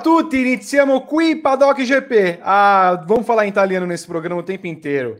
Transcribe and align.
Tutti, 0.00 0.38
iniziamo 0.38 1.02
qui 1.02 1.36
Paddock 1.36 1.84
GP. 1.84 2.40
Ah, 2.42 3.04
vamos 3.06 3.26
falar 3.26 3.46
italiano 3.46 3.86
nesse 3.86 4.06
programa 4.06 4.40
o 4.40 4.44
tempo 4.44 4.66
inteiro. 4.66 5.16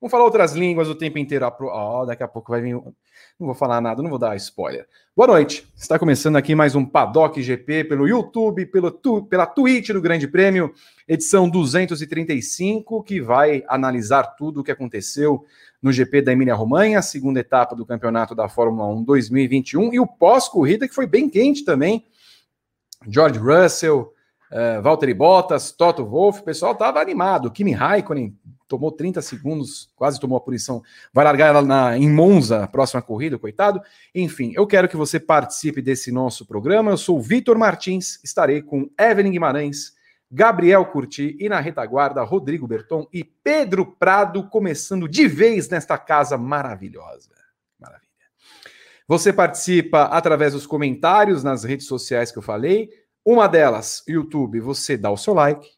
Vamos 0.00 0.10
falar 0.10 0.24
outras 0.24 0.52
línguas 0.52 0.88
o 0.88 0.94
tempo 0.94 1.18
inteiro. 1.18 1.46
Ó, 1.46 2.02
oh, 2.02 2.06
daqui 2.06 2.22
a 2.22 2.28
pouco 2.28 2.50
vai 2.50 2.60
vir. 2.60 2.74
Não 2.74 3.46
vou 3.46 3.54
falar 3.54 3.80
nada, 3.80 4.02
não 4.02 4.10
vou 4.10 4.18
dar 4.18 4.34
spoiler. 4.36 4.86
Boa 5.14 5.28
noite. 5.28 5.66
Está 5.76 5.98
começando 5.98 6.36
aqui 6.36 6.54
mais 6.54 6.74
um 6.74 6.84
Paddock 6.84 7.40
GP 7.40 7.84
pelo 7.84 8.08
YouTube, 8.08 8.66
pelo 8.66 8.90
tu, 8.90 9.22
pela 9.22 9.46
Twitch 9.46 9.90
do 9.90 10.00
Grande 10.00 10.26
Prêmio, 10.26 10.72
edição 11.06 11.48
235, 11.48 13.02
que 13.04 13.20
vai 13.20 13.62
analisar 13.68 14.24
tudo 14.36 14.60
o 14.60 14.64
que 14.64 14.72
aconteceu 14.72 15.44
no 15.80 15.92
GP 15.92 16.22
da 16.22 16.32
Emília-Romanha, 16.32 17.00
segunda 17.00 17.38
etapa 17.38 17.76
do 17.76 17.86
Campeonato 17.86 18.34
da 18.34 18.48
Fórmula 18.48 18.88
1 18.88 19.04
2021 19.04 19.94
e 19.94 20.00
o 20.00 20.06
pós-corrida 20.06 20.88
que 20.88 20.94
foi 20.94 21.06
bem 21.06 21.28
quente 21.28 21.64
também 21.64 22.04
George 23.08 23.38
Russell, 23.38 24.12
uh, 24.50 24.82
Valtteri 24.82 25.14
Bottas, 25.14 25.72
Toto 25.72 26.04
Wolff, 26.04 26.40
o 26.40 26.44
pessoal 26.44 26.72
estava 26.72 27.00
animado. 27.00 27.50
Kimi 27.50 27.72
Raikkonen 27.72 28.36
tomou 28.68 28.90
30 28.90 29.22
segundos, 29.22 29.90
quase 29.96 30.18
tomou 30.20 30.38
a 30.38 30.40
punição. 30.40 30.82
Vai 31.12 31.24
largar 31.24 31.48
ela 31.48 31.62
na, 31.62 31.96
em 31.96 32.10
Monza, 32.10 32.64
a 32.64 32.66
próxima 32.66 33.00
corrida, 33.02 33.38
coitado. 33.38 33.80
Enfim, 34.14 34.52
eu 34.54 34.66
quero 34.66 34.88
que 34.88 34.96
você 34.96 35.20
participe 35.20 35.80
desse 35.80 36.10
nosso 36.10 36.46
programa. 36.46 36.90
Eu 36.90 36.96
sou 36.96 37.18
o 37.18 37.22
Vitor 37.22 37.58
Martins, 37.58 38.18
estarei 38.24 38.62
com 38.62 38.90
Evelyn 38.98 39.32
Guimarães, 39.32 39.94
Gabriel 40.30 40.84
Curti 40.86 41.36
e 41.38 41.48
na 41.48 41.60
retaguarda 41.60 42.22
Rodrigo 42.22 42.66
Berton 42.66 43.06
e 43.12 43.22
Pedro 43.22 43.86
Prado, 43.86 44.48
começando 44.48 45.08
de 45.08 45.28
vez 45.28 45.68
nesta 45.68 45.96
casa 45.96 46.36
maravilhosa. 46.36 47.36
Você 49.08 49.32
participa 49.32 50.02
através 50.04 50.52
dos 50.52 50.66
comentários 50.66 51.44
nas 51.44 51.62
redes 51.62 51.86
sociais 51.86 52.32
que 52.32 52.38
eu 52.38 52.42
falei. 52.42 52.90
Uma 53.26 53.48
delas, 53.48 54.04
YouTube, 54.06 54.60
você 54.60 54.96
dá 54.96 55.10
o 55.10 55.16
seu 55.16 55.34
like, 55.34 55.68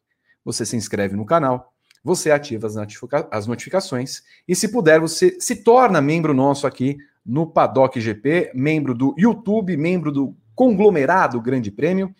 você 0.44 0.66
se 0.66 0.76
inscreve 0.76 1.16
no 1.16 1.24
canal, 1.24 1.72
você 2.04 2.30
ativa 2.30 2.66
as, 2.66 2.74
notifica 2.74 3.26
as 3.30 3.46
notificações 3.46 4.22
e, 4.46 4.54
se 4.54 4.68
puder, 4.68 5.00
você 5.00 5.34
se 5.40 5.56
torna 5.56 5.98
membro 6.02 6.34
nosso 6.34 6.66
aqui 6.66 6.98
no 7.24 7.46
Paddock 7.46 7.98
GP, 7.98 8.52
membro 8.54 8.94
do 8.94 9.14
YouTube, 9.16 9.78
membro 9.78 10.12
do 10.12 10.36
conglomerado 10.54 11.40
Grande 11.40 11.70
Prêmio. 11.70 12.14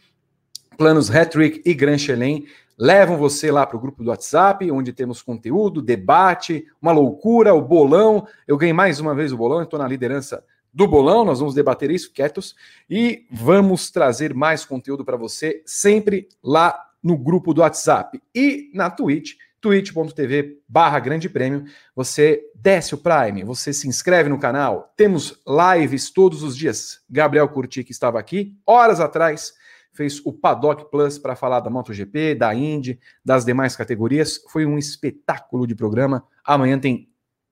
Planos 0.78 1.14
Hattrick 1.14 1.60
e 1.62 1.74
Grand 1.74 1.98
Chelem 1.98 2.46
levam 2.78 3.18
você 3.18 3.50
lá 3.50 3.66
para 3.66 3.76
o 3.76 3.80
grupo 3.80 4.02
do 4.02 4.08
WhatsApp, 4.08 4.70
onde 4.70 4.94
temos 4.94 5.20
conteúdo, 5.20 5.82
debate, 5.82 6.64
uma 6.80 6.92
loucura, 6.92 7.52
o 7.52 7.60
bolão. 7.60 8.26
Eu 8.46 8.56
ganhei 8.56 8.72
mais 8.72 8.98
uma 8.98 9.14
vez 9.14 9.30
o 9.30 9.36
bolão, 9.36 9.62
estou 9.62 9.78
na 9.78 9.86
liderança 9.86 10.42
do 10.72 10.86
bolão, 10.86 11.24
nós 11.24 11.40
vamos 11.40 11.54
debater 11.54 11.90
isso 11.90 12.12
quietos 12.12 12.54
e 12.88 13.26
vamos 13.30 13.90
trazer 13.90 14.34
mais 14.34 14.64
conteúdo 14.64 15.04
para 15.04 15.16
você 15.16 15.62
sempre 15.66 16.28
lá 16.42 16.88
no 17.02 17.16
grupo 17.16 17.54
do 17.54 17.60
WhatsApp 17.60 18.20
e 18.34 18.70
na 18.74 18.90
Twitch, 18.90 19.34
twitch.tv 19.60 20.58
barra 20.68 20.98
grande 20.98 21.28
prêmio, 21.28 21.64
você 21.94 22.42
desce 22.54 22.94
o 22.94 22.98
Prime, 22.98 23.44
você 23.44 23.72
se 23.72 23.88
inscreve 23.88 24.28
no 24.28 24.38
canal, 24.38 24.92
temos 24.96 25.40
lives 25.46 26.10
todos 26.10 26.42
os 26.42 26.56
dias, 26.56 27.00
Gabriel 27.08 27.48
Curti 27.48 27.82
que 27.82 27.92
estava 27.92 28.18
aqui, 28.18 28.56
horas 28.66 29.00
atrás, 29.00 29.54
fez 29.92 30.24
o 30.24 30.32
Paddock 30.32 30.90
Plus 30.90 31.18
para 31.18 31.34
falar 31.34 31.60
da 31.60 31.70
MotoGP, 31.70 32.36
da 32.36 32.54
Indy, 32.54 33.00
das 33.24 33.44
demais 33.44 33.74
categorias, 33.74 34.40
foi 34.48 34.64
um 34.64 34.78
espetáculo 34.78 35.66
de 35.66 35.74
programa, 35.74 36.24
amanhã 36.44 36.78
tem 36.78 37.08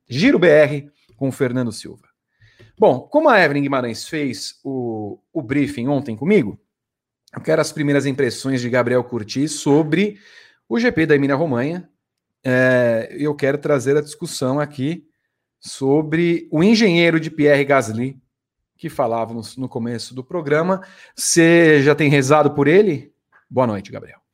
Giro 0.08 0.38
BR 0.38 0.88
com 1.16 1.28
o 1.28 1.32
Fernando 1.32 1.72
Silva. 1.72 2.05
Bom, 2.78 3.00
como 3.00 3.28
a 3.28 3.40
Evelyn 3.40 3.62
Guimarães 3.62 4.06
fez 4.06 4.60
o, 4.62 5.18
o 5.32 5.40
briefing 5.40 5.88
ontem 5.88 6.14
comigo, 6.14 6.60
eu 7.34 7.40
quero 7.40 7.60
as 7.60 7.72
primeiras 7.72 8.04
impressões 8.04 8.60
de 8.60 8.68
Gabriel 8.68 9.02
Curti 9.02 9.48
sobre 9.48 10.18
o 10.68 10.78
GP 10.78 11.06
da 11.06 11.14
Emília-Romanha. 11.14 11.88
É, 12.44 13.14
eu 13.18 13.34
quero 13.34 13.58
trazer 13.58 13.96
a 13.96 14.02
discussão 14.02 14.60
aqui 14.60 15.06
sobre 15.58 16.48
o 16.50 16.62
engenheiro 16.62 17.18
de 17.18 17.30
Pierre 17.30 17.64
Gasly, 17.64 18.20
que 18.76 18.90
falávamos 18.90 19.56
no 19.56 19.68
começo 19.68 20.14
do 20.14 20.22
programa. 20.22 20.82
Você 21.14 21.82
já 21.82 21.94
tem 21.94 22.10
rezado 22.10 22.52
por 22.52 22.68
ele? 22.68 23.12
Boa 23.48 23.66
noite, 23.66 23.90
Gabriel. 23.90 24.25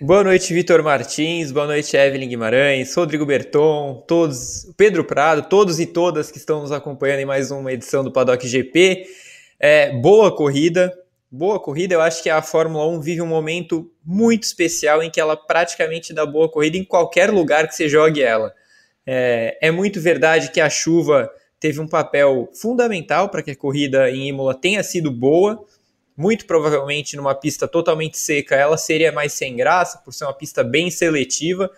Boa 0.00 0.24
noite, 0.24 0.54
Vitor 0.54 0.82
Martins. 0.82 1.52
Boa 1.52 1.66
noite, 1.66 1.94
Evelyn 1.96 2.28
Guimarães, 2.28 2.94
Rodrigo 2.94 3.26
Berton, 3.26 4.02
todos, 4.08 4.72
Pedro 4.76 5.04
Prado, 5.04 5.48
todos 5.48 5.78
e 5.78 5.86
todas 5.86 6.30
que 6.30 6.38
estão 6.38 6.62
nos 6.62 6.72
acompanhando 6.72 7.20
em 7.20 7.26
mais 7.26 7.50
uma 7.50 7.72
edição 7.72 8.02
do 8.02 8.10
Paddock 8.10 8.46
GP. 8.46 9.06
É, 9.60 9.92
boa 9.92 10.34
corrida, 10.34 10.96
boa 11.30 11.60
corrida. 11.60 11.94
Eu 11.94 12.00
acho 12.00 12.22
que 12.22 12.30
a 12.30 12.40
Fórmula 12.40 12.86
1 12.88 13.00
vive 13.02 13.20
um 13.20 13.26
momento 13.26 13.90
muito 14.02 14.44
especial 14.44 15.02
em 15.02 15.10
que 15.10 15.20
ela 15.20 15.36
praticamente 15.36 16.14
dá 16.14 16.24
boa 16.24 16.48
corrida 16.48 16.78
em 16.78 16.84
qualquer 16.84 17.30
lugar 17.30 17.68
que 17.68 17.74
você 17.74 17.86
jogue 17.86 18.22
ela. 18.22 18.54
É, 19.06 19.58
é 19.60 19.70
muito 19.70 20.00
verdade 20.00 20.50
que 20.50 20.60
a 20.60 20.70
chuva 20.70 21.30
teve 21.60 21.80
um 21.80 21.88
papel 21.88 22.48
fundamental 22.54 23.28
para 23.28 23.42
que 23.42 23.50
a 23.50 23.56
corrida 23.56 24.10
em 24.10 24.28
Imola 24.28 24.54
tenha 24.54 24.82
sido 24.82 25.10
boa 25.10 25.62
muito 26.16 26.46
provavelmente 26.46 27.16
numa 27.16 27.34
pista 27.34 27.66
totalmente 27.66 28.18
seca 28.18 28.54
ela 28.54 28.76
seria 28.76 29.10
mais 29.12 29.32
sem 29.32 29.56
graça, 29.56 29.98
por 29.98 30.12
ser 30.12 30.24
uma 30.24 30.32
pista 30.32 30.62
bem 30.62 30.90
seletiva. 30.90 31.70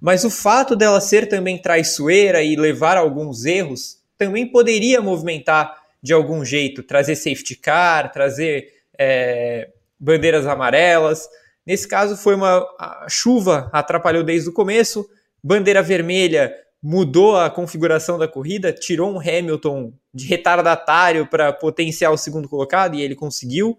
Mas 0.00 0.24
o 0.24 0.30
fato 0.30 0.74
dela 0.74 1.00
ser 1.00 1.28
também 1.28 1.60
traiçoeira 1.60 2.42
e 2.42 2.56
levar 2.56 2.96
alguns 2.96 3.44
erros 3.44 3.98
também 4.16 4.46
poderia 4.46 5.00
movimentar 5.00 5.78
de 6.02 6.12
algum 6.12 6.44
jeito, 6.44 6.82
trazer 6.82 7.14
safety 7.14 7.56
car, 7.56 8.10
trazer 8.10 8.72
é, 8.98 9.68
bandeiras 9.98 10.46
amarelas. 10.46 11.28
Nesse 11.66 11.86
caso 11.86 12.16
foi 12.16 12.34
uma 12.34 12.66
chuva 13.08 13.68
atrapalhou 13.72 14.22
desde 14.22 14.48
o 14.48 14.52
começo, 14.52 15.08
bandeira 15.42 15.82
vermelha 15.82 16.54
mudou 16.82 17.36
a 17.36 17.50
configuração 17.50 18.18
da 18.18 18.26
corrida, 18.26 18.72
tirou 18.72 19.12
um 19.12 19.20
Hamilton 19.20 19.92
de 20.12 20.26
retardatário 20.26 21.26
para 21.26 21.52
potenciar 21.52 22.10
o 22.10 22.16
segundo 22.16 22.48
colocado 22.48 22.94
e 22.94 23.02
ele 23.02 23.14
conseguiu. 23.14 23.78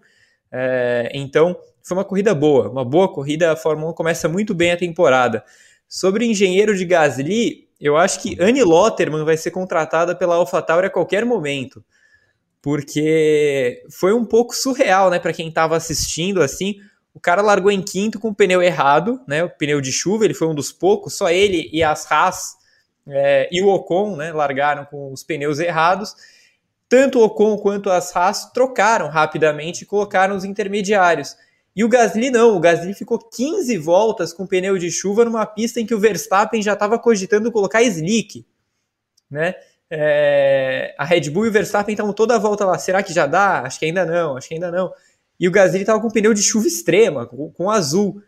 É, 0.50 1.10
então, 1.12 1.56
foi 1.82 1.96
uma 1.96 2.04
corrida 2.04 2.34
boa, 2.34 2.68
uma 2.68 2.84
boa 2.84 3.12
corrida. 3.12 3.52
A 3.52 3.56
Fórmula 3.56 3.90
1 3.90 3.94
começa 3.94 4.28
muito 4.28 4.54
bem 4.54 4.72
a 4.72 4.76
temporada. 4.76 5.44
Sobre 5.88 6.24
engenheiro 6.24 6.76
de 6.76 6.84
Gasly, 6.84 7.68
eu 7.80 7.96
acho 7.96 8.20
que 8.20 8.36
Annie 8.40 8.62
Lotterman 8.62 9.24
vai 9.24 9.36
ser 9.36 9.50
contratada 9.50 10.14
pela 10.14 10.36
AlphaTauri 10.36 10.86
a 10.86 10.90
qualquer 10.90 11.24
momento, 11.24 11.84
porque 12.62 13.82
foi 13.90 14.14
um 14.14 14.24
pouco 14.24 14.54
surreal, 14.54 15.10
né, 15.10 15.18
para 15.18 15.32
quem 15.32 15.48
estava 15.48 15.76
assistindo 15.76 16.40
assim. 16.40 16.76
O 17.12 17.18
cara 17.18 17.42
largou 17.42 17.72
em 17.72 17.82
quinto 17.82 18.20
com 18.20 18.28
o 18.28 18.34
pneu 18.34 18.62
errado, 18.62 19.20
né, 19.26 19.42
o 19.42 19.50
pneu 19.50 19.80
de 19.80 19.90
chuva, 19.90 20.24
ele 20.24 20.32
foi 20.32 20.46
um 20.46 20.54
dos 20.54 20.70
poucos, 20.70 21.14
só 21.14 21.28
ele 21.28 21.68
e 21.72 21.82
as 21.82 22.10
Haas 22.10 22.54
é, 23.06 23.48
e 23.50 23.62
o 23.62 23.68
Ocon 23.68 24.16
né, 24.16 24.32
largaram 24.32 24.84
com 24.84 25.12
os 25.12 25.22
pneus 25.22 25.58
errados. 25.58 26.14
Tanto 26.88 27.18
o 27.18 27.24
Ocon 27.24 27.56
quanto 27.58 27.90
as 27.90 28.14
Haas 28.14 28.50
trocaram 28.52 29.08
rapidamente 29.08 29.82
e 29.82 29.86
colocaram 29.86 30.36
os 30.36 30.44
intermediários. 30.44 31.36
E 31.74 31.82
o 31.82 31.88
Gasly 31.88 32.30
não, 32.30 32.54
o 32.54 32.60
Gasly 32.60 32.92
ficou 32.92 33.18
15 33.18 33.78
voltas 33.78 34.32
com 34.32 34.46
pneu 34.46 34.76
de 34.76 34.90
chuva 34.90 35.24
numa 35.24 35.46
pista 35.46 35.80
em 35.80 35.86
que 35.86 35.94
o 35.94 35.98
Verstappen 35.98 36.62
já 36.62 36.74
estava 36.74 36.98
cogitando 36.98 37.50
colocar 37.50 37.82
slick. 37.82 38.46
Né? 39.30 39.54
É, 39.90 40.94
a 40.98 41.04
Red 41.04 41.30
Bull 41.30 41.46
e 41.46 41.48
o 41.48 41.52
Verstappen 41.52 41.94
estavam 41.94 42.12
toda 42.12 42.36
a 42.36 42.38
volta 42.38 42.66
lá. 42.66 42.78
Será 42.78 43.02
que 43.02 43.12
já 43.12 43.26
dá? 43.26 43.62
Acho 43.62 43.78
que 43.78 43.86
ainda 43.86 44.04
não, 44.04 44.36
acho 44.36 44.48
que 44.48 44.54
ainda 44.54 44.70
não. 44.70 44.92
E 45.40 45.48
o 45.48 45.50
Gasly 45.50 45.80
estava 45.80 46.00
com 46.00 46.10
pneu 46.10 46.34
de 46.34 46.42
chuva 46.42 46.66
extrema, 46.66 47.26
com, 47.26 47.50
com 47.50 47.70
azul. 47.70 48.22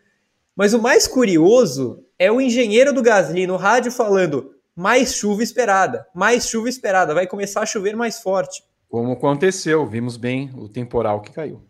Mas 0.55 0.73
o 0.73 0.81
mais 0.81 1.07
curioso 1.07 2.03
é 2.17 2.31
o 2.31 2.41
engenheiro 2.41 2.91
do 2.91 3.03
Gasly 3.03 3.45
no 3.45 3.57
rádio 3.57 3.91
falando: 3.91 4.54
mais 4.75 5.15
chuva 5.15 5.41
esperada, 5.41 6.05
mais 6.13 6.47
chuva 6.47 6.67
esperada, 6.67 7.13
vai 7.13 7.25
começar 7.25 7.61
a 7.61 7.65
chover 7.65 7.95
mais 7.95 8.19
forte. 8.19 8.63
Como 8.89 9.11
aconteceu, 9.11 9.85
vimos 9.85 10.17
bem 10.17 10.51
o 10.55 10.67
temporal 10.67 11.21
que 11.21 11.31
caiu. 11.31 11.61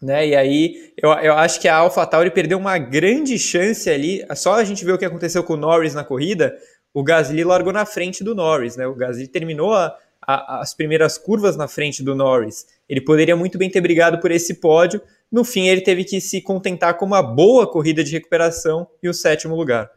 Né? 0.00 0.28
E 0.28 0.36
aí 0.36 0.92
eu, 1.00 1.10
eu 1.10 1.34
acho 1.34 1.60
que 1.60 1.68
a 1.68 1.76
AlphaTauri 1.76 2.30
perdeu 2.30 2.58
uma 2.58 2.76
grande 2.76 3.38
chance 3.38 3.88
ali. 3.88 4.24
Só 4.34 4.54
a 4.54 4.64
gente 4.64 4.84
ver 4.84 4.92
o 4.92 4.98
que 4.98 5.04
aconteceu 5.04 5.44
com 5.44 5.54
o 5.54 5.56
Norris 5.56 5.94
na 5.94 6.02
corrida, 6.02 6.56
o 6.92 7.02
Gasly 7.02 7.44
largou 7.44 7.72
na 7.72 7.86
frente 7.86 8.22
do 8.22 8.34
Norris, 8.34 8.76
né? 8.76 8.86
O 8.86 8.94
Gasly 8.94 9.28
terminou 9.28 9.72
a, 9.72 9.96
a, 10.20 10.60
as 10.60 10.74
primeiras 10.74 11.16
curvas 11.16 11.56
na 11.56 11.68
frente 11.68 12.02
do 12.02 12.14
Norris. 12.14 12.66
Ele 12.88 13.00
poderia 13.00 13.36
muito 13.36 13.56
bem 13.56 13.70
ter 13.70 13.80
brigado 13.80 14.20
por 14.20 14.30
esse 14.30 14.54
pódio. 14.54 15.00
No 15.30 15.44
fim, 15.44 15.68
ele 15.68 15.80
teve 15.80 16.04
que 16.04 16.20
se 16.20 16.42
contentar 16.42 16.98
com 16.98 17.06
uma 17.06 17.22
boa 17.22 17.70
corrida 17.70 18.04
de 18.04 18.12
recuperação 18.12 18.86
e 19.02 19.08
o 19.08 19.14
sétimo 19.14 19.54
lugar. 19.54 19.90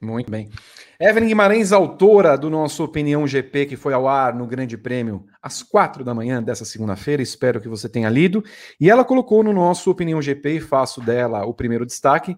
Muito 0.00 0.30
bem. 0.30 0.50
Evelyn 1.02 1.26
Guimarães, 1.26 1.72
autora 1.72 2.38
do 2.38 2.48
nosso 2.48 2.84
Opinião 2.84 3.26
GP, 3.26 3.66
que 3.66 3.76
foi 3.76 3.92
ao 3.92 4.06
ar 4.06 4.36
no 4.36 4.46
Grande 4.46 4.78
Prêmio 4.78 5.26
às 5.42 5.60
quatro 5.60 6.04
da 6.04 6.14
manhã 6.14 6.40
dessa 6.40 6.64
segunda-feira, 6.64 7.20
espero 7.20 7.60
que 7.60 7.68
você 7.68 7.88
tenha 7.88 8.08
lido. 8.08 8.44
E 8.80 8.88
ela 8.88 9.04
colocou 9.04 9.42
no 9.42 9.52
nosso 9.52 9.90
Opinião 9.90 10.22
GP, 10.22 10.50
e 10.50 10.60
faço 10.60 11.00
dela 11.00 11.44
o 11.44 11.52
primeiro 11.52 11.84
destaque. 11.84 12.36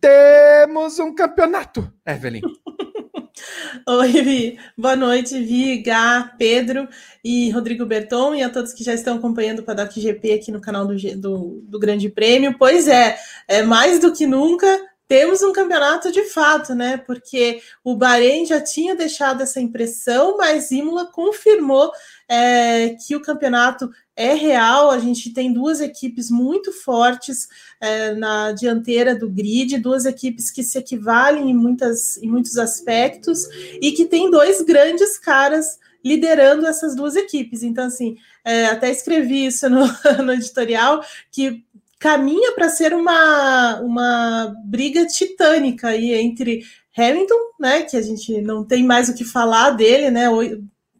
Temos 0.00 1.00
um 1.00 1.12
campeonato, 1.12 1.92
Evelyn. 2.06 2.42
Oi, 3.88 4.12
Vi. 4.12 4.58
Boa 4.76 4.94
noite, 4.94 5.42
Vi, 5.42 5.82
Gá, 5.82 6.32
Pedro 6.38 6.86
e 7.24 7.50
Rodrigo 7.50 7.84
Berton 7.84 8.36
e 8.36 8.42
a 8.44 8.50
todos 8.50 8.72
que 8.72 8.84
já 8.84 8.94
estão 8.94 9.16
acompanhando 9.16 9.58
o 9.58 9.62
Paddock 9.64 10.00
GP 10.00 10.32
aqui 10.34 10.52
no 10.52 10.60
canal 10.60 10.86
do, 10.86 10.94
do, 11.16 11.60
do 11.64 11.78
Grande 11.80 12.08
Prêmio. 12.08 12.54
Pois 12.56 12.86
é, 12.86 13.16
é 13.48 13.64
mais 13.64 13.98
do 13.98 14.12
que 14.12 14.28
nunca 14.28 14.66
temos 15.08 15.42
um 15.42 15.52
campeonato 15.52 16.12
de 16.12 16.24
fato, 16.24 16.74
né? 16.74 16.98
Porque 16.98 17.62
o 17.82 17.96
Bahrein 17.96 18.44
já 18.44 18.60
tinha 18.60 18.94
deixado 18.94 19.42
essa 19.42 19.58
impressão, 19.58 20.36
mas 20.36 20.70
Imola 20.70 21.06
confirmou 21.06 21.90
é, 22.28 22.90
que 22.90 23.16
o 23.16 23.22
campeonato 23.22 23.90
é 24.14 24.34
real. 24.34 24.90
A 24.90 24.98
gente 24.98 25.32
tem 25.32 25.50
duas 25.50 25.80
equipes 25.80 26.30
muito 26.30 26.70
fortes 26.72 27.48
é, 27.80 28.12
na 28.14 28.52
dianteira 28.52 29.16
do 29.16 29.30
grid, 29.30 29.78
duas 29.78 30.04
equipes 30.04 30.50
que 30.50 30.62
se 30.62 30.76
equivalem 30.76 31.50
em, 31.50 31.54
muitas, 31.54 32.18
em 32.18 32.28
muitos 32.28 32.58
aspectos 32.58 33.48
e 33.80 33.92
que 33.92 34.04
tem 34.04 34.30
dois 34.30 34.60
grandes 34.60 35.18
caras 35.18 35.78
liderando 36.04 36.66
essas 36.66 36.94
duas 36.94 37.16
equipes. 37.16 37.62
Então, 37.62 37.86
assim, 37.86 38.16
é, 38.44 38.66
até 38.66 38.90
escrevi 38.90 39.46
isso 39.46 39.68
no, 39.68 39.86
no 40.24 40.32
editorial, 40.32 41.04
que 41.30 41.64
caminha 41.98 42.52
para 42.52 42.68
ser 42.68 42.94
uma, 42.94 43.80
uma 43.80 44.54
briga 44.64 45.04
titânica 45.06 45.88
aí 45.88 46.14
entre 46.14 46.62
Hamilton, 46.96 47.38
né, 47.58 47.82
que 47.82 47.96
a 47.96 48.02
gente 48.02 48.40
não 48.40 48.64
tem 48.64 48.84
mais 48.84 49.08
o 49.08 49.14
que 49.14 49.24
falar 49.24 49.70
dele, 49.70 50.10
né, 50.10 50.28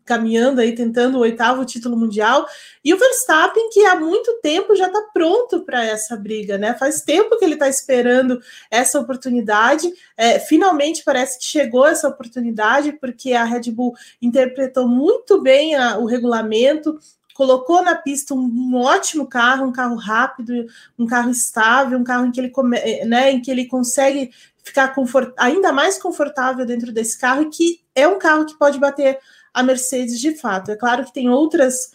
caminhando 0.09 0.63
aí 0.63 0.75
tentando 0.75 1.19
o 1.19 1.21
oitavo 1.21 1.67
título 1.67 1.95
mundial, 1.95 2.47
e 2.83 2.95
o 2.95 2.99
Verstappen 2.99 3.69
que 3.71 3.85
há 3.85 3.95
muito 3.95 4.41
tempo 4.41 4.75
já 4.75 4.87
está 4.87 5.03
pronto 5.13 5.61
para 5.67 5.85
essa 5.85 6.17
briga, 6.17 6.57
né? 6.57 6.75
Faz 6.75 7.03
tempo 7.03 7.37
que 7.37 7.45
ele 7.45 7.53
está 7.53 7.69
esperando 7.69 8.41
essa 8.71 8.99
oportunidade. 8.99 9.93
É, 10.17 10.41
finalmente 10.41 11.05
parece 11.05 11.39
que 11.39 11.45
chegou 11.45 11.87
essa 11.87 12.09
oportunidade 12.09 12.93
porque 12.93 13.35
a 13.35 13.45
Red 13.45 13.71
Bull 13.71 13.93
interpretou 14.23 14.89
muito 14.89 15.43
bem 15.43 15.75
a, 15.75 15.99
o 15.99 16.07
regulamento, 16.07 16.99
colocou 17.39 17.85
na 17.85 17.95
pista 17.95 18.35
um, 18.35 18.75
ótimo 18.75 19.25
carro, 19.25 19.65
um 19.65 19.71
carro 19.71 19.95
rápido, 19.95 20.67
um 20.99 21.07
carro 21.07 21.31
estável, 21.31 21.97
um 21.97 22.03
carro 22.03 22.27
em 22.27 22.33
que 22.33 22.41
ele, 22.41 22.53
eh, 22.75 23.05
né, 23.07 23.31
em 23.31 23.41
que 23.41 23.49
ele 23.49 23.65
consegue 23.65 24.33
ficar 24.65 24.93
confort, 24.93 25.33
ainda 25.39 25.73
mais 25.73 26.03
confortável 26.03 26.67
dentro 26.67 26.91
desse 26.91 27.17
carro 27.17 27.43
e 27.43 27.49
que 27.49 27.81
é 27.95 28.09
um 28.09 28.19
carro 28.19 28.45
que 28.45 28.59
pode 28.59 28.81
bater 28.81 29.21
a 29.55 29.63
Mercedes 29.63 30.19
de 30.19 30.35
fato. 30.37 30.73
É 30.73 30.77
claro 30.77 31.05
que 31.05 31.13
tem 31.13 31.29
outras 31.29 31.93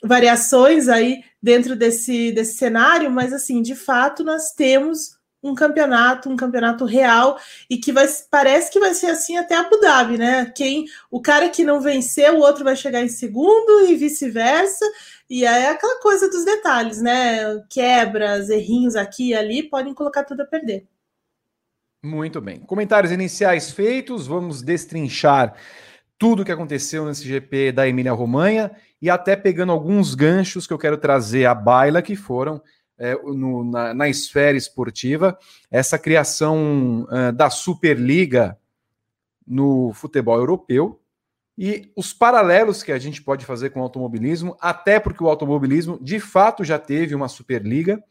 variações 0.00 0.86
aí 0.86 1.24
dentro 1.42 1.74
desse, 1.74 2.30
desse 2.30 2.56
cenário, 2.56 3.10
mas 3.10 3.32
assim, 3.32 3.60
de 3.60 3.74
fato, 3.74 4.22
nós 4.22 4.52
temos 4.52 5.17
um 5.42 5.54
campeonato, 5.54 6.28
um 6.28 6.36
campeonato 6.36 6.84
real 6.84 7.38
e 7.70 7.76
que 7.76 7.92
vai, 7.92 8.06
parece 8.30 8.70
que 8.70 8.80
vai 8.80 8.92
ser 8.94 9.06
assim 9.06 9.36
até 9.36 9.54
Abu 9.54 9.80
Dhabi, 9.80 10.18
né? 10.18 10.52
Quem 10.54 10.86
o 11.10 11.20
cara 11.20 11.48
que 11.48 11.64
não 11.64 11.80
venceu, 11.80 12.36
o 12.36 12.40
outro 12.40 12.64
vai 12.64 12.74
chegar 12.74 13.02
em 13.02 13.08
segundo 13.08 13.86
e 13.88 13.94
vice-versa. 13.94 14.84
E 15.30 15.44
é 15.44 15.70
aquela 15.70 16.00
coisa 16.00 16.28
dos 16.28 16.44
detalhes, 16.44 17.00
né? 17.00 17.62
Quebras, 17.70 18.50
errinhos 18.50 18.96
aqui 18.96 19.28
e 19.28 19.34
ali 19.34 19.62
podem 19.62 19.94
colocar 19.94 20.24
tudo 20.24 20.42
a 20.42 20.46
perder. 20.46 20.86
Muito 22.02 22.40
bem. 22.40 22.60
Comentários 22.60 23.12
iniciais 23.12 23.70
feitos, 23.70 24.26
vamos 24.26 24.62
destrinchar 24.62 25.54
tudo 26.16 26.42
o 26.42 26.44
que 26.44 26.52
aconteceu 26.52 27.04
nesse 27.04 27.26
GP 27.26 27.72
da 27.72 27.86
Emília 27.86 28.12
Romanha 28.12 28.72
e 29.00 29.08
até 29.08 29.36
pegando 29.36 29.70
alguns 29.70 30.14
ganchos 30.14 30.66
que 30.66 30.72
eu 30.72 30.78
quero 30.78 30.98
trazer 30.98 31.46
à 31.46 31.54
baila 31.54 32.02
que 32.02 32.16
foram 32.16 32.60
é, 32.98 33.14
no, 33.14 33.64
na, 33.64 33.94
na, 33.94 34.08
esfera 34.08 34.56
esportiva, 34.56 35.38
essa 35.70 35.98
criação 35.98 37.06
uh, 37.10 37.32
da 37.32 37.48
Superliga 37.48 38.58
no 39.46 39.92
futebol 39.94 40.36
europeu. 40.36 41.00
E 41.56 41.90
os 41.96 42.12
paralelos 42.12 42.82
que 42.82 42.92
a 42.92 42.98
gente 42.98 43.22
pode 43.22 43.44
fazer 43.44 43.70
com 43.70 43.80
o 43.80 43.82
automobilismo, 43.82 44.56
até 44.60 45.00
porque 45.00 45.22
o 45.22 45.28
automobilismo 45.28 45.98
de 46.00 46.20
fato 46.20 46.62
já 46.62 46.78
teve 46.78 47.14
uma 47.14 47.28
Superliga, 47.28 48.02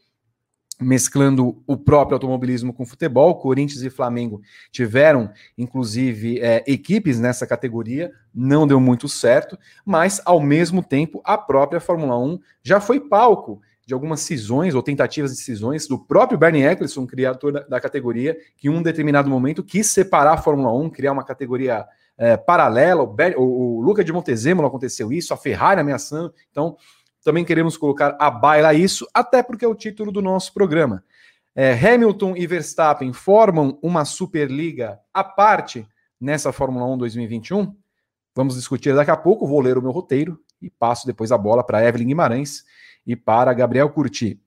mesclando 0.80 1.62
o 1.66 1.76
próprio 1.76 2.14
automobilismo 2.14 2.72
com 2.72 2.86
futebol. 2.86 3.38
Corinthians 3.38 3.82
e 3.82 3.90
Flamengo 3.90 4.40
tiveram, 4.70 5.30
inclusive, 5.56 6.40
é, 6.40 6.62
equipes 6.66 7.18
nessa 7.18 7.46
categoria, 7.46 8.12
não 8.34 8.66
deu 8.66 8.78
muito 8.78 9.08
certo, 9.08 9.58
mas 9.84 10.20
ao 10.24 10.40
mesmo 10.40 10.82
tempo 10.82 11.20
a 11.24 11.36
própria 11.36 11.80
Fórmula 11.80 12.18
1 12.18 12.38
já 12.62 12.80
foi 12.80 13.00
palco 13.00 13.60
de 13.88 13.94
algumas 13.94 14.20
cisões 14.20 14.74
ou 14.74 14.82
tentativas 14.82 15.30
de 15.30 15.38
cisões 15.38 15.88
do 15.88 15.98
próprio 15.98 16.38
Bernie 16.38 16.62
Eccleston, 16.62 17.06
criador 17.06 17.52
da, 17.52 17.60
da, 17.60 17.80
categoria, 17.80 18.36
que 18.54 18.68
em 18.68 18.70
um 18.70 18.82
determinado 18.82 19.30
momento 19.30 19.64
quis 19.64 19.86
separar 19.86 20.34
a 20.34 20.36
Fórmula 20.36 20.70
1, 20.78 20.90
criar 20.90 21.12
uma 21.12 21.24
categoria 21.24 21.86
é, 22.18 22.36
paralela. 22.36 23.02
O, 23.02 23.16
o, 23.38 23.78
o, 23.78 23.80
Luca 23.80 24.04
de 24.04 24.12
Montezemolo 24.12 24.68
aconteceu 24.68 25.10
isso, 25.10 25.32
a 25.32 25.38
Ferrari 25.38 25.80
ameaçando. 25.80 26.34
Então, 26.50 26.76
também 27.24 27.46
queremos 27.46 27.78
colocar 27.78 28.14
a 28.20 28.30
baila 28.30 28.74
isso, 28.74 29.08
até 29.14 29.42
porque 29.42 29.64
é 29.64 29.68
o 29.68 29.74
título 29.74 30.12
do 30.12 30.20
nosso 30.20 30.52
programa. 30.52 31.02
É, 31.56 31.72
Hamilton 31.72 32.36
e 32.36 32.46
Verstappen 32.46 33.10
formam 33.14 33.78
uma 33.80 34.04
Superliga 34.04 35.00
à 35.14 35.24
parte 35.24 35.88
nessa 36.20 36.52
Fórmula 36.52 36.84
1 36.84 36.98
2021? 36.98 37.74
Vamos 38.36 38.54
discutir 38.54 38.94
daqui 38.94 39.10
a 39.10 39.16
pouco. 39.16 39.46
Vou 39.46 39.62
ler 39.62 39.78
o 39.78 39.82
meu 39.82 39.92
roteiro 39.92 40.38
e 40.60 40.68
passo 40.68 41.06
depois 41.06 41.32
a 41.32 41.38
bola 41.38 41.64
para 41.64 41.82
Evelyn 41.82 42.08
Guimarães 42.08 42.64
e 43.08 43.16
para 43.16 43.54
Gabriel 43.54 43.88
Curti. 43.88 44.38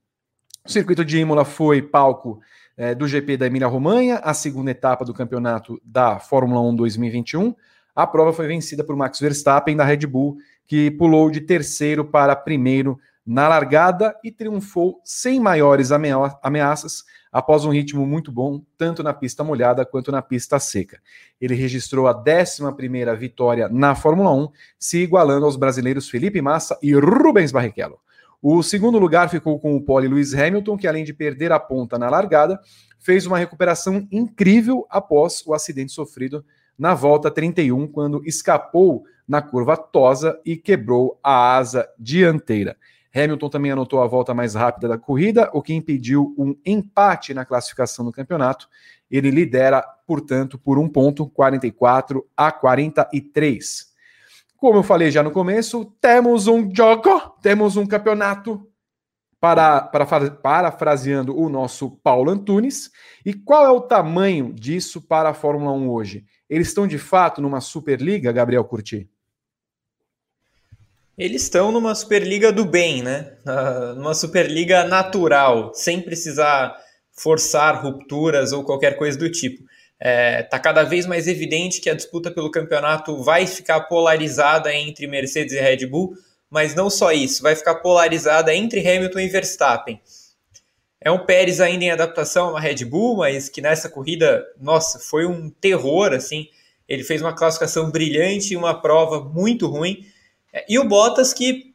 O 0.64 0.70
circuito 0.70 1.04
de 1.04 1.18
Imola 1.18 1.44
foi 1.44 1.82
palco 1.82 2.40
é, 2.78 2.94
do 2.94 3.08
GP 3.08 3.36
da 3.36 3.48
Emília-Romanha, 3.48 4.18
a 4.18 4.36
segunda 4.36 4.70
etapa 4.70 5.04
do 5.04 5.16
campeonato 5.16 5.82
da 5.84 6.20
Fórmula 6.20 6.62
1 6.62 6.76
2021. 6.76 7.56
A 7.96 8.06
prova 8.06 8.32
foi 8.32 8.46
vencida 8.48 8.84
por 8.84 8.96
Max 8.96 9.20
Verstappen 9.20 9.76
da 9.76 9.84
Red 9.84 10.06
Bull, 10.06 10.38
que 10.68 10.92
pulou 10.92 11.32
de 11.32 11.42
terceiro 11.42 12.06
para 12.06 12.36
primeiro 12.36 13.00
na 13.26 13.48
largada 13.48 14.16
e 14.24 14.32
triunfou 14.32 15.02
sem 15.04 15.40
maiores 15.40 15.92
ameaças 15.92 17.04
após 17.32 17.66
um 17.66 17.72
ritmo 17.72 18.06
muito 18.06 18.32
bom, 18.32 18.62
tanto 18.78 19.02
na 19.02 19.14
pista 19.14 19.44
molhada 19.44 19.86
quanto 19.86 20.12
na 20.12 20.22
pista 20.22 20.60
seca. 20.60 21.00
Ele 21.40 21.56
registrou 21.56 22.08
a 22.08 22.14
11 22.14 22.62
vitória 23.18 23.68
na 23.70 23.96
Fórmula 23.96 24.32
1, 24.32 24.50
se 24.78 25.00
igualando 25.00 25.46
aos 25.46 25.56
brasileiros 25.56 26.10
Felipe 26.10 26.42
Massa 26.42 26.78
e 26.82 26.94
Rubens 26.94 27.52
Barrichello. 27.52 28.00
O 28.42 28.64
segundo 28.64 28.98
lugar 28.98 29.30
ficou 29.30 29.60
com 29.60 29.76
o 29.76 29.82
pole 29.82 30.08
Lewis 30.08 30.34
Hamilton, 30.34 30.76
que 30.76 30.88
além 30.88 31.04
de 31.04 31.14
perder 31.14 31.52
a 31.52 31.60
ponta 31.60 32.00
na 32.00 32.10
largada, 32.10 32.60
fez 32.98 33.28
uma 33.28 33.38
recuperação 33.38 34.08
incrível 34.12 34.88
após 34.90 35.44
o 35.46 35.54
acidente 35.54 35.92
sofrido 35.92 36.44
na 36.78 36.96
volta 36.96 37.30
31, 37.30 37.88
quando 37.88 38.26
escapou 38.26 39.04
na 39.28 39.44
curva 39.44 39.78
tosa 39.78 40.40
e 40.44 40.58
quebrou 40.58 41.20
a 41.24 41.56
asa 41.56 41.88
dianteira. 42.00 42.76
Hamilton 43.14 43.50
também 43.50 43.72
anotou 43.72 44.02
a 44.02 44.08
volta 44.08 44.34
mais 44.34 44.56
rápida 44.56 44.88
da 44.88 44.98
corrida, 44.98 45.50
o 45.54 45.62
que 45.62 45.74
impediu 45.74 46.34
um 46.36 46.56
empate 46.66 47.34
na 47.34 47.46
classificação 47.46 48.04
do 48.06 48.12
campeonato. 48.12 48.68
Ele 49.10 49.30
lidera, 49.30 49.84
portanto, 50.08 50.58
por 50.58 50.80
um 50.80 50.90
ponto, 50.90 51.28
44 51.28 52.26
a 52.36 52.52
43. 52.52 53.91
Como 54.62 54.78
eu 54.78 54.84
falei 54.84 55.10
já 55.10 55.24
no 55.24 55.32
começo, 55.32 55.86
temos 56.00 56.46
um 56.46 56.70
jogo, 56.72 57.36
temos 57.42 57.78
um 57.78 57.88
campeonato, 57.88 58.72
para, 59.40 59.82
para, 59.82 60.30
parafraseando 60.30 61.36
o 61.36 61.50
nosso 61.50 61.90
Paulo 62.04 62.30
Antunes. 62.30 62.92
E 63.26 63.34
qual 63.34 63.66
é 63.66 63.72
o 63.72 63.82
tamanho 63.82 64.54
disso 64.54 65.02
para 65.02 65.30
a 65.30 65.34
Fórmula 65.34 65.72
1 65.72 65.90
hoje? 65.90 66.26
Eles 66.48 66.68
estão 66.68 66.86
de 66.86 67.00
fato 67.00 67.42
numa 67.42 67.60
Superliga, 67.60 68.32
Gabriel 68.32 68.64
Curti? 68.64 69.10
Eles 71.18 71.42
estão 71.42 71.72
numa 71.72 71.96
Superliga 71.96 72.52
do 72.52 72.64
bem, 72.64 73.02
né? 73.02 73.38
numa 73.98 74.14
Superliga 74.14 74.84
natural, 74.84 75.74
sem 75.74 76.00
precisar 76.00 76.78
forçar 77.12 77.84
rupturas 77.84 78.52
ou 78.52 78.64
qualquer 78.64 78.96
coisa 78.96 79.18
do 79.18 79.32
tipo. 79.32 79.71
Está 80.02 80.10
é, 80.10 80.42
tá 80.42 80.58
cada 80.58 80.82
vez 80.82 81.06
mais 81.06 81.28
evidente 81.28 81.80
que 81.80 81.88
a 81.88 81.94
disputa 81.94 82.32
pelo 82.32 82.50
campeonato 82.50 83.22
vai 83.22 83.46
ficar 83.46 83.82
polarizada 83.82 84.74
entre 84.74 85.06
Mercedes 85.06 85.54
e 85.54 85.60
Red 85.60 85.86
Bull, 85.86 86.16
mas 86.50 86.74
não 86.74 86.90
só 86.90 87.12
isso, 87.12 87.44
vai 87.44 87.56
ficar 87.56 87.76
polarizada 87.76 88.54
entre 88.54 88.80
Hamilton 88.80 89.20
e 89.20 89.28
Verstappen. 89.28 90.02
É 91.00 91.12
um 91.12 91.24
Pérez 91.24 91.62
ainda 91.62 91.86
em 91.86 91.92
adaptação 91.92 92.50
uma 92.50 92.60
Red 92.60 92.84
Bull, 92.84 93.18
mas 93.18 93.48
que 93.48 93.62
nessa 93.62 93.90
corrida, 93.90 94.44
nossa, 94.60 94.98
foi 94.98 95.28
um 95.28 95.52
terror, 95.52 96.14
assim. 96.14 96.48
Ele 96.90 97.04
fez 97.04 97.22
uma 97.22 97.36
classificação 97.36 97.92
brilhante 97.92 98.54
e 98.54 98.58
uma 98.58 98.80
prova 98.82 99.24
muito 99.24 99.68
ruim. 99.68 100.06
E 100.68 100.80
o 100.80 100.84
Bottas 100.84 101.32
que 101.32 101.74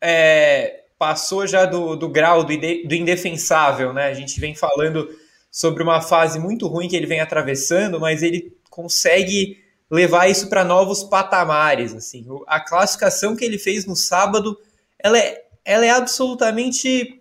é, 0.00 0.82
passou 0.98 1.46
já 1.46 1.64
do, 1.64 1.96
do 1.96 2.08
grau 2.08 2.44
do, 2.44 2.56
do 2.56 2.94
indefensável, 2.94 3.92
né? 3.92 4.06
A 4.06 4.14
gente 4.14 4.38
vem 4.38 4.54
falando 4.54 5.08
sobre 5.52 5.82
uma 5.82 6.00
fase 6.00 6.38
muito 6.38 6.66
ruim 6.66 6.88
que 6.88 6.96
ele 6.96 7.06
vem 7.06 7.20
atravessando, 7.20 8.00
mas 8.00 8.22
ele 8.22 8.56
consegue 8.70 9.62
levar 9.90 10.26
isso 10.26 10.48
para 10.48 10.64
novos 10.64 11.04
patamares. 11.04 11.94
Assim, 11.94 12.26
a 12.46 12.58
classificação 12.58 13.36
que 13.36 13.44
ele 13.44 13.58
fez 13.58 13.84
no 13.84 13.94
sábado, 13.94 14.58
ela 14.98 15.18
é, 15.18 15.44
ela 15.62 15.84
é 15.84 15.90
absolutamente 15.90 17.20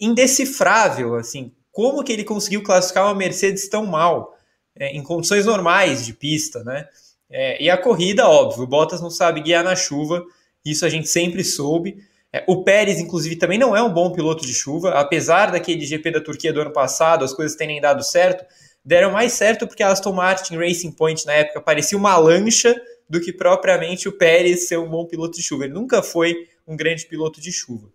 indecifrável. 0.00 1.16
Assim, 1.16 1.50
como 1.72 2.04
que 2.04 2.12
ele 2.12 2.22
conseguiu 2.22 2.62
classificar 2.62 3.06
uma 3.06 3.14
Mercedes 3.14 3.68
tão 3.68 3.84
mal 3.84 4.38
é, 4.76 4.96
em 4.96 5.02
condições 5.02 5.44
normais 5.44 6.06
de 6.06 6.14
pista, 6.14 6.62
né? 6.62 6.88
É, 7.28 7.60
e 7.60 7.68
a 7.68 7.76
corrida, 7.76 8.28
óbvio, 8.28 8.62
o 8.62 8.66
Bottas 8.68 9.00
não 9.00 9.10
sabe 9.10 9.40
guiar 9.40 9.64
na 9.64 9.74
chuva, 9.74 10.24
isso 10.64 10.86
a 10.86 10.88
gente 10.88 11.08
sempre 11.08 11.42
soube. 11.42 11.98
É, 12.34 12.42
o 12.48 12.64
Pérez, 12.64 12.98
inclusive, 12.98 13.36
também 13.36 13.56
não 13.56 13.76
é 13.76 13.80
um 13.80 13.92
bom 13.92 14.10
piloto 14.10 14.44
de 14.44 14.52
chuva, 14.52 14.90
apesar 14.90 15.52
daquele 15.52 15.86
GP 15.86 16.10
da 16.10 16.20
Turquia 16.20 16.52
do 16.52 16.60
ano 16.60 16.72
passado, 16.72 17.24
as 17.24 17.32
coisas 17.32 17.56
terem 17.56 17.80
dado 17.80 18.02
certo, 18.02 18.44
deram 18.84 19.12
mais 19.12 19.34
certo 19.34 19.68
porque 19.68 19.84
a 19.84 19.92
Aston 19.92 20.12
Martin 20.12 20.56
Racing 20.56 20.90
Point 20.90 21.24
na 21.26 21.32
época 21.32 21.60
parecia 21.60 21.96
uma 21.96 22.16
lancha 22.16 22.74
do 23.08 23.20
que 23.20 23.32
propriamente 23.32 24.08
o 24.08 24.12
Pérez 24.18 24.66
ser 24.66 24.80
um 24.80 24.88
bom 24.88 25.06
piloto 25.06 25.36
de 25.36 25.44
chuva. 25.44 25.66
Ele 25.66 25.74
nunca 25.74 26.02
foi 26.02 26.34
um 26.66 26.76
grande 26.76 27.06
piloto 27.06 27.40
de 27.40 27.52
chuva. 27.52 27.88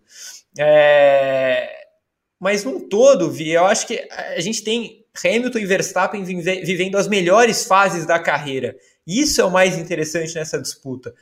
É... 0.58 1.68
Mas 2.38 2.64
num 2.64 2.88
todo, 2.88 3.30
Vi, 3.30 3.50
eu 3.50 3.66
acho 3.66 3.86
que 3.86 4.08
a 4.10 4.40
gente 4.40 4.64
tem 4.64 5.04
Hamilton 5.22 5.58
e 5.58 5.66
Verstappen 5.66 6.24
vivendo 6.24 6.96
as 6.96 7.08
melhores 7.08 7.66
fases 7.66 8.06
da 8.06 8.18
carreira. 8.18 8.74
Isso 9.06 9.38
é 9.38 9.44
o 9.44 9.50
mais 9.50 9.76
interessante 9.76 10.34
nessa 10.34 10.58
disputa. 10.58 11.14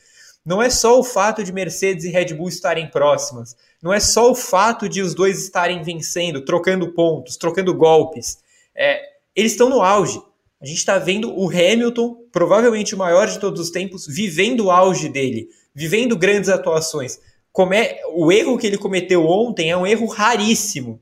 Não 0.44 0.62
é 0.62 0.70
só 0.70 0.98
o 0.98 1.04
fato 1.04 1.44
de 1.44 1.52
Mercedes 1.52 2.04
e 2.04 2.10
Red 2.10 2.34
Bull 2.34 2.48
estarem 2.48 2.88
próximas, 2.90 3.54
não 3.82 3.92
é 3.92 4.00
só 4.00 4.30
o 4.30 4.34
fato 4.34 4.88
de 4.88 5.00
os 5.00 5.14
dois 5.14 5.42
estarem 5.42 5.82
vencendo, 5.82 6.44
trocando 6.44 6.92
pontos, 6.92 7.36
trocando 7.36 7.74
golpes. 7.74 8.38
É, 8.74 9.00
eles 9.34 9.52
estão 9.52 9.68
no 9.68 9.80
auge. 9.80 10.20
A 10.60 10.66
gente 10.66 10.78
está 10.78 10.98
vendo 10.98 11.32
o 11.32 11.48
Hamilton, 11.48 12.16
provavelmente 12.32 12.94
o 12.94 12.98
maior 12.98 13.28
de 13.28 13.38
todos 13.38 13.60
os 13.60 13.70
tempos, 13.70 14.06
vivendo 14.06 14.64
o 14.64 14.70
auge 14.72 15.08
dele, 15.08 15.48
vivendo 15.72 16.16
grandes 16.16 16.48
atuações. 16.48 17.20
Come... 17.52 17.76
O 18.14 18.32
erro 18.32 18.58
que 18.58 18.66
ele 18.66 18.76
cometeu 18.76 19.24
ontem 19.24 19.70
é 19.70 19.76
um 19.76 19.86
erro 19.86 20.06
raríssimo. 20.06 21.00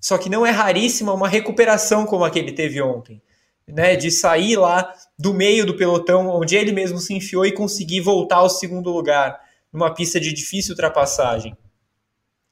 Só 0.00 0.18
que 0.18 0.28
não 0.28 0.44
é 0.44 0.50
raríssima 0.50 1.12
uma 1.12 1.28
recuperação 1.28 2.04
como 2.04 2.24
a 2.24 2.30
que 2.30 2.40
ele 2.40 2.50
teve 2.50 2.82
ontem. 2.82 3.22
Né, 3.68 3.96
de 3.96 4.10
sair 4.10 4.56
lá 4.56 4.92
do 5.18 5.32
meio 5.32 5.64
do 5.64 5.76
pelotão, 5.76 6.28
onde 6.28 6.56
ele 6.56 6.72
mesmo 6.72 6.98
se 6.98 7.14
enfiou 7.14 7.46
e 7.46 7.52
conseguir 7.52 8.00
voltar 8.00 8.36
ao 8.36 8.50
segundo 8.50 8.90
lugar, 8.90 9.40
numa 9.72 9.94
pista 9.94 10.20
de 10.20 10.32
difícil 10.32 10.72
ultrapassagem. 10.72 11.56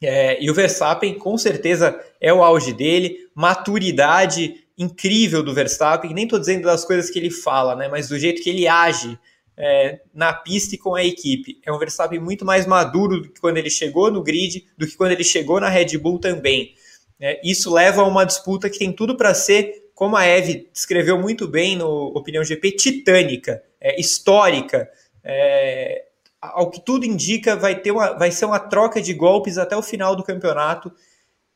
É, 0.03 0.43
e 0.43 0.51
o 0.51 0.55
Verstappen, 0.55 1.19
com 1.19 1.37
certeza, 1.37 2.01
é 2.21 2.33
o 2.33 2.43
auge 2.43 2.73
dele, 2.73 3.29
maturidade 3.35 4.65
incrível 4.79 5.43
do 5.43 5.53
Verstappen, 5.53 6.15
nem 6.15 6.25
estou 6.25 6.39
dizendo 6.39 6.63
das 6.63 6.85
coisas 6.85 7.11
que 7.11 7.19
ele 7.19 7.31
fala, 7.31 7.77
né, 7.77 7.89
mas 7.89 8.09
do 8.09 8.19
jeito 8.19 8.41
que 8.41 8.49
ele 8.49 8.67
age 8.67 9.19
é, 9.59 10.01
na 10.15 10.33
pista 10.33 10.75
e 10.75 10.79
com 10.79 10.95
a 10.95 11.05
equipe. 11.05 11.61
É 11.67 11.71
um 11.71 11.79
Verstappen 11.79 12.19
muito 12.19 12.47
mais 12.47 12.65
maduro 12.65 13.21
do 13.21 13.31
que 13.31 13.41
quando 13.41 13.59
ele 13.59 13.69
chegou 13.69 14.11
no 14.11 14.23
grid, 14.23 14.67
do 14.79 14.87
que 14.87 14.97
quando 14.97 15.13
ele 15.13 15.25
chegou 15.25 15.61
na 15.61 15.69
Red 15.69 15.99
Bull 15.99 16.19
também. 16.19 16.75
É, 17.21 17.39
isso 17.45 17.71
leva 17.71 18.01
a 18.01 18.07
uma 18.07 18.25
disputa 18.25 18.71
que 18.71 18.79
tem 18.79 18.91
tudo 18.91 19.19
para 19.19 19.35
ser, 19.35 19.90
como 20.01 20.17
a 20.17 20.25
Eve 20.25 20.71
descreveu 20.73 21.21
muito 21.21 21.47
bem 21.47 21.77
no 21.77 22.07
Opinião 22.17 22.43
GP, 22.43 22.73
titânica, 22.73 23.63
é, 23.79 24.01
histórica. 24.01 24.89
É, 25.23 26.07
ao 26.41 26.71
que 26.71 26.81
tudo 26.81 27.05
indica, 27.05 27.55
vai, 27.55 27.79
ter 27.79 27.91
uma, 27.91 28.15
vai 28.15 28.33
ser 28.33 28.47
uma 28.47 28.59
troca 28.59 28.99
de 29.03 29.13
golpes 29.13 29.59
até 29.59 29.77
o 29.77 29.83
final 29.83 30.17
do 30.17 30.25
campeonato 30.25 30.91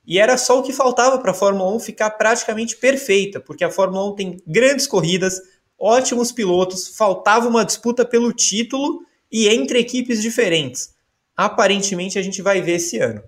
e 0.07 0.19
era 0.19 0.37
só 0.37 0.61
o 0.61 0.63
que 0.63 0.75
faltava 0.75 1.19
para 1.21 1.31
a 1.31 1.35
Fórmula 1.35 1.75
1 1.75 1.81
ficar 1.81 2.11
praticamente 2.11 2.77
perfeita, 2.77 3.41
porque 3.41 3.65
a 3.65 3.71
Fórmula 3.71 4.11
1 4.11 4.15
tem 4.15 4.37
grandes 4.47 4.87
corridas, 4.87 5.41
ótimos 5.79 6.31
pilotos, 6.31 6.95
faltava 6.99 7.49
uma 7.49 7.65
disputa 7.65 8.05
pelo 8.05 8.31
título 8.31 9.07
e 9.33 9.49
entre 9.49 9.79
equipes 9.79 10.21
diferentes. 10.21 10.95
Aparentemente 11.35 12.19
a 12.19 12.23
gente 12.23 12.43
vai 12.43 12.61
ver 12.61 12.73
esse 12.73 12.99
ano. 12.99 13.23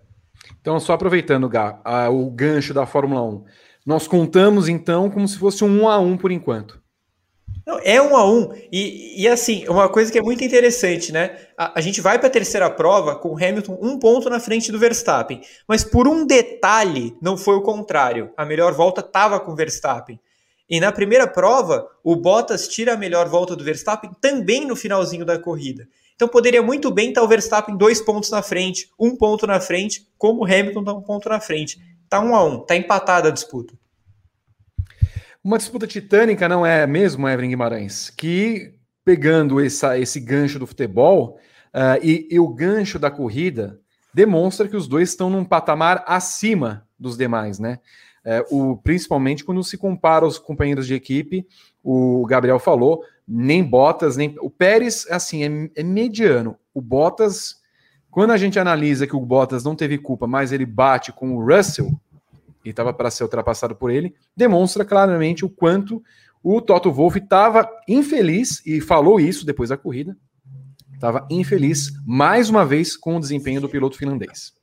Então, 0.60 0.78
só 0.78 0.92
aproveitando, 0.92 1.48
Gá, 1.48 1.80
a, 1.82 2.10
o 2.10 2.30
gancho 2.30 2.74
da 2.74 2.84
Fórmula 2.84 3.22
1. 3.22 3.44
Nós 3.86 4.08
contamos 4.08 4.68
então 4.68 5.08
como 5.08 5.28
se 5.28 5.38
fosse 5.38 5.62
um 5.62 5.82
1 5.82 5.88
a 5.88 5.98
1 6.00 6.16
por 6.16 6.32
enquanto. 6.32 6.82
Não, 7.64 7.78
é 7.82 8.02
um 8.02 8.16
a 8.16 8.28
um. 8.28 8.52
E, 8.70 9.22
e 9.22 9.28
assim, 9.28 9.66
uma 9.68 9.88
coisa 9.88 10.10
que 10.10 10.18
é 10.18 10.22
muito 10.22 10.42
interessante, 10.42 11.12
né? 11.12 11.36
A, 11.56 11.78
a 11.78 11.80
gente 11.80 12.00
vai 12.00 12.18
para 12.18 12.26
a 12.26 12.30
terceira 12.30 12.68
prova 12.68 13.16
com 13.16 13.30
o 13.30 13.36
Hamilton 13.36 13.78
um 13.80 13.98
ponto 13.98 14.28
na 14.28 14.40
frente 14.40 14.70
do 14.72 14.78
Verstappen. 14.78 15.40
Mas 15.68 15.84
por 15.84 16.06
um 16.08 16.26
detalhe, 16.26 17.16
não 17.22 17.36
foi 17.36 17.54
o 17.56 17.62
contrário. 17.62 18.30
A 18.36 18.44
melhor 18.44 18.72
volta 18.72 19.00
estava 19.00 19.38
com 19.38 19.52
o 19.52 19.56
Verstappen. 19.56 20.18
E 20.68 20.80
na 20.80 20.90
primeira 20.90 21.28
prova, 21.28 21.88
o 22.02 22.16
Bottas 22.16 22.66
tira 22.66 22.94
a 22.94 22.96
melhor 22.96 23.28
volta 23.28 23.54
do 23.54 23.62
Verstappen 23.62 24.10
também 24.20 24.66
no 24.66 24.74
finalzinho 24.74 25.24
da 25.24 25.38
corrida. 25.38 25.88
Então 26.16 26.26
poderia 26.26 26.62
muito 26.62 26.90
bem 26.90 27.10
estar 27.10 27.22
o 27.22 27.28
Verstappen 27.28 27.76
dois 27.76 28.00
pontos 28.00 28.30
na 28.30 28.42
frente, 28.42 28.90
um 28.98 29.14
ponto 29.14 29.46
na 29.46 29.60
frente, 29.60 30.08
como 30.18 30.42
o 30.42 30.44
Hamilton 30.44 30.80
está 30.80 30.92
um 30.92 31.02
ponto 31.02 31.28
na 31.28 31.38
frente. 31.38 31.78
Tá 32.08 32.20
um 32.20 32.34
a 32.34 32.44
um, 32.44 32.60
tá 32.60 32.76
empatada 32.76 33.28
a 33.28 33.32
disputa. 33.32 33.74
Uma 35.42 35.58
disputa 35.58 35.86
titânica, 35.86 36.48
não 36.48 36.66
é 36.66 36.86
mesmo, 36.86 37.28
Evelyn 37.28 37.50
Guimarães? 37.50 38.10
Que, 38.10 38.74
pegando 39.04 39.60
essa, 39.60 39.98
esse 39.98 40.18
gancho 40.18 40.58
do 40.58 40.66
futebol 40.66 41.38
uh, 41.72 42.02
e, 42.02 42.26
e 42.30 42.40
o 42.40 42.48
gancho 42.48 42.98
da 42.98 43.10
corrida, 43.10 43.80
demonstra 44.12 44.66
que 44.66 44.76
os 44.76 44.88
dois 44.88 45.10
estão 45.10 45.30
num 45.30 45.44
patamar 45.44 46.02
acima 46.06 46.86
dos 46.98 47.16
demais, 47.16 47.58
né? 47.58 47.78
Uh, 48.50 48.72
o, 48.72 48.76
principalmente 48.78 49.44
quando 49.44 49.62
se 49.62 49.78
compara 49.78 50.24
aos 50.24 50.36
companheiros 50.36 50.86
de 50.86 50.94
equipe, 50.94 51.46
o 51.80 52.26
Gabriel 52.26 52.58
falou, 52.58 53.04
nem 53.26 53.62
Bottas, 53.62 54.16
nem. 54.16 54.34
O 54.40 54.50
Pérez, 54.50 55.06
assim, 55.10 55.44
é, 55.44 55.80
é 55.80 55.82
mediano. 55.84 56.56
O 56.74 56.80
Bottas, 56.80 57.56
quando 58.16 58.30
a 58.30 58.38
gente 58.38 58.58
analisa 58.58 59.06
que 59.06 59.14
o 59.14 59.20
Bottas 59.20 59.62
não 59.62 59.76
teve 59.76 59.98
culpa, 59.98 60.26
mas 60.26 60.50
ele 60.50 60.64
bate 60.64 61.12
com 61.12 61.36
o 61.36 61.44
Russell, 61.44 62.00
e 62.64 62.70
estava 62.70 62.90
para 62.90 63.10
ser 63.10 63.24
ultrapassado 63.24 63.76
por 63.76 63.90
ele, 63.90 64.14
demonstra 64.34 64.86
claramente 64.86 65.44
o 65.44 65.50
quanto 65.50 66.02
o 66.42 66.62
Toto 66.62 66.90
Wolff 66.90 67.18
estava 67.18 67.68
infeliz, 67.86 68.62
e 68.64 68.80
falou 68.80 69.20
isso 69.20 69.44
depois 69.44 69.68
da 69.68 69.76
corrida, 69.76 70.16
estava 70.94 71.26
infeliz 71.28 71.92
mais 72.06 72.48
uma 72.48 72.64
vez 72.64 72.96
com 72.96 73.18
o 73.18 73.20
desempenho 73.20 73.60
do 73.60 73.68
piloto 73.68 73.98
finlandês. 73.98 74.54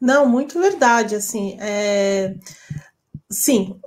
Não, 0.00 0.24
muito 0.28 0.60
verdade, 0.60 1.16
assim, 1.16 1.56
é... 1.58 2.36
Sim, 3.28 3.80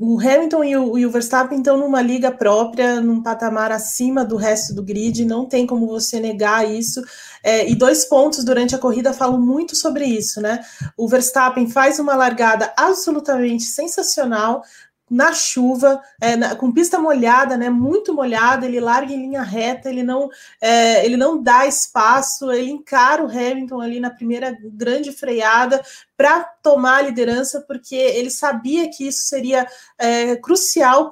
o 0.00 0.18
Hamilton 0.18 0.64
e 0.64 0.76
o, 0.76 0.98
e 0.98 1.04
o, 1.04 1.10
Verstappen 1.10 1.58
estão 1.58 1.76
numa 1.76 2.00
liga 2.00 2.32
própria, 2.32 2.98
num 2.98 3.22
patamar 3.22 3.70
acima 3.70 4.24
do 4.24 4.36
resto 4.36 4.74
do 4.74 4.82
grid, 4.82 5.22
não 5.26 5.44
tem 5.44 5.66
como 5.66 5.86
você 5.86 6.18
negar 6.18 6.68
isso. 6.68 7.02
É, 7.42 7.68
e 7.68 7.74
dois 7.74 8.04
pontos 8.04 8.44
durante 8.44 8.74
a 8.74 8.78
corrida 8.78 9.12
falam 9.12 9.40
muito 9.40 9.74
sobre 9.76 10.04
isso, 10.04 10.40
né? 10.40 10.60
O 10.96 11.08
Verstappen 11.08 11.68
faz 11.68 11.98
uma 11.98 12.14
largada 12.14 12.72
absolutamente 12.76 13.64
sensacional, 13.64 14.62
na 15.10 15.32
chuva, 15.32 16.00
é, 16.20 16.36
na, 16.36 16.54
com 16.54 16.70
pista 16.70 16.96
molhada, 16.96 17.56
né, 17.56 17.68
muito 17.68 18.14
molhada, 18.14 18.64
ele 18.64 18.78
larga 18.78 19.12
em 19.12 19.22
linha 19.22 19.42
reta, 19.42 19.90
ele 19.90 20.04
não, 20.04 20.28
é, 20.60 21.04
ele 21.04 21.16
não 21.16 21.42
dá 21.42 21.66
espaço, 21.66 22.52
ele 22.52 22.70
encara 22.70 23.24
o 23.24 23.28
Hamilton 23.28 23.80
ali 23.80 23.98
na 23.98 24.10
primeira 24.10 24.56
grande 24.62 25.10
freada 25.10 25.82
para 26.16 26.44
tomar 26.62 26.98
a 26.98 27.02
liderança, 27.02 27.60
porque 27.66 27.96
ele 27.96 28.30
sabia 28.30 28.88
que 28.88 29.08
isso 29.08 29.24
seria 29.24 29.66
é, 29.98 30.36
crucial 30.36 31.10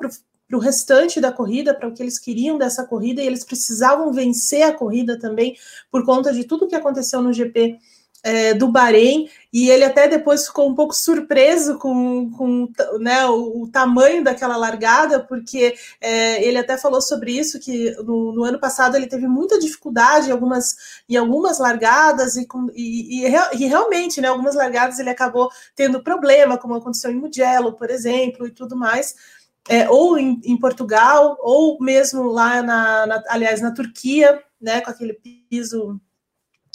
para 0.48 0.56
o 0.56 0.60
restante 0.60 1.20
da 1.20 1.30
corrida, 1.30 1.74
para 1.74 1.88
o 1.88 1.92
que 1.92 2.02
eles 2.02 2.18
queriam 2.18 2.56
dessa 2.56 2.84
corrida, 2.84 3.22
e 3.22 3.26
eles 3.26 3.44
precisavam 3.44 4.10
vencer 4.12 4.62
a 4.62 4.72
corrida 4.72 5.18
também 5.18 5.54
por 5.90 6.04
conta 6.06 6.32
de 6.32 6.44
tudo 6.44 6.66
que 6.66 6.74
aconteceu 6.74 7.20
no 7.20 7.32
GP 7.32 7.78
é, 8.22 8.52
do 8.52 8.68
Bahrein, 8.68 9.28
e 9.52 9.70
ele 9.70 9.84
até 9.84 10.08
depois 10.08 10.46
ficou 10.46 10.68
um 10.68 10.74
pouco 10.74 10.94
surpreso 10.94 11.78
com, 11.78 12.30
com 12.32 12.68
né, 12.98 13.26
o, 13.26 13.62
o, 13.62 13.68
tamanho 13.70 14.24
daquela 14.24 14.56
largada, 14.56 15.20
porque 15.20 15.74
é, 16.00 16.42
ele 16.44 16.58
até 16.58 16.76
falou 16.76 17.00
sobre 17.00 17.32
isso, 17.32 17.60
que 17.60 17.94
no, 18.02 18.32
no, 18.32 18.44
ano 18.44 18.58
passado 18.58 18.96
ele 18.96 19.06
teve 19.06 19.28
muita 19.28 19.58
dificuldade 19.58 20.28
em 20.28 20.32
algumas, 20.32 20.74
em 21.08 21.16
algumas 21.16 21.58
largadas, 21.58 22.36
e, 22.36 22.44
com, 22.44 22.68
e, 22.74 23.24
e, 23.24 23.26
e 23.54 23.66
realmente, 23.66 24.20
né, 24.20 24.28
algumas 24.28 24.56
largadas 24.56 24.98
ele 24.98 25.10
acabou 25.10 25.48
tendo 25.76 26.02
problema, 26.02 26.58
como 26.58 26.74
aconteceu 26.74 27.10
em 27.10 27.16
Mugello, 27.16 27.74
por 27.74 27.88
exemplo, 27.88 28.46
e 28.46 28.50
tudo 28.50 28.76
mais, 28.76 29.14
é, 29.68 29.88
ou 29.88 30.18
em, 30.18 30.40
em, 30.44 30.56
Portugal, 30.58 31.36
ou 31.40 31.78
mesmo 31.80 32.22
lá, 32.24 32.62
na, 32.62 33.06
na, 33.06 33.22
aliás, 33.28 33.60
na 33.60 33.70
Turquia, 33.70 34.42
né, 34.60 34.80
com 34.80 34.90
aquele 34.90 35.14
piso 35.50 36.00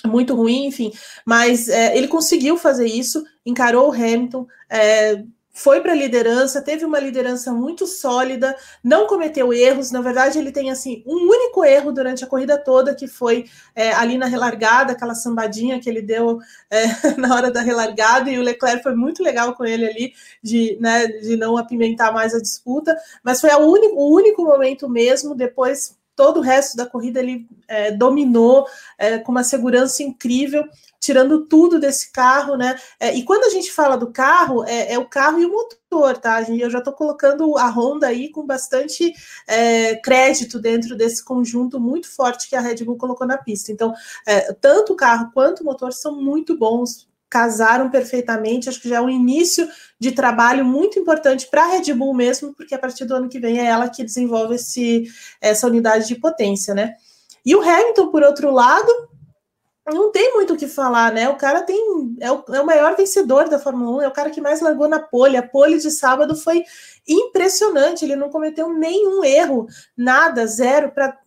muito 0.05 0.35
ruim, 0.35 0.65
enfim. 0.67 0.91
Mas 1.25 1.67
é, 1.67 1.97
ele 1.97 2.07
conseguiu 2.07 2.57
fazer 2.57 2.85
isso, 2.85 3.23
encarou 3.45 3.89
o 3.89 3.93
Hamilton, 3.93 4.45
é, 4.69 5.23
foi 5.53 5.81
para 5.81 5.91
a 5.91 5.95
liderança, 5.95 6.63
teve 6.63 6.83
uma 6.83 6.99
liderança 6.99 7.53
muito 7.53 7.85
sólida, 7.85 8.57
não 8.83 9.05
cometeu 9.05 9.53
erros. 9.53 9.91
Na 9.91 10.01
verdade, 10.01 10.39
ele 10.39 10.51
tem 10.51 10.71
assim 10.71 11.03
um 11.05 11.29
único 11.29 11.63
erro 11.63 11.91
durante 11.91 12.23
a 12.23 12.27
corrida 12.27 12.57
toda, 12.57 12.95
que 12.95 13.07
foi 13.07 13.45
é, 13.75 13.93
ali 13.93 14.17
na 14.17 14.25
relargada, 14.25 14.93
aquela 14.93 15.13
sambadinha 15.13 15.79
que 15.79 15.87
ele 15.87 16.01
deu 16.01 16.39
é, 16.71 16.85
na 17.21 17.35
hora 17.35 17.51
da 17.51 17.61
relargada, 17.61 18.31
e 18.31 18.39
o 18.39 18.41
Leclerc 18.41 18.81
foi 18.81 18.95
muito 18.95 19.21
legal 19.21 19.55
com 19.55 19.63
ele 19.63 19.85
ali, 19.85 20.13
de, 20.41 20.75
né, 20.81 21.05
de 21.05 21.37
não 21.37 21.55
apimentar 21.55 22.11
mais 22.11 22.33
a 22.33 22.41
disputa, 22.41 22.97
mas 23.23 23.39
foi 23.39 23.51
o 23.51 23.67
único 23.67 24.43
momento 24.43 24.89
mesmo, 24.89 25.35
depois 25.35 25.95
todo 26.15 26.37
o 26.37 26.43
resto 26.43 26.75
da 26.77 26.85
corrida 26.85 27.19
ele 27.19 27.47
é, 27.67 27.91
dominou 27.91 28.67
é, 28.97 29.17
com 29.17 29.31
uma 29.31 29.43
segurança 29.43 30.03
incrível, 30.03 30.65
tirando 30.99 31.45
tudo 31.45 31.79
desse 31.79 32.11
carro, 32.11 32.55
né? 32.55 32.79
É, 32.99 33.13
e 33.13 33.23
quando 33.23 33.43
a 33.43 33.49
gente 33.49 33.71
fala 33.71 33.97
do 33.97 34.11
carro, 34.11 34.63
é, 34.63 34.93
é 34.93 34.99
o 34.99 35.07
carro 35.07 35.39
e 35.39 35.45
o 35.45 35.51
motor, 35.51 36.17
tá? 36.17 36.41
Eu 36.43 36.69
já 36.69 36.79
estou 36.79 36.93
colocando 36.93 37.57
a 37.57 37.67
Honda 37.69 38.07
aí 38.07 38.29
com 38.29 38.45
bastante 38.45 39.13
é, 39.47 39.95
crédito 39.97 40.59
dentro 40.59 40.95
desse 40.95 41.23
conjunto 41.23 41.79
muito 41.79 42.09
forte 42.09 42.49
que 42.49 42.55
a 42.55 42.61
Red 42.61 42.83
Bull 42.83 42.97
colocou 42.97 43.27
na 43.27 43.37
pista. 43.37 43.71
Então, 43.71 43.93
é, 44.25 44.53
tanto 44.53 44.93
o 44.93 44.95
carro 44.95 45.31
quanto 45.33 45.61
o 45.61 45.65
motor 45.65 45.91
são 45.93 46.21
muito 46.21 46.57
bons 46.57 47.07
casaram 47.33 47.89
perfeitamente. 47.89 48.69
Acho 48.69 48.79
que 48.79 48.87
já 48.87 48.97
é 48.97 49.01
um 49.01 49.09
início 49.09 49.67
de 49.99 50.11
trabalho 50.11 50.63
muito 50.63 50.99
importante 50.99 51.47
para 51.49 51.63
a 51.63 51.67
Red 51.67 51.91
Bull 51.91 52.13
mesmo, 52.13 52.53
porque 52.53 52.75
a 52.75 52.77
partir 52.77 53.05
do 53.05 53.15
ano 53.15 53.27
que 53.27 53.39
vem 53.39 53.59
é 53.59 53.65
ela 53.65 53.89
que 53.89 54.03
desenvolve 54.03 54.53
esse, 54.53 55.05
essa 55.41 55.65
unidade 55.65 56.07
de 56.07 56.13
potência, 56.13 56.75
né? 56.75 56.93
E 57.43 57.55
o 57.55 57.61
Hamilton, 57.61 58.11
por 58.11 58.21
outro 58.21 58.51
lado, 58.51 58.87
não 59.87 60.11
tem 60.11 60.35
muito 60.35 60.53
o 60.53 60.57
que 60.57 60.67
falar, 60.67 61.11
né? 61.11 61.27
O 61.27 61.35
cara 61.35 61.63
tem 61.63 62.15
é 62.21 62.31
o, 62.31 62.43
é 62.53 62.61
o 62.61 62.65
maior 62.67 62.95
vencedor 62.95 63.49
da 63.49 63.57
Fórmula 63.57 63.97
1, 63.97 64.01
é 64.03 64.07
o 64.07 64.13
cara 64.13 64.29
que 64.29 64.39
mais 64.39 64.61
largou 64.61 64.87
na 64.87 64.99
pole. 64.99 65.35
A 65.35 65.41
pole 65.41 65.79
de 65.79 65.89
sábado 65.89 66.35
foi 66.35 66.63
impressionante, 67.07 68.05
ele 68.05 68.15
não 68.15 68.29
cometeu 68.29 68.71
nenhum 68.71 69.23
erro, 69.23 69.65
nada, 69.97 70.45
zero 70.45 70.91
para 70.91 71.17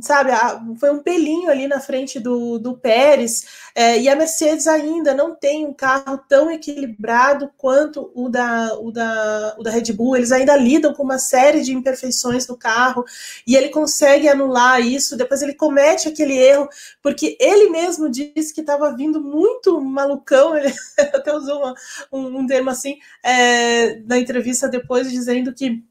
sabe, 0.00 0.30
foi 0.78 0.90
um 0.90 1.02
pelinho 1.02 1.50
ali 1.50 1.66
na 1.66 1.80
frente 1.80 2.20
do, 2.20 2.58
do 2.58 2.76
Pérez, 2.76 3.44
é, 3.74 3.98
e 3.98 4.08
a 4.08 4.14
Mercedes 4.14 4.68
ainda 4.68 5.12
não 5.12 5.34
tem 5.34 5.66
um 5.66 5.74
carro 5.74 6.18
tão 6.28 6.50
equilibrado 6.50 7.50
quanto 7.56 8.10
o 8.14 8.28
da, 8.28 8.78
o, 8.78 8.92
da, 8.92 9.56
o 9.58 9.62
da 9.62 9.70
Red 9.70 9.92
Bull, 9.92 10.16
eles 10.16 10.30
ainda 10.30 10.56
lidam 10.56 10.94
com 10.94 11.02
uma 11.02 11.18
série 11.18 11.62
de 11.62 11.72
imperfeições 11.72 12.46
no 12.46 12.56
carro, 12.56 13.04
e 13.46 13.56
ele 13.56 13.68
consegue 13.70 14.28
anular 14.28 14.80
isso, 14.80 15.16
depois 15.16 15.42
ele 15.42 15.54
comete 15.54 16.08
aquele 16.08 16.36
erro, 16.38 16.68
porque 17.02 17.36
ele 17.40 17.68
mesmo 17.70 18.08
disse 18.08 18.54
que 18.54 18.60
estava 18.60 18.94
vindo 18.94 19.20
muito 19.20 19.80
malucão, 19.80 20.54
ele 20.56 20.72
até 20.98 21.34
usou 21.34 21.58
uma, 21.58 21.74
um, 22.12 22.38
um 22.40 22.46
termo 22.46 22.70
assim, 22.70 22.96
é, 23.24 23.98
na 24.02 24.18
entrevista 24.18 24.68
depois, 24.68 25.10
dizendo 25.10 25.52
que 25.52 25.82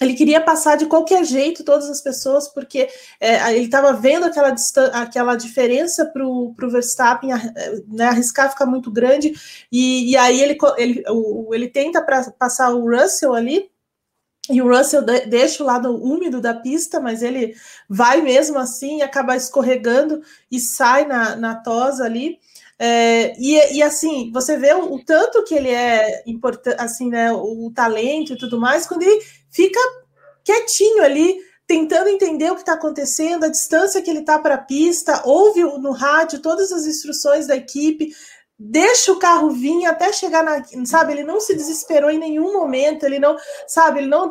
ele 0.00 0.14
queria 0.14 0.40
passar 0.40 0.76
de 0.76 0.86
qualquer 0.86 1.24
jeito 1.24 1.64
todas 1.64 1.88
as 1.88 2.00
pessoas, 2.00 2.48
porque 2.48 2.88
é, 3.20 3.54
ele 3.54 3.66
estava 3.66 3.92
vendo 3.92 4.24
aquela, 4.24 4.54
aquela 4.94 5.36
diferença 5.36 6.06
para 6.06 6.26
o 6.26 6.54
Verstappen 6.58 7.30
né, 7.86 8.06
arriscar 8.06 8.50
ficar 8.50 8.66
muito 8.66 8.90
grande, 8.90 9.32
e, 9.70 10.10
e 10.10 10.16
aí 10.16 10.40
ele, 10.40 10.58
ele, 10.76 11.04
o, 11.08 11.54
ele 11.54 11.68
tenta 11.68 12.02
pra, 12.02 12.30
passar 12.32 12.70
o 12.70 12.88
Russell 12.88 13.34
ali, 13.34 13.70
e 14.50 14.60
o 14.60 14.68
Russell 14.68 15.02
deixa 15.02 15.62
o 15.62 15.66
lado 15.66 15.94
úmido 16.02 16.40
da 16.40 16.52
pista, 16.52 16.98
mas 16.98 17.22
ele 17.22 17.54
vai 17.88 18.20
mesmo 18.20 18.58
assim 18.58 19.00
acaba 19.00 19.36
escorregando 19.36 20.20
e 20.50 20.58
sai 20.58 21.06
na, 21.06 21.36
na 21.36 21.54
tosa 21.54 22.04
ali. 22.04 22.40
É, 22.76 23.38
e, 23.38 23.76
e, 23.76 23.82
assim, 23.82 24.32
você 24.32 24.56
vê 24.56 24.74
o, 24.74 24.94
o, 24.94 25.04
tanto 25.04 25.44
que 25.44 25.54
ele 25.54 25.70
é 25.70 26.24
importante, 26.26 26.76
assim, 26.80 27.08
né? 27.08 27.32
O, 27.32 27.66
o, 27.66 27.72
talento 27.72 28.32
e 28.32 28.36
tudo 28.36 28.58
mais, 28.58 28.88
quando 28.88 29.02
ele 29.02 29.24
fica 29.52 29.78
quietinho 30.42 31.04
ali, 31.04 31.38
tentando 31.66 32.08
entender 32.08 32.50
o 32.50 32.54
que 32.54 32.62
está 32.62 32.72
acontecendo, 32.72 33.44
a 33.44 33.48
distância 33.48 34.02
que 34.02 34.10
ele 34.10 34.20
está 34.20 34.38
para 34.38 34.56
a 34.56 34.58
pista, 34.58 35.22
ouve 35.24 35.62
no 35.62 35.92
rádio 35.92 36.40
todas 36.40 36.72
as 36.72 36.86
instruções 36.86 37.46
da 37.46 37.54
equipe, 37.54 38.12
deixa 38.58 39.12
o 39.12 39.18
carro 39.18 39.50
vir 39.50 39.86
até 39.86 40.12
chegar 40.12 40.42
na, 40.42 40.62
sabe, 40.84 41.12
ele 41.12 41.24
não 41.24 41.40
se 41.40 41.54
desesperou 41.54 42.10
em 42.10 42.18
nenhum 42.18 42.52
momento, 42.52 43.04
ele 43.04 43.18
não, 43.18 43.36
sabe, 43.66 44.00
ele 44.00 44.08
não, 44.08 44.28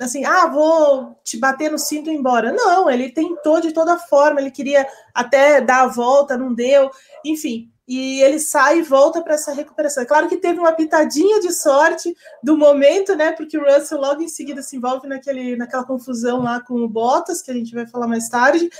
assim, 0.00 0.24
ah, 0.24 0.46
vou 0.46 1.16
te 1.24 1.36
bater 1.36 1.70
no 1.70 1.78
cinto 1.78 2.10
e 2.10 2.12
ir 2.12 2.16
embora. 2.16 2.52
Não, 2.52 2.90
ele 2.90 3.10
tentou 3.10 3.60
de 3.60 3.72
toda 3.72 3.98
forma, 3.98 4.40
ele 4.40 4.50
queria 4.50 4.86
até 5.14 5.60
dar 5.60 5.82
a 5.82 5.88
volta, 5.88 6.36
não 6.36 6.54
deu, 6.54 6.90
enfim 7.24 7.72
e 7.94 8.22
ele 8.22 8.38
sai 8.38 8.78
e 8.78 8.82
volta 8.82 9.20
para 9.20 9.34
essa 9.34 9.52
recuperação. 9.52 10.02
É 10.02 10.06
claro 10.06 10.26
que 10.26 10.38
teve 10.38 10.58
uma 10.58 10.72
pitadinha 10.72 11.40
de 11.40 11.52
sorte 11.52 12.16
do 12.42 12.56
momento, 12.56 13.14
né? 13.14 13.32
Porque 13.32 13.58
o 13.58 13.64
Russell 13.64 14.00
logo 14.00 14.22
em 14.22 14.28
seguida 14.28 14.62
se 14.62 14.76
envolve 14.76 15.06
naquele, 15.06 15.56
naquela 15.56 15.84
confusão 15.84 16.42
lá 16.42 16.58
com 16.58 16.74
o 16.76 16.88
Bottas, 16.88 17.42
que 17.42 17.50
a 17.50 17.54
gente 17.54 17.74
vai 17.74 17.86
falar 17.86 18.08
mais 18.08 18.30
tarde, 18.30 18.70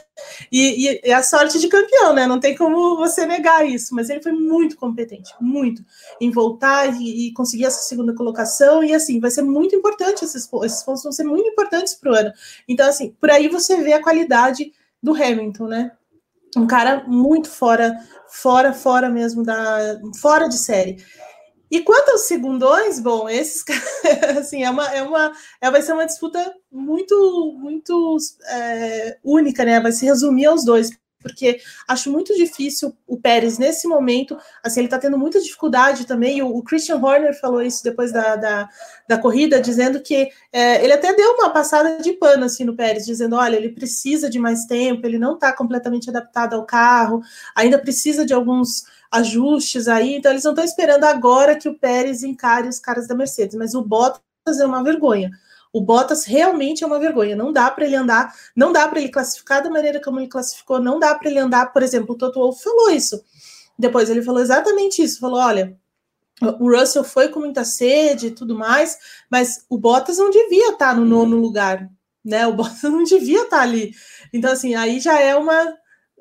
e, 0.51 0.87
e 0.87 1.01
é 1.05 1.13
a 1.13 1.23
sorte 1.23 1.59
de 1.59 1.69
campeão, 1.69 2.15
né? 2.15 2.27
Não 2.27 2.41
tem 2.41 2.57
como 2.57 2.97
você 2.97 3.27
negar 3.27 3.69
isso, 3.69 3.95
mas 3.95 4.09
ele 4.09 4.23
foi 4.23 4.33
muito 4.33 4.79
competente, 4.79 5.35
muito, 5.39 5.85
em 6.19 6.31
voltar 6.31 6.99
e, 6.99 7.29
e 7.29 7.33
conseguir 7.35 7.67
essa 7.67 7.83
segunda 7.83 8.15
colocação, 8.15 8.83
e 8.83 8.95
assim, 8.95 9.21
vai 9.21 9.31
ser 9.31 9.43
muito 9.43 9.77
importante, 9.77 10.25
esses, 10.25 10.49
esses 10.65 10.83
pontos 10.83 11.03
vão 11.03 11.13
ser 11.13 11.25
muito 11.25 11.49
importantes 11.49 11.95
para 11.95 12.13
o 12.13 12.15
ano. 12.15 12.33
Então, 12.67 12.89
assim, 12.89 13.15
por 13.21 13.31
aí 13.31 13.47
você 13.47 13.77
vê 13.83 13.93
a 13.93 14.03
qualidade 14.03 14.73
do 15.03 15.13
Hamilton, 15.15 15.67
né? 15.67 15.93
Um 16.57 16.67
cara 16.67 17.05
muito 17.07 17.49
fora, 17.49 17.97
fora, 18.29 18.73
fora 18.73 19.09
mesmo 19.09 19.43
da, 19.43 20.01
fora 20.21 20.49
de 20.49 20.59
série. 20.59 20.97
E 21.71 21.81
quanto 21.81 22.11
aos 22.11 22.23
segundões, 22.23 23.01
bom, 23.01 23.31
esses 23.31 23.65
assim 24.39 24.63
é 24.63 24.69
uma, 24.69 24.95
é 24.95 25.03
uma, 25.03 25.33
é, 25.59 25.71
vai 25.71 25.81
ser 25.81 25.95
uma 25.95 26.05
disputa 26.05 26.55
muito, 26.71 27.57
muito 27.59 28.19
é, 28.47 29.19
única, 29.25 29.65
né? 29.65 29.81
Vai 29.81 29.91
se 29.91 30.05
resumir 30.05 30.45
aos 30.45 30.67
dois, 30.67 30.91
porque 31.23 31.61
acho 31.87 32.11
muito 32.11 32.35
difícil 32.35 32.97
o 33.07 33.17
Pérez 33.17 33.59
nesse 33.59 33.87
momento, 33.87 34.37
assim, 34.63 34.81
ele 34.81 34.87
está 34.87 34.99
tendo 34.99 35.17
muita 35.17 35.41
dificuldade 35.41 36.07
também, 36.07 36.43
o, 36.43 36.63
Christian 36.63 36.97
Horner 36.97 37.39
falou 37.41 37.63
isso 37.63 37.83
depois 37.83 38.13
da, 38.13 38.37
da, 38.37 38.69
da 39.09 39.19
corrida, 39.19 39.61
dizendo 39.61 40.01
que 40.01 40.29
é, 40.53 40.83
ele 40.83 40.93
até 40.93 41.15
deu 41.15 41.33
uma 41.35 41.51
passada 41.51 41.99
de 42.03 42.13
pano, 42.13 42.45
assim, 42.45 42.65
no 42.65 42.77
Pérez, 42.77 43.07
dizendo, 43.07 43.37
olha, 43.37 43.57
ele 43.57 43.71
precisa 43.71 44.29
de 44.29 44.39
mais 44.39 44.65
tempo, 44.67 45.07
ele 45.07 45.19
não 45.19 45.35
está 45.35 45.53
completamente 45.53 46.11
adaptado 46.11 46.55
ao 46.55 46.67
carro, 46.67 47.23
ainda 47.55 47.79
precisa 47.79 48.27
de 48.27 48.35
alguns 48.35 48.85
ajustes 49.11 49.89
aí, 49.89 50.17
então 50.17 50.33
eles 50.33 50.45
não 50.45 50.53
estão 50.53 50.65
esperando 50.65 51.05
agora 51.05 51.55
que 51.55 51.69
o 51.69 51.79
Pérez 51.79 52.23
encare 52.23 52.67
os 52.67 52.79
caras 52.79 53.07
da 53.07 53.15
Mercedes, 53.15 53.55
mas 53.57 53.75
o 53.75 53.83
Bottas 53.83 54.59
é 54.59 54.65
uma 54.65 54.83
vergonha, 54.83 55.31
o 55.73 55.81
Bottas 55.81 56.25
realmente 56.25 56.85
é 56.85 56.87
uma 56.87 56.99
vergonha. 56.99 57.35
Não 57.35 57.53
dá 57.53 57.71
para 57.71 57.87
ele 57.87 57.97
andar, 57.97 58.35
não 58.55 58.73
dá 58.73 58.87
para 58.87 59.01
ele 59.01 59.09
classificar 59.09 59.63
da 59.63 59.71
maneira 59.71 60.01
como 60.01 60.21
ele 60.21 60.29
classificou, 60.29 60.81
não 60.81 60.99
dá 60.99 61.15
para 61.15 61.31
ele 61.31 61.39
andar, 61.39 61.73
por 61.73 61.83
exemplo, 61.83 62.15
o 62.15 62.19
Toto 62.19 62.39
Wolff 62.39 62.63
falou 62.63 62.91
isso. 62.91 63.23
Depois 63.79 64.11
ele 64.11 64.23
falou 64.23 64.41
exatamente 64.41 65.03
isso, 65.03 65.19
falou, 65.19 65.41
olha, 65.41 65.77
o 66.61 66.71
Russell 66.71 67.05
foi 67.05 67.29
com 67.29 67.41
muita 67.41 67.65
sede 67.65 68.29
e 68.29 68.31
tudo 68.31 68.55
mais, 68.55 68.99
mas 69.31 69.65
o 69.69 69.79
Bottas 69.79 70.19
não 70.19 70.31
devia 70.31 70.71
estar 70.71 70.95
no 70.95 71.05
nono 71.05 71.37
lugar, 71.37 71.89
né? 72.25 72.47
O 72.47 72.55
Bottas 72.55 72.83
não 72.83 73.03
devia 73.03 73.43
estar 73.43 73.61
ali. 73.61 73.93
Então, 74.33 74.53
assim, 74.53 74.75
aí 74.75 75.01
já 75.01 75.21
é 75.21 75.35
uma, 75.37 75.75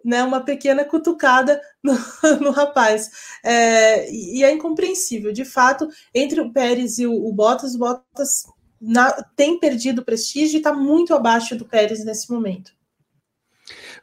né, 0.06 0.24
uma 0.24 0.42
pequena 0.42 0.86
cutucada 0.86 1.62
no, 1.84 1.94
no 2.40 2.52
rapaz. 2.52 3.10
É, 3.44 4.10
e 4.12 4.44
é 4.44 4.52
incompreensível. 4.52 5.32
De 5.34 5.44
fato, 5.44 5.88
entre 6.14 6.40
o 6.40 6.52
Pérez 6.54 7.00
e 7.00 7.08
o, 7.08 7.14
o 7.14 7.34
Bottas, 7.34 7.76
o 7.76 7.80
Bottas 7.80 8.46
na, 8.82 9.12
tem 9.36 9.60
perdido 9.60 10.04
prestígio 10.04 10.56
e 10.56 10.58
está 10.58 10.74
muito 10.74 11.13
abaixo 11.13 11.56
do 11.56 11.65
Pérez 11.65 12.04
nesse 12.04 12.32
momento. 12.32 12.72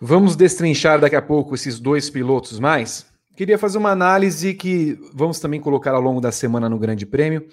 Vamos 0.00 0.36
destrinchar 0.36 1.00
daqui 1.00 1.16
a 1.16 1.22
pouco 1.22 1.54
esses 1.54 1.80
dois 1.80 2.08
pilotos 2.08 2.60
mais. 2.60 3.06
Queria 3.36 3.58
fazer 3.58 3.78
uma 3.78 3.90
análise 3.90 4.54
que 4.54 4.98
vamos 5.12 5.40
também 5.40 5.60
colocar 5.60 5.94
ao 5.94 6.00
longo 6.00 6.20
da 6.20 6.30
semana 6.30 6.68
no 6.68 6.78
Grande 6.78 7.04
Prêmio, 7.04 7.48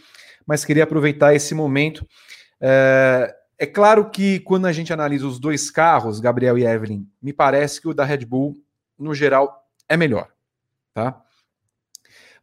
mas 0.46 0.64
queria 0.64 0.84
aproveitar 0.84 1.34
esse 1.34 1.56
momento. 1.56 2.08
É, 2.62 3.36
é 3.58 3.66
claro 3.66 4.10
que 4.10 4.40
quando 4.42 4.68
a 4.68 4.72
gente 4.72 4.94
analisa 4.94 5.26
os 5.26 5.40
dois 5.40 5.72
carros, 5.72 6.20
Gabriel 6.20 6.58
e 6.58 6.66
Evelyn, 6.66 7.08
me 7.22 7.34
parece 7.34 7.82
que 7.82 7.88
o 7.88 7.94
da 7.94 8.06
Red 8.06 8.26
Bull, 8.26 8.56
no 8.98 9.14
geral, 9.16 9.68
é 9.90 9.98
melhor, 9.98 10.30
tá? 10.94 11.22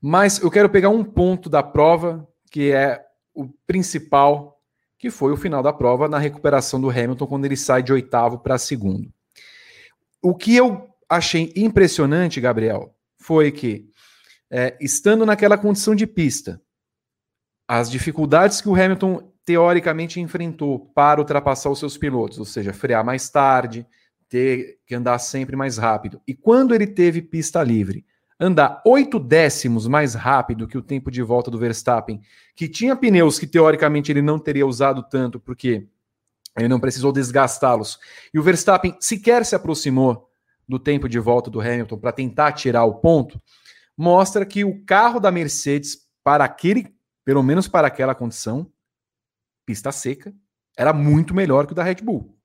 Mas 0.01 0.41
eu 0.41 0.51
quero 0.51 0.69
pegar 0.69 0.89
um 0.89 1.05
ponto 1.05 1.49
da 1.49 1.63
prova 1.63 2.27
que 2.51 2.73
é 2.73 3.05
o 3.35 3.49
principal 3.67 4.52
que 5.03 5.11
foi 5.11 5.33
o 5.33 5.37
final 5.37 5.65
da 5.65 5.73
prova 5.73 6.09
na 6.09 6.17
recuperação 6.17 6.81
do 6.81 6.89
Hamilton 6.89 7.27
quando 7.27 7.45
ele 7.45 7.57
sai 7.57 7.83
de 7.83 7.93
oitavo 7.93 8.39
para 8.39 8.57
segundo. 8.57 9.13
O 10.23 10.33
que 10.33 10.55
eu 10.55 10.95
achei 11.11 11.53
impressionante, 11.57 12.41
Gabriel, 12.41 12.95
foi 13.19 13.51
que, 13.51 13.91
é, 14.49 14.79
estando 14.81 15.27
naquela 15.27 15.59
condição 15.59 15.97
de 15.97 16.07
pista, 16.07 16.63
as 17.67 17.91
dificuldades 17.91 18.61
que 18.61 18.69
o 18.69 18.77
Hamilton 18.77 19.29
teoricamente 19.45 20.21
enfrentou 20.21 20.79
para 20.95 21.19
ultrapassar 21.21 21.69
os 21.69 21.81
seus 21.81 21.99
pilotos, 21.99 22.39
ou 22.39 22.45
seja, 22.45 22.73
frear 22.73 23.05
mais 23.05 23.29
tarde, 23.29 23.85
ter 24.29 24.79
que 24.87 24.95
andar 24.95 25.19
sempre 25.19 25.57
mais 25.57 25.79
rápido, 25.79 26.23
e 26.29 26.33
quando 26.33 26.77
ele 26.77 26.87
teve 26.87 27.21
pista 27.21 27.61
livre, 27.61 28.07
andar 28.43 28.83
oito 28.85 29.21
décimos 29.21 29.87
mais 29.87 30.15
rápido 30.15 30.67
que 30.67 30.77
o 30.77 30.83
tempo 30.83 31.13
de 31.13 31.23
volta 31.23 31.49
do 31.49 31.59
Verstappen, 31.59 32.21
que 32.57 32.69
tinha 32.69 32.97
pneus 32.97 33.39
que 33.39 33.47
teoricamente 33.47 34.11
ele 34.11 34.21
não 34.21 34.37
teria 34.37 34.67
usado 34.67 35.03
tanto, 35.09 35.39
porque 35.39 35.87
ele 36.59 36.67
não 36.67 36.81
precisou 36.81 37.13
desgastá-los. 37.13 38.01
E 38.35 38.39
o 38.41 38.43
Verstappen 38.43 38.97
sequer 39.01 39.47
se 39.47 39.55
aproximou 39.55 40.29
do 40.69 40.79
tempo 40.79 41.09
de 41.09 41.21
volta 41.21 41.49
do 41.51 41.61
Hamilton 41.61 41.99
para 41.99 42.11
tentar 42.11 42.53
tirar 42.53 42.85
o 42.85 42.95
ponto, 42.95 43.41
mostra 43.97 44.45
que 44.45 44.65
o 44.65 44.85
carro 44.85 45.21
da 45.21 45.31
Mercedes, 45.31 45.99
para 46.25 46.45
aquele, 46.45 46.93
pelo 47.25 47.43
menos 47.45 47.69
para 47.69 47.87
aquela 47.87 48.15
condição, 48.15 48.71
pista 49.65 49.93
seca, 49.93 50.35
era 50.77 50.93
muito 50.93 51.33
melhor 51.33 51.67
que 51.67 51.73
o 51.73 51.77
da 51.77 51.85
Red 51.85 51.97
Bull. 52.03 52.37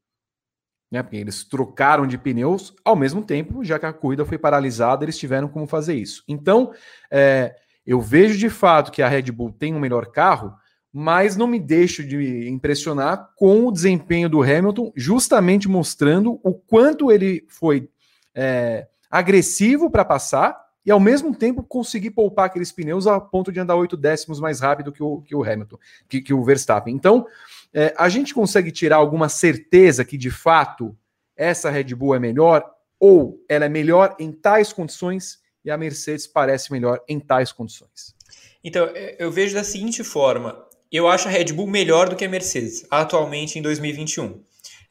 Né? 0.91 1.04
Porque 1.04 1.17
eles 1.17 1.43
trocaram 1.43 2.08
de 2.08 2.17
pneus 2.17 2.73
ao 2.84 2.95
mesmo 2.95 3.23
tempo, 3.23 3.63
já 3.63 3.78
que 3.78 3.86
a 3.86 3.93
corrida 3.93 4.26
foi 4.26 4.38
paralisada, 4.38 5.04
eles 5.04 5.17
tiveram 5.17 5.47
como 5.47 5.67
fazer 5.67 5.95
isso. 5.95 6.23
Então, 6.28 6.73
é, 7.12 7.56
eu 7.86 8.02
vejo 8.02 8.38
de 8.38 8.50
fato 8.50 8.91
que 8.91 9.02
a 9.02 9.08
Red 9.08 9.32
Bull 9.32 9.52
tem 9.52 9.73
um 9.73 9.80
melhor 9.80 10.08
carro, 10.08 10.54
mas 10.91 11.36
não 11.36 11.47
me 11.47 11.60
deixo 11.60 12.04
de 12.04 12.50
impressionar 12.50 13.32
com 13.36 13.67
o 13.67 13.71
desempenho 13.71 14.30
do 14.30 14.41
Hamilton, 14.41 14.91
justamente 14.95 15.67
mostrando 15.67 16.39
o 16.43 16.54
quanto 16.54 17.12
ele 17.12 17.45
foi 17.47 17.89
é, 18.34 18.88
agressivo 19.12 19.89
para 19.89 20.06
passar 20.06 20.58
e 20.86 20.91
ao 20.91 21.00
mesmo 21.00 21.36
tempo 21.36 21.62
conseguir 21.62 22.12
poupar 22.12 22.45
aqueles 22.45 22.71
pneus 22.71 23.08
a 23.08 23.19
ponto 23.19 23.52
de 23.52 23.60
andar 23.60 23.76
oito 23.76 23.97
décimos 23.97 24.39
mais 24.39 24.62
rápido 24.62 24.91
que 24.91 25.04
o, 25.04 25.21
que 25.21 25.36
o 25.36 25.43
Hamilton, 25.43 25.78
que, 26.08 26.21
que 26.21 26.34
o 26.34 26.43
Verstappen. 26.43 26.95
Então, 26.95 27.26
é, 27.73 27.93
a 27.97 28.10
gente 28.10 28.34
consegue 28.34 28.71
tirar 28.71 28.97
alguma 28.97 29.30
certeza 29.30 30.06
que 30.06 30.17
de 30.17 30.32
fato 30.32 30.97
essa 31.36 31.69
Red 31.69 31.95
Bull 31.95 32.15
é 32.15 32.19
melhor 32.19 32.63
ou 32.99 33.43
ela 33.47 33.65
é 33.65 33.69
melhor 33.69 34.15
em 34.19 34.32
tais 34.32 34.73
condições 34.73 35.39
e 35.63 35.69
a 35.69 35.77
Mercedes 35.77 36.25
parece 36.25 36.71
melhor 36.71 37.01
em 37.08 37.19
tais 37.19 37.51
condições? 37.51 38.15
Então, 38.63 38.89
é, 38.93 39.15
eu 39.19 39.32
vejo 39.32 39.53
da 39.53 39.63
seguinte 39.63 40.03
forma: 40.03 40.65
eu 40.91 41.08
acho 41.08 41.27
a 41.27 41.32
Red 41.32 41.53
Bull 41.53 41.67
melhor 41.67 42.10
do 42.10 42.15
que 42.15 42.25
a 42.25 42.30
Mercedes 42.30 42.86
atualmente 42.89 43.60
em 43.60 43.62
2021. 43.62 44.23
Uhum. 44.23 44.43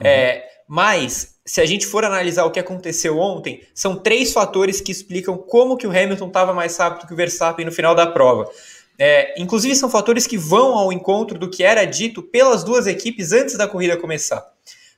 É, 0.03 0.47
mas, 0.69 1.39
se 1.45 1.61
a 1.61 1.67
gente 1.67 1.87
for 1.87 2.05
analisar 2.05 2.45
o 2.45 2.51
que 2.51 2.59
aconteceu 2.59 3.19
ontem, 3.19 3.63
são 3.75 3.97
três 3.97 4.33
fatores 4.33 4.81
que 4.81 4.91
explicam 4.91 5.37
como 5.37 5.77
que 5.77 5.87
o 5.87 5.91
Hamilton 5.91 6.27
estava 6.27 6.53
mais 6.53 6.77
rápido 6.77 7.07
que 7.07 7.15
o 7.15 7.17
Verstappen 7.17 7.65
no 7.65 7.73
final 7.73 7.95
da 7.95 8.07
prova. 8.07 8.51
É, 8.99 9.41
inclusive, 9.41 9.77
são 9.77 9.91
fatores 9.91 10.27
que 10.27 10.39
vão 10.39 10.75
ao 10.75 10.93
encontro 10.93 11.39
do 11.39 11.51
que 11.51 11.63
era 11.63 11.85
dito 11.85 12.23
pelas 12.23 12.65
duas 12.65 12.87
equipes 12.87 13.33
antes 13.33 13.57
da 13.57 13.69
corrida 13.69 13.97
começar. 13.97 14.45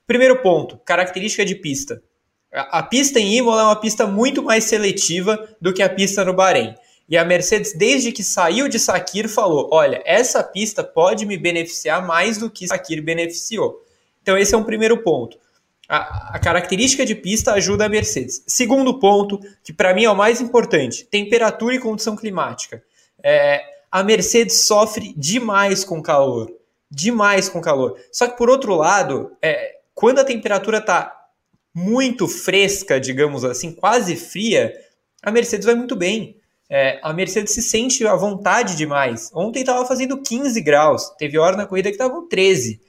Primeiro 0.07 0.41
ponto, 0.41 0.77
característica 0.85 1.45
de 1.45 1.55
pista. 1.55 2.01
A, 2.51 2.79
a 2.79 2.83
pista 2.83 3.19
em 3.19 3.37
Imola 3.37 3.61
é 3.61 3.65
uma 3.65 3.75
pista 3.79 4.07
muito 4.07 4.41
mais 4.41 4.63
seletiva 4.63 5.47
do 5.61 5.73
que 5.73 5.83
a 5.83 5.89
pista 5.89 6.23
no 6.23 6.33
Bahrein. 6.33 6.75
E 7.09 7.17
a 7.17 7.25
Mercedes, 7.25 7.73
desde 7.73 8.11
que 8.11 8.23
saiu 8.23 8.69
de 8.69 8.79
Sakir, 8.79 9.27
falou: 9.27 9.69
olha, 9.71 10.01
essa 10.05 10.43
pista 10.43 10.83
pode 10.83 11.25
me 11.25 11.37
beneficiar 11.37 12.05
mais 12.05 12.37
do 12.37 12.49
que 12.49 12.67
Sakir 12.67 13.03
beneficiou. 13.03 13.83
Então, 14.21 14.37
esse 14.37 14.53
é 14.53 14.57
um 14.57 14.63
primeiro 14.63 15.01
ponto. 15.01 15.37
A, 15.87 16.35
a 16.35 16.39
característica 16.39 17.03
de 17.03 17.15
pista 17.15 17.53
ajuda 17.53 17.85
a 17.85 17.89
Mercedes. 17.89 18.43
Segundo 18.47 18.99
ponto, 18.99 19.39
que 19.63 19.73
para 19.73 19.91
mim 19.93 20.03
é 20.03 20.09
o 20.09 20.15
mais 20.15 20.39
importante: 20.39 21.03
temperatura 21.05 21.73
e 21.73 21.79
condição 21.79 22.15
climática. 22.15 22.83
É, 23.23 23.59
a 23.91 24.03
Mercedes 24.03 24.65
sofre 24.65 25.13
demais 25.17 25.83
com 25.83 26.01
calor. 26.01 26.51
Demais 26.89 27.49
com 27.49 27.61
calor. 27.61 27.99
Só 28.11 28.27
que, 28.27 28.37
por 28.37 28.49
outro 28.49 28.75
lado, 28.75 29.31
é, 29.41 29.77
quando 29.93 30.19
a 30.19 30.25
temperatura 30.25 30.79
está 30.79 31.15
muito 31.73 32.27
fresca, 32.27 32.99
digamos 32.99 33.43
assim, 33.45 33.71
quase 33.71 34.15
fria, 34.15 34.73
a 35.21 35.31
Mercedes 35.31 35.65
vai 35.65 35.75
muito 35.75 35.95
bem. 35.95 36.37
É, 36.69 36.99
a 37.01 37.11
Mercedes 37.13 37.53
se 37.53 37.61
sente 37.61 38.05
à 38.05 38.15
vontade 38.15 38.75
demais. 38.75 39.31
Ontem 39.33 39.61
estava 39.61 39.85
fazendo 39.85 40.21
15 40.21 40.61
graus, 40.61 41.09
teve 41.17 41.37
hora 41.37 41.57
na 41.57 41.65
corrida 41.65 41.89
que 41.89 41.95
estavam 41.95 42.27
13. 42.27 42.79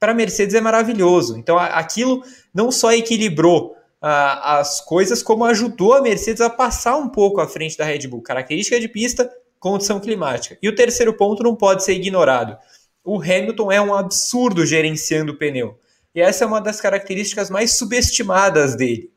Para 0.00 0.12
a 0.12 0.14
Mercedes 0.14 0.54
é 0.54 0.60
maravilhoso. 0.60 1.36
Então 1.36 1.58
aquilo 1.58 2.22
não 2.54 2.70
só 2.70 2.92
equilibrou 2.92 3.72
uh, 4.02 4.40
as 4.42 4.80
coisas, 4.80 5.22
como 5.22 5.44
ajudou 5.44 5.92
a 5.92 6.00
Mercedes 6.00 6.40
a 6.40 6.48
passar 6.48 6.96
um 6.96 7.08
pouco 7.08 7.40
à 7.40 7.48
frente 7.48 7.76
da 7.76 7.84
Red 7.84 8.06
Bull. 8.06 8.22
Característica 8.22 8.80
de 8.80 8.88
pista, 8.88 9.30
condição 9.58 10.00
climática. 10.00 10.58
E 10.62 10.68
o 10.68 10.74
terceiro 10.74 11.12
ponto 11.14 11.42
não 11.42 11.54
pode 11.54 11.84
ser 11.84 11.94
ignorado. 11.94 12.56
O 13.04 13.20
Hamilton 13.20 13.72
é 13.72 13.80
um 13.80 13.94
absurdo 13.94 14.66
gerenciando 14.66 15.32
o 15.32 15.36
pneu. 15.36 15.78
E 16.14 16.20
essa 16.20 16.44
é 16.44 16.46
uma 16.46 16.60
das 16.60 16.80
características 16.80 17.50
mais 17.50 17.76
subestimadas 17.78 18.76
dele. 18.76 19.10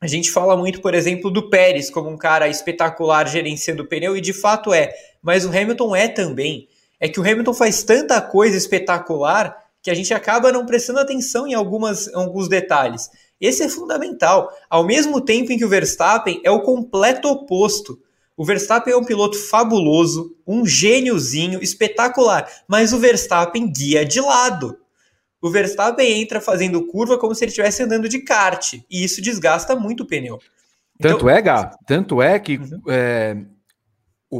A 0.00 0.06
gente 0.06 0.30
fala 0.30 0.56
muito, 0.56 0.80
por 0.80 0.94
exemplo, 0.94 1.30
do 1.30 1.50
Pérez 1.50 1.90
como 1.90 2.08
um 2.08 2.16
cara 2.16 2.48
espetacular 2.48 3.26
gerenciando 3.26 3.82
o 3.82 3.86
pneu, 3.86 4.16
e 4.16 4.20
de 4.20 4.32
fato 4.32 4.72
é, 4.72 4.94
mas 5.20 5.44
o 5.44 5.48
Hamilton 5.48 5.96
é 5.96 6.08
também. 6.08 6.68
É 7.00 7.08
que 7.08 7.18
o 7.18 7.22
Hamilton 7.22 7.54
faz 7.54 7.82
tanta 7.82 8.20
coisa 8.20 8.56
espetacular 8.56 9.56
que 9.82 9.90
a 9.90 9.94
gente 9.94 10.12
acaba 10.12 10.52
não 10.52 10.66
prestando 10.66 11.00
atenção 11.00 11.46
em 11.46 11.54
algumas, 11.54 12.12
alguns 12.14 12.48
detalhes. 12.48 13.08
Esse 13.40 13.62
é 13.62 13.68
fundamental. 13.68 14.52
Ao 14.68 14.84
mesmo 14.84 15.20
tempo 15.20 15.52
em 15.52 15.58
que 15.58 15.64
o 15.64 15.68
Verstappen 15.68 16.40
é 16.44 16.50
o 16.50 16.62
completo 16.62 17.28
oposto. 17.28 17.98
O 18.38 18.44
Verstappen 18.44 18.94
é 18.94 18.96
um 18.96 19.04
piloto 19.04 19.36
fabuloso, 19.36 20.36
um 20.46 20.64
gêniozinho, 20.64 21.60
espetacular, 21.60 22.48
mas 22.68 22.92
o 22.92 22.98
Verstappen 23.00 23.68
guia 23.68 24.04
de 24.04 24.20
lado. 24.20 24.78
O 25.42 25.50
Verstappen 25.50 26.22
entra 26.22 26.40
fazendo 26.40 26.86
curva 26.86 27.18
como 27.18 27.34
se 27.34 27.42
ele 27.42 27.50
estivesse 27.50 27.82
andando 27.82 28.08
de 28.08 28.20
kart, 28.20 28.74
e 28.88 29.02
isso 29.02 29.20
desgasta 29.20 29.74
muito 29.74 30.04
o 30.04 30.06
pneu. 30.06 30.38
Tanto 31.00 31.16
então, 31.16 31.28
é, 31.28 31.42
Gá, 31.42 31.76
tanto 31.84 32.22
é 32.22 32.38
que 32.38 32.58
uhum. 32.58 32.80
é, 32.86 33.36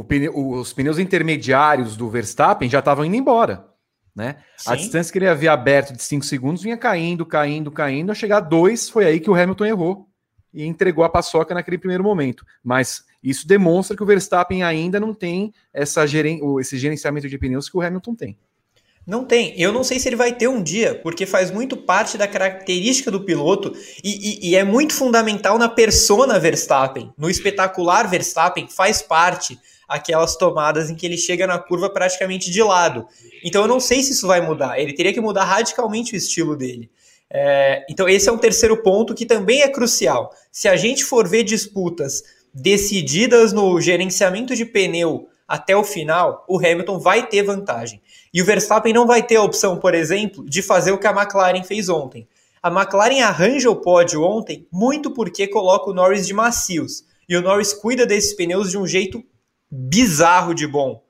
pneu, 0.07 0.33
os 0.33 0.71
pneus 0.71 0.97
intermediários 0.97 1.97
do 1.97 2.09
Verstappen 2.09 2.69
já 2.69 2.79
estavam 2.79 3.03
indo 3.03 3.17
embora. 3.17 3.67
Né? 4.15 4.37
A 4.65 4.77
distância 4.77 5.11
que 5.11 5.19
ele 5.19 5.27
havia 5.27 5.51
aberto 5.51 5.93
de 5.93 6.01
5 6.01 6.23
segundos 6.23 6.63
vinha 6.63 6.77
caindo, 6.77 7.25
caindo, 7.25 7.69
caindo, 7.69 8.13
a 8.13 8.15
chegar 8.15 8.37
a 8.37 8.41
2, 8.41 8.89
foi 8.89 9.05
aí 9.05 9.19
que 9.19 9.29
o 9.29 9.35
Hamilton 9.35 9.65
errou 9.65 10.09
e 10.53 10.65
entregou 10.65 11.03
a 11.03 11.09
paçoca 11.09 11.53
naquele 11.53 11.77
primeiro 11.77 12.03
momento. 12.03 12.45
Mas 12.63 13.03
isso 13.23 13.47
demonstra 13.47 13.95
que 13.95 14.03
o 14.03 14.05
Verstappen 14.05 14.63
ainda 14.63 14.99
não 14.99 15.13
tem 15.13 15.53
essa 15.73 16.05
geren 16.05 16.39
esse 16.59 16.77
gerenciamento 16.77 17.27
de 17.27 17.37
pneus 17.37 17.69
que 17.69 17.77
o 17.77 17.81
Hamilton 17.81 18.15
tem. 18.15 18.37
Não 19.05 19.25
tem. 19.25 19.59
Eu 19.59 19.71
não 19.71 19.83
sei 19.83 19.99
se 19.99 20.07
ele 20.07 20.15
vai 20.15 20.31
ter 20.33 20.47
um 20.47 20.61
dia, 20.61 20.93
porque 21.01 21.25
faz 21.25 21.49
muito 21.49 21.75
parte 21.75 22.17
da 22.17 22.27
característica 22.27 23.09
do 23.09 23.21
piloto 23.21 23.75
e, 24.03 24.47
e, 24.47 24.49
e 24.49 24.55
é 24.55 24.63
muito 24.63 24.93
fundamental 24.93 25.57
na 25.57 25.67
persona 25.67 26.39
Verstappen. 26.39 27.11
No 27.17 27.29
espetacular 27.29 28.07
Verstappen 28.07 28.67
faz 28.67 29.01
parte 29.01 29.57
aquelas 29.87 30.35
tomadas 30.35 30.91
em 30.91 30.95
que 30.95 31.07
ele 31.07 31.17
chega 31.17 31.47
na 31.47 31.57
curva 31.57 31.89
praticamente 31.89 32.51
de 32.51 32.61
lado. 32.61 33.07
Então 33.43 33.63
eu 33.63 33.67
não 33.67 33.79
sei 33.79 34.03
se 34.03 34.11
isso 34.11 34.27
vai 34.27 34.39
mudar. 34.41 34.79
Ele 34.79 34.93
teria 34.93 35.11
que 35.11 35.19
mudar 35.19 35.45
radicalmente 35.45 36.13
o 36.13 36.15
estilo 36.15 36.55
dele. 36.55 36.91
É, 37.31 37.85
então 37.89 38.07
esse 38.07 38.29
é 38.29 38.31
um 38.31 38.37
terceiro 38.37 38.81
ponto 38.83 39.15
que 39.15 39.25
também 39.25 39.61
é 39.63 39.67
crucial. 39.67 40.31
Se 40.51 40.67
a 40.67 40.75
gente 40.75 41.03
for 41.03 41.27
ver 41.27 41.43
disputas 41.43 42.21
decididas 42.53 43.53
no 43.53 43.79
gerenciamento 43.79 44.55
de 44.55 44.65
pneu 44.65 45.29
até 45.47 45.75
o 45.75 45.83
final, 45.83 46.45
o 46.47 46.57
Hamilton 46.57 46.99
vai 46.99 47.27
ter 47.27 47.41
vantagem. 47.41 48.01
E 48.31 48.41
o 48.41 48.45
Verstappen 48.45 48.93
não 48.93 49.07
vai 49.07 49.23
ter 49.23 49.37
a 49.37 49.43
opção, 49.43 49.77
por 49.77 49.95
exemplo, 49.95 50.45
de 50.47 50.61
fazer 50.61 50.91
o 50.91 50.97
que 50.97 51.07
a 51.07 51.11
McLaren 51.11 51.63
fez 51.63 51.89
ontem. 51.89 52.27
A 52.61 52.69
McLaren 52.69 53.21
arranja 53.21 53.69
o 53.69 53.75
pódio 53.75 54.21
ontem 54.23 54.67
muito 54.71 55.11
porque 55.11 55.47
coloca 55.47 55.89
o 55.89 55.93
Norris 55.93 56.27
de 56.27 56.33
macios. 56.33 57.03
E 57.27 57.35
o 57.35 57.41
Norris 57.41 57.73
cuida 57.73 58.05
desses 58.05 58.33
pneus 58.33 58.69
de 58.69 58.77
um 58.77 58.85
jeito 58.85 59.23
bizarro 59.71 60.53
de 60.53 60.67
bom. 60.67 61.01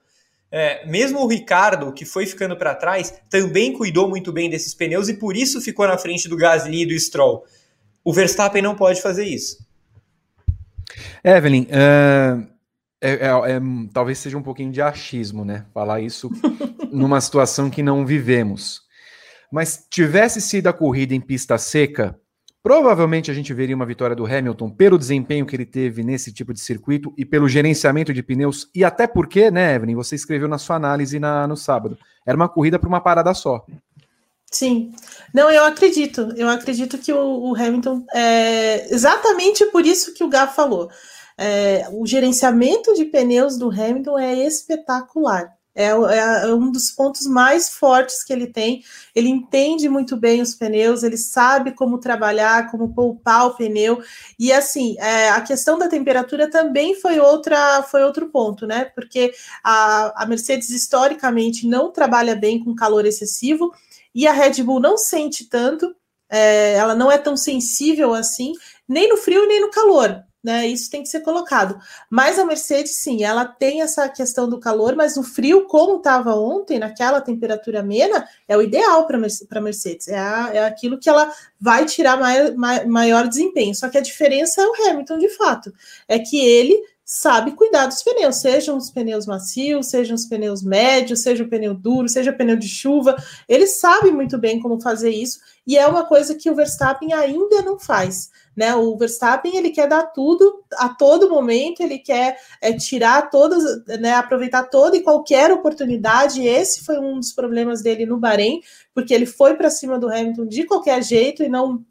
É, 0.51 0.85
mesmo 0.87 1.19
o 1.19 1.27
Ricardo, 1.27 1.93
que 1.93 2.05
foi 2.05 2.25
ficando 2.25 2.55
para 2.55 2.73
trás, 2.75 3.13
também 3.29 3.73
cuidou 3.73 4.09
muito 4.09 4.31
bem 4.31 4.49
desses 4.49 4.73
pneus 4.73 5.09
e 5.09 5.13
por 5.13 5.35
isso 5.35 5.61
ficou 5.61 5.87
na 5.87 5.97
frente 5.97 6.27
do 6.27 6.37
Gasly 6.37 6.83
e 6.83 6.85
do 6.85 6.99
Stroll. 6.99 7.43
O 8.03 8.13
Verstappen 8.13 8.61
não 8.61 8.75
pode 8.75 9.01
fazer 9.01 9.25
isso. 9.25 9.57
Evelyn, 11.23 11.63
uh, 11.63 12.47
é, 13.01 13.11
é, 13.11 13.27
é, 13.27 13.61
talvez 13.93 14.17
seja 14.17 14.37
um 14.37 14.43
pouquinho 14.43 14.71
de 14.71 14.81
achismo, 14.81 15.45
né? 15.45 15.65
Falar 15.73 16.01
isso 16.01 16.29
numa 16.91 17.21
situação 17.21 17.69
que 17.69 17.81
não 17.81 18.05
vivemos. 18.05 18.81
Mas 19.51 19.87
tivesse 19.89 20.41
sido 20.41 20.67
a 20.67 20.73
corrida 20.73 21.15
em 21.15 21.21
pista 21.21 21.57
seca, 21.57 22.19
provavelmente 22.61 23.31
a 23.31 23.33
gente 23.33 23.53
veria 23.53 23.75
uma 23.75 23.85
vitória 23.85 24.15
do 24.15 24.25
Hamilton 24.25 24.69
pelo 24.69 24.97
desempenho 24.97 25.45
que 25.45 25.55
ele 25.55 25.65
teve 25.65 26.03
nesse 26.03 26.31
tipo 26.31 26.53
de 26.53 26.59
circuito 26.59 27.13
e 27.17 27.25
pelo 27.25 27.47
gerenciamento 27.47 28.13
de 28.13 28.21
pneus, 28.21 28.69
e 28.75 28.83
até 28.83 29.07
porque, 29.07 29.49
né, 29.49 29.75
Evelyn, 29.75 29.95
você 29.95 30.15
escreveu 30.15 30.47
na 30.47 30.57
sua 30.57 30.75
análise 30.75 31.17
na, 31.19 31.47
no 31.47 31.55
sábado, 31.55 31.97
era 32.25 32.35
uma 32.35 32.49
corrida 32.49 32.77
para 32.77 32.89
uma 32.89 33.01
parada 33.01 33.33
só. 33.33 33.65
Sim, 34.51 34.91
não, 35.33 35.51
eu 35.51 35.63
acredito. 35.63 36.33
Eu 36.35 36.49
acredito 36.49 36.97
que 36.97 37.13
o, 37.13 37.51
o 37.51 37.55
Hamilton 37.55 38.03
é 38.13 38.91
exatamente 38.93 39.65
por 39.67 39.85
isso 39.85 40.13
que 40.13 40.23
o 40.23 40.29
Gá 40.29 40.47
falou. 40.47 40.89
É, 41.37 41.87
o 41.91 42.05
gerenciamento 42.05 42.93
de 42.95 43.05
pneus 43.05 43.57
do 43.57 43.69
Hamilton 43.69 44.17
é 44.19 44.45
espetacular. 44.45 45.55
É, 45.75 45.85
é, 45.85 46.49
é, 46.49 46.53
um 46.53 46.71
dos 46.71 46.91
pontos 46.91 47.25
mais 47.25 47.69
fortes 47.69 48.23
que 48.23 48.33
ele 48.33 48.47
tem. 48.47 48.83
Ele 49.15 49.29
entende 49.29 49.87
muito 49.87 50.17
bem 50.17 50.41
os 50.41 50.55
pneus, 50.55 51.03
ele 51.03 51.15
sabe 51.15 51.71
como 51.71 51.99
trabalhar, 51.99 52.69
como 52.71 52.93
poupar 52.93 53.47
o 53.47 53.55
pneu. 53.55 54.01
E 54.37 54.51
assim, 54.51 54.97
é, 54.99 55.29
a 55.29 55.39
questão 55.41 55.77
da 55.77 55.87
temperatura 55.87 56.49
também 56.49 56.95
foi 56.95 57.19
outra, 57.19 57.83
foi 57.83 58.03
outro 58.03 58.29
ponto, 58.29 58.67
né? 58.67 58.85
Porque 58.95 59.31
a, 59.63 60.23
a 60.23 60.25
Mercedes 60.25 60.69
historicamente 60.71 61.67
não 61.67 61.91
trabalha 61.91 62.35
bem 62.35 62.61
com 62.61 62.75
calor 62.75 63.05
excessivo 63.05 63.71
e 64.19 64.27
a 64.27 64.33
Red 64.33 64.61
Bull 64.63 64.81
não 64.81 64.97
sente 64.97 65.45
tanto, 65.45 65.95
é, 66.29 66.73
ela 66.73 66.93
não 66.93 67.09
é 67.09 67.17
tão 67.17 67.37
sensível 67.37 68.13
assim, 68.13 68.51
nem 68.85 69.07
no 69.07 69.15
frio 69.15 69.47
nem 69.47 69.61
no 69.61 69.71
calor. 69.71 70.21
né? 70.43 70.67
Isso 70.67 70.91
tem 70.91 71.01
que 71.03 71.07
ser 71.07 71.21
colocado. 71.21 71.79
Mas 72.09 72.37
a 72.37 72.43
Mercedes, 72.43 72.97
sim, 72.97 73.23
ela 73.23 73.45
tem 73.45 73.81
essa 73.81 74.09
questão 74.09 74.49
do 74.49 74.59
calor, 74.59 74.93
mas 74.93 75.15
o 75.15 75.23
frio, 75.23 75.67
como 75.67 75.99
estava 75.99 76.35
ontem, 76.35 76.79
naquela 76.79 77.21
temperatura 77.21 77.79
amena, 77.79 78.27
é 78.45 78.57
o 78.57 78.61
ideal 78.61 79.07
para 79.07 79.17
a 79.17 79.61
Mercedes. 79.61 80.09
É, 80.09 80.19
a, 80.19 80.49
é 80.53 80.65
aquilo 80.65 80.99
que 80.99 81.09
ela 81.09 81.31
vai 81.57 81.85
tirar 81.85 82.19
maior, 82.19 82.53
maior 82.87 83.25
desempenho. 83.25 83.73
Só 83.73 83.87
que 83.87 83.97
a 83.97 84.01
diferença 84.01 84.61
é 84.61 84.67
o 84.67 84.89
Hamilton, 84.89 85.17
de 85.17 85.29
fato. 85.29 85.73
É 86.09 86.19
que 86.19 86.37
ele 86.37 86.77
sabe 87.11 87.53
cuidar 87.53 87.87
dos 87.87 88.03
pneus, 88.03 88.35
sejam 88.35 88.77
os 88.77 88.91
pneus 88.91 89.25
macios, 89.25 89.87
sejam 89.87 90.13
os 90.13 90.27
pneus 90.27 90.61
médios, 90.61 91.23
seja 91.23 91.43
o 91.43 91.49
pneu 91.49 91.73
duro, 91.73 92.07
seja 92.07 92.31
pneu 92.31 92.55
de 92.55 92.67
chuva. 92.67 93.15
Ele 93.47 93.65
sabe 93.65 94.11
muito 94.11 94.37
bem 94.37 94.59
como 94.59 94.79
fazer 94.79 95.09
isso 95.09 95.39
e 95.65 95.75
é 95.75 95.87
uma 95.87 96.05
coisa 96.05 96.35
que 96.35 96.51
o 96.51 96.55
Verstappen 96.55 97.11
ainda 97.11 97.63
não 97.63 97.79
faz. 97.79 98.29
Né? 98.55 98.75
O 98.75 98.95
Verstappen 98.95 99.57
ele 99.57 99.71
quer 99.71 99.87
dar 99.87 100.03
tudo 100.03 100.63
a 100.73 100.89
todo 100.89 101.31
momento, 101.31 101.81
ele 101.81 101.97
quer 101.97 102.37
é, 102.61 102.73
tirar 102.73 103.31
todas, 103.31 103.63
né, 103.99 104.13
aproveitar 104.13 104.69
toda 104.69 104.95
e 104.95 105.01
qualquer 105.01 105.51
oportunidade. 105.51 106.45
Esse 106.45 106.85
foi 106.85 106.99
um 106.99 107.15
dos 107.15 107.33
problemas 107.33 107.81
dele 107.81 108.05
no 108.05 108.19
Bahrein, 108.19 108.61
porque 108.93 109.15
ele 109.15 109.25
foi 109.25 109.55
para 109.55 109.71
cima 109.71 109.97
do 109.97 110.09
Hamilton 110.09 110.45
de 110.45 110.63
qualquer 110.63 111.03
jeito 111.03 111.41
e 111.41 111.49
não 111.49 111.83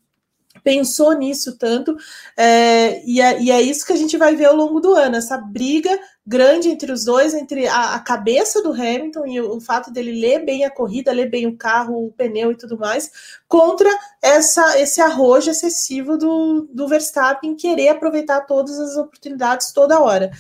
pensou 0.69 1.15
nisso 1.15 1.57
tanto, 1.57 1.97
é, 2.37 3.03
e, 3.07 3.23
é, 3.23 3.41
e, 3.41 3.51
é, 3.51 3.63
isso 3.63 3.87
que 3.87 3.93
a 3.95 3.97
gente 3.97 4.19
vai 4.19 4.37
ver 4.37 4.45
ao 4.45 4.55
longo 4.55 4.81
do 4.81 4.93
ano, 4.95 5.17
essa 5.17 5.39
briga 5.39 5.89
grande 6.27 6.69
entre 6.69 6.93
os 6.93 7.07
dois, 7.07 7.33
entre 7.33 7.67
a, 7.67 7.95
a, 7.95 8.01
cabeça 8.01 8.63
do 8.63 8.71
Hamilton 8.71 9.27
e 9.27 9.41
o, 9.41 9.57
o, 9.57 9.61
fato 9.63 9.91
dele 9.91 10.21
ler 10.21 10.45
bem 10.45 10.67
a 10.67 10.71
corrida, 10.71 11.11
ler 11.11 11.31
bem 11.31 11.47
o 11.47 11.57
carro, 11.57 12.05
o 12.05 12.13
pneu 12.13 12.53
e 12.53 12.55
tudo 12.55 12.77
mais, 12.77 13.11
contra 13.49 13.89
essa, 14.21 14.79
esse 14.79 15.01
arrojo 15.01 15.51
excessivo 15.51 16.19
do, 16.19 16.69
do 16.71 16.87
Verstappen 16.87 17.57
querer 17.57 17.89
aproveitar 17.89 18.43
todas 18.43 18.79
as 18.79 18.95
oportunidades 18.99 19.73
toda 19.73 20.01
hora. 20.01 20.31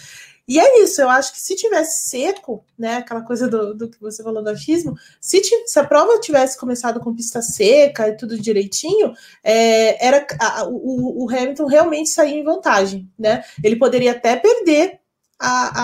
E 0.48 0.58
é 0.58 0.82
isso, 0.82 1.02
eu 1.02 1.10
acho 1.10 1.32
que 1.32 1.40
se 1.40 1.54
tivesse 1.54 2.08
seco, 2.08 2.64
né, 2.78 2.96
aquela 2.96 3.20
coisa 3.20 3.46
do, 3.46 3.74
do 3.74 3.88
que 3.88 4.00
você 4.00 4.22
falou 4.22 4.42
do 4.42 4.48
achismo, 4.48 4.96
se, 5.20 5.42
se, 5.66 5.78
a 5.78 5.84
prova 5.84 6.18
tivesse 6.20 6.58
começado 6.58 6.98
com 7.00 7.14
pista 7.14 7.42
seca 7.42 8.08
e 8.08 8.16
tudo 8.16 8.40
direitinho, 8.40 9.12
é, 9.44 10.06
era 10.06 10.26
a, 10.40 10.64
o, 10.66 11.24
o, 11.24 11.30
Hamilton 11.30 11.66
realmente 11.66 12.08
saía 12.08 12.34
em 12.34 12.42
vantagem, 12.42 13.06
né? 13.18 13.44
Ele 13.62 13.76
poderia 13.76 14.12
até 14.12 14.36
perder 14.36 14.98
a, 15.38 15.82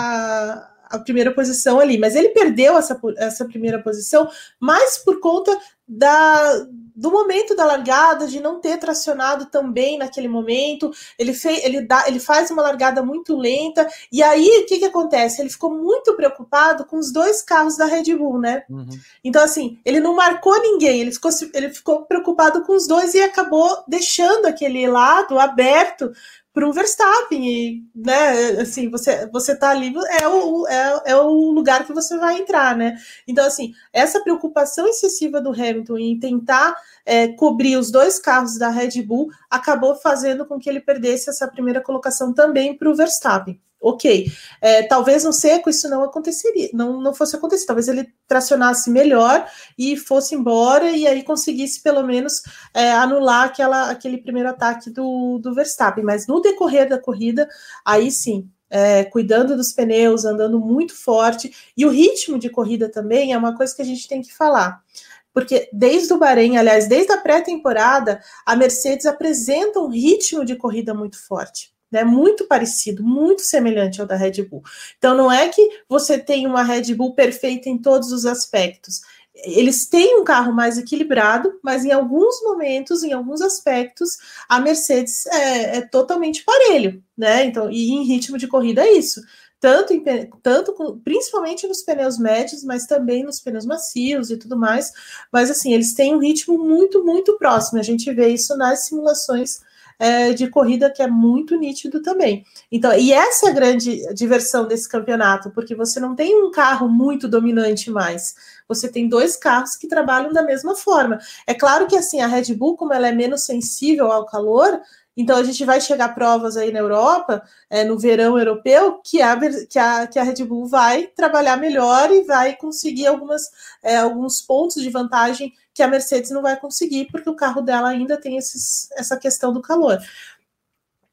a 0.61 0.75
a 0.87 0.99
primeira 0.99 1.33
posição 1.33 1.79
ali, 1.79 1.97
mas 1.97 2.15
ele 2.15 2.29
perdeu 2.29 2.77
essa, 2.77 2.99
essa 3.17 3.43
primeira 3.45 3.81
posição 3.81 4.29
mais 4.59 4.99
por 4.99 5.19
conta 5.19 5.57
da, 5.87 6.67
do 6.95 7.11
momento 7.11 7.55
da 7.55 7.65
largada, 7.65 8.25
de 8.25 8.39
não 8.39 8.61
ter 8.61 8.77
tracionado 8.77 9.47
tão 9.47 9.69
bem 9.71 9.97
naquele 9.97 10.27
momento, 10.27 10.91
ele, 11.19 11.33
fez, 11.33 11.63
ele, 11.65 11.81
dá, 11.81 12.05
ele 12.07 12.19
faz 12.19 12.49
uma 12.49 12.61
largada 12.61 13.03
muito 13.03 13.35
lenta, 13.35 13.87
e 14.11 14.23
aí 14.23 14.47
o 14.63 14.65
que, 14.65 14.79
que 14.79 14.85
acontece? 14.85 15.41
Ele 15.41 15.49
ficou 15.49 15.71
muito 15.71 16.15
preocupado 16.15 16.85
com 16.85 16.97
os 16.97 17.11
dois 17.11 17.41
carros 17.41 17.75
da 17.75 17.85
Red 17.85 18.15
Bull, 18.15 18.39
né? 18.39 18.63
Uhum. 18.69 18.87
Então, 19.23 19.43
assim, 19.43 19.77
ele 19.83 19.99
não 19.99 20.15
marcou 20.15 20.59
ninguém, 20.61 21.01
ele 21.01 21.11
ficou, 21.11 21.31
ele 21.53 21.69
ficou 21.69 22.03
preocupado 22.03 22.63
com 22.63 22.73
os 22.73 22.87
dois 22.87 23.13
e 23.13 23.21
acabou 23.21 23.83
deixando 23.87 24.45
aquele 24.45 24.87
lado 24.87 25.37
aberto 25.37 26.11
para 26.55 26.65
o 26.65 26.71
Verstappen 26.71 27.45
e, 27.45 27.83
né, 27.93 28.61
assim, 28.61 28.89
você 28.89 29.27
você 29.27 29.53
tá 29.53 29.71
ali 29.71 29.93
é 30.21 30.25
o, 30.25 30.65
é, 30.65 31.01
é 31.07 31.15
o 31.17 31.51
lugar 31.51 31.85
que 31.85 31.91
você 31.91 32.17
vai 32.17 32.39
entrar, 32.39 32.77
né? 32.77 32.95
Então, 33.27 33.45
assim, 33.45 33.73
essa 33.91 34.21
preocupação 34.21 34.87
excessiva 34.87 35.41
do 35.41 35.51
Hamilton 35.51 35.97
em 35.97 36.17
tentar 36.17 36.73
é, 37.05 37.27
cobrir 37.27 37.75
os 37.75 37.91
dois 37.91 38.17
carros 38.19 38.57
da 38.57 38.69
Red 38.69 39.01
Bull 39.03 39.29
acabou 39.49 39.95
fazendo 39.95 40.45
com 40.45 40.57
que 40.57 40.69
ele 40.69 40.79
perdesse 40.79 41.29
essa 41.29 41.45
primeira 41.45 41.81
colocação 41.81 42.33
também 42.33 42.73
para 42.73 42.89
o 42.89 42.95
Verstappen 42.95 43.59
ok. 43.85 44.31
É, 44.59 44.83
talvez 44.83 45.23
no 45.23 45.31
seco 45.31 45.69
isso 45.69 45.87
não 45.87 46.03
aconteceria, 46.03 46.69
não, 46.73 46.99
não 46.99 47.13
fosse 47.13 47.35
acontecer. 47.35 47.67
Talvez 47.67 47.87
ele 47.87 48.11
tracionasse 48.27 48.89
melhor 48.89 49.47
e 49.77 49.95
fosse 49.95 50.33
embora 50.33 50.89
e 50.89 51.05
aí 51.05 51.21
conseguisse 51.21 51.81
pelo 51.83 52.01
menos 52.03 52.41
é, 52.73 52.91
anular 52.91 53.45
aquela, 53.45 53.91
aquele 53.91 54.17
primeiro 54.17 54.49
ataque 54.49 54.89
do, 54.89 55.37
do 55.37 55.53
Verstappen. 55.53 56.03
Mas 56.03 56.25
no 56.25 56.41
decorrer 56.41 56.89
da 56.89 56.99
corrida, 56.99 57.47
aí 57.85 58.09
sim. 58.11 58.49
É, 58.67 59.03
cuidando 59.03 59.55
dos 59.55 59.71
pneus, 59.71 60.25
andando 60.25 60.59
muito 60.59 60.95
forte, 60.95 61.55
e 61.77 61.85
o 61.85 61.89
ritmo 61.89 62.39
de 62.39 62.49
corrida 62.49 62.89
também 62.89 63.31
é 63.31 63.37
uma 63.37 63.55
coisa 63.55 63.73
que 63.73 63.81
a 63.81 63.85
gente 63.85 64.07
tem 64.07 64.21
que 64.21 64.33
falar 64.33 64.83
porque 65.31 65.69
desde 65.73 66.13
o 66.13 66.17
Bahrein, 66.17 66.55
aliás, 66.55 66.87
desde 66.87 67.11
a 67.11 67.17
pré-temporada, 67.17 68.21
a 68.45 68.55
Mercedes 68.55 69.05
apresenta 69.05 69.81
um 69.81 69.89
ritmo 69.89 70.45
de 70.45 70.55
corrida 70.55 70.93
muito 70.93 71.21
forte 71.21 71.74
né? 71.95 72.03
Muito 72.03 72.45
parecido, 72.45 73.03
muito 73.03 73.41
semelhante 73.41 74.01
ao 74.01 74.07
da 74.07 74.15
Red 74.15 74.43
Bull. 74.43 74.61
Então 74.97 75.15
não 75.15 75.31
é 75.31 75.47
que 75.47 75.67
você 75.87 76.17
tem 76.17 76.45
uma 76.45 76.61
Red 76.61 76.93
Bull 76.93 77.15
perfeita 77.15 77.69
em 77.69 77.77
todos 77.77 78.11
os 78.11 78.25
aspectos. 78.25 79.01
Eles 79.33 79.87
têm 79.87 80.19
um 80.19 80.23
carro 80.23 80.53
mais 80.53 80.77
equilibrado, 80.77 81.59
mas 81.61 81.83
em 81.83 81.91
alguns 81.91 82.41
momentos, 82.41 83.03
em 83.03 83.11
alguns 83.11 83.41
aspectos, 83.41 84.17
a 84.47 84.59
Mercedes 84.59 85.25
é, 85.25 85.77
é 85.77 85.81
totalmente 85.81 86.43
parelho, 86.43 87.03
né? 87.17 87.43
Então, 87.43 87.69
e 87.69 87.91
em 87.91 88.03
ritmo 88.03 88.37
de 88.37 88.47
corrida 88.47 88.81
é 88.81 88.93
isso 88.93 89.21
tanto, 89.57 89.93
em, 89.93 90.03
tanto 90.43 91.01
principalmente 91.03 91.67
nos 91.67 91.81
pneus 91.81 92.19
médios, 92.19 92.63
mas 92.63 92.85
também 92.85 93.23
nos 93.23 93.39
pneus 93.39 93.65
macios 93.65 94.29
e 94.29 94.37
tudo 94.37 94.55
mais. 94.55 94.91
Mas 95.31 95.49
assim, 95.49 95.73
eles 95.73 95.95
têm 95.95 96.13
um 96.13 96.19
ritmo 96.19 96.57
muito, 96.57 97.03
muito 97.03 97.35
próximo. 97.37 97.79
A 97.79 97.83
gente 97.83 98.13
vê 98.13 98.29
isso 98.29 98.55
nas 98.55 98.85
simulações 98.85 99.61
é, 99.99 100.33
de 100.33 100.49
corrida 100.49 100.91
que 100.91 101.01
é 101.01 101.07
muito 101.07 101.57
nítido 101.57 102.01
também. 102.01 102.45
Então, 102.71 102.93
e 102.93 103.11
essa 103.11 103.47
é 103.47 103.49
a 103.51 103.53
grande 103.53 104.13
diversão 104.13 104.67
desse 104.67 104.87
campeonato, 104.87 105.51
porque 105.51 105.75
você 105.75 105.99
não 105.99 106.15
tem 106.15 106.35
um 106.35 106.51
carro 106.51 106.87
muito 106.87 107.27
dominante 107.27 107.89
mais. 107.89 108.35
Você 108.67 108.89
tem 108.89 109.07
dois 109.07 109.35
carros 109.35 109.75
que 109.75 109.87
trabalham 109.87 110.33
da 110.33 110.43
mesma 110.43 110.75
forma. 110.75 111.19
É 111.45 111.53
claro 111.53 111.87
que 111.87 111.95
assim 111.95 112.21
a 112.21 112.27
Red 112.27 112.53
Bull, 112.55 112.75
como 112.75 112.93
ela 112.93 113.07
é 113.07 113.11
menos 113.11 113.45
sensível 113.45 114.11
ao 114.11 114.25
calor, 114.25 114.81
então 115.17 115.37
a 115.37 115.43
gente 115.43 115.63
vai 115.63 115.79
chegar 115.79 116.13
provas 116.13 116.57
aí 116.57 116.71
na 116.71 116.79
Europa, 116.79 117.41
é, 117.69 117.83
no 117.85 117.97
verão 117.97 118.37
europeu, 118.37 118.99
que 119.03 119.21
a, 119.21 119.39
que, 119.65 119.79
a, 119.79 120.07
que 120.07 120.19
a 120.19 120.23
Red 120.23 120.43
Bull 120.43 120.67
vai 120.67 121.07
trabalhar 121.07 121.55
melhor 121.55 122.11
e 122.11 122.23
vai 122.23 122.55
conseguir 122.55 123.07
algumas, 123.07 123.43
é, 123.81 123.95
alguns 123.97 124.41
pontos 124.41 124.81
de 124.81 124.89
vantagem 124.89 125.53
que 125.75 125.83
a 125.83 125.87
Mercedes 125.87 126.31
não 126.31 126.41
vai 126.41 126.57
conseguir, 126.57 127.05
porque 127.11 127.29
o 127.29 127.35
carro 127.35 127.61
dela 127.61 127.89
ainda 127.89 128.15
tem 128.17 128.37
esses, 128.37 128.89
essa 128.93 129.17
questão 129.17 129.51
do 129.53 129.61
calor. 129.61 129.99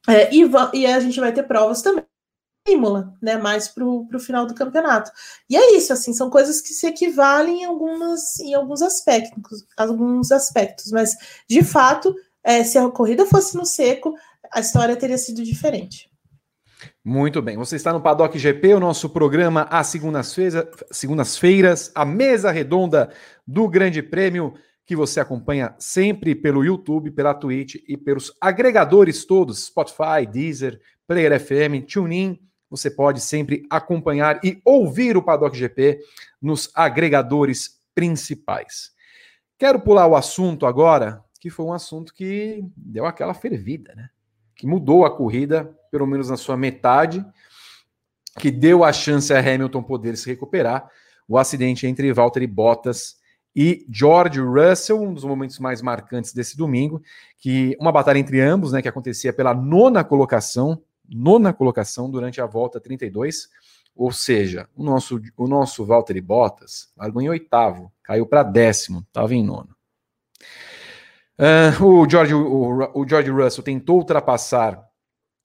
É, 0.09 0.33
e, 0.33 0.48
e 0.72 0.87
a 0.87 1.01
gente 1.01 1.18
vai 1.18 1.33
ter 1.33 1.42
provas 1.42 1.83
também. 1.83 2.05
Imola, 2.68 3.12
né, 3.20 3.37
mais 3.37 3.66
para 3.66 3.85
o 3.85 4.20
final 4.20 4.46
do 4.46 4.55
campeonato. 4.55 5.11
E 5.51 5.57
é 5.57 5.75
isso, 5.77 5.92
assim, 5.92 6.12
são 6.12 6.31
coisas 6.31 6.61
que 6.61 6.68
se 6.68 6.87
equivalem 6.87 7.62
em, 7.62 7.64
algumas, 7.64 8.38
em 8.38 8.55
alguns 8.55 8.83
aspectos, 8.83 9.66
alguns 9.77 10.31
aspectos, 10.31 10.92
mas 10.92 11.16
de 11.48 11.64
fato 11.64 12.14
é, 12.44 12.62
se 12.62 12.79
a 12.79 12.88
corrida 12.88 13.27
fosse 13.27 13.57
no 13.57 13.66
seco, 13.66 14.14
a 14.53 14.61
história 14.61 14.94
teria 14.94 15.18
sido 15.18 15.42
diferente. 15.42 16.09
Muito 17.04 17.42
bem, 17.42 17.56
você 17.56 17.76
está 17.76 17.92
no 17.92 18.00
Paddock 18.00 18.38
GP, 18.38 18.74
o 18.74 18.80
nosso 18.80 19.10
programa 19.10 19.62
às 19.70 19.88
segundas-feiras, 19.88 20.66
segundas-feiras, 20.90 21.90
a 21.94 22.04
mesa 22.04 22.50
redonda 22.50 23.12
do 23.46 23.68
Grande 23.68 24.02
Prêmio, 24.02 24.54
que 24.84 24.96
você 24.96 25.20
acompanha 25.20 25.74
sempre 25.78 26.34
pelo 26.34 26.64
YouTube, 26.64 27.10
pela 27.10 27.34
Twitch 27.34 27.76
e 27.88 27.96
pelos 27.96 28.32
agregadores 28.40 29.24
todos, 29.24 29.66
Spotify, 29.66 30.26
Deezer, 30.30 30.80
Player 31.06 31.40
FM, 31.40 31.86
TuneIn. 31.86 32.38
Você 32.68 32.90
pode 32.90 33.20
sempre 33.20 33.64
acompanhar 33.70 34.40
e 34.44 34.60
ouvir 34.64 35.16
o 35.16 35.22
Paddock 35.22 35.56
GP 35.56 36.00
nos 36.40 36.70
agregadores 36.74 37.80
principais. 37.94 38.90
Quero 39.58 39.80
pular 39.80 40.06
o 40.06 40.16
assunto 40.16 40.66
agora 40.66 41.22
que 41.42 41.50
foi 41.50 41.66
um 41.66 41.72
assunto 41.72 42.14
que 42.14 42.64
deu 42.76 43.04
aquela 43.04 43.34
fervida, 43.34 43.92
né? 43.96 44.10
Que 44.62 44.66
mudou 44.68 45.05
a 45.05 45.11
corrida, 45.11 45.77
pelo 45.90 46.07
menos 46.07 46.31
na 46.31 46.37
sua 46.37 46.57
metade, 46.57 47.27
que 48.38 48.48
deu 48.48 48.85
a 48.85 48.92
chance 48.92 49.35
a 49.35 49.40
Hamilton 49.40 49.83
poder 49.83 50.16
se 50.16 50.31
recuperar. 50.31 50.88
O 51.27 51.37
acidente 51.37 51.85
entre 51.85 52.12
Valtteri 52.12 52.46
Bottas 52.46 53.16
e 53.57 53.85
George 53.90 54.38
Russell, 54.38 55.03
um 55.03 55.12
dos 55.12 55.25
momentos 55.25 55.59
mais 55.59 55.83
marcantes 55.83 56.33
desse 56.33 56.57
domingo, 56.57 57.03
que 57.38 57.77
uma 57.81 57.90
batalha 57.90 58.20
entre 58.20 58.40
ambos, 58.40 58.70
né, 58.70 58.81
que 58.81 58.87
acontecia 58.87 59.33
pela 59.33 59.53
nona 59.53 60.05
colocação, 60.05 60.81
nona 61.09 61.53
colocação 61.53 62.09
durante 62.09 62.40
a 62.40 62.46
volta 62.46 62.79
32, 62.79 63.48
ou 63.96 64.12
seja, 64.12 64.68
o 64.77 64.85
nosso 64.85 65.20
o 65.37 65.48
nosso 65.48 65.85
Valtteri 65.85 66.20
Bottas 66.20 66.92
largou 66.96 67.20
em 67.20 67.29
oitavo, 67.29 67.90
caiu 68.01 68.27
para 68.27 68.44
décimo, 68.44 69.01
estava 69.09 69.35
em 69.35 69.44
nono. 69.44 69.75
Uh, 71.38 71.84
o, 71.84 72.08
George, 72.08 72.34
o, 72.34 72.90
o 72.94 73.08
George 73.08 73.30
Russell 73.30 73.64
tentou 73.64 73.96
ultrapassar 73.98 74.82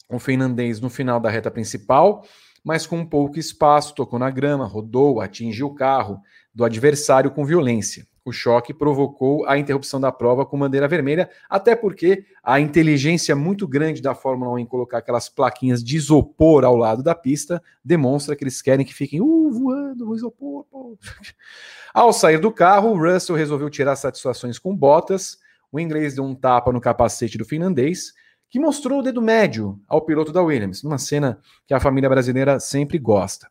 o 0.09 0.19
finlandês 0.19 0.79
no 0.79 0.89
final 0.89 1.19
da 1.19 1.29
reta 1.29 1.51
principal, 1.51 2.23
mas 2.63 2.85
com 2.85 3.05
pouco 3.05 3.39
espaço, 3.39 3.95
tocou 3.95 4.19
na 4.19 4.29
grama, 4.29 4.65
rodou, 4.65 5.21
atingiu 5.21 5.67
o 5.67 5.75
carro 5.75 6.21
do 6.53 6.65
adversário 6.65 7.31
com 7.31 7.45
violência. 7.45 8.05
o 8.25 8.31
choque 8.33 8.73
provocou 8.73 9.47
a 9.47 9.57
interrupção 9.57 10.01
da 10.01 10.11
prova 10.11 10.45
com 10.45 10.59
bandeira 10.59 10.85
vermelha, 10.85 11.29
até 11.49 11.77
porque 11.77 12.25
a 12.43 12.59
inteligência 12.59 13.33
muito 13.33 13.65
grande 13.65 14.01
da 14.01 14.13
Fórmula 14.13 14.51
1 14.51 14.59
em 14.59 14.65
colocar 14.65 14.97
aquelas 14.97 15.29
plaquinhas 15.29 15.81
de 15.81 15.95
isopor 15.95 16.65
ao 16.65 16.75
lado 16.75 17.01
da 17.01 17.15
pista 17.15 17.63
demonstra 17.85 18.35
que 18.35 18.43
eles 18.43 18.61
querem 18.61 18.85
que 18.85 18.93
fiquem 18.93 19.21
uh, 19.21 19.49
voando 19.49 20.13
isopor. 20.13 20.65
Pô. 20.65 20.97
Ao 21.93 22.11
sair 22.11 22.37
do 22.37 22.51
carro, 22.51 22.97
Russell 22.97 23.37
resolveu 23.37 23.69
tirar 23.69 23.95
satisfações 23.95 24.59
com 24.59 24.75
Bottas. 24.75 25.37
O 25.71 25.79
inglês 25.79 26.15
deu 26.15 26.23
um 26.23 26.35
tapa 26.35 26.71
no 26.71 26.81
capacete 26.81 27.37
do 27.37 27.45
finlandês, 27.45 28.13
que 28.49 28.59
mostrou 28.59 28.99
o 28.99 29.03
dedo 29.03 29.21
médio 29.21 29.79
ao 29.87 30.01
piloto 30.01 30.31
da 30.31 30.41
Williams, 30.41 30.83
uma 30.83 30.97
cena 30.97 31.39
que 31.65 31.73
a 31.73 31.79
família 31.79 32.09
brasileira 32.09 32.59
sempre 32.59 32.97
gosta. 32.97 33.47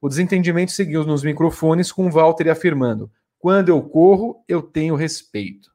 O 0.00 0.08
desentendimento 0.08 0.72
seguiu 0.72 1.04
nos 1.04 1.22
microfones 1.24 1.90
com 1.90 2.10
Walter 2.10 2.48
afirmando: 2.48 3.10
quando 3.38 3.68
eu 3.68 3.82
corro, 3.82 4.42
eu 4.48 4.62
tenho 4.62 4.94
respeito. 4.94 5.70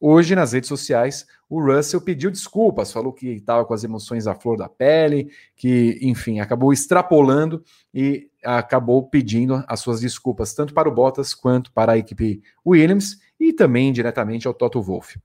Hoje, 0.00 0.34
nas 0.34 0.52
redes 0.52 0.68
sociais, 0.68 1.26
o 1.48 1.62
Russell 1.62 2.00
pediu 2.00 2.30
desculpas, 2.30 2.92
falou 2.92 3.12
que 3.12 3.28
estava 3.28 3.64
com 3.64 3.72
as 3.72 3.84
emoções 3.84 4.26
à 4.26 4.34
flor 4.34 4.56
da 4.56 4.68
pele, 4.68 5.30
que, 5.56 5.98
enfim, 6.02 6.40
acabou 6.40 6.72
extrapolando 6.72 7.62
e 7.92 8.28
acabou 8.44 9.08
pedindo 9.08 9.64
as 9.66 9.80
suas 9.80 10.00
desculpas, 10.00 10.52
tanto 10.52 10.74
para 10.74 10.88
o 10.88 10.94
Bottas 10.94 11.32
quanto 11.32 11.72
para 11.72 11.92
a 11.92 11.98
equipe 11.98 12.42
Williams 12.66 13.18
e 13.38 13.52
também 13.52 13.92
diretamente 13.92 14.46
ao 14.46 14.54
Toto 14.54 14.82
Wolff. 14.82 15.18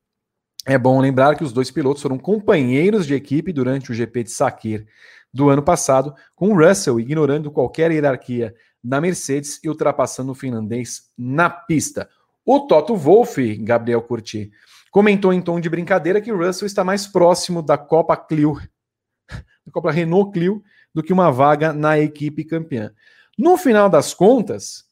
É 0.66 0.78
bom 0.78 1.00
lembrar 1.00 1.36
que 1.36 1.44
os 1.44 1.54
dois 1.54 1.72
pilotos 1.72 2.02
foram 2.02 2.18
companheiros 2.18 3.08
de 3.08 3.14
equipe 3.14 3.54
durante 3.54 3.92
o 3.92 3.94
GP 3.96 4.24
de 4.24 4.32
Sakir 4.32 4.86
do 5.34 5.50
ano 5.50 5.64
passado, 5.64 6.14
com 6.36 6.56
Russell 6.56 7.00
ignorando 7.00 7.52
qualquer 7.52 7.92
hierarquia 7.92 8.54
na 8.84 9.00
Mercedes 9.00 9.60
e 9.64 9.70
ultrapassando 9.70 10.32
o 10.32 10.36
finlandês 10.36 11.12
na 11.18 11.50
pista. 11.50 12.10
O 12.46 12.62
Toto 12.62 12.96
Wolff, 12.96 13.56
Gabriel 13.58 14.02
Curti, 14.02 14.52
comentou 14.92 15.32
em 15.32 15.42
tom 15.42 15.60
de 15.60 15.70
brincadeira 15.70 16.22
que 16.22 16.32
Russell 16.32 16.66
está 16.66 16.84
mais 16.84 17.06
próximo 17.06 17.62
da 17.62 17.78
Copa 17.78 18.18
Clio, 18.18 18.56
da 19.30 19.72
Copa 19.72 19.92
Renault 19.92 20.32
Clio, 20.32 20.64
do 20.94 21.04
que 21.04 21.14
uma 21.14 21.32
vaga 21.32 21.72
na 21.72 22.00
equipe 22.00 22.44
campeã. 22.44 22.92
No 23.38 23.58
final 23.58 23.90
das 23.90 24.14
contas, 24.14 24.86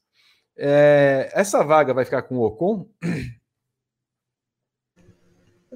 é, 0.55 1.29
essa 1.33 1.63
vaga 1.63 1.93
vai 1.93 2.05
ficar 2.05 2.21
com 2.23 2.37
o 2.37 2.45
Ocon? 2.45 2.87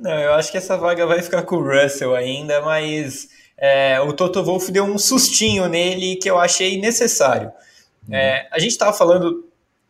Não, 0.01 0.19
eu 0.19 0.33
acho 0.33 0.51
que 0.51 0.57
essa 0.57 0.75
vaga 0.75 1.05
vai 1.05 1.21
ficar 1.21 1.43
com 1.43 1.57
o 1.57 1.63
Russell 1.63 2.15
ainda, 2.15 2.59
mas 2.61 3.29
é, 3.55 4.01
o 4.01 4.11
Toto 4.11 4.43
Wolff 4.43 4.71
deu 4.71 4.83
um 4.83 4.97
sustinho 4.97 5.69
nele 5.69 6.15
que 6.15 6.27
eu 6.27 6.39
achei 6.39 6.81
necessário. 6.81 7.51
É, 8.11 8.47
a 8.51 8.57
gente 8.57 8.71
estava 8.71 8.91
falando 8.91 9.47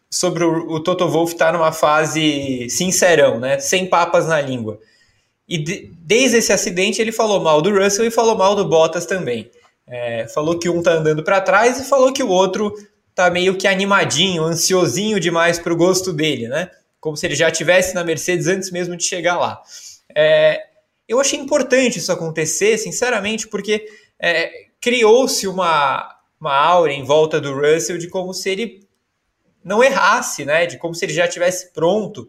sobre 0.10 0.43
o, 0.43 0.74
o 0.74 0.80
Toto 0.82 1.08
Wolff 1.08 1.32
estar 1.32 1.45
tá 1.45 1.52
numa 1.54 1.71
fase 1.71 2.69
sincerão, 2.69 3.39
né? 3.39 3.58
Sem 3.60 3.86
papas 3.88 4.28
na 4.28 4.41
língua. 4.41 4.78
E 5.47 5.58
de, 5.58 5.89
desde 6.00 6.38
esse 6.38 6.52
acidente 6.52 7.02
ele 7.02 7.13
falou 7.13 7.39
mal 7.39 7.62
do 7.62 7.74
Russell 7.74 8.06
e 8.06 8.12
falou 8.12 8.38
mal 8.38 8.54
do 8.54 8.67
Bottas 8.67 9.06
também. 9.06 9.50
É, 9.88 10.28
falou 10.28 10.60
que 10.60 10.67
um 10.67 10.84
tá 10.84 10.91
andando 10.91 11.24
para 11.24 11.39
trás 11.39 11.80
e 11.80 11.86
falou 11.86 12.12
que 12.12 12.21
o 12.21 12.28
outro 12.28 12.74
tá 13.15 13.30
meio 13.30 13.56
que 13.58 13.65
animadinho, 13.65 14.43
ansiosinho 14.43 15.21
demais 15.21 15.58
para 15.58 15.71
o 15.71 15.78
gosto 15.78 16.12
dele, 16.12 16.50
né? 16.50 16.69
Como 17.00 17.15
se 17.15 17.26
ele 17.26 17.36
já 17.36 17.50
tivesse 17.50 17.95
na 17.95 18.04
Mercedes 18.04 18.47
antes 18.47 18.69
mesmo 18.71 18.97
de 18.97 19.06
chegar 19.06 19.39
lá. 19.39 19.62
É, 20.15 20.62
eu 21.08 21.19
achei 21.19 21.39
importante 21.39 22.00
isso 22.00 22.12
acontecer, 22.12 22.78
sinceramente, 22.78 23.47
porque 23.47 23.86
é, 24.19 24.52
criou-se 24.80 25.47
uma, 25.47 26.17
uma 26.39 26.56
aura 26.56 26.91
em 26.91 27.04
volta 27.04 27.39
do 27.39 27.54
Russell 27.54 27.97
de 27.97 28.08
como 28.08 28.34
se 28.34 28.50
ele 28.50 28.88
não 29.63 29.84
errasse, 29.84 30.45
né? 30.45 30.65
De 30.65 30.78
como 30.78 30.95
se 30.95 31.06
ele 31.06 31.13
já 31.13 31.28
tivesse 31.28 31.71
pronto. 31.74 32.28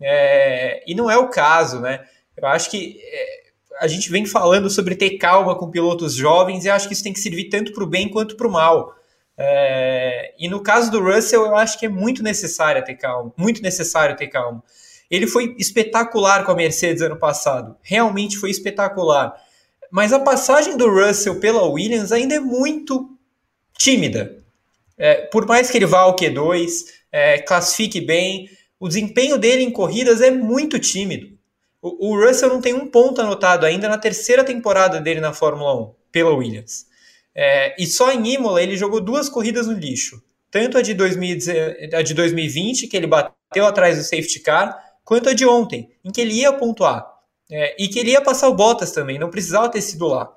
É, 0.00 0.82
e 0.86 0.94
não 0.94 1.10
é 1.10 1.16
o 1.16 1.28
caso, 1.28 1.80
né? 1.80 2.04
Eu 2.36 2.46
acho 2.46 2.70
que 2.70 3.00
é, 3.02 3.38
a 3.80 3.88
gente 3.88 4.10
vem 4.10 4.26
falando 4.26 4.70
sobre 4.70 4.94
ter 4.94 5.16
calma 5.18 5.56
com 5.56 5.70
pilotos 5.70 6.14
jovens 6.14 6.64
e 6.64 6.70
acho 6.70 6.86
que 6.86 6.94
isso 6.94 7.02
tem 7.02 7.12
que 7.12 7.20
servir 7.20 7.48
tanto 7.48 7.72
para 7.72 7.84
o 7.84 7.86
bem 7.86 8.08
quanto 8.08 8.36
para 8.36 8.46
o 8.46 8.52
mal. 8.52 8.94
É, 9.36 10.34
e 10.38 10.48
no 10.48 10.60
caso 10.60 10.90
do 10.90 11.00
Russell, 11.00 11.46
eu 11.46 11.56
acho 11.56 11.78
que 11.78 11.86
é 11.86 11.88
muito 11.88 12.22
necessário 12.22 12.84
ter 12.84 12.96
calma, 12.96 13.32
muito 13.36 13.62
necessário 13.62 14.16
ter 14.16 14.26
calma. 14.26 14.62
Ele 15.10 15.26
foi 15.26 15.54
espetacular 15.58 16.44
com 16.44 16.52
a 16.52 16.54
Mercedes 16.54 17.02
ano 17.02 17.16
passado, 17.16 17.76
realmente 17.82 18.36
foi 18.36 18.50
espetacular. 18.50 19.34
Mas 19.90 20.12
a 20.12 20.20
passagem 20.20 20.76
do 20.76 20.88
Russell 20.88 21.40
pela 21.40 21.62
Williams 21.64 22.12
ainda 22.12 22.34
é 22.34 22.40
muito 22.40 23.10
tímida. 23.76 24.44
É, 24.98 25.22
por 25.26 25.46
mais 25.46 25.70
que 25.70 25.78
ele 25.78 25.86
vá 25.86 26.00
ao 26.00 26.16
Q2, 26.16 26.84
é, 27.10 27.38
classifique 27.38 28.00
bem, 28.00 28.50
o 28.78 28.88
desempenho 28.88 29.38
dele 29.38 29.62
em 29.62 29.70
corridas 29.70 30.20
é 30.20 30.30
muito 30.30 30.78
tímido. 30.78 31.38
O, 31.80 32.10
o, 32.10 32.26
Russell 32.26 32.48
não 32.48 32.60
tem 32.60 32.74
um 32.74 32.88
ponto 32.88 33.20
anotado 33.20 33.64
ainda 33.64 33.88
na 33.88 33.96
terceira 33.96 34.42
temporada 34.42 35.00
dele 35.00 35.20
na 35.20 35.32
Fórmula 35.32 35.74
1, 35.80 35.94
pela 36.10 36.34
Williams. 36.34 36.86
É, 37.34 37.80
e 37.80 37.86
só 37.86 38.10
em 38.10 38.34
Imola 38.34 38.60
ele 38.60 38.76
jogou 38.76 39.00
duas 39.00 39.28
corridas 39.28 39.68
no 39.68 39.74
lixo. 39.74 40.20
Tanto 40.50 40.76
a 40.76 40.82
de, 40.82 40.94
2010, 40.94 41.94
a 41.94 42.02
de 42.02 42.14
2020, 42.14 42.88
que 42.88 42.96
ele 42.96 43.06
bateu 43.06 43.64
atrás 43.64 43.96
do 43.96 44.02
safety 44.02 44.40
car, 44.40 44.76
quanto 45.08 45.30
a 45.30 45.32
de 45.32 45.46
ontem, 45.46 45.88
em 46.04 46.12
que 46.12 46.20
ele 46.20 46.34
ia 46.34 46.52
pontuar. 46.52 47.02
É, 47.50 47.82
e 47.82 47.88
que 47.88 47.98
ele 47.98 48.10
ia 48.10 48.20
passar 48.20 48.46
o 48.46 48.54
Bottas 48.54 48.92
também, 48.92 49.18
não 49.18 49.30
precisava 49.30 49.70
ter 49.70 49.80
sido 49.80 50.06
lá. 50.06 50.30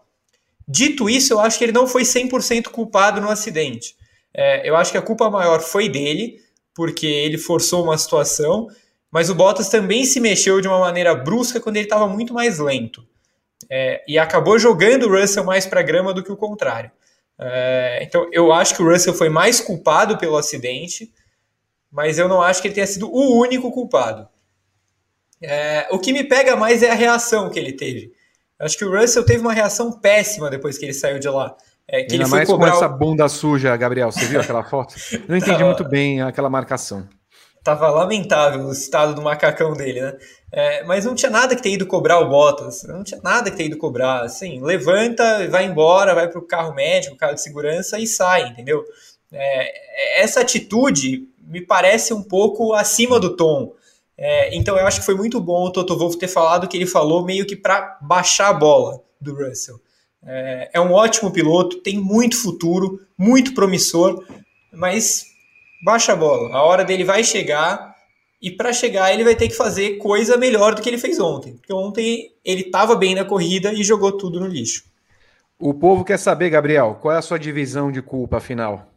Dito 0.65 1.09
isso, 1.09 1.33
eu 1.33 1.41
acho 1.41 1.57
que 1.57 1.65
ele 1.65 1.73
não 1.73 1.85
foi 1.85 2.03
100% 2.03 2.69
culpado 2.69 3.19
no 3.19 3.29
acidente. 3.29 3.97
É, 4.33 4.67
eu 4.67 4.77
acho 4.77 4.93
que 4.93 4.97
a 4.97 5.01
culpa 5.01 5.29
maior 5.29 5.59
foi 5.59 5.89
dele, 5.89 6.39
porque 6.73 7.05
ele 7.05 7.37
forçou 7.37 7.83
uma 7.83 7.97
situação, 7.97 8.69
mas 9.11 9.29
o 9.29 9.35
Bottas 9.35 9.67
também 9.67 10.05
se 10.05 10.21
mexeu 10.21 10.61
de 10.61 10.69
uma 10.69 10.79
maneira 10.79 11.13
brusca 11.13 11.59
quando 11.59 11.75
ele 11.75 11.85
estava 11.87 12.07
muito 12.07 12.33
mais 12.33 12.57
lento. 12.57 13.05
É, 13.69 14.01
e 14.07 14.17
acabou 14.17 14.57
jogando 14.57 15.03
o 15.03 15.19
Russell 15.19 15.43
mais 15.43 15.65
para 15.65 15.81
a 15.81 15.83
grama 15.83 16.13
do 16.13 16.23
que 16.23 16.31
o 16.31 16.37
contrário. 16.37 16.89
É, 17.37 17.99
então 18.03 18.25
eu 18.31 18.53
acho 18.53 18.73
que 18.73 18.81
o 18.81 18.89
Russell 18.89 19.13
foi 19.13 19.27
mais 19.27 19.59
culpado 19.59 20.17
pelo 20.17 20.37
acidente, 20.37 21.11
mas 21.91 22.17
eu 22.17 22.29
não 22.29 22.41
acho 22.41 22.61
que 22.61 22.69
ele 22.69 22.75
tenha 22.75 22.87
sido 22.87 23.13
o 23.13 23.37
único 23.37 23.69
culpado. 23.69 24.29
É, 25.41 25.87
o 25.91 25.99
que 25.99 26.13
me 26.13 26.23
pega 26.23 26.55
mais 26.55 26.83
é 26.83 26.91
a 26.91 26.95
reação 26.95 27.49
que 27.49 27.57
ele 27.57 27.73
teve. 27.73 28.11
Acho 28.59 28.77
que 28.77 28.85
o 28.85 28.95
Russell 28.95 29.25
teve 29.25 29.39
uma 29.39 29.53
reação 29.53 29.91
péssima 29.91 30.49
depois 30.49 30.77
que 30.77 30.85
ele 30.85 30.93
saiu 30.93 31.17
de 31.17 31.27
lá. 31.27 31.55
É, 31.87 32.03
que 32.03 32.13
Ainda 32.13 32.15
ele 32.15 32.25
foi 32.25 32.37
mais 32.37 32.49
cobrar 32.49 32.71
com 32.71 32.77
essa 32.77 32.87
bunda 32.87 33.27
suja, 33.27 33.75
Gabriel. 33.75 34.11
Você 34.11 34.25
viu 34.25 34.39
aquela 34.39 34.63
foto? 34.63 34.95
Não 35.27 35.35
entendi 35.35 35.57
tava, 35.57 35.65
muito 35.65 35.83
bem 35.83 36.21
aquela 36.21 36.49
marcação. 36.49 37.07
Tava 37.63 37.89
lamentável 37.89 38.65
o 38.65 38.71
estado 38.71 39.15
do 39.15 39.21
macacão 39.21 39.73
dele, 39.73 40.01
né? 40.01 40.17
É, 40.51 40.83
mas 40.83 41.05
não 41.05 41.15
tinha 41.15 41.31
nada 41.31 41.55
que 41.55 41.61
ter 41.61 41.71
ido 41.71 41.85
cobrar 41.85 42.19
o 42.19 42.29
Bottas. 42.29 42.83
Não 42.83 43.03
tinha 43.03 43.19
nada 43.23 43.49
que 43.49 43.57
ter 43.57 43.65
ido 43.65 43.77
cobrar. 43.77 44.21
Assim, 44.21 44.61
levanta, 44.61 45.47
vai 45.49 45.65
embora, 45.65 46.13
vai 46.13 46.29
pro 46.29 46.45
carro 46.45 46.73
médico, 46.73 47.17
carro 47.17 47.33
de 47.33 47.41
segurança 47.41 47.97
e 47.99 48.05
sai, 48.05 48.47
entendeu? 48.47 48.83
É, 49.33 50.21
essa 50.21 50.41
atitude 50.41 51.27
me 51.41 51.61
parece 51.61 52.13
um 52.13 52.21
pouco 52.21 52.73
acima 52.73 53.19
do 53.19 53.35
tom. 53.35 53.73
É, 54.23 54.55
então 54.55 54.77
eu 54.77 54.85
acho 54.85 54.99
que 54.99 55.05
foi 55.05 55.15
muito 55.15 55.41
bom 55.41 55.65
o 55.65 55.71
Toto 55.71 55.97
Wolff 55.97 56.15
ter 56.15 56.27
falado 56.27 56.65
o 56.65 56.67
que 56.67 56.77
ele 56.77 56.85
falou, 56.85 57.25
meio 57.25 57.43
que 57.43 57.55
para 57.55 57.97
baixar 57.99 58.49
a 58.49 58.53
bola 58.53 59.01
do 59.19 59.33
Russell. 59.33 59.81
É, 60.23 60.69
é, 60.73 60.79
um 60.79 60.91
ótimo 60.91 61.31
piloto, 61.31 61.77
tem 61.77 61.97
muito 61.97 62.39
futuro, 62.39 63.01
muito 63.17 63.55
promissor, 63.55 64.23
mas 64.71 65.25
baixa 65.83 66.13
a 66.13 66.15
bola. 66.15 66.55
A 66.55 66.61
hora 66.61 66.85
dele 66.85 67.03
vai 67.03 67.23
chegar 67.23 67.95
e 68.39 68.51
para 68.51 68.71
chegar 68.71 69.11
ele 69.11 69.23
vai 69.23 69.35
ter 69.35 69.47
que 69.47 69.55
fazer 69.55 69.97
coisa 69.97 70.37
melhor 70.37 70.75
do 70.75 70.83
que 70.83 70.89
ele 70.89 70.99
fez 70.99 71.19
ontem. 71.19 71.53
Porque 71.55 71.73
ontem 71.73 72.31
ele 72.45 72.61
estava 72.61 72.95
bem 72.95 73.15
na 73.15 73.25
corrida 73.25 73.73
e 73.73 73.83
jogou 73.83 74.11
tudo 74.11 74.39
no 74.39 74.45
lixo. 74.45 74.83
O 75.57 75.73
povo 75.73 76.05
quer 76.05 76.19
saber, 76.19 76.51
Gabriel, 76.51 76.99
qual 77.01 77.15
é 77.15 77.17
a 77.17 77.23
sua 77.23 77.39
divisão 77.39 77.91
de 77.91 78.03
culpa 78.03 78.39
final? 78.39 78.90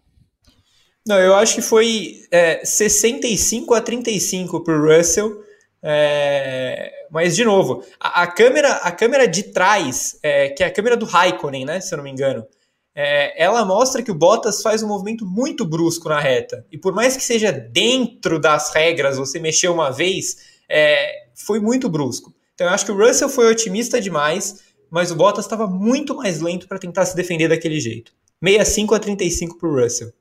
Não, 1.07 1.19
eu 1.19 1.35
acho 1.35 1.57
que 1.57 1.63
foi 1.63 2.23
é, 2.31 2.65
65 2.65 3.75
a 3.75 3.81
35 3.81 4.65
para 4.65 4.75
o 4.75 4.97
Russell. 4.97 5.45
É, 5.83 6.91
mas, 7.11 7.37
de 7.37 7.45
novo, 7.45 7.85
a, 8.01 8.23
a, 8.23 8.27
câmera, 8.27 8.73
a 8.77 8.91
câmera 8.91 9.29
de 9.29 9.43
trás, 9.43 10.19
é, 10.23 10.49
que 10.49 10.63
é 10.63 10.67
a 10.67 10.71
câmera 10.71 10.97
do 10.97 11.05
Raikkonen, 11.05 11.67
né, 11.67 11.81
se 11.81 11.93
eu 11.93 11.99
não 11.99 12.05
me 12.05 12.11
engano, 12.11 12.47
é, 12.95 13.43
ela 13.43 13.65
mostra 13.67 14.03
que 14.03 14.11
o 14.11 14.15
Bottas 14.15 14.63
faz 14.63 14.83
um 14.83 14.89
movimento 14.89 15.27
muito 15.27 15.67
brusco 15.67 16.09
na 16.09 16.19
reta. 16.19 16.65
E 16.73 16.79
por 16.79 16.95
mais 16.95 17.17
que 17.17 17.23
seja 17.23 17.53
dentro 17.53 18.41
das 18.41 18.73
regras, 18.73 19.19
você 19.19 19.39
mexer 19.39 19.69
uma 19.69 19.91
vez, 19.91 20.37
é, 20.69 21.27
foi 21.35 21.61
muito 21.61 21.89
brusco. 21.89 22.33
Então 22.55 22.67
eu 22.67 22.73
acho 22.73 22.87
que 22.87 22.93
o 22.93 22.97
Russell 22.97 23.29
foi 23.29 23.51
otimista 23.51 24.01
demais, 24.01 24.63
mas 24.91 25.11
o 25.11 25.17
Bottas 25.17 25.45
estava 25.45 25.67
muito 25.67 26.15
mais 26.15 26.41
lento 26.41 26.67
para 26.67 26.79
tentar 26.79 27.05
se 27.05 27.15
defender 27.15 27.49
daquele 27.49 27.79
jeito. 27.79 28.13
65 28.43 28.95
a 28.95 28.99
35 28.99 29.59
para 29.59 29.69
o 29.69 29.83
Russell. 29.83 30.13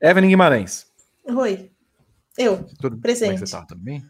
Evelyn 0.00 0.28
Guimarães. 0.28 0.86
Oi. 1.26 1.70
Eu, 2.36 2.64
Tudo, 2.80 2.98
presente. 2.98 3.28
Como 3.28 3.38
é 3.38 3.42
que 3.42 3.46
você 3.46 3.56
tá? 3.56 3.66
Tudo 3.66 3.80
bem? 3.80 4.02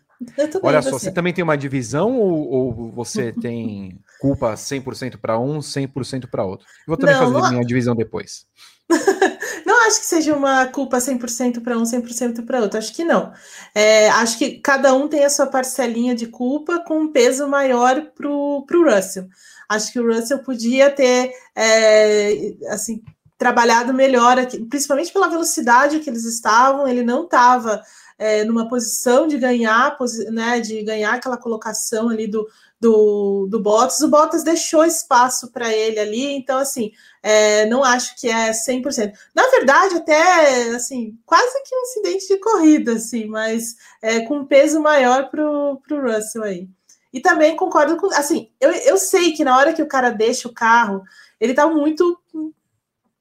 Olha 0.62 0.80
só, 0.80 0.91
você. 0.91 1.07
você 1.07 1.12
também 1.12 1.32
tem 1.32 1.45
uma 1.45 1.57
divisão 1.57 2.18
ou, 2.18 2.49
ou 2.49 2.93
você 2.93 3.32
tem 3.41 4.01
culpa 4.20 4.55
100% 4.55 5.18
para 5.18 5.39
um, 5.39 5.59
100% 5.59 6.28
para 6.30 6.45
outro? 6.45 6.66
Eu 6.66 6.85
vou 6.89 6.97
também 6.97 7.14
não, 7.14 7.22
fazer 7.24 7.43
não... 7.43 7.51
minha 7.51 7.64
divisão 7.64 7.95
depois. 7.95 8.47
não 9.66 9.87
acho 9.87 10.01
que 10.01 10.07
seja 10.07 10.35
uma 10.35 10.66
culpa 10.66 10.99
100% 10.99 11.62
para 11.62 11.76
um, 11.76 11.82
100% 11.82 12.45
para 12.45 12.61
outro. 12.61 12.78
Acho 12.78 12.95
que 12.95 13.05
não. 13.05 13.32
É, 13.74 14.09
acho 14.11 14.39
que 14.39 14.59
cada 14.61 14.95
um 14.95 15.09
tem 15.09 15.24
a 15.24 15.30
sua 15.30 15.47
parcelinha 15.47 16.14
de 16.14 16.26
culpa 16.26 16.78
com 16.80 17.01
um 17.01 17.12
peso 17.12 17.47
maior 17.47 18.11
para 18.14 18.28
o 18.28 18.64
Russell. 18.70 19.28
Acho 19.68 19.93
que 19.93 20.01
o 20.01 20.07
Russell 20.07 20.41
podia 20.41 20.91
ter, 20.91 21.30
é, 21.57 22.55
assim, 22.68 23.03
trabalhado 23.37 23.93
melhor, 23.93 24.39
aqui, 24.39 24.64
principalmente 24.64 25.12
pela 25.12 25.28
velocidade 25.28 26.01
que 26.01 26.09
eles 26.09 26.24
estavam. 26.24 26.87
Ele 26.87 27.03
não 27.03 27.24
estava 27.24 27.82
é, 28.18 28.45
numa 28.45 28.68
posição 28.68 29.26
de 29.26 29.39
ganhar, 29.39 29.97
né, 30.30 30.61
de 30.61 30.82
ganhar 30.82 31.14
aquela 31.14 31.37
colocação 31.37 32.09
ali 32.09 32.26
do, 32.26 32.47
do, 32.80 33.47
do 33.51 33.61
Bottas. 33.61 34.01
O 34.01 34.09
Bottas 34.09 34.45
deixou 34.45 34.85
espaço 34.85 35.51
para 35.51 35.72
ele 35.72 35.99
ali, 35.99 36.24
então, 36.37 36.59
assim, 36.59 36.93
é, 37.22 37.66
não 37.66 37.82
acho 37.82 38.16
que 38.20 38.28
é 38.28 38.51
100%. 38.51 39.12
Na 39.35 39.49
verdade, 39.49 39.97
até, 39.97 40.68
assim, 40.74 41.18
quase 41.26 41.62
que 41.64 41.74
um 41.74 41.82
incidente 41.82 42.28
de 42.28 42.39
corrida, 42.39 42.93
assim, 42.95 43.26
mas 43.26 43.76
é, 44.01 44.20
com 44.20 44.39
um 44.39 44.47
peso 44.47 44.80
maior 44.80 45.30
para 45.30 45.43
o 45.43 45.80
Russell 45.91 46.45
aí. 46.45 46.68
E 47.12 47.20
também 47.20 47.57
concordo 47.57 47.97
com, 47.97 48.09
assim, 48.09 48.51
eu, 48.61 48.70
eu 48.70 48.97
sei 48.99 49.32
que 49.32 49.45
na 49.45 49.57
hora 49.57 49.72
que 49.72 49.82
o 49.82 49.89
cara 49.89 50.11
deixa 50.11 50.49
o 50.49 50.53
carro, 50.53 51.03
ele 51.41 51.55
tá 51.55 51.66
muito 51.66 52.20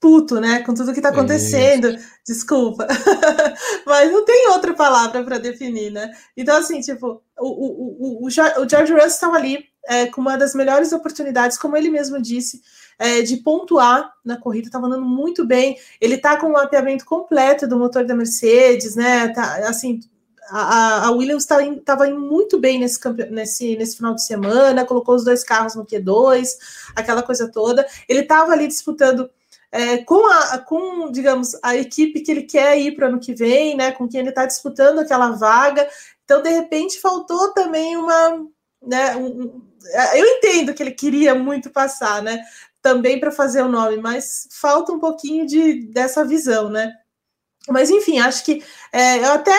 puto, 0.04 0.38
né, 0.42 0.60
com 0.64 0.74
tudo 0.74 0.94
que 0.94 1.00
tá 1.00 1.10
acontecendo. 1.10 1.88
Isso. 1.88 2.06
Desculpa. 2.28 2.86
Mas 3.88 4.12
não 4.12 4.26
tem 4.26 4.50
outra 4.50 4.74
palavra 4.74 5.24
para 5.24 5.38
definir, 5.38 5.92
né? 5.92 6.12
Então, 6.36 6.58
assim, 6.58 6.82
tipo, 6.82 7.24
o, 7.40 7.48
o, 7.48 8.24
o, 8.24 8.26
o 8.26 8.30
George 8.30 8.92
Russell 8.92 9.08
estava 9.08 9.38
ali 9.38 9.64
é, 9.88 10.08
com 10.08 10.20
uma 10.20 10.38
das 10.38 10.54
melhores 10.54 10.92
oportunidades, 10.92 11.58
como 11.58 11.78
ele 11.78 11.90
mesmo 11.90 12.22
disse, 12.22 12.62
é, 13.00 13.22
de 13.22 13.38
pontuar 13.38 14.12
na 14.26 14.36
corrida, 14.36 14.68
estava 14.68 14.88
andando 14.88 15.06
muito 15.06 15.46
bem. 15.46 15.78
Ele 16.02 16.18
tá 16.18 16.36
com 16.36 16.48
o 16.48 16.50
um 16.50 16.54
mapeamento 16.54 17.06
completo 17.06 17.66
do 17.66 17.80
motor 17.80 18.06
da 18.06 18.14
Mercedes, 18.14 18.98
né? 18.98 19.30
Tá, 19.30 19.70
assim, 19.70 20.02
a, 20.50 21.08
a 21.08 21.12
Williams 21.12 21.44
estava 21.44 22.08
indo 22.10 22.20
muito 22.20 22.60
bem 22.60 22.78
nesse, 22.78 23.00
nesse, 23.32 23.78
nesse 23.78 23.96
final 23.96 24.14
de 24.14 24.26
semana, 24.26 24.84
colocou 24.84 25.16
os 25.16 25.24
dois 25.24 25.46
carros 25.46 25.76
no 25.76 25.86
Q2, 25.86 26.46
aquela 26.94 27.24
coisa 27.24 27.50
toda. 27.50 27.88
Ele 28.10 28.20
estava 28.20 28.52
ali 28.52 28.68
disputando 28.68 29.30
é, 29.74 29.98
com, 30.04 30.24
a, 30.28 30.60
com, 30.60 31.12
digamos, 31.12 31.58
a 31.64 31.76
equipe 31.76 32.22
que 32.22 32.32
ele 32.32 32.44
quer 32.44 32.78
ir 32.78 32.96
para 32.96 33.08
ano 33.08 33.20
que 33.20 33.34
vem, 33.34 33.76
né, 33.76 33.92
com 33.92 34.08
quem 34.08 34.20
ele 34.20 34.30
está 34.30 34.46
disputando 34.46 35.00
aquela 35.00 35.32
vaga. 35.32 35.90
Então, 36.24 36.44
de 36.44 36.50
repente, 36.50 37.02
faltou 37.02 37.52
também 37.54 37.98
uma. 37.98 38.46
Né, 38.80 39.16
um, 39.16 39.64
eu 40.14 40.26
entendo 40.28 40.76
que 40.76 40.84
ele 40.84 40.92
queria 40.92 41.34
muito 41.34 41.72
passar, 41.72 42.22
né? 42.22 42.40
Também 42.84 43.20
para 43.20 43.32
fazer 43.32 43.64
o 43.64 43.68
nome, 43.68 43.98
mas 43.98 44.48
falta 44.52 44.92
um 44.92 45.00
pouquinho 45.00 45.48
de, 45.48 45.88
dessa 45.88 46.24
visão, 46.24 46.70
né? 46.70 46.94
Mas 47.70 47.90
enfim, 47.90 48.20
acho 48.20 48.44
que 48.44 48.62
é, 48.92 49.20
eu 49.20 49.32
até 49.32 49.54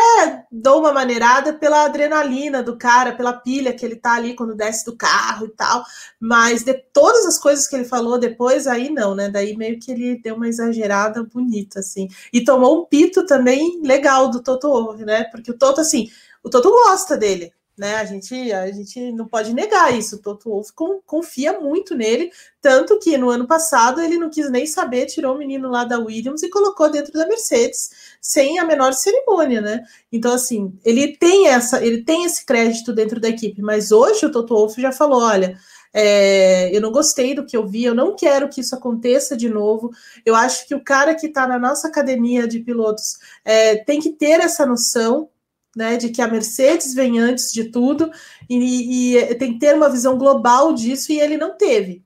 dou 0.53 0.81
uma 0.81 0.93
maneirada 0.93 1.55
pela 1.55 1.87
adrenalina 1.87 2.63
do 2.63 2.77
cara, 2.77 3.15
pela 3.15 3.33
pilha 3.33 3.73
que 3.73 3.85
ele 3.85 3.97
tá 3.97 4.13
ali 4.13 4.35
quando 4.35 4.55
desce 4.55 4.85
do 4.85 4.95
carro 4.95 5.47
e 5.47 5.51
tal. 5.51 5.83
Mas 6.21 6.63
de 6.63 6.75
todas 6.75 7.25
as 7.25 7.39
coisas 7.39 7.67
que 7.67 7.75
ele 7.75 7.87
falou 7.87 8.19
depois, 8.19 8.67
aí 8.67 8.91
não, 8.91 9.15
né? 9.15 9.31
Daí 9.31 9.57
meio 9.57 9.79
que 9.81 9.91
ele 9.91 10.21
deu 10.21 10.35
uma 10.35 10.49
exagerada 10.49 11.23
bonita, 11.23 11.81
assim. 11.81 12.09
E 12.31 12.45
tomou 12.45 12.83
um 12.83 12.85
pito 12.85 13.25
também 13.25 13.81
legal 13.83 14.31
do 14.31 14.43
Toto 14.43 14.93
né? 14.99 15.25
Porque 15.25 15.51
o 15.51 15.57
Toto, 15.57 15.81
assim, 15.81 16.11
o 16.43 16.51
Toto 16.51 16.71
gosta 16.71 17.17
dele, 17.17 17.53
né? 17.77 17.97
A 17.97 18.05
gente, 18.05 18.53
a 18.53 18.71
gente 18.71 19.13
não 19.13 19.27
pode 19.27 19.53
negar 19.53 19.97
isso. 19.97 20.17
O 20.17 20.19
Toto 20.19 20.51
Wolff 20.51 20.73
confia 21.05 21.59
muito 21.59 21.95
nele, 21.95 22.31
tanto 22.61 22.99
que 22.99 23.19
no 23.19 23.31
ano 23.31 23.47
passado 23.47 24.01
ele 24.01 24.17
não 24.17 24.31
quis 24.31 24.51
nem 24.51 24.67
saber, 24.67 25.07
tirou 25.07 25.35
o 25.35 25.39
menino 25.39 25.69
lá 25.69 25.85
da 25.85 25.99
Williams 25.99 26.43
e 26.43 26.51
colocou 26.51 26.91
dentro 26.91 27.13
da 27.13 27.27
Mercedes 27.27 27.91
sem 28.21 28.59
a 28.59 28.65
menor 28.65 28.93
cerimônia, 28.93 29.61
né? 29.61 29.83
Então 30.13 30.33
assim, 30.33 30.73
ele 30.85 31.17
tem 31.17 31.49
essa, 31.49 31.85
ele 31.85 32.03
tem 32.03 32.25
esse 32.25 32.45
crédito 32.47 32.93
dentro 32.93 33.21
da 33.21 33.29
equipe, 33.29 33.61
mas 33.61 33.93
hoje 33.93 34.25
o 34.25 34.31
Toto 34.31 34.55
Wolff 34.55 34.81
já 34.81 34.93
falou, 34.93 35.23
olha, 35.23 35.59
é, 35.93 36.77
eu 36.77 36.81
não 36.81 36.91
gostei 36.91 37.37
do 37.37 37.47
que 37.47 37.57
eu 37.57 37.67
vi, 37.67 37.85
eu 37.85 37.95
não 37.95 38.17
quero 38.17 38.49
que 38.49 38.61
isso 38.61 38.75
aconteça 38.75 39.37
de 39.37 39.49
novo. 39.49 39.93
Eu 40.27 40.35
acho 40.35 40.67
que 40.67 40.75
o 40.75 40.83
cara 40.83 41.15
que 41.15 41.29
está 41.29 41.47
na 41.47 41.57
nossa 41.57 41.87
academia 41.87 42.49
de 42.49 42.59
pilotos 42.59 43.17
é, 43.45 43.77
tem 43.77 44.01
que 44.01 44.11
ter 44.11 44.41
essa 44.41 44.67
noção 44.67 45.29
né, 45.77 45.97
de 45.97 46.11
que 46.11 46.23
a 46.23 46.29
Mercedes 46.29 46.95
vem 46.95 47.19
antes 47.19 47.53
de 47.53 47.65
tudo 47.65 48.11
e, 48.49 49.17
e, 49.17 49.35
tem 49.37 49.55
que 49.55 49.59
ter 49.59 49.75
uma 49.75 49.89
visão 49.89 50.17
global 50.17 50.73
disso 50.73 51.13
e 51.13 51.21
ele 51.21 51.37
não 51.37 51.57
teve. 51.57 52.05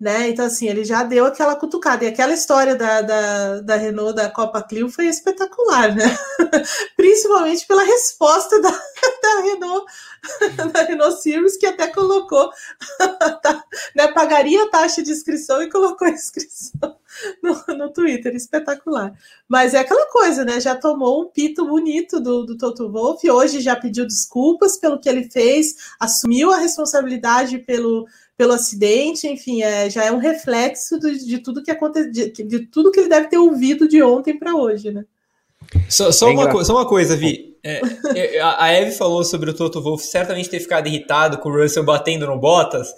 Né? 0.00 0.28
Então, 0.28 0.46
assim, 0.46 0.68
ele 0.68 0.84
já 0.84 1.02
deu 1.02 1.26
aquela 1.26 1.56
cutucada. 1.56 2.04
E 2.04 2.08
aquela 2.08 2.32
história 2.32 2.76
da, 2.76 3.02
da, 3.02 3.60
da 3.60 3.76
Renault 3.76 4.14
da 4.14 4.30
Copa 4.30 4.62
Clio 4.62 4.88
foi 4.88 5.06
espetacular, 5.06 5.92
né? 5.92 6.04
Principalmente 6.96 7.66
pela 7.66 7.82
resposta 7.82 8.60
da, 8.60 8.70
da 9.22 9.40
Renault, 9.42 9.86
da 10.72 10.82
Renault 10.82 11.20
Series, 11.20 11.56
que 11.56 11.66
até 11.66 11.88
colocou, 11.88 12.48
né, 13.96 14.08
pagaria 14.12 14.62
a 14.62 14.70
taxa 14.70 15.02
de 15.02 15.10
inscrição 15.10 15.60
e 15.62 15.70
colocou 15.70 16.06
a 16.06 16.12
inscrição 16.12 16.96
no, 17.42 17.74
no 17.74 17.92
Twitter, 17.92 18.34
espetacular. 18.34 19.12
Mas 19.48 19.74
é 19.74 19.78
aquela 19.78 20.06
coisa, 20.10 20.44
né? 20.44 20.60
Já 20.60 20.76
tomou 20.76 21.22
um 21.22 21.26
pito 21.26 21.66
bonito 21.66 22.20
do, 22.20 22.44
do 22.44 22.56
Toto 22.56 22.90
Wolff, 22.90 23.28
hoje 23.28 23.60
já 23.60 23.74
pediu 23.74 24.06
desculpas 24.06 24.78
pelo 24.78 25.00
que 25.00 25.08
ele 25.08 25.28
fez, 25.30 25.74
assumiu 25.98 26.52
a 26.52 26.58
responsabilidade 26.58 27.58
pelo, 27.58 28.06
pelo 28.38 28.52
acidente, 28.52 29.26
enfim, 29.26 29.62
é, 29.62 29.90
já 29.90 30.04
é 30.04 30.12
um 30.12 30.18
reflexo 30.18 30.96
de, 31.00 31.26
de 31.26 31.38
tudo 31.38 31.60
que 31.60 31.72
aconteceu, 31.72 32.12
de, 32.12 32.30
de, 32.30 32.60
tudo 32.60 32.92
que 32.92 33.00
ele 33.00 33.08
deve 33.08 33.26
ter 33.26 33.36
ouvido 33.36 33.88
de 33.88 34.00
ontem 34.00 34.38
para 34.38 34.54
hoje, 34.54 34.92
né? 34.92 35.04
Só, 35.88 36.12
só, 36.12 36.30
é 36.30 36.32
uma, 36.32 36.64
só 36.64 36.72
uma 36.72 36.86
coisa, 36.86 37.16
Vi. 37.16 37.58
É, 37.64 37.80
é, 38.14 38.40
a 38.40 38.72
Eve 38.72 38.92
falou 38.92 39.24
sobre 39.24 39.50
o 39.50 39.54
Toto 39.54 39.82
Wolff 39.82 40.06
certamente 40.06 40.48
ter 40.48 40.60
ficado 40.60 40.86
irritado 40.86 41.38
com 41.38 41.48
o 41.48 41.60
Russell 41.60 41.82
batendo 41.82 42.28
no 42.28 42.38
Bottas. 42.38 42.94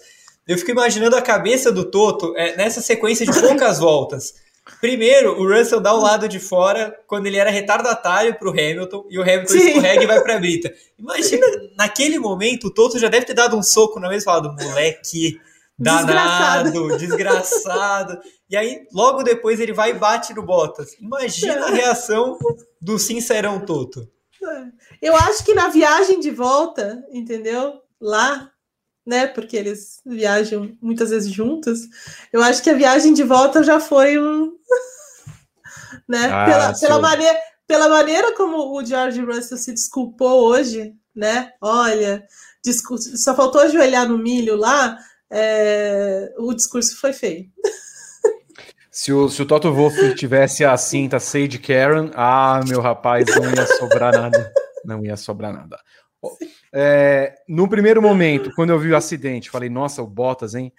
Eu 0.47 0.59
fico 0.59 0.73
imaginando 0.73 1.17
a 1.17 1.23
cabeça 1.23 1.73
do 1.73 1.91
Toto 1.91 2.37
é, 2.37 2.55
nessa 2.57 2.83
sequência 2.83 3.25
de 3.25 3.41
poucas 3.41 3.79
voltas. 3.81 4.35
Primeiro, 4.81 5.41
o 5.41 5.49
Russell 5.49 5.81
dá 5.81 5.95
o 5.95 6.01
lado 6.01 6.29
de 6.29 6.39
fora 6.39 6.99
quando 7.07 7.27
ele 7.27 7.37
era 7.37 7.51
retardatário 7.51 8.39
para 8.39 8.49
o 8.49 8.51
Hamilton 8.51 9.07
e 9.09 9.19
o 9.19 9.23
Hamilton 9.23 9.53
Sim. 9.53 9.69
escorrega 9.69 10.05
e 10.05 10.07
vai 10.07 10.21
para 10.23 10.37
a 10.37 10.39
brita. 10.39 10.73
Imagina, 10.99 11.47
naquele 11.77 12.19
momento, 12.19 12.67
o 12.69 12.71
Toto 12.71 12.99
já 12.99 13.09
deve 13.09 13.27
ter 13.27 13.35
dado 13.35 13.57
um 13.57 13.63
soco 13.63 14.01
na 14.01 14.09
mesa 14.09 14.23
e 14.23 14.25
falado: 14.25 14.53
moleque, 14.53 15.41
danado, 15.79 16.97
desgraçado. 16.97 16.97
desgraçado. 16.99 18.19
E 18.49 18.57
aí, 18.57 18.87
logo 18.93 19.23
depois, 19.23 19.61
ele 19.61 19.73
vai 19.73 19.91
e 19.91 19.95
bate 19.95 20.35
no 20.35 20.43
Bottas. 20.43 20.95
Imagina 21.01 21.67
a 21.67 21.71
reação 21.71 22.39
do 22.81 22.99
sincerão 22.99 23.61
Toto. 23.61 24.09
Eu 25.01 25.15
acho 25.15 25.45
que 25.45 25.55
na 25.55 25.69
viagem 25.69 26.21
de 26.21 26.31
volta, 26.31 27.05
entendeu? 27.13 27.81
Lá 28.01 28.51
né? 29.07 29.27
Porque 29.27 29.57
eles 29.57 30.01
viajam 30.05 30.77
muitas 30.81 31.11
vezes 31.11 31.31
juntos. 31.31 31.81
Eu 32.33 32.43
acho 32.43 32.63
que 32.63 32.71
a 32.71 32.75
viagem 32.75 33.13
de 33.13 33.23
volta 33.23 33.63
já 33.63 33.81
foi 33.81 34.19
um. 34.19 34.53
né? 36.09 36.31
Ah, 36.31 36.45
pela, 36.45 36.79
pela, 36.79 37.01
maneira, 37.01 37.39
pela 37.67 37.89
maneira 37.89 38.37
como 38.37 38.77
o 38.77 38.85
George 38.85 39.21
Russell 39.21 39.59
se 39.59 39.73
desculpou 39.73 40.45
hoje, 40.45 40.95
né? 41.15 41.53
Olha, 41.61 42.25
discurso, 42.65 43.17
só 43.17 43.35
faltou 43.35 43.61
ajoelhar 43.61 44.09
no 44.09 44.19
milho 44.19 44.57
lá, 44.57 44.99
é, 45.31 46.33
o 46.39 46.53
discurso 46.53 46.99
foi 46.99 47.13
feio. 47.13 47.47
Se 48.91 49.13
o, 49.13 49.29
se 49.29 49.41
o 49.41 49.47
Toto 49.47 49.73
Wolff 49.73 50.15
tivesse 50.15 50.65
a 50.65 50.77
cinta 50.77 51.21
Sage 51.21 51.59
Karen, 51.59 52.11
ah, 52.15 52.61
meu 52.67 52.81
rapaz, 52.81 53.25
não 53.37 53.49
ia 53.51 53.67
sobrar 53.79 54.13
nada. 54.13 54.53
Não 54.85 55.05
ia 55.05 55.17
sobrar 55.17 55.53
nada. 55.53 55.79
É, 56.73 57.35
no 57.49 57.69
primeiro 57.69 58.01
momento, 58.01 58.51
quando 58.55 58.71
eu 58.71 58.79
vi 58.79 58.91
o 58.91 58.97
acidente, 58.97 59.51
falei, 59.51 59.69
nossa, 59.69 60.03
o 60.03 60.07
Bottas, 60.07 60.55
hein? 60.55 60.73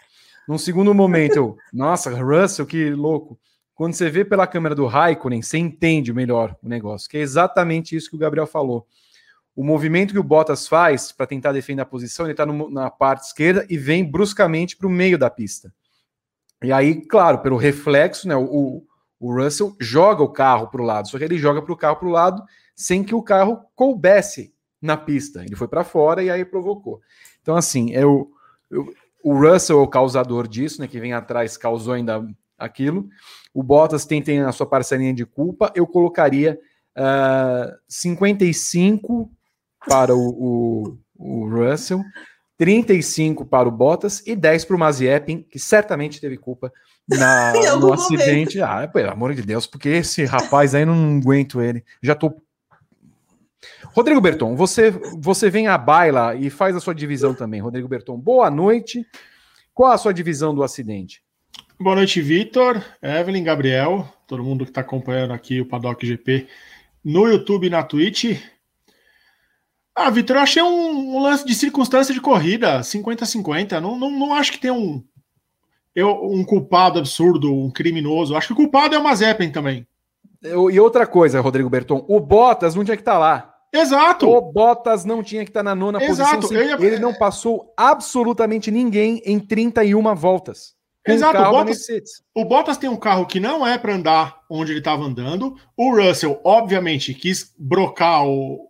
Num 0.48 0.58
segundo 0.58 0.94
momento, 0.94 1.36
eu, 1.36 1.58
nossa, 1.72 2.10
Russell, 2.10 2.66
que 2.66 2.89
louco. 2.89 3.39
Quando 3.76 3.94
você 3.94 4.10
vê 4.10 4.24
pela 4.24 4.48
câmera 4.48 4.76
do 4.76 4.86
Raikkonen, 4.86 5.42
você 5.42 5.58
entende 5.58 6.14
melhor 6.14 6.56
o 6.62 6.70
negócio, 6.70 7.10
que 7.10 7.18
é 7.18 7.22
exatamente 7.22 7.96
isso 7.96 8.10
que 8.10 8.16
o 8.16 8.20
Gabriel 8.20 8.48
falou. 8.48 8.88
O 9.56 9.64
movimento 9.64 10.14
que 10.14 10.20
o 10.20 10.24
Bottas 10.24 10.68
faz 10.68 11.12
para 11.12 11.28
tentar 11.28 11.52
defender 11.52 11.82
a 11.82 11.86
posição, 11.86 12.26
ele 12.26 12.34
está 12.34 12.46
na 12.46 12.89
parte 12.89 13.26
esquerda 13.26 13.66
e 13.70 13.78
vem 13.78 14.10
bruscamente 14.10 14.78
para 14.78 14.88
o 14.88 14.92
meio 14.92 15.18
da 15.18 15.30
pista. 15.30 15.74
E 16.64 16.72
aí, 16.72 17.06
claro, 17.06 17.39
pelo 17.39 17.58
reflexo, 17.58 18.28
né, 18.28 18.36
o, 18.36 18.86
o 19.20 19.36
Russell 19.36 19.76
joga 19.80 20.24
o 20.24 20.30
carro 20.30 20.68
para 20.68 20.82
o 20.82 20.86
lado, 20.86 21.10
só 21.10 21.18
que 21.18 21.24
ele 21.24 21.38
joga 21.38 21.62
para 21.62 21.74
o 21.74 21.78
carro 21.78 21.98
para 21.98 22.08
o 22.08 22.12
lado 22.12 22.44
sem 22.76 23.04
que 23.04 23.16
o 23.16 23.22
carro 23.22 23.62
coubesse 23.76 24.54
na 24.82 24.98
pista. 24.98 25.44
Ele 25.44 25.56
foi 25.56 25.68
para 25.68 25.84
fora 25.84 26.24
e 26.24 26.30
aí 26.30 26.44
provocou. 26.44 27.02
Então, 27.42 27.56
assim, 27.56 27.92
eu, 27.92 28.32
eu, 28.70 28.92
o 29.24 29.34
Russell 29.34 29.80
é 29.80 29.84
o 29.84 29.88
causador 29.88 30.48
disso, 30.48 30.82
né? 30.82 30.88
Que 30.88 31.00
vem 31.00 31.14
atrás 31.14 31.58
causou 31.58 31.94
ainda 31.94 32.26
aquilo. 32.58 33.08
O 33.54 33.62
Bottas 33.62 34.06
tem, 34.06 34.22
tem 34.22 34.42
a 34.42 34.52
sua 34.52 34.66
parcelinha 34.66 35.14
de 35.14 35.26
culpa. 35.26 35.72
Eu 35.76 35.86
colocaria 35.86 36.60
uh, 36.98 37.02
ah, 37.02 37.78
55 37.88 39.30
para 39.88 40.16
o, 40.16 40.28
o, 40.30 40.98
o 41.16 41.50
Russell, 41.50 42.02
35 42.58 43.46
para 43.46 43.68
o 43.68 43.72
Bottas 43.72 44.22
e 44.26 44.36
10 44.36 44.66
para 44.66 44.76
o 44.76 44.80
Mazepin, 44.80 45.42
que 45.50 45.60
certamente 45.60 46.22
teve 46.22 46.38
culpa 46.38 46.72
na, 47.10 47.54
no 47.78 47.94
acidente. 47.94 48.60
Momento. 48.60 48.84
Ah, 48.84 48.88
pelo 48.88 49.12
amor 49.12 49.34
de 49.34 49.42
Deus, 49.42 49.66
porque 49.66 49.90
esse 49.90 50.24
rapaz 50.26 50.76
aí 50.76 50.86
não 50.86 51.18
aguento 51.18 51.62
ele. 51.62 51.84
Já 52.02 52.16
tô. 52.16 52.34
Rodrigo 53.94 54.22
Berton, 54.22 54.56
você, 54.56 54.89
você 54.89 55.50
vem 55.50 55.68
à 55.68 55.78
baila 55.78 56.34
e 56.36 56.50
faz 56.50 56.76
a 56.76 56.80
sua 56.80 56.96
divisão 56.96 57.34
também. 57.34 57.60
Rodrigo 57.60 57.89
Berton, 57.89 58.18
boa 58.18 58.50
noite. 58.50 59.06
Qual 59.74 59.92
a 59.92 59.98
sua 59.98 60.14
divisão 60.14 60.56
do 60.56 60.64
acidente? 60.64 61.22
Boa 61.78 61.96
noite, 61.96 62.22
Vitor, 62.22 62.82
Evelyn, 63.02 63.44
Gabriel, 63.44 64.08
todo 64.28 64.44
mundo 64.44 64.64
que 64.64 64.72
está 64.72 64.82
acompanhando 64.82 65.34
aqui 65.34 65.60
o 65.60 65.66
Paddock 65.66 66.06
GP 66.06 66.48
no 67.04 67.28
YouTube 67.28 67.68
e 67.68 67.70
na 67.70 67.84
Twitch. 67.84 68.39
Ah, 69.94 70.10
Vitor, 70.10 70.38
eu 70.38 70.42
achei 70.42 70.62
um, 70.62 71.18
um, 71.18 71.20
lance 71.22 71.46
de 71.46 71.54
circunstância 71.54 72.14
de 72.14 72.22
corrida 72.22 72.80
50-50. 72.80 73.80
Não, 73.82 74.00
não, 74.00 74.10
não 74.10 74.34
acho 74.34 74.54
que 74.54 74.60
tem 74.60 74.72
um, 74.72 75.04
eu, 75.94 76.10
um 76.24 76.46
culpado 76.46 76.98
absurdo, 76.98 77.54
um 77.54 77.70
criminoso. 77.70 78.38
Acho 78.38 78.48
que 78.48 78.54
o 78.54 78.58
culpado 78.58 78.96
é 78.96 78.98
o 78.98 79.04
Mazepin 79.04 79.52
também. 79.52 79.86
Eu, 80.42 80.72
e 80.72 80.80
outra 80.80 81.06
coisa, 81.06 81.42
Rodrigo 81.42 81.70
Berton, 81.70 82.06
o 82.08 82.20
Bottas 82.22 82.74
não 82.74 82.86
tinha 82.86 82.96
que 82.96 83.02
estar 83.02 83.14
tá 83.14 83.20
lá. 83.20 83.51
Exato. 83.74 84.30
O 84.30 84.41
Bottas 84.41 85.05
não 85.05 85.24
tinha 85.24 85.43
que 85.43 85.49
estar 85.49 85.61
tá 85.61 85.63
na 85.63 85.76
nona 85.76 86.03
Exato. 86.03 86.41
posição. 86.41 86.61
Ia... 86.61 86.76
Ele 86.76 86.99
não 86.99 87.13
passou 87.13 87.74
absolutamente 87.78 88.69
ninguém 88.69 89.22
em 89.26 89.39
31 89.39 90.13
voltas. 90.15 90.76
Exato. 91.07 91.39
O 91.41 91.51
Bottas, 91.51 91.88
o 92.36 92.45
Bottas 92.45 92.78
tem 92.78 92.89
um 92.89 92.97
carro 92.97 93.26
que 93.26 93.39
não 93.39 93.65
é 93.65 93.78
para 93.78 93.95
andar 93.95 94.41
onde 94.49 94.72
ele 94.72 94.80
estava 94.80 95.03
andando. 95.03 95.55
O 95.76 95.95
Russell, 95.95 96.39
obviamente, 96.43 97.13
quis 97.13 97.53
brocar 97.57 98.28
o, 98.28 98.69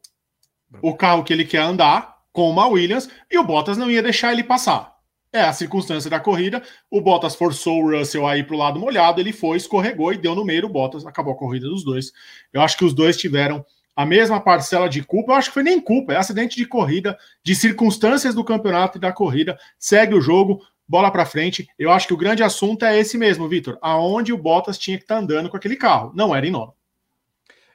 o 0.81 0.95
carro 0.95 1.23
que 1.23 1.33
ele 1.33 1.45
quer 1.45 1.61
andar 1.61 2.15
com 2.31 2.49
uma 2.49 2.67
Williams 2.67 3.09
e 3.29 3.37
o 3.37 3.43
Bottas 3.43 3.77
não 3.77 3.91
ia 3.91 4.01
deixar 4.01 4.31
ele 4.31 4.43
passar. 4.43 4.91
É 5.33 5.41
a 5.41 5.53
circunstância 5.53 6.09
da 6.09 6.19
corrida. 6.19 6.61
O 6.89 7.01
Bottas 7.01 7.35
forçou 7.35 7.81
o 7.81 7.97
Russell 7.97 8.27
a 8.27 8.37
ir 8.37 8.45
para 8.45 8.55
o 8.55 8.59
lado 8.59 8.79
molhado, 8.79 9.19
ele 9.19 9.31
foi, 9.33 9.57
escorregou 9.57 10.13
e 10.13 10.17
deu 10.17 10.35
no 10.35 10.45
meio. 10.45 10.65
O 10.65 10.69
Bottas 10.69 11.05
acabou 11.05 11.33
a 11.33 11.37
corrida 11.37 11.67
dos 11.67 11.83
dois. 11.83 12.11
Eu 12.53 12.61
acho 12.61 12.77
que 12.77 12.85
os 12.85 12.93
dois 12.93 13.17
tiveram 13.17 13.65
a 13.95 14.05
mesma 14.05 14.39
parcela 14.39 14.87
de 14.87 15.03
culpa. 15.03 15.31
Eu 15.31 15.35
acho 15.35 15.49
que 15.49 15.53
foi 15.53 15.63
nem 15.63 15.79
culpa, 15.79 16.13
é 16.13 16.17
acidente 16.17 16.55
de 16.55 16.65
corrida, 16.65 17.17
de 17.43 17.55
circunstâncias 17.55 18.33
do 18.35 18.43
campeonato 18.43 18.97
e 18.97 19.01
da 19.01 19.11
corrida. 19.11 19.57
Segue 19.77 20.13
o 20.13 20.21
jogo, 20.21 20.61
bola 20.87 21.11
para 21.11 21.25
frente. 21.25 21.67
Eu 21.77 21.91
acho 21.91 22.07
que 22.07 22.13
o 22.13 22.17
grande 22.17 22.43
assunto 22.43 22.85
é 22.85 22.99
esse 22.99 23.17
mesmo, 23.17 23.47
Vitor. 23.47 23.77
Aonde 23.81 24.33
o 24.33 24.37
Bottas 24.37 24.77
tinha 24.77 24.97
que 24.97 25.03
estar 25.03 25.15
tá 25.15 25.21
andando 25.21 25.49
com 25.49 25.57
aquele 25.57 25.75
carro? 25.75 26.11
Não 26.15 26.35
era 26.35 26.45
em 26.45 26.51
nono. 26.51 26.73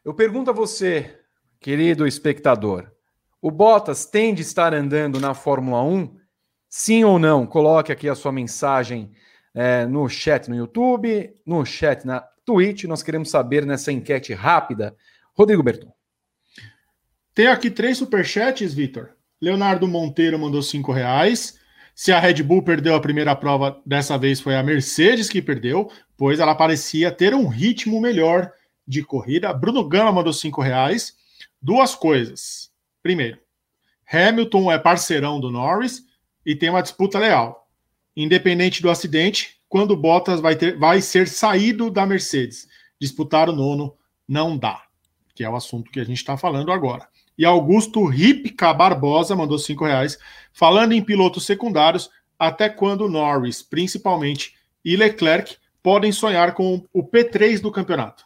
Eu 0.04 0.14
pergunto 0.14 0.50
a 0.50 0.54
você, 0.54 1.18
Querido 1.66 2.06
espectador, 2.06 2.92
o 3.42 3.50
Bottas 3.50 4.06
tem 4.06 4.32
de 4.32 4.42
estar 4.42 4.72
andando 4.72 5.18
na 5.18 5.34
Fórmula 5.34 5.82
1? 5.82 6.16
Sim 6.68 7.04
ou 7.04 7.18
não? 7.18 7.46
Coloque 7.46 7.90
aqui 7.90 8.08
a 8.08 8.14
sua 8.14 8.30
mensagem 8.30 9.10
é, 9.54 9.86
no 9.86 10.08
chat 10.08 10.48
no 10.48 10.54
YouTube, 10.54 11.34
no 11.44 11.64
chat 11.64 12.06
na 12.06 12.20
Twitch. 12.44 12.84
Nós 12.84 13.02
queremos 13.02 13.30
saber 13.30 13.66
nessa 13.66 13.90
enquete 13.90 14.32
rápida. 14.32 14.94
Rodrigo 15.34 15.62
Berton. 15.62 15.92
Tem 17.36 17.48
aqui 17.48 17.70
três 17.70 17.98
superchats, 17.98 18.72
Vitor. 18.72 19.10
Leonardo 19.38 19.86
Monteiro 19.86 20.38
mandou 20.38 20.62
cinco 20.62 20.90
reais. 20.90 21.58
Se 21.94 22.10
a 22.10 22.18
Red 22.18 22.42
Bull 22.42 22.62
perdeu 22.62 22.94
a 22.94 23.00
primeira 23.00 23.36
prova, 23.36 23.78
dessa 23.84 24.16
vez 24.16 24.40
foi 24.40 24.56
a 24.56 24.62
Mercedes 24.62 25.28
que 25.28 25.42
perdeu, 25.42 25.92
pois 26.16 26.40
ela 26.40 26.54
parecia 26.54 27.12
ter 27.12 27.34
um 27.34 27.46
ritmo 27.46 28.00
melhor 28.00 28.50
de 28.88 29.02
corrida. 29.02 29.52
Bruno 29.52 29.86
Gama 29.86 30.12
mandou 30.12 30.32
cinco 30.32 30.62
reais. 30.62 31.14
Duas 31.60 31.94
coisas. 31.94 32.70
Primeiro, 33.02 33.38
Hamilton 34.10 34.72
é 34.72 34.78
parceirão 34.78 35.38
do 35.38 35.50
Norris 35.50 36.06
e 36.44 36.56
tem 36.56 36.70
uma 36.70 36.80
disputa 36.80 37.18
leal. 37.18 37.68
Independente 38.16 38.80
do 38.80 38.88
acidente, 38.88 39.58
quando 39.68 39.94
Bottas 39.94 40.40
vai, 40.40 40.56
ter, 40.56 40.78
vai 40.78 41.02
ser 41.02 41.28
saído 41.28 41.90
da 41.90 42.06
Mercedes, 42.06 42.66
disputar 42.98 43.50
o 43.50 43.54
nono 43.54 43.94
não 44.26 44.56
dá, 44.56 44.84
que 45.34 45.44
é 45.44 45.50
o 45.50 45.54
assunto 45.54 45.90
que 45.90 46.00
a 46.00 46.04
gente 46.04 46.16
está 46.16 46.38
falando 46.38 46.72
agora. 46.72 47.06
E 47.38 47.44
Augusto 47.44 48.04
Ripka 48.04 48.72
Barbosa 48.72 49.36
mandou 49.36 49.58
cinco 49.58 49.84
reais, 49.84 50.18
falando 50.52 50.92
em 50.92 51.02
pilotos 51.02 51.44
secundários, 51.44 52.10
até 52.38 52.68
quando 52.68 53.08
Norris, 53.08 53.62
principalmente, 53.62 54.54
e 54.84 54.96
Leclerc 54.96 55.56
podem 55.82 56.12
sonhar 56.12 56.54
com 56.54 56.82
o 56.92 57.02
P3 57.02 57.60
do 57.60 57.70
campeonato. 57.70 58.24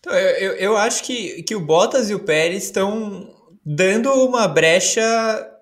Então, 0.00 0.12
eu, 0.12 0.52
eu 0.52 0.76
acho 0.76 1.02
que, 1.02 1.42
que 1.44 1.54
o 1.54 1.60
Bottas 1.60 2.10
e 2.10 2.14
o 2.14 2.20
Pérez 2.20 2.64
estão 2.64 3.34
dando 3.64 4.12
uma 4.12 4.46
brecha 4.46 5.02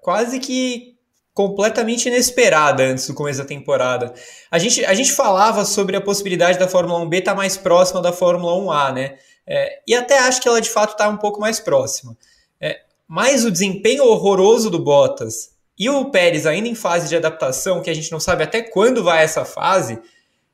quase 0.01 0.41
que 0.41 0.93
completamente 1.35 2.09
inesperada 2.09 2.83
antes 2.83 3.07
do 3.07 3.15
começo 3.15 3.39
da 3.39 3.45
temporada. 3.45 4.13
A 4.51 4.59
gente, 4.59 4.85
a 4.85 4.93
gente 4.95 5.13
falava 5.13 5.65
sobre 5.65 5.97
a 5.97 6.01
possibilidade 6.01 6.59
da 6.59 6.69
Fórmula 6.69 7.05
1B 7.05 7.19
estar 7.19 7.33
tá 7.33 7.37
mais 7.37 7.57
próxima 7.57 8.03
da 8.03 8.13
Fórmula 8.13 8.53
1A, 8.53 8.93
né? 8.93 9.19
É, 9.47 9.81
e 9.87 9.95
até 9.95 10.19
acho 10.19 10.41
que 10.41 10.49
ela 10.49 10.61
de 10.61 10.71
fato 10.71 10.93
está 10.93 11.09
um 11.09 11.17
pouco 11.17 11.41
mais 11.41 11.61
próxima. 11.61 12.17
É, 12.61 12.81
mas 13.07 13.45
o 13.45 13.51
desempenho 13.51 14.05
horroroso 14.05 14.71
do 14.71 14.79
Bottas 14.79 15.53
e 15.79 15.89
o 15.89 16.11
Pérez 16.11 16.47
ainda 16.47 16.69
em 16.69 16.75
fase 16.75 17.09
de 17.09 17.17
adaptação, 17.17 17.83
que 17.83 17.91
a 17.91 17.95
gente 17.95 18.13
não 18.13 18.21
sabe 18.21 18.45
até 18.45 18.63
quando 18.63 19.03
vai 19.03 19.23
essa 19.23 19.45
fase, 19.45 19.99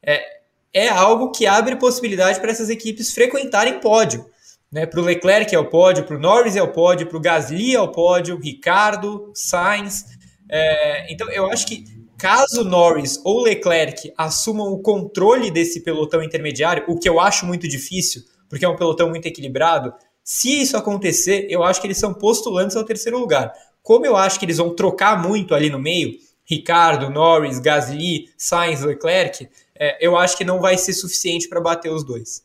é, 0.03 0.39
é 0.72 0.89
algo 0.89 1.30
que 1.30 1.47
abre 1.47 1.76
possibilidade 1.76 2.41
para 2.41 2.51
essas 2.51 2.70
equipes 2.70 3.12
frequentarem 3.12 3.80
pódio. 3.80 4.24
Né? 4.70 4.86
Para 4.86 5.01
o 5.01 5.05
Leclerc 5.05 5.55
é 5.55 5.59
o 5.59 5.68
pódio, 5.68 6.05
para 6.05 6.16
o 6.16 6.20
Norris 6.20 6.57
é 6.57 6.62
o 6.62 6.72
pódio, 6.72 7.07
para 7.07 7.16
o 7.16 7.20
Gasly 7.20 7.74
é 7.74 7.80
o 7.80 7.89
pódio, 7.89 8.39
Ricardo, 8.39 9.30
Sainz. 9.34 10.05
É, 10.49 11.12
então 11.12 11.30
eu 11.30 11.51
acho 11.51 11.66
que 11.66 11.84
caso 12.16 12.64
Norris 12.64 13.20
ou 13.24 13.43
Leclerc 13.43 14.12
assumam 14.16 14.72
o 14.72 14.82
controle 14.82 15.51
desse 15.51 15.80
pelotão 15.80 16.22
intermediário, 16.22 16.84
o 16.89 16.99
que 16.99 17.09
eu 17.09 17.20
acho 17.20 17.47
muito 17.47 17.68
difícil, 17.68 18.22
porque 18.49 18.64
é 18.64 18.68
um 18.68 18.76
pelotão 18.76 19.09
muito 19.09 19.26
equilibrado, 19.26 19.92
se 20.30 20.61
isso 20.61 20.76
acontecer, 20.76 21.46
eu 21.49 21.62
acho 21.62 21.80
que 21.80 21.86
eles 21.86 21.96
são 21.96 22.12
postulantes 22.12 22.76
ao 22.76 22.84
terceiro 22.84 23.18
lugar. 23.18 23.51
Como 23.82 24.05
eu 24.05 24.14
acho 24.14 24.38
que 24.38 24.44
eles 24.44 24.59
vão 24.59 24.74
trocar 24.74 25.22
muito 25.22 25.55
ali 25.55 25.70
no 25.70 25.78
meio, 25.78 26.18
Ricardo, 26.44 27.09
Norris, 27.09 27.59
Gasly, 27.59 28.28
Sainz, 28.36 28.82
Leclerc, 28.82 29.49
é, 29.74 30.05
eu 30.07 30.16
acho 30.16 30.36
que 30.36 30.44
não 30.44 30.61
vai 30.61 30.76
ser 30.76 30.92
suficiente 30.92 31.49
para 31.49 31.61
bater 31.61 31.90
os 31.90 32.05
dois. 32.05 32.44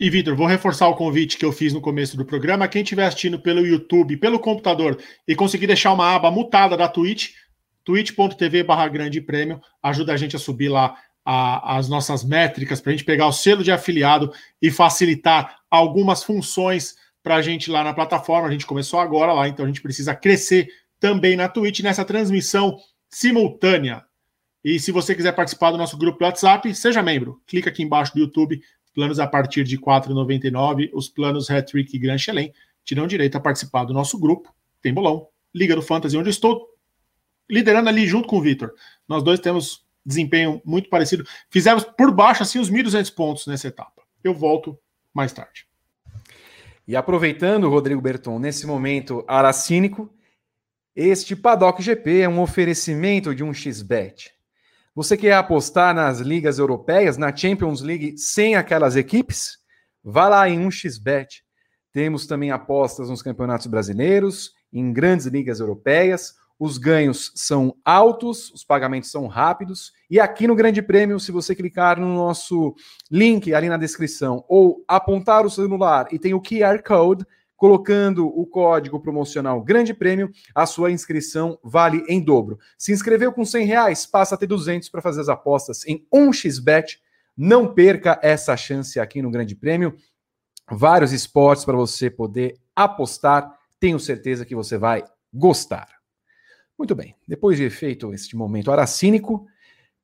E, 0.00 0.08
Vitor, 0.08 0.34
vou 0.34 0.46
reforçar 0.46 0.88
o 0.88 0.96
convite 0.96 1.36
que 1.36 1.44
eu 1.44 1.52
fiz 1.52 1.72
no 1.72 1.80
começo 1.80 2.16
do 2.16 2.24
programa. 2.24 2.66
Quem 2.66 2.82
estiver 2.82 3.04
assistindo 3.04 3.38
pelo 3.38 3.66
YouTube, 3.66 4.16
pelo 4.16 4.40
computador 4.40 4.98
e 5.28 5.36
conseguir 5.36 5.66
deixar 5.66 5.92
uma 5.92 6.14
aba 6.14 6.30
mutada 6.30 6.76
da 6.76 6.88
Twitch, 6.88 7.32
twitch.tv 7.84 8.62
barra 8.62 8.88
grande 8.88 9.20
prêmio, 9.20 9.60
ajuda 9.82 10.14
a 10.14 10.16
gente 10.16 10.34
a 10.34 10.38
subir 10.38 10.70
lá 10.70 10.96
a, 11.32 11.76
as 11.76 11.88
nossas 11.88 12.24
métricas, 12.24 12.80
para 12.80 12.90
a 12.90 12.92
gente 12.92 13.04
pegar 13.04 13.28
o 13.28 13.32
selo 13.32 13.62
de 13.62 13.70
afiliado 13.70 14.32
e 14.60 14.68
facilitar 14.68 15.60
algumas 15.70 16.24
funções 16.24 16.96
para 17.22 17.36
a 17.36 17.42
gente 17.42 17.70
lá 17.70 17.84
na 17.84 17.94
plataforma. 17.94 18.48
A 18.48 18.50
gente 18.50 18.66
começou 18.66 18.98
agora 18.98 19.32
lá, 19.32 19.46
então 19.46 19.64
a 19.64 19.68
gente 19.68 19.80
precisa 19.80 20.12
crescer 20.12 20.66
também 20.98 21.36
na 21.36 21.48
Twitch 21.48 21.80
nessa 21.80 22.04
transmissão 22.04 22.76
simultânea. 23.08 24.04
E 24.64 24.80
se 24.80 24.90
você 24.90 25.14
quiser 25.14 25.30
participar 25.30 25.70
do 25.70 25.78
nosso 25.78 25.96
grupo 25.96 26.18
do 26.18 26.24
WhatsApp, 26.24 26.74
seja 26.74 27.00
membro. 27.00 27.40
Clica 27.46 27.70
aqui 27.70 27.84
embaixo 27.84 28.12
do 28.12 28.18
YouTube, 28.18 28.60
planos 28.92 29.20
a 29.20 29.26
partir 29.28 29.62
de 29.62 29.76
R$ 29.76 29.82
4,99. 29.82 30.90
Os 30.92 31.08
planos 31.08 31.48
Hattrick 31.48 31.94
e 31.94 32.00
Grand 32.00 32.18
Chelem 32.18 32.52
te 32.84 32.92
dão 32.92 33.06
direito 33.06 33.36
a 33.36 33.40
participar 33.40 33.84
do 33.84 33.94
nosso 33.94 34.18
grupo. 34.18 34.52
Tem 34.82 34.92
bolão. 34.92 35.28
Liga 35.54 35.76
do 35.76 35.82
Fantasy, 35.82 36.16
onde 36.16 36.28
eu 36.28 36.32
estou 36.32 36.66
liderando 37.48 37.88
ali 37.88 38.04
junto 38.04 38.26
com 38.26 38.38
o 38.38 38.42
Vitor. 38.42 38.72
Nós 39.08 39.22
dois 39.22 39.38
temos 39.38 39.88
desempenho 40.04 40.60
muito 40.64 40.88
parecido. 40.88 41.24
Fizemos 41.50 41.84
por 41.84 42.12
baixo 42.12 42.42
assim 42.42 42.58
os 42.58 42.70
1.200 42.70 43.14
pontos 43.14 43.46
nessa 43.46 43.68
etapa. 43.68 44.02
Eu 44.22 44.34
volto 44.34 44.78
mais 45.12 45.32
tarde. 45.32 45.66
E 46.86 46.96
aproveitando, 46.96 47.68
Rodrigo 47.68 48.00
Berton, 48.00 48.38
nesse 48.38 48.66
momento 48.66 49.24
aracínico, 49.28 50.12
este 50.94 51.36
Paddock 51.36 51.80
GP 51.82 52.22
é 52.22 52.28
um 52.28 52.40
oferecimento 52.40 53.34
de 53.34 53.44
um 53.44 53.54
XBET. 53.54 54.32
Você 54.94 55.16
quer 55.16 55.34
apostar 55.34 55.94
nas 55.94 56.18
ligas 56.18 56.58
europeias, 56.58 57.16
na 57.16 57.34
Champions 57.34 57.80
League, 57.80 58.18
sem 58.18 58.56
aquelas 58.56 58.96
equipes? 58.96 59.58
Vá 60.02 60.28
lá 60.28 60.48
em 60.48 60.66
1xBet. 60.66 61.42
Temos 61.92 62.26
também 62.26 62.50
apostas 62.50 63.08
nos 63.08 63.22
campeonatos 63.22 63.66
brasileiros, 63.66 64.52
em 64.72 64.92
grandes 64.92 65.26
ligas 65.26 65.60
europeias. 65.60 66.34
Os 66.60 66.76
ganhos 66.76 67.32
são 67.34 67.74
altos, 67.82 68.52
os 68.52 68.62
pagamentos 68.62 69.10
são 69.10 69.26
rápidos. 69.26 69.94
E 70.10 70.20
aqui 70.20 70.46
no 70.46 70.54
Grande 70.54 70.82
Prêmio, 70.82 71.18
se 71.18 71.32
você 71.32 71.54
clicar 71.54 71.98
no 71.98 72.14
nosso 72.14 72.74
link 73.10 73.54
ali 73.54 73.66
na 73.66 73.78
descrição 73.78 74.44
ou 74.46 74.84
apontar 74.86 75.46
o 75.46 75.50
celular 75.50 76.08
e 76.12 76.18
tem 76.18 76.34
o 76.34 76.42
QR 76.42 76.82
Code, 76.86 77.24
colocando 77.56 78.26
o 78.26 78.44
código 78.44 79.00
promocional 79.00 79.62
Grande 79.62 79.94
Prêmio, 79.94 80.30
a 80.54 80.66
sua 80.66 80.90
inscrição 80.90 81.58
vale 81.64 82.04
em 82.06 82.22
dobro. 82.22 82.58
Se 82.76 82.92
inscreveu 82.92 83.32
com 83.32 83.42
100 83.42 83.64
reais, 83.64 84.04
passa 84.04 84.34
a 84.34 84.38
ter 84.38 84.46
200 84.46 84.90
para 84.90 85.00
fazer 85.00 85.22
as 85.22 85.30
apostas 85.30 85.86
em 85.86 86.06
1xBet. 86.12 86.98
Não 87.34 87.72
perca 87.72 88.20
essa 88.22 88.54
chance 88.54 89.00
aqui 89.00 89.22
no 89.22 89.30
Grande 89.30 89.56
Prêmio. 89.56 89.96
Vários 90.70 91.10
esportes 91.10 91.64
para 91.64 91.76
você 91.76 92.10
poder 92.10 92.58
apostar. 92.76 93.50
Tenho 93.78 93.98
certeza 93.98 94.44
que 94.44 94.54
você 94.54 94.76
vai 94.76 95.02
gostar. 95.32 95.99
Muito 96.80 96.94
bem, 96.94 97.14
depois 97.28 97.58
de 97.58 97.68
feito 97.68 98.14
este 98.14 98.34
momento 98.34 98.72
aracínico, 98.72 99.46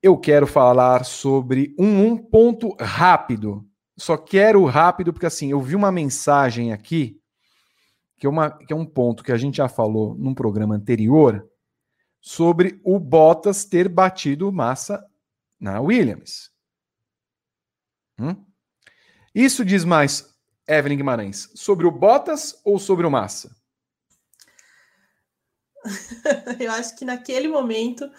eu 0.03 0.15
quero 0.19 0.47
falar 0.47 1.07
sobre 1.07 1.75
um, 1.79 2.05
um 2.05 2.19
ponto 2.19 2.77
rápido. 2.79 3.67
Só 3.97 4.15
quero 4.19 4.63
rápido, 4.67 5.11
porque 5.11 5.25
assim, 5.25 5.51
eu 5.51 5.59
vi 5.59 5.75
uma 5.75 5.91
mensagem 5.91 6.75
aqui, 6.75 7.19
que 8.19 8.27
é, 8.27 8.29
uma, 8.29 8.51
que 8.51 8.75
é 8.75 8.77
um 8.77 8.85
ponto 8.85 9.25
que 9.25 9.33
a 9.33 9.39
gente 9.39 9.57
já 9.57 9.71
falou 9.71 10.15
num 10.17 10.35
programa 10.35 10.75
anterior, 10.75 11.49
sobre 12.21 12.79
o 12.85 12.99
Bottas 12.99 13.65
ter 13.65 13.89
batido 13.89 14.53
Massa 14.53 15.03
na 15.59 15.81
Williams. 15.81 16.51
Hum? 18.21 18.45
Isso 19.35 19.65
diz 19.65 19.83
mais, 19.83 20.31
Evelyn 20.69 20.99
Guimarães, 20.99 21.51
sobre 21.55 21.87
o 21.87 21.91
Bottas 21.91 22.61
ou 22.67 22.79
sobre 22.79 23.07
o 23.07 23.11
Massa? 23.11 23.57
Eu 26.59 26.73
acho 26.73 26.97
que 26.97 27.05
naquele 27.05 27.49
momento 27.49 28.11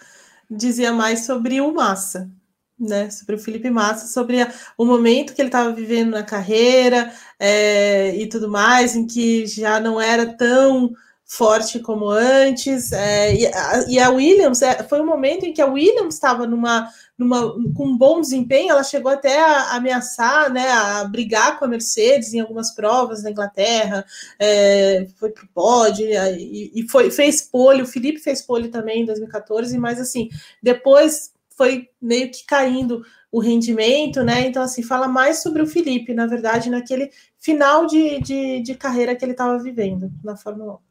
dizia 0.50 0.92
mais 0.92 1.26
sobre 1.26 1.60
o 1.60 1.72
Massa, 1.72 2.30
né? 2.78 3.10
Sobre 3.10 3.36
o 3.36 3.38
Felipe 3.38 3.70
Massa, 3.70 4.06
sobre 4.06 4.42
a, 4.42 4.52
o 4.76 4.84
momento 4.84 5.34
que 5.34 5.42
ele 5.42 5.48
estava 5.48 5.72
vivendo 5.72 6.10
na 6.10 6.22
carreira 6.22 7.12
é, 7.38 8.14
e 8.16 8.28
tudo 8.28 8.48
mais, 8.48 8.94
em 8.96 9.06
que 9.06 9.46
já 9.46 9.80
não 9.80 10.00
era 10.00 10.26
tão 10.26 10.94
forte 11.28 11.78
como 11.78 12.08
antes. 12.08 12.90
É, 12.90 13.34
e, 13.34 13.46
a, 13.46 13.84
e, 13.86 13.98
a, 13.98 14.08
Williams 14.08 14.62
é, 14.62 14.82
foi 14.84 15.00
um 15.00 15.06
momento 15.06 15.44
em 15.44 15.52
que 15.52 15.60
a 15.60 15.66
Williams 15.66 16.14
estava 16.14 16.46
numa, 16.46 16.88
numa, 17.18 17.52
com 17.74 17.86
um 17.86 17.98
bom 17.98 18.18
desempenho, 18.18 18.70
ela 18.70 18.82
chegou 18.82 19.12
até 19.12 19.38
a 19.38 19.76
ameaçar, 19.76 20.50
né, 20.50 20.70
a 20.70 21.04
brigar 21.04 21.58
com 21.58 21.66
a 21.66 21.68
Mercedes 21.68 22.32
em 22.32 22.40
algumas 22.40 22.74
provas 22.74 23.22
na 23.22 23.30
Inglaterra, 23.30 24.06
é, 24.40 25.06
foi 25.16 25.30
para 25.30 25.44
o 25.44 25.48
pódio 25.48 26.06
e, 26.06 26.72
e, 26.74 26.88
foi, 26.88 27.10
fez 27.10 27.42
pole, 27.42 27.82
o 27.82 27.86
Felipe 27.86 28.18
fez 28.18 28.40
pole 28.40 28.68
também 28.68 29.02
em 29.02 29.04
2014, 29.04 29.76
mas 29.76 30.00
assim, 30.00 30.30
depois 30.62 31.34
foi 31.50 31.90
meio 32.00 32.30
que 32.30 32.46
caindo 32.46 33.04
o 33.30 33.40
rendimento, 33.40 34.22
né? 34.22 34.46
Então, 34.46 34.62
assim, 34.62 34.82
fala 34.82 35.06
mais 35.06 35.42
sobre 35.42 35.60
o 35.60 35.66
Felipe, 35.66 36.14
na 36.14 36.26
verdade, 36.26 36.70
naquele 36.70 37.10
final 37.38 37.84
de, 37.84 38.18
de, 38.22 38.62
de 38.62 38.74
carreira 38.74 39.14
que 39.14 39.22
ele 39.22 39.32
estava 39.32 39.58
vivendo 39.58 40.10
na 40.24 40.34
Fórmula 40.34 40.76
1. 40.76 40.87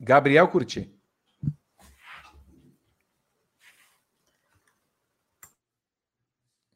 Gabriel 0.00 0.48
Curti. 0.48 0.90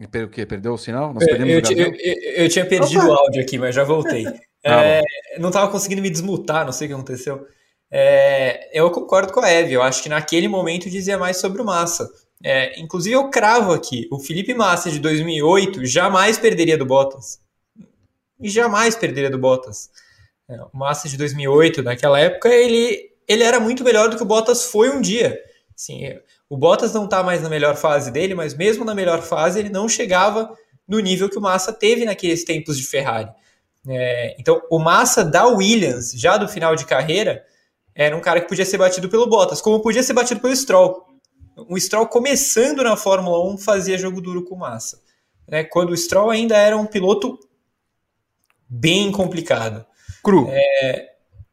O 0.01 0.29
quê? 0.29 0.45
Perdeu 0.45 0.75
o 0.75 0.79
sinal? 0.79 1.15
Nós 1.15 1.25
perdemos 1.25 1.71
eu, 1.71 1.79
eu, 1.79 1.95
eu, 1.95 2.33
eu 2.45 2.49
tinha 2.49 2.67
perdido 2.67 2.99
Opa. 2.99 3.09
o 3.09 3.13
áudio 3.13 3.41
aqui, 3.41 3.59
mas 3.59 3.75
já 3.75 3.85
voltei. 3.85 4.27
ah, 4.67 4.85
é, 4.85 5.03
não 5.39 5.49
estava 5.49 5.71
conseguindo 5.71 6.03
me 6.03 6.11
desmutar, 6.11 6.65
não 6.65 6.73
sei 6.73 6.87
o 6.87 6.89
que 6.91 6.95
aconteceu. 6.95 7.47
É, 7.91 8.79
eu 8.79 8.91
concordo 8.91 9.33
com 9.33 9.41
a 9.41 9.49
Eve, 9.49 9.73
eu 9.73 9.83
acho 9.83 10.03
que 10.03 10.09
naquele 10.09 10.49
momento 10.49 10.91
dizia 10.91 11.17
mais 11.17 11.39
sobre 11.39 11.63
o 11.63 11.65
Massa. 11.65 12.11
É, 12.43 12.79
inclusive, 12.79 13.15
eu 13.15 13.31
cravo 13.31 13.73
aqui: 13.73 14.07
o 14.11 14.19
Felipe 14.19 14.53
Massa 14.53 14.91
de 14.91 14.99
2008 14.99 15.87
jamais 15.87 16.37
perderia 16.39 16.77
do 16.77 16.85
Bottas. 16.85 17.41
E 18.39 18.51
jamais 18.51 18.95
perderia 18.95 19.31
do 19.31 19.39
Bottas. 19.39 19.91
É, 20.49 20.61
o 20.61 20.77
Massa 20.77 21.09
de 21.09 21.17
2008, 21.17 21.83
naquela 21.83 22.19
época, 22.19 22.49
ele 22.49 23.14
ele 23.29 23.43
era 23.43 23.59
muito 23.61 23.85
melhor 23.85 24.09
do 24.09 24.17
que 24.17 24.23
o 24.23 24.27
Bottas 24.27 24.65
foi 24.65 24.91
um 24.91 25.01
dia. 25.01 25.39
Sim, 25.77 26.03
o 26.49 26.57
Bottas 26.57 26.93
não 26.93 27.05
está 27.05 27.23
mais 27.23 27.43
na 27.43 27.49
melhor 27.49 27.77
fase 27.77 28.11
dele, 28.11 28.35
mas 28.35 28.55
mesmo 28.55 28.85
na 28.85 28.95
melhor 28.95 29.23
fase 29.23 29.59
ele 29.59 29.69
não 29.69 29.89
chegava 29.89 30.55
no 30.87 31.01
nível 31.01 31.29
que 31.29 31.39
o 31.39 31.41
Massa 31.41 31.73
teve 31.73 32.05
naqueles 32.05 32.45
tempos 32.45 32.77
de 32.77 32.87
Ferrari. 32.87 33.31
É, 33.87 34.37
então, 34.39 34.63
o 34.71 34.79
Massa 34.79 35.25
da 35.25 35.47
Williams, 35.47 36.13
já 36.13 36.37
do 36.37 36.49
final 36.49 36.75
de 36.75 36.87
carreira, 36.87 37.45
era 37.95 38.17
um 38.17 38.21
cara 38.21 38.41
que 38.41 38.49
podia 38.49 38.65
ser 38.65 38.79
batido 38.79 39.09
pelo 39.09 39.27
Bottas, 39.27 39.61
como 39.61 39.81
podia 39.81 40.03
ser 40.03 40.13
batido 40.13 40.41
pelo 40.41 40.55
Stroll. 40.55 41.05
O 41.69 41.79
Stroll, 41.79 42.07
começando 42.09 42.83
na 42.83 42.97
Fórmula 42.97 43.53
1, 43.53 43.59
fazia 43.59 43.99
jogo 43.99 44.21
duro 44.21 44.45
com 44.45 44.55
o 44.55 44.59
Massa. 44.59 45.03
Né, 45.47 45.63
quando 45.65 45.91
o 45.91 45.97
Stroll 45.97 46.31
ainda 46.31 46.57
era 46.57 46.77
um 46.77 46.87
piloto 46.87 47.39
bem 48.69 49.13
complicado. 49.13 49.85
Cru. 50.23 50.49
É, 50.51 51.11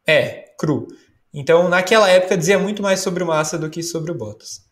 é 0.08 0.54
cru. 0.58 0.88
Então, 1.34 1.70
naquela 1.70 2.10
época, 2.10 2.38
dizia 2.38 2.60
muito 2.60 2.82
mais 2.84 3.00
sobre 3.00 3.24
o 3.24 3.28
Massa 3.28 3.58
do 3.58 3.70
que 3.70 3.82
sobre 3.82 4.12
o 4.12 4.16
Bottas. 4.16 4.70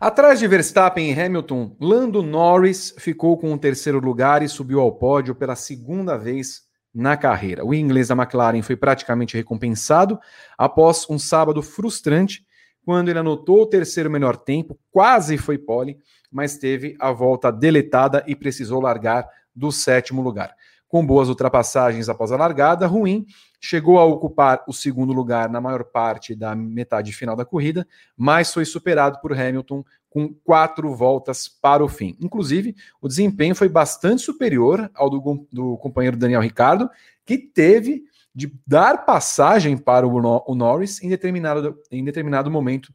Atrás 0.00 0.38
de 0.38 0.48
Verstappen 0.48 1.12
e 1.12 1.20
Hamilton, 1.20 1.76
Lando 1.78 2.22
Norris 2.22 2.94
ficou 2.96 3.36
com 3.36 3.52
o 3.52 3.58
terceiro 3.58 3.98
lugar 3.98 4.42
e 4.42 4.48
subiu 4.48 4.80
ao 4.80 4.92
pódio 4.92 5.34
pela 5.34 5.54
segunda 5.54 6.16
vez 6.16 6.62
na 6.94 7.18
carreira. 7.18 7.66
O 7.66 7.74
inglês 7.74 8.08
da 8.08 8.14
McLaren 8.14 8.62
foi 8.62 8.76
praticamente 8.76 9.36
recompensado 9.36 10.18
após 10.56 11.06
um 11.10 11.18
sábado 11.18 11.62
frustrante, 11.62 12.46
quando 12.82 13.10
ele 13.10 13.18
anotou 13.18 13.60
o 13.60 13.66
terceiro 13.66 14.10
melhor 14.10 14.38
tempo, 14.38 14.78
quase 14.90 15.36
foi 15.36 15.58
pole, 15.58 15.98
mas 16.32 16.56
teve 16.56 16.96
a 16.98 17.12
volta 17.12 17.52
deletada 17.52 18.24
e 18.26 18.34
precisou 18.34 18.80
largar 18.80 19.28
do 19.54 19.70
sétimo 19.70 20.22
lugar. 20.22 20.54
Com 20.90 21.06
boas 21.06 21.28
ultrapassagens 21.28 22.08
após 22.08 22.32
a 22.32 22.36
largada, 22.36 22.84
ruim 22.84 23.24
chegou 23.60 23.96
a 23.96 24.04
ocupar 24.04 24.64
o 24.66 24.72
segundo 24.72 25.12
lugar 25.12 25.48
na 25.48 25.60
maior 25.60 25.84
parte 25.84 26.34
da 26.34 26.52
metade 26.52 27.12
final 27.12 27.36
da 27.36 27.44
corrida, 27.44 27.86
mas 28.16 28.52
foi 28.52 28.64
superado 28.64 29.20
por 29.20 29.32
Hamilton 29.32 29.84
com 30.08 30.34
quatro 30.42 30.92
voltas 30.92 31.46
para 31.46 31.84
o 31.84 31.88
fim. 31.88 32.16
Inclusive, 32.20 32.74
o 33.00 33.06
desempenho 33.06 33.54
foi 33.54 33.68
bastante 33.68 34.22
superior 34.22 34.90
ao 34.92 35.08
do, 35.08 35.46
do 35.52 35.76
companheiro 35.76 36.16
Daniel 36.16 36.40
Ricardo, 36.40 36.90
que 37.24 37.38
teve 37.38 38.02
de 38.34 38.52
dar 38.66 39.04
passagem 39.06 39.78
para 39.78 40.04
o, 40.04 40.42
o 40.44 40.54
Norris 40.56 41.00
em 41.04 41.08
determinado, 41.08 41.78
em 41.88 42.02
determinado 42.02 42.50
momento 42.50 42.92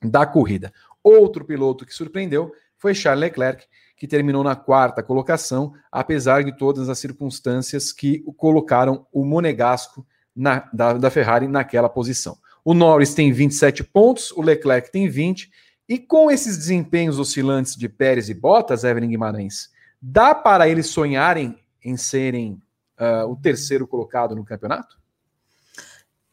da 0.00 0.24
corrida. 0.24 0.72
Outro 1.02 1.44
piloto 1.44 1.84
que 1.84 1.92
surpreendeu 1.92 2.52
foi 2.76 2.94
Charles 2.94 3.22
Leclerc, 3.22 3.66
que 3.96 4.06
terminou 4.06 4.44
na 4.44 4.54
quarta 4.54 5.02
colocação, 5.02 5.72
apesar 5.90 6.44
de 6.44 6.56
todas 6.56 6.88
as 6.88 6.98
circunstâncias 6.98 7.92
que 7.92 8.20
colocaram 8.36 9.06
o 9.12 9.24
Monegasco 9.24 10.06
na, 10.34 10.68
da, 10.72 10.92
da 10.92 11.10
Ferrari 11.10 11.48
naquela 11.48 11.88
posição. 11.88 12.36
O 12.62 12.74
Norris 12.74 13.14
tem 13.14 13.32
27 13.32 13.82
pontos, 13.84 14.30
o 14.32 14.42
Leclerc 14.42 14.92
tem 14.92 15.08
20, 15.08 15.50
e 15.88 15.98
com 15.98 16.30
esses 16.30 16.58
desempenhos 16.58 17.18
oscilantes 17.18 17.76
de 17.76 17.88
Pérez 17.88 18.28
e 18.28 18.34
Bottas, 18.34 18.84
Evelyn 18.84 19.08
Guimarães, 19.08 19.70
dá 20.02 20.34
para 20.34 20.68
eles 20.68 20.88
sonharem 20.88 21.58
em 21.82 21.96
serem 21.96 22.60
uh, 22.98 23.30
o 23.30 23.36
terceiro 23.36 23.86
colocado 23.86 24.34
no 24.34 24.44
campeonato? 24.44 24.98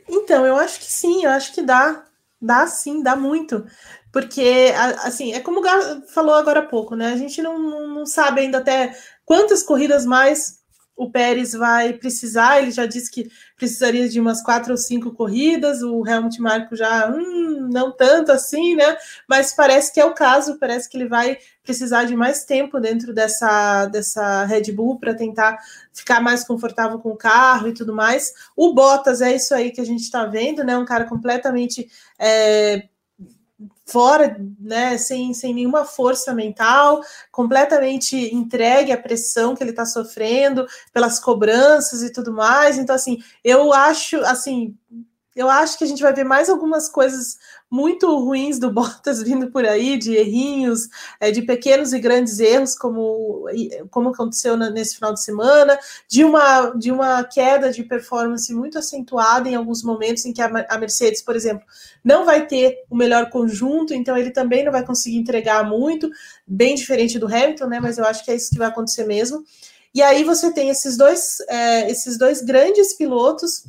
Então, 0.10 0.46
eu 0.46 0.56
acho 0.58 0.80
que 0.80 0.86
sim, 0.86 1.24
eu 1.24 1.32
acho 1.32 1.54
que 1.54 1.62
dá. 1.62 2.04
Dá 2.42 2.68
sim, 2.68 3.02
dá 3.02 3.16
muito. 3.16 3.66
Porque, 4.14 4.72
assim, 5.04 5.34
é 5.34 5.40
como 5.40 5.60
o 5.60 5.62
Gar 5.64 6.04
falou 6.08 6.36
agora 6.36 6.60
há 6.60 6.66
pouco, 6.68 6.96
né? 6.96 7.14
A 7.14 7.18
gente 7.18 7.42
não, 7.42 7.58
não 7.88 8.06
sabe 8.06 8.42
ainda 8.42 8.60
até 8.60 8.96
quantas 9.26 9.64
corridas 9.64 10.06
mais 10.06 10.62
o 10.96 11.10
Pérez 11.10 11.54
vai 11.54 11.94
precisar. 11.94 12.62
Ele 12.62 12.70
já 12.70 12.86
disse 12.86 13.10
que 13.10 13.28
precisaria 13.58 14.08
de 14.08 14.20
umas 14.20 14.44
quatro 14.44 14.70
ou 14.72 14.78
cinco 14.78 15.12
corridas. 15.14 15.82
O 15.82 16.08
Helmut 16.08 16.40
Marko 16.40 16.76
já, 16.76 17.10
hum, 17.10 17.68
não 17.72 17.92
tanto 17.92 18.32
assim, 18.32 18.76
né? 18.76 18.96
Mas 19.28 19.52
parece 19.52 19.92
que 19.92 20.00
é 20.00 20.06
o 20.06 20.14
caso. 20.14 20.60
Parece 20.60 20.88
que 20.88 20.96
ele 20.96 21.10
vai 21.10 21.40
precisar 21.64 22.04
de 22.04 22.16
mais 22.16 22.46
tempo 22.46 22.80
dentro 22.80 23.16
dessa, 23.16 23.88
dessa 23.88 24.46
Red 24.46 24.72
Bull 24.74 25.00
para 25.00 25.16
tentar 25.16 25.58
ficar 25.92 26.22
mais 26.22 26.44
confortável 26.44 27.00
com 27.00 27.10
o 27.10 27.18
carro 27.18 27.68
e 27.68 27.74
tudo 27.74 27.96
mais. 27.96 28.32
O 28.56 28.76
Bottas 28.76 29.22
é 29.22 29.36
isso 29.36 29.56
aí 29.56 29.72
que 29.72 29.82
a 29.82 29.86
gente 29.86 30.02
está 30.02 30.24
vendo, 30.26 30.64
né? 30.64 30.78
Um 30.78 30.86
cara 30.86 31.06
completamente 31.06 31.90
é, 32.20 32.90
fora, 33.86 34.38
né, 34.60 34.98
sem, 34.98 35.34
sem 35.34 35.54
nenhuma 35.54 35.86
força 35.86 36.34
mental, 36.34 37.02
completamente 37.32 38.16
entregue 38.34 38.92
à 38.92 38.98
pressão 38.98 39.56
que 39.56 39.64
ele 39.64 39.72
está 39.72 39.86
sofrendo, 39.86 40.66
pelas 40.92 41.20
cobranças 41.20 42.02
e 42.02 42.12
tudo 42.12 42.32
mais. 42.32 42.78
Então, 42.78 42.96
assim, 42.96 43.22
eu 43.44 43.74
acho, 43.74 44.18
assim, 44.26 44.76
eu 45.36 45.50
acho 45.50 45.78
que 45.78 45.84
a 45.84 45.88
gente 45.88 46.02
vai 46.02 46.14
ver 46.14 46.24
mais 46.24 46.50
algumas 46.50 46.88
coisas 46.88 47.38
muito 47.70 48.08
ruins 48.20 48.60
do 48.60 48.72
Bottas 48.72 49.22
vindo 49.24 49.50
por 49.50 49.66
aí, 49.66 49.98
de 49.98 50.16
errinhos, 50.16 50.88
é, 51.20 51.32
de 51.32 51.42
pequenos 51.42 51.92
e 51.92 52.00
grandes 52.00 52.40
erros, 52.40 52.76
como, 52.76 53.46
como 53.90 54.10
aconteceu 54.10 54.56
nesse 54.56 54.96
final 54.96 55.14
de 55.14 55.24
semana, 55.24 55.78
de 56.08 56.24
uma, 56.24 56.70
de 56.72 56.92
uma 56.92 57.24
queda 57.24 57.72
de 57.72 57.84
performance 57.84 58.54
muito 58.54 58.78
acentuada 58.78 59.50
em 59.50 59.56
alguns 59.56 59.82
momentos 59.82 60.24
em 60.26 60.34
que 60.34 60.42
a, 60.42 60.78
Mercedes, 60.78 61.24
por 61.24 61.36
exemplo, 61.36 61.66
não 62.04 62.26
vai 62.26 62.46
ter 62.46 62.84
o 62.90 62.96
melhor 62.96 63.30
conjunto, 63.32 63.94
então 63.94 64.16
ele 64.16 64.30
também 64.30 64.64
não 64.64 64.72
vai 64.72 64.86
conseguir 64.86 65.18
entregar 65.18 65.68
muito, 65.68 66.12
bem 66.46 66.76
diferente 66.76 67.18
do 67.18 67.26
Hamilton, 67.26 67.68
né? 67.68 67.80
Mas 67.80 67.98
eu 67.98 68.06
acho 68.06 68.24
que 68.24 68.30
é 68.30 68.36
isso 68.36 68.52
que 68.52 68.60
vai 68.60 68.68
acontecer 68.68 69.06
mesmo. 69.06 69.44
E 69.96 70.02
aí 70.02 70.24
você 70.24 70.52
tem 70.52 70.70
esses 70.70 70.98
dois, 70.98 71.40
é, 71.48 71.90
esses 71.90 72.18
dois 72.18 72.42
grandes 72.42 72.96
pilotos 72.96 73.64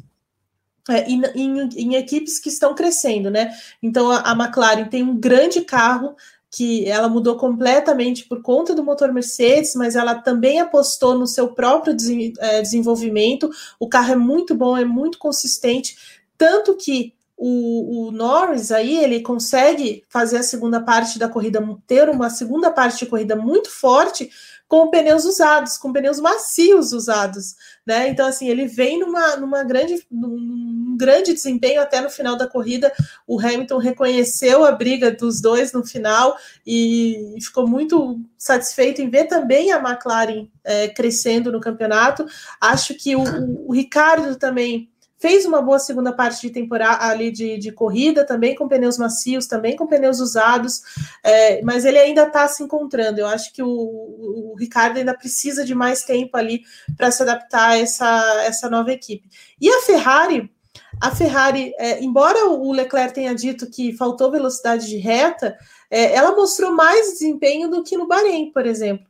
é, 0.89 1.09
em, 1.09 1.23
em, 1.35 1.69
em, 1.77 1.95
equipes 1.95 2.39
que 2.39 2.49
estão 2.49 2.75
crescendo, 2.75 3.31
né? 3.31 3.51
Então 3.83 4.11
a, 4.11 4.21
a, 4.21 4.33
McLaren 4.33 4.85
tem 4.85 5.03
um 5.03 5.19
grande 5.19 5.63
carro 5.63 6.15
que 6.51 6.89
ela 6.89 7.09
mudou 7.09 7.37
completamente 7.37 8.25
por 8.27 8.41
conta 8.41 8.75
do 8.75 8.85
motor 8.85 9.13
Mercedes, 9.13 9.75
mas 9.75 9.97
ela 9.97 10.15
também 10.15 10.61
apostou 10.61 11.19
no 11.19 11.27
seu 11.27 11.49
próprio 11.49 11.97
é, 12.39 12.63
desenvolvimento. 12.63 13.51
O 13.81 13.89
carro 13.89 14.13
é 14.13 14.17
muito 14.17 14.55
bom, 14.55 14.77
é 14.77 14.85
muito 14.85 15.19
consistente, 15.19 15.97
tanto 16.39 16.77
que 16.77 17.13
o, 17.37 18.07
o, 18.07 18.13
Norris 18.13 18.71
aí 18.71 18.97
ele 19.03 19.21
consegue 19.21 20.05
fazer 20.09 20.37
a 20.37 20.43
segunda 20.43 20.81
parte 20.81 21.19
da 21.19 21.29
corrida, 21.29 21.61
ter 21.87 22.09
uma 22.09 22.31
segunda 22.31 22.71
parte 22.71 23.01
de 23.01 23.07
corrida 23.07 23.35
muito 23.35 23.69
forte 23.71 24.31
com 24.75 24.91
pneus 24.91 25.25
usados, 25.25 25.79
com 25.79 25.93
pneus 25.93 26.19
macios 26.19 26.93
usados, 26.93 27.55
né? 27.87 28.09
Então, 28.09 28.27
assim, 28.27 28.49
ele 28.49 28.67
vem 28.67 28.99
numa, 28.99 29.37
numa 29.37 29.63
grande, 29.63 30.05
num 30.11 30.97
grande 30.99 31.33
desempenho 31.33 31.81
até 31.81 32.01
no 32.01 32.11
final 32.11 32.37
da 32.37 32.49
corrida. 32.49 32.93
O 33.25 33.39
Hamilton 33.39 33.79
reconheceu 33.79 34.65
a 34.65 34.73
briga 34.73 35.13
dos 35.13 35.41
dois 35.41 35.73
no 35.73 35.87
final 35.87 36.37
e 36.67 37.37
ficou 37.41 37.69
muito 37.69 38.19
satisfeito 38.37 39.01
em 39.01 39.09
ver 39.09 39.27
também 39.27 39.71
a 39.71 39.79
McLaren 39.79 40.49
é, 40.65 40.89
crescendo 40.89 41.53
no 41.53 41.61
campeonato. 41.61 42.27
Acho 42.61 42.95
que 42.95 43.15
o, 43.15 43.23
o, 43.23 43.69
o 43.69 43.73
Ricardo 43.73 44.35
também 44.35 44.91
fez 45.25 45.47
uma 45.47 45.63
boa 45.63 45.79
segunda 45.79 46.13
parte 46.13 46.43
de 46.43 46.51
temporada 46.51 47.03
ali 47.07 47.31
de, 47.31 47.57
de 47.57 47.73
corrida, 47.73 48.27
também 48.27 48.55
com 48.55 48.69
pneus 48.69 48.99
macios, 48.99 49.47
também 49.47 49.75
com 49.75 49.87
pneus 49.87 50.21
usados, 50.21 50.83
é, 51.23 51.63
mas 51.63 51.87
ele 51.87 51.97
ainda 51.97 52.25
está 52.25 52.47
se 52.47 52.63
encontrando. 52.63 53.21
Eu 53.21 53.27
acho 53.27 53.51
que 53.55 53.63
o, 53.63 53.71
o, 53.71 54.55
Ricardo 54.59 54.99
ainda 54.99 55.17
precisa 55.17 55.65
de 55.65 55.75
mais 55.75 56.03
tempo 56.03 56.37
ali 56.37 56.61
para 56.95 57.11
se 57.11 57.23
adaptar 57.23 57.71
a 57.71 57.79
essa, 57.79 58.43
essa 58.45 58.69
nova 58.69 58.93
equipe. 58.93 59.27
E 59.59 59.67
a 59.67 59.81
Ferrari, 59.81 60.53
a 61.01 61.11
Ferrari, 61.11 61.73
é, 61.79 62.05
embora 62.05 62.47
o 62.51 62.71
Leclerc 62.71 63.15
tenha 63.15 63.35
dito 63.35 63.71
que 63.71 63.97
faltou 63.97 64.31
velocidade 64.31 64.87
de 64.87 64.99
reta, 64.99 65.57
é, 65.91 66.15
ela 66.15 66.37
mostrou 66.37 66.71
mais 66.71 67.13
desempenho 67.13 67.71
do 67.71 67.83
que 67.83 67.97
no 67.97 68.07
Bahrein, 68.07 68.53
por 68.53 68.67
exemplo. 68.67 69.07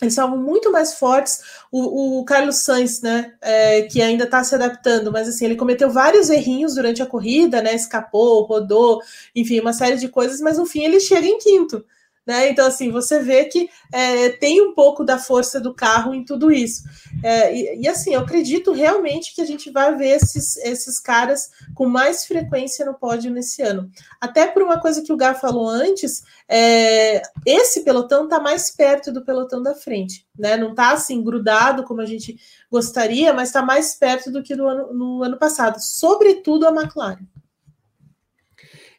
Eles 0.00 0.14
estavam 0.14 0.36
muito 0.36 0.72
mais 0.72 0.94
fortes. 0.94 1.40
O, 1.70 2.20
o 2.20 2.24
Carlos 2.24 2.56
Sainz, 2.56 3.00
né, 3.00 3.32
é, 3.40 3.82
que 3.82 4.02
ainda 4.02 4.24
está 4.24 4.42
se 4.42 4.54
adaptando, 4.54 5.12
mas 5.12 5.28
assim, 5.28 5.44
ele 5.44 5.56
cometeu 5.56 5.90
vários 5.90 6.30
errinhos 6.30 6.74
durante 6.74 7.02
a 7.02 7.06
corrida, 7.06 7.62
né? 7.62 7.74
Escapou, 7.74 8.44
rodou, 8.44 9.00
enfim, 9.34 9.60
uma 9.60 9.72
série 9.72 9.96
de 9.96 10.08
coisas, 10.08 10.40
mas 10.40 10.58
no 10.58 10.66
fim 10.66 10.82
ele 10.82 11.00
chega 11.00 11.26
em 11.26 11.38
quinto. 11.38 11.84
Né? 12.26 12.48
Então, 12.48 12.66
assim, 12.66 12.90
você 12.90 13.20
vê 13.20 13.44
que 13.44 13.68
é, 13.92 14.30
tem 14.30 14.62
um 14.62 14.74
pouco 14.74 15.04
da 15.04 15.18
força 15.18 15.60
do 15.60 15.74
carro 15.74 16.14
em 16.14 16.24
tudo 16.24 16.50
isso. 16.50 16.82
É, 17.22 17.54
e, 17.54 17.82
e, 17.82 17.88
assim, 17.88 18.14
eu 18.14 18.20
acredito 18.20 18.72
realmente 18.72 19.34
que 19.34 19.42
a 19.42 19.44
gente 19.44 19.70
vai 19.70 19.94
ver 19.94 20.16
esses, 20.16 20.56
esses 20.58 20.98
caras 20.98 21.50
com 21.74 21.86
mais 21.86 22.24
frequência 22.24 22.84
no 22.86 22.94
pódio 22.94 23.30
nesse 23.30 23.60
ano. 23.62 23.90
Até 24.20 24.46
por 24.46 24.62
uma 24.62 24.80
coisa 24.80 25.02
que 25.02 25.12
o 25.12 25.16
Gá 25.16 25.34
falou 25.34 25.68
antes, 25.68 26.22
é, 26.48 27.20
esse 27.44 27.84
pelotão 27.84 28.24
está 28.24 28.40
mais 28.40 28.70
perto 28.70 29.12
do 29.12 29.24
pelotão 29.24 29.62
da 29.62 29.74
frente, 29.74 30.26
né? 30.38 30.56
Não 30.56 30.70
está 30.70 30.92
assim 30.92 31.22
grudado 31.22 31.84
como 31.84 32.00
a 32.00 32.06
gente 32.06 32.38
gostaria, 32.70 33.32
mas 33.34 33.48
está 33.48 33.62
mais 33.62 33.94
perto 33.94 34.30
do 34.30 34.42
que 34.42 34.56
no 34.56 34.66
ano, 34.66 34.94
no 34.94 35.22
ano 35.22 35.36
passado, 35.36 35.76
sobretudo 35.78 36.66
a 36.66 36.70
McLaren. 36.70 37.26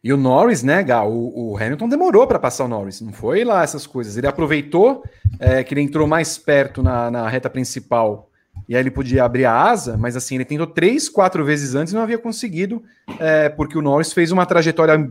E 0.06 0.14
o 0.14 0.18
Norris, 0.18 0.62
né, 0.62 0.84
Gal? 0.84 1.12
O, 1.12 1.54
o 1.54 1.58
Hamilton 1.58 1.90
demorou 1.90 2.28
para 2.28 2.38
passar 2.38 2.66
o 2.66 2.68
Norris, 2.68 3.02
não 3.02 3.12
foi 3.12 3.44
lá 3.44 3.64
essas 3.64 3.88
coisas. 3.88 4.16
Ele 4.16 4.28
aproveitou 4.28 5.04
é, 5.40 5.64
que 5.64 5.74
ele 5.74 5.82
entrou 5.82 6.06
mais 6.06 6.38
perto 6.38 6.84
na, 6.84 7.10
na, 7.10 7.28
reta 7.28 7.50
principal 7.50 8.30
e 8.70 8.76
aí 8.76 8.84
ele 8.84 8.92
podia 8.92 9.24
abrir 9.24 9.46
a 9.46 9.60
asa, 9.60 9.98
mas 9.98 10.16
assim, 10.16 10.36
ele 10.36 10.46
tentou 10.46 10.68
três, 10.68 11.10
quatro 11.10 11.44
vezes 11.44 11.74
antes 11.74 11.92
e 11.92 11.96
não 11.96 12.04
havia 12.04 12.20
conseguido, 12.20 12.84
é, 13.20 13.50
porque 13.50 13.76
o 13.76 13.82
Norris 13.82 14.14
fez 14.14 14.32
uma 14.32 14.46
trajetória 14.46 15.10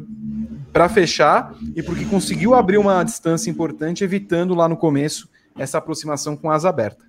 para 0.72 0.88
fechar 0.88 1.52
e 1.74 1.82
porque 1.82 2.04
conseguiu 2.04 2.54
abrir 2.54 2.78
uma 2.78 3.02
distância 3.02 3.50
importante, 3.50 4.04
evitando 4.04 4.54
lá 4.54 4.68
no 4.68 4.76
começo 4.76 5.28
essa 5.58 5.78
aproximação 5.78 6.36
com 6.36 6.52
asa 6.52 6.68
aberta. 6.68 7.04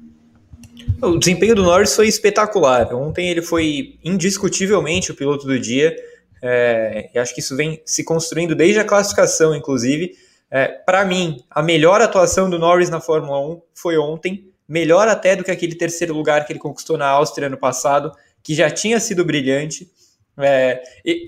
O 1.04 1.20
desempenho 1.20 1.54
do 1.54 1.62
Norris 1.62 1.96
foi 1.96 2.08
espetacular. 2.08 2.96
Ontem 2.96 3.30
ele 3.30 3.44
foi 3.44 4.00
indiscutivelmente 4.04 5.12
o 5.12 5.16
piloto 5.16 5.46
do 5.46 5.60
dia 5.60 5.96
é, 6.48 7.10
e 7.12 7.18
acho 7.18 7.34
que 7.34 7.40
isso 7.40 7.56
vem 7.56 7.82
se 7.84 8.04
construindo 8.04 8.54
desde 8.54 8.80
a 8.80 8.86
classificação, 8.86 9.56
inclusive. 9.56 10.16
É, 10.52 10.68
Para 10.68 11.04
mim, 11.04 11.44
a 11.50 11.64
melhor 11.64 12.02
atuação 12.02 12.48
do 12.48 12.60
Norris 12.60 12.88
na 12.88 13.02
Fórmula 13.02 13.40
1 13.40 13.62
foi 13.74 13.98
ontem, 13.98 14.52
melhor 14.68 15.08
até 15.08 15.36
do 15.36 15.44
que 15.44 15.50
aquele 15.50 15.74
terceiro 15.74 16.14
lugar 16.14 16.46
que 16.46 16.54
ele 16.54 16.60
conquistou 16.60 17.00
na 17.00 17.08
Áustria 17.08 17.48
ano 17.48 17.58
passado, 17.58 18.12
que 18.44 18.54
já 18.54 18.70
tinha 18.70 19.00
sido 19.00 19.26
brilhante. 19.26 19.92
É, 20.38 20.84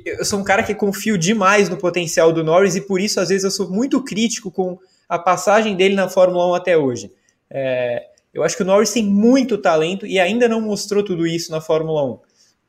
eu 0.05 0.23
sou 0.23 0.39
um 0.39 0.43
cara 0.43 0.61
que 0.61 0.75
confio 0.75 1.17
demais 1.17 1.67
no 1.67 1.77
potencial 1.77 2.31
do 2.31 2.43
Norris 2.43 2.75
e 2.75 2.81
por 2.81 3.01
isso, 3.01 3.19
às 3.19 3.29
vezes, 3.29 3.43
eu 3.43 3.51
sou 3.51 3.71
muito 3.71 4.03
crítico 4.03 4.51
com 4.51 4.77
a 5.09 5.17
passagem 5.17 5.75
dele 5.75 5.95
na 5.95 6.07
Fórmula 6.09 6.51
1 6.51 6.53
até 6.53 6.77
hoje. 6.77 7.11
É, 7.49 8.05
eu 8.31 8.43
acho 8.43 8.55
que 8.55 8.61
o 8.61 8.65
Norris 8.65 8.91
tem 8.91 9.03
muito 9.03 9.57
talento 9.57 10.05
e 10.05 10.19
ainda 10.19 10.47
não 10.47 10.61
mostrou 10.61 11.03
tudo 11.03 11.25
isso 11.25 11.51
na 11.51 11.59
Fórmula 11.59 12.03
1. 12.03 12.19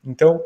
Então, 0.07 0.41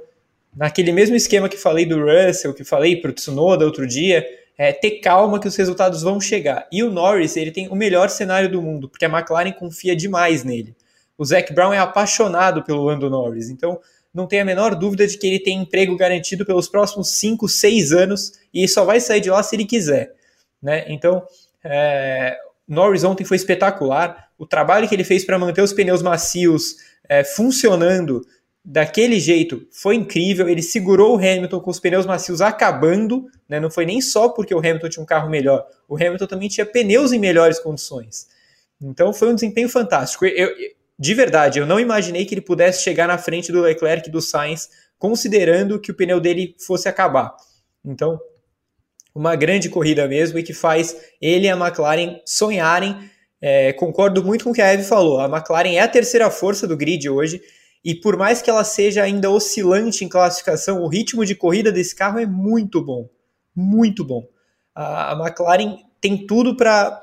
naquele 0.56 0.92
mesmo 0.92 1.16
esquema 1.16 1.50
que 1.50 1.58
falei 1.58 1.86
do 1.86 2.00
Russell, 2.04 2.54
que 2.54 2.64
falei 2.64 2.96
para 2.96 3.12
o 3.12 3.14
Tsunoda 3.14 3.66
outro 3.66 3.88
dia, 3.88 4.26
é 4.58 4.72
ter 4.72 5.00
calma 5.00 5.40
que 5.40 5.48
os 5.48 5.56
resultados 5.56 6.04
vão 6.04 6.20
chegar. 6.22 6.68
E 6.72 6.84
o 6.84 6.92
Norris, 6.92 7.36
ele 7.36 7.52
tem 7.52 7.68
o 7.70 7.76
melhor 7.76 8.10
cenário 8.10 8.50
do 8.50 8.62
mundo, 8.62 8.88
porque 8.88 9.06
a 9.06 9.10
McLaren 9.10 9.52
confia 9.52 9.96
demais 9.96 10.44
nele. 10.44 10.76
O 11.18 11.26
Zac 11.26 11.52
Brown 11.54 11.74
é 11.74 11.80
apaixonado 11.80 12.64
pelo 12.64 12.84
Lando 12.84 13.10
Norris, 13.10 13.50
então 13.50 13.80
não 14.14 14.28
tem 14.28 14.42
a 14.42 14.46
menor 14.46 14.76
dúvida 14.76 15.08
de 15.08 15.18
que 15.18 15.26
ele 15.26 15.40
tem 15.40 15.60
emprego 15.60 15.98
garantido 15.98 16.46
pelos 16.46 16.68
próximos 16.68 17.18
5, 17.18 17.50
6 17.50 17.92
anos 17.92 18.34
e 18.54 18.68
só 18.68 18.86
vai 18.86 19.00
sair 19.00 19.22
de 19.22 19.30
lá 19.30 19.42
se 19.42 19.56
ele 19.56 19.66
quiser. 19.66 20.14
Né? 20.62 20.86
Então, 20.88 21.24
é, 21.64 22.38
Norris 22.68 23.04
ontem 23.04 23.24
foi 23.24 23.38
espetacular. 23.38 24.30
O 24.38 24.46
trabalho 24.46 24.88
que 24.88 24.94
ele 24.94 25.04
fez 25.04 25.26
para 25.26 25.40
manter 25.40 25.62
os 25.62 25.74
pneus 25.74 26.04
macios 26.04 26.76
é, 27.10 27.24
funcionando 27.24 28.22
daquele 28.64 29.20
jeito 29.20 29.68
foi 29.72 29.96
incrível. 29.96 30.48
Ele 30.48 30.62
segurou 30.62 31.16
o 31.16 31.18
Hamilton 31.18 31.60
com 31.60 31.72
os 31.72 31.80
pneus 31.80 32.06
macios 32.06 32.42
acabando, 32.42 33.26
né? 33.48 33.60
não 33.60 33.70
foi 33.70 33.86
nem 33.86 34.00
só 34.00 34.30
porque 34.30 34.54
o 34.56 34.60
Hamilton 34.60 34.90
tinha 34.90 35.04
um 35.04 35.06
carro 35.08 35.30
melhor, 35.30 35.66
o 35.88 35.96
Hamilton 35.96 36.28
também 36.28 36.48
tinha 36.48 36.66
pneus 36.66 37.12
em 37.12 37.20
melhores 37.20 37.60
condições. 37.60 38.28
Então 38.82 39.14
foi 39.14 39.30
um 39.30 39.36
desempenho 39.36 39.70
fantástico. 39.70 40.26
Eu, 40.26 40.50
de 40.98 41.14
verdade, 41.14 41.60
eu 41.60 41.66
não 41.66 41.80
imaginei 41.80 42.26
que 42.26 42.34
ele 42.34 42.42
pudesse 42.42 42.84
chegar 42.84 43.08
na 43.08 43.18
frente 43.18 43.52
do 43.52 43.62
Leclerc 43.62 44.08
e 44.08 44.12
do 44.12 44.22
Sainz, 44.22 44.70
considerando 44.98 45.80
que 45.80 45.92
o 45.92 45.94
pneu 45.94 46.20
dele 46.20 46.56
fosse 46.66 46.88
acabar. 46.88 47.36
Então, 47.84 48.20
uma 49.14 49.36
grande 49.36 49.70
corrida 49.70 50.08
mesmo 50.08 50.40
e 50.40 50.44
que 50.44 50.54
faz 50.54 50.96
ele 51.22 51.48
e 51.48 51.50
a 51.50 51.58
McLaren 51.58 52.20
sonharem. 52.26 53.12
É, 53.42 53.74
concordo 53.74 54.24
muito 54.24 54.46
com 54.46 54.52
o 54.52 54.54
que 54.54 54.62
a 54.62 54.72
Eve 54.74 54.84
falou. 54.84 55.20
A 55.20 55.26
McLaren 55.26 55.74
é 55.74 55.80
a 55.80 55.88
terceira 55.88 56.30
força 56.32 56.66
do 56.66 56.78
grid 56.78 57.10
hoje 57.10 57.42
e 57.84 57.94
por 57.94 58.18
mais 58.18 58.42
que 58.42 58.50
ela 58.50 58.64
seja 58.64 59.04
ainda 59.04 59.30
oscilante 59.30 60.06
em 60.06 60.10
classificação, 60.10 60.82
o 60.82 60.88
ritmo 60.88 61.26
de 61.26 61.36
corrida 61.36 61.72
desse 61.72 61.94
carro 61.94 62.20
é 62.20 62.26
muito 62.26 62.82
bom. 62.82 63.10
Muito 63.54 64.06
bom. 64.06 64.26
A, 64.74 65.14
McLaren 65.20 65.78
tem 66.00 66.26
tudo 66.26 66.56
para 66.56 67.02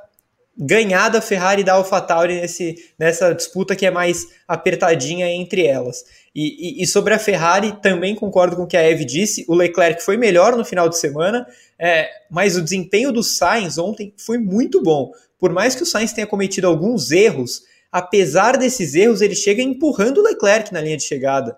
ganhar 0.57 1.09
da 1.09 1.20
Ferrari 1.20 1.62
e 1.62 1.64
da 1.64 1.74
AlphaTauri 1.74 2.41
nesse, 2.41 2.74
nessa 2.99 3.35
disputa 3.35 3.76
que 3.76 3.87
é 3.87 3.91
mais 3.91 4.26
apertadinha 4.49 5.31
entre 5.31 5.66
elas. 5.66 6.05
E, 6.35 6.81
e, 6.81 6.83
e, 6.83 6.87
sobre 6.87 7.12
a 7.12 7.18
Ferrari, 7.18 7.72
também 7.81 8.14
concordo 8.14 8.57
com 8.57 8.62
o 8.62 8.66
que 8.66 8.76
a 8.76 8.83
Eve 8.83 9.05
disse, 9.05 9.45
o 9.49 9.55
Leclerc 9.55 10.03
foi 10.03 10.16
melhor 10.16 10.57
no 10.57 10.64
final 10.64 10.89
de 10.89 10.99
semana, 10.99 11.47
é, 11.78 12.09
mas 12.31 12.57
o 12.57 12.62
desempenho 12.62 13.12
do 13.12 13.22
Sainz 13.22 13.78
ontem 13.78 14.14
foi 14.16 14.39
muito 14.39 14.83
bom. 14.83 15.11
Por 15.39 15.53
mais 15.53 15.74
que 15.74 15.83
o 15.83 15.87
Sainz 15.87 16.12
tenha 16.12 16.26
cometido 16.26 16.66
alguns 16.66 17.11
erros, 17.11 17.62
apesar 17.91 18.57
desses 18.57 18.95
erros, 18.95 19.20
ele 19.20 19.34
chega 19.34 19.62
empurrando 19.62 20.18
o 20.18 20.22
Leclerc 20.22 20.72
na 20.72 20.80
linha 20.80 20.97
de 20.97 21.05
chegada. 21.05 21.57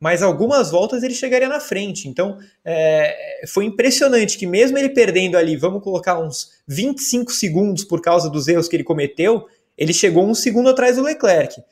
Mas 0.00 0.20
algumas 0.20 0.70
voltas 0.70 1.04
ele 1.04 1.14
chegaria 1.14 1.48
na 1.48 1.60
frente. 1.60 2.08
Então 2.08 2.38
é, 2.64 3.42
foi 3.46 3.64
impressionante 3.64 4.36
que, 4.36 4.46
mesmo 4.46 4.76
ele 4.76 4.88
perdendo 4.88 5.36
ali, 5.36 5.56
vamos 5.56 5.82
colocar 5.82 6.18
uns 6.18 6.48
25 6.66 7.30
segundos 7.32 7.84
por 7.84 8.00
causa 8.00 8.28
dos 8.28 8.48
erros 8.48 8.66
que 8.66 8.74
ele 8.74 8.82
cometeu, 8.82 9.46
ele 9.78 9.92
chegou 9.92 10.26
um 10.26 10.34
segundo 10.34 10.70
atrás 10.70 10.96
do 10.96 11.02
Leclerc. 11.02 11.62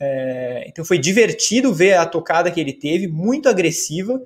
É, 0.00 0.64
então 0.68 0.84
foi 0.84 0.98
divertido 0.98 1.72
ver 1.72 1.94
a 1.94 2.06
tocada 2.06 2.50
que 2.50 2.60
ele 2.60 2.72
teve, 2.72 3.08
muito 3.08 3.48
agressiva. 3.48 4.20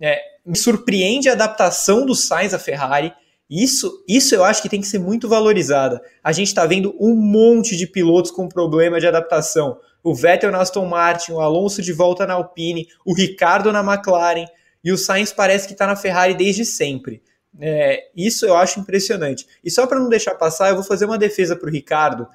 É, 0.00 0.20
me 0.44 0.56
surpreende 0.56 1.28
a 1.28 1.32
adaptação 1.32 2.04
do 2.04 2.14
Sainz 2.14 2.52
à 2.52 2.58
Ferrari. 2.58 3.12
Isso, 3.48 4.02
isso 4.08 4.34
eu 4.34 4.42
acho 4.42 4.62
que 4.62 4.68
tem 4.68 4.80
que 4.80 4.86
ser 4.86 4.98
muito 4.98 5.28
valorizada. 5.28 6.00
A 6.22 6.32
gente 6.32 6.48
está 6.48 6.64
vendo 6.64 6.96
um 6.98 7.14
monte 7.14 7.76
de 7.76 7.86
pilotos 7.86 8.30
com 8.30 8.48
problema 8.48 8.98
de 8.98 9.06
adaptação. 9.06 9.78
O 10.02 10.14
Vettel 10.14 10.50
na 10.50 10.60
Aston 10.60 10.86
Martin, 10.86 11.32
o 11.32 11.40
Alonso 11.40 11.82
de 11.82 11.92
volta 11.92 12.26
na 12.26 12.34
Alpine, 12.34 12.88
o 13.04 13.14
Ricardo 13.14 13.72
na 13.72 13.80
McLaren 13.80 14.46
e 14.82 14.92
o 14.92 14.98
Sainz 14.98 15.32
parece 15.32 15.66
que 15.66 15.72
está 15.72 15.86
na 15.86 15.96
Ferrari 15.96 16.34
desde 16.34 16.64
sempre. 16.64 17.22
É, 17.60 18.10
isso 18.16 18.44
eu 18.44 18.56
acho 18.56 18.80
impressionante. 18.80 19.46
E 19.62 19.70
só 19.70 19.86
para 19.86 20.00
não 20.00 20.08
deixar 20.08 20.34
passar, 20.34 20.68
eu 20.68 20.74
vou 20.74 20.84
fazer 20.84 21.04
uma 21.04 21.18
defesa 21.18 21.56
para 21.56 21.68
o 21.68 21.72
Ricardo, 21.72 22.26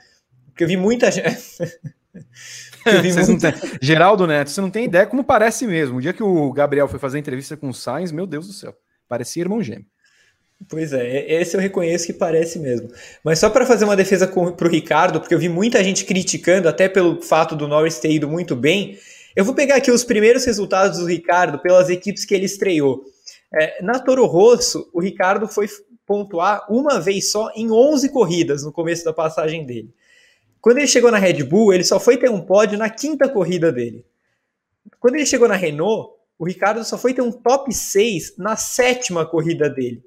porque 0.47 0.63
eu 0.63 0.67
vi 0.67 0.77
muita 0.77 1.11
gente. 1.11 1.27
muita... 3.27 3.53
Geraldo 3.81 4.25
Neto, 4.25 4.49
você 4.49 4.61
não 4.61 4.71
tem 4.71 4.85
ideia 4.85 5.05
como 5.05 5.23
parece 5.23 5.67
mesmo. 5.67 5.97
O 5.97 6.01
dia 6.01 6.13
que 6.13 6.23
o 6.23 6.51
Gabriel 6.51 6.87
foi 6.87 6.97
fazer 6.97 7.19
entrevista 7.19 7.57
com 7.57 7.69
o 7.69 7.73
Sainz, 7.73 8.11
meu 8.11 8.25
Deus 8.25 8.47
do 8.47 8.53
céu, 8.53 8.75
parecia 9.07 9.43
irmão 9.43 9.61
gêmeo. 9.61 9.85
Pois 10.67 10.91
é, 10.91 11.41
esse 11.41 11.55
eu 11.55 11.61
reconheço 11.61 12.05
que 12.05 12.13
parece 12.13 12.59
mesmo. 12.59 12.89
Mas 13.23 13.39
só 13.39 13.49
para 13.49 13.65
fazer 13.65 13.85
uma 13.85 13.95
defesa 13.95 14.27
para 14.27 14.67
o 14.67 14.69
Ricardo, 14.69 15.19
porque 15.19 15.33
eu 15.33 15.39
vi 15.39 15.47
muita 15.47 15.83
gente 15.83 16.03
criticando, 16.03 16.67
até 16.67 16.89
pelo 16.89 17.21
fato 17.21 17.55
do 17.55 17.67
Norris 17.67 17.99
ter 17.99 18.11
ido 18.11 18.27
muito 18.27 18.55
bem, 18.55 18.99
eu 19.35 19.45
vou 19.45 19.55
pegar 19.55 19.75
aqui 19.75 19.89
os 19.89 20.03
primeiros 20.03 20.43
resultados 20.43 20.99
do 20.99 21.05
Ricardo 21.05 21.59
pelas 21.59 21.89
equipes 21.89 22.25
que 22.25 22.35
ele 22.35 22.45
estreou. 22.45 23.05
É, 23.53 23.81
na 23.81 23.99
Toro 23.99 24.25
Rosso, 24.25 24.89
o 24.93 24.99
Ricardo 24.99 25.47
foi 25.47 25.67
pontuar 26.05 26.65
uma 26.69 26.99
vez 26.99 27.31
só 27.31 27.51
em 27.55 27.71
11 27.71 28.09
corridas 28.09 28.63
no 28.63 28.71
começo 28.71 29.05
da 29.05 29.13
passagem 29.13 29.65
dele. 29.65 29.93
Quando 30.59 30.79
ele 30.79 30.87
chegou 30.87 31.09
na 31.09 31.17
Red 31.17 31.43
Bull, 31.43 31.73
ele 31.73 31.83
só 31.85 31.99
foi 31.99 32.17
ter 32.17 32.29
um 32.29 32.41
pódio 32.41 32.77
na 32.77 32.89
quinta 32.89 33.29
corrida 33.29 33.71
dele. 33.71 34.05
Quando 34.99 35.15
ele 35.15 35.25
chegou 35.25 35.47
na 35.47 35.55
Renault, 35.55 36.13
o 36.37 36.45
Ricardo 36.45 36.83
só 36.83 36.97
foi 36.97 37.13
ter 37.13 37.21
um 37.21 37.31
top 37.31 37.73
6 37.73 38.35
na 38.37 38.55
sétima 38.55 39.25
corrida 39.25 39.69
dele. 39.69 40.03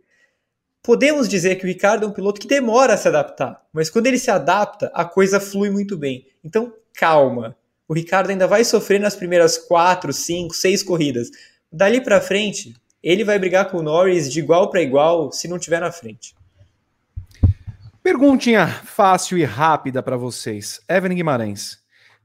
Podemos 0.82 1.28
dizer 1.28 1.56
que 1.56 1.64
o 1.64 1.68
Ricardo 1.68 2.04
é 2.04 2.08
um 2.08 2.12
piloto 2.12 2.40
que 2.40 2.46
demora 2.48 2.94
a 2.94 2.96
se 2.96 3.06
adaptar, 3.06 3.62
mas 3.72 3.88
quando 3.88 4.08
ele 4.08 4.18
se 4.18 4.30
adapta, 4.30 4.90
a 4.92 5.04
coisa 5.04 5.38
flui 5.38 5.70
muito 5.70 5.96
bem. 5.96 6.26
Então, 6.42 6.72
calma. 6.92 7.56
O 7.86 7.94
Ricardo 7.94 8.30
ainda 8.30 8.48
vai 8.48 8.64
sofrer 8.64 8.98
nas 8.98 9.14
primeiras 9.14 9.56
4, 9.56 10.12
5, 10.12 10.54
6 10.54 10.82
corridas. 10.82 11.30
Dali 11.70 12.00
para 12.00 12.20
frente, 12.20 12.74
ele 13.02 13.22
vai 13.22 13.38
brigar 13.38 13.70
com 13.70 13.78
o 13.78 13.82
Norris 13.82 14.30
de 14.30 14.40
igual 14.40 14.70
para 14.70 14.82
igual 14.82 15.30
se 15.30 15.46
não 15.46 15.58
tiver 15.58 15.80
na 15.80 15.92
frente. 15.92 16.34
Perguntinha 18.02 18.66
fácil 18.66 19.38
e 19.38 19.44
rápida 19.44 20.02
para 20.02 20.16
vocês. 20.16 20.80
Evelyn 20.88 21.14
Guimarães, 21.14 21.78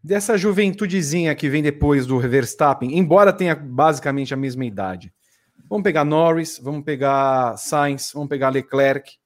dessa 0.04 0.36
juventudezinha 0.36 1.36
que 1.36 1.48
vem 1.48 1.62
depois 1.62 2.08
do 2.08 2.20
Verstappen, 2.20 2.98
embora 2.98 3.32
tenha 3.32 3.56
basicamente 3.56 4.34
a 4.34 4.38
mesma 4.38 4.66
idade, 4.66 5.14
vamos 5.70 5.84
pegar 5.84 6.04
Norris, 6.04 6.60
vamos 6.62 6.84
pegar 6.84 7.58
Sainz, 7.58 8.12
vamos 8.14 8.30
pegar 8.30 8.50
Leclerc. 8.50 9.18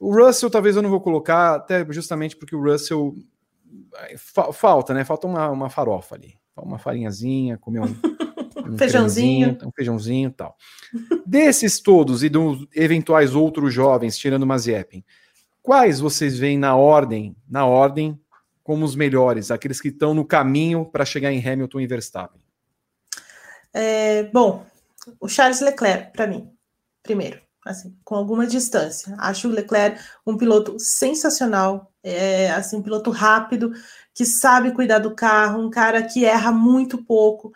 O 0.00 0.14
Russell 0.14 0.50
talvez 0.50 0.76
eu 0.76 0.82
não 0.82 0.90
vou 0.90 1.00
colocar, 1.00 1.54
até 1.56 1.84
justamente 1.90 2.36
porque 2.36 2.56
o 2.56 2.62
Russell 2.62 3.14
fa 4.16 4.52
falta, 4.52 4.92
né? 4.94 5.04
Falta 5.04 5.26
uma, 5.26 5.50
uma 5.50 5.70
farofa 5.70 6.14
ali, 6.14 6.34
uma 6.56 6.78
farinhazinha, 6.78 7.58
comer 7.58 7.80
um, 7.80 7.94
um 8.72 8.78
feijãozinho, 8.78 9.58
um 9.64 9.70
feijãozinho 9.70 10.28
e 10.28 10.32
tal. 10.32 10.56
Desses 11.26 11.80
todos 11.80 12.22
e 12.22 12.28
dos 12.28 12.66
eventuais 12.74 13.34
outros 13.34 13.72
jovens, 13.72 14.18
tirando 14.18 14.42
o 14.42 14.46
Mazepin, 14.46 15.04
Quais 15.62 16.00
vocês 16.00 16.36
veem 16.36 16.58
na 16.58 16.74
ordem, 16.74 17.36
na 17.48 17.64
ordem, 17.64 18.20
como 18.64 18.84
os 18.84 18.96
melhores, 18.96 19.50
aqueles 19.50 19.80
que 19.80 19.88
estão 19.88 20.12
no 20.12 20.24
caminho 20.24 20.84
para 20.84 21.04
chegar 21.04 21.32
em 21.32 21.46
Hamilton 21.46 21.80
e 21.80 21.86
Verstappen? 21.86 22.42
É, 23.72 24.24
bom, 24.24 24.66
o 25.20 25.28
Charles 25.28 25.60
Leclerc, 25.60 26.12
para 26.12 26.26
mim, 26.26 26.50
primeiro, 27.02 27.40
assim, 27.64 27.96
com 28.04 28.14
alguma 28.14 28.46
distância. 28.46 29.14
Acho 29.18 29.48
o 29.48 29.52
Leclerc 29.52 30.00
um 30.26 30.36
piloto 30.36 30.78
sensacional, 30.78 31.92
é, 32.02 32.50
assim, 32.50 32.76
um 32.76 32.82
piloto 32.82 33.10
rápido, 33.10 33.72
que 34.14 34.24
sabe 34.24 34.72
cuidar 34.72 34.98
do 34.98 35.14
carro, 35.14 35.62
um 35.62 35.70
cara 35.70 36.02
que 36.02 36.24
erra 36.24 36.52
muito 36.52 37.02
pouco, 37.02 37.52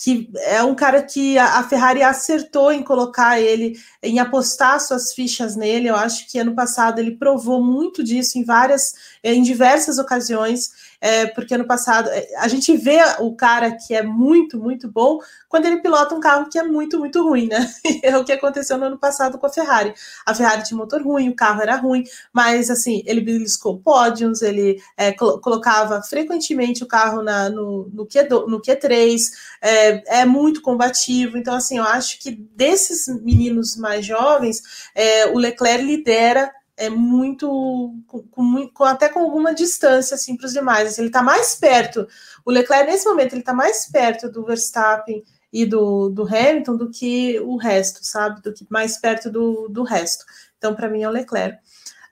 que 0.00 0.30
é 0.44 0.62
um 0.62 0.76
cara 0.76 1.02
que 1.02 1.36
a, 1.36 1.62
Ferrari 1.64 2.04
acertou 2.04 2.70
em 2.70 2.84
colocar 2.84 3.40
ele, 3.40 3.76
em 4.00 4.20
apostar 4.20 4.80
suas 4.80 5.12
fichas 5.12 5.56
nele. 5.56 5.88
Eu 5.88 5.96
acho 5.96 6.30
que 6.30 6.38
ano 6.38 6.54
passado 6.54 7.00
ele 7.00 7.16
provou 7.16 7.62
muito 7.62 8.04
disso 8.04 8.38
em 8.38 8.44
várias, 8.44 8.94
em 9.24 9.42
diversas 9.42 9.98
ocasiões 9.98 10.70
é, 11.00 11.26
porque 11.26 11.54
ano 11.54 11.66
passado 11.66 12.08
é, 12.10 12.26
a 12.38 12.48
gente 12.48 12.76
vê 12.76 12.98
o 13.20 13.34
cara 13.34 13.72
que 13.72 13.94
é 13.94 14.02
muito, 14.02 14.58
muito 14.58 14.90
bom 14.90 15.18
quando 15.48 15.66
ele 15.66 15.80
pilota 15.80 16.14
um 16.14 16.20
carro 16.20 16.48
que 16.50 16.58
é 16.58 16.62
muito, 16.62 16.98
muito 16.98 17.22
ruim, 17.22 17.46
né? 17.46 17.68
é 18.02 18.16
o 18.16 18.24
que 18.24 18.32
aconteceu 18.32 18.76
no 18.76 18.86
ano 18.86 18.98
passado 18.98 19.38
com 19.38 19.46
a 19.46 19.52
Ferrari. 19.52 19.94
A 20.26 20.34
Ferrari 20.34 20.64
tinha 20.64 20.76
motor 20.76 21.02
ruim, 21.02 21.28
o 21.28 21.36
carro 21.36 21.62
era 21.62 21.76
ruim, 21.76 22.04
mas 22.32 22.70
assim, 22.70 23.02
ele 23.06 23.20
beliscou 23.20 23.78
pódios, 23.78 24.42
ele 24.42 24.82
é, 24.96 25.12
col 25.12 25.40
colocava 25.40 26.02
frequentemente 26.02 26.82
o 26.82 26.86
carro 26.86 27.22
na, 27.22 27.48
no, 27.48 27.88
no, 27.92 28.06
Q, 28.06 28.28
no 28.46 28.60
Q3, 28.60 29.18
é, 29.62 30.20
é, 30.20 30.24
muito 30.24 30.60
combativo. 30.60 31.38
Então, 31.38 31.54
assim, 31.54 31.78
eu 31.78 31.84
acho 31.84 32.18
que 32.18 32.32
desses 32.32 33.06
meninos 33.22 33.76
mais 33.76 34.04
jovens, 34.04 34.62
é, 34.94 35.26
o 35.26 35.38
Leclerc 35.38 35.84
lidera 35.84 36.52
é 36.78 36.88
muito, 36.88 37.92
com, 38.06 38.68
com, 38.72 38.84
até 38.84 39.08
com 39.08 39.18
alguma 39.18 39.52
distância 39.52 40.14
assim 40.14 40.36
para 40.36 40.46
os 40.46 40.52
demais. 40.52 40.88
Assim, 40.88 41.02
ele 41.02 41.08
está 41.08 41.22
mais 41.22 41.56
perto. 41.56 42.06
O 42.44 42.50
Leclerc 42.50 42.86
nesse 42.86 43.06
momento 43.06 43.32
ele 43.32 43.40
está 43.40 43.52
mais 43.52 43.90
perto 43.90 44.30
do 44.30 44.44
Verstappen 44.44 45.22
e 45.52 45.66
do, 45.66 46.08
do 46.08 46.22
Hamilton 46.22 46.76
do 46.76 46.90
que 46.90 47.40
o 47.40 47.56
resto, 47.56 48.00
sabe? 48.02 48.40
Do 48.40 48.54
que 48.54 48.64
mais 48.70 48.96
perto 48.96 49.30
do, 49.30 49.68
do 49.68 49.82
resto. 49.82 50.24
Então 50.56 50.74
para 50.74 50.88
mim 50.88 51.02
é 51.02 51.08
o 51.08 51.12
Leclerc. 51.12 51.58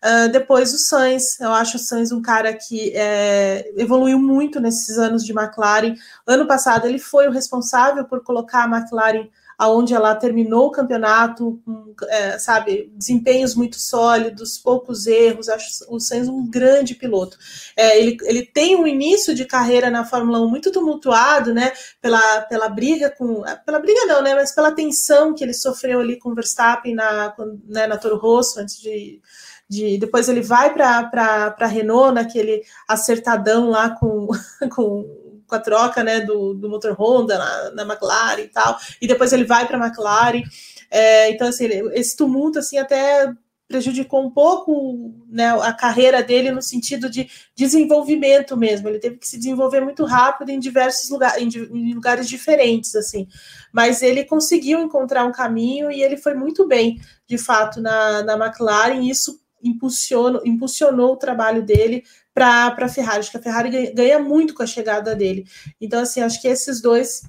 Uh, 0.05 0.31
depois 0.31 0.75
o 0.75 0.79
Sainz, 0.79 1.41
eu 1.41 1.53
acho 1.53 1.77
o 1.77 1.81
Sainz 1.81 2.13
um 2.13 2.21
cara 2.21 2.53
que 2.53 2.93
é, 2.95 3.73
evoluiu 3.77 4.19
muito 4.19 4.61
nesses 4.61 4.99
anos 4.99 5.25
de 5.25 5.33
McLaren. 5.33 5.95
Ano 6.27 6.47
passado 6.47 6.87
ele 6.87 6.99
foi 6.99 7.29
o 7.29 7.33
responsável 7.33 8.05
por 8.05 8.23
colocar 8.23 8.65
a 8.65 8.77
McLaren 8.77 9.29
aonde 9.59 9.95
ela 9.95 10.15
terminou 10.15 10.67
o 10.67 10.71
campeonato 10.71 11.61
com, 11.65 11.95
é, 12.09 12.39
sabe, 12.39 12.93
desempenhos 12.95 13.55
muito 13.55 13.81
sólidos, 13.81 14.59
poucos 14.59 15.07
erros. 15.07 15.49
Acho 15.49 15.87
o 15.89 15.99
Sainz 15.99 16.29
um 16.29 16.49
grande 16.49 16.95
piloto. 16.95 17.39
É, 17.77 17.99
ele, 17.99 18.17
ele 18.23 18.45
tem 18.45 18.77
um 18.77 18.87
início 18.87 19.35
de 19.35 19.45
carreira 19.45 19.91
na 19.91 20.05
Fórmula 20.05 20.41
1 20.41 20.49
muito 20.49 20.71
tumultuado, 20.71 21.55
né? 21.55 21.73
Pela, 22.01 22.43
pela 22.43 22.69
briga 22.69 23.11
com. 23.11 23.43
Pela 23.65 23.79
briga 23.79 24.05
não, 24.07 24.23
né? 24.23 24.35
Mas 24.35 24.55
pela 24.55 24.73
tensão 24.73 25.35
que 25.35 25.43
ele 25.43 25.55
sofreu 25.55 26.01
ali 26.01 26.19
com 26.19 26.31
o 26.31 26.35
Verstappen 26.35 26.95
na, 26.95 27.35
né, 27.67 27.87
na 27.87 27.97
Toro 27.97 28.19
Rosso 28.19 28.61
antes 28.61 28.79
de. 28.81 29.21
De, 29.69 29.99
depois 29.99 30.29
ele 30.29 30.43
vai 30.43 30.73
para 30.73 31.67
Renault 31.67 32.15
naquele 32.15 32.63
acertadão 32.87 33.69
lá 33.69 33.91
com, 33.91 34.29
com 34.73 35.26
com 35.47 35.55
a 35.55 35.61
troca 35.61 36.03
né, 36.03 36.21
do, 36.21 36.55
do 36.55 36.69
motor 36.69 36.93
Honda 36.93 37.39
na, 37.39 37.71
na 37.71 37.83
McLaren 37.83 38.43
e 38.43 38.49
tal, 38.49 38.79
e 39.01 39.07
depois 39.07 39.33
ele 39.33 39.45
vai 39.45 39.67
para 39.67 39.79
a 39.79 39.87
McLaren. 39.87 40.43
É, 40.91 41.31
então, 41.31 41.49
assim, 41.49 41.67
esse 41.93 42.17
tumulto 42.17 42.59
assim, 42.59 42.79
até 42.79 43.33
prejudicou 43.69 44.25
um 44.25 44.31
pouco 44.31 45.13
né, 45.29 45.49
a 45.61 45.73
carreira 45.73 46.23
dele 46.23 46.53
no 46.53 46.63
sentido 46.63 47.11
de 47.11 47.29
desenvolvimento 47.55 48.57
mesmo. 48.57 48.89
Ele 48.89 48.99
teve 48.99 49.17
que 49.17 49.27
se 49.27 49.37
desenvolver 49.37 49.81
muito 49.81 50.05
rápido 50.05 50.51
em 50.51 50.59
diversos 50.59 51.11
lugares, 51.11 51.43
em, 51.43 51.93
lugares 51.93 52.29
diferentes, 52.29 52.95
assim. 52.95 53.27
Mas 53.73 54.03
ele 54.03 54.25
conseguiu 54.25 54.79
encontrar 54.81 55.25
um 55.25 55.33
caminho 55.33 55.91
e 55.91 56.03
ele 56.03 56.17
foi 56.17 56.35
muito 56.35 56.67
bem, 56.67 57.01
de 57.27 57.37
fato, 57.37 57.81
na, 57.81 58.23
na 58.23 58.35
McLaren. 58.35 59.01
E 59.01 59.11
isso 59.11 59.41
impulsionou, 59.63 60.43
impulsionou 60.45 61.15
o 61.15 61.19
trabalho 61.19 61.63
dele 61.63 62.05
para 62.37 62.77
a 62.77 62.89
Ferrari. 62.89 63.21
Acho 63.21 63.31
que 63.31 63.39
a 63.39 63.43
Ferrari 63.43 63.93
ganha, 63.95 64.19
muito 64.19 64.53
com 64.53 64.63
a 64.63 64.67
chegada 64.67 65.17
dele. 65.17 65.47
Então, 65.81 66.03
assim, 66.03 66.21
acho 66.21 66.39
que 66.39 66.47
esses 66.47 66.83
dois 66.83 67.23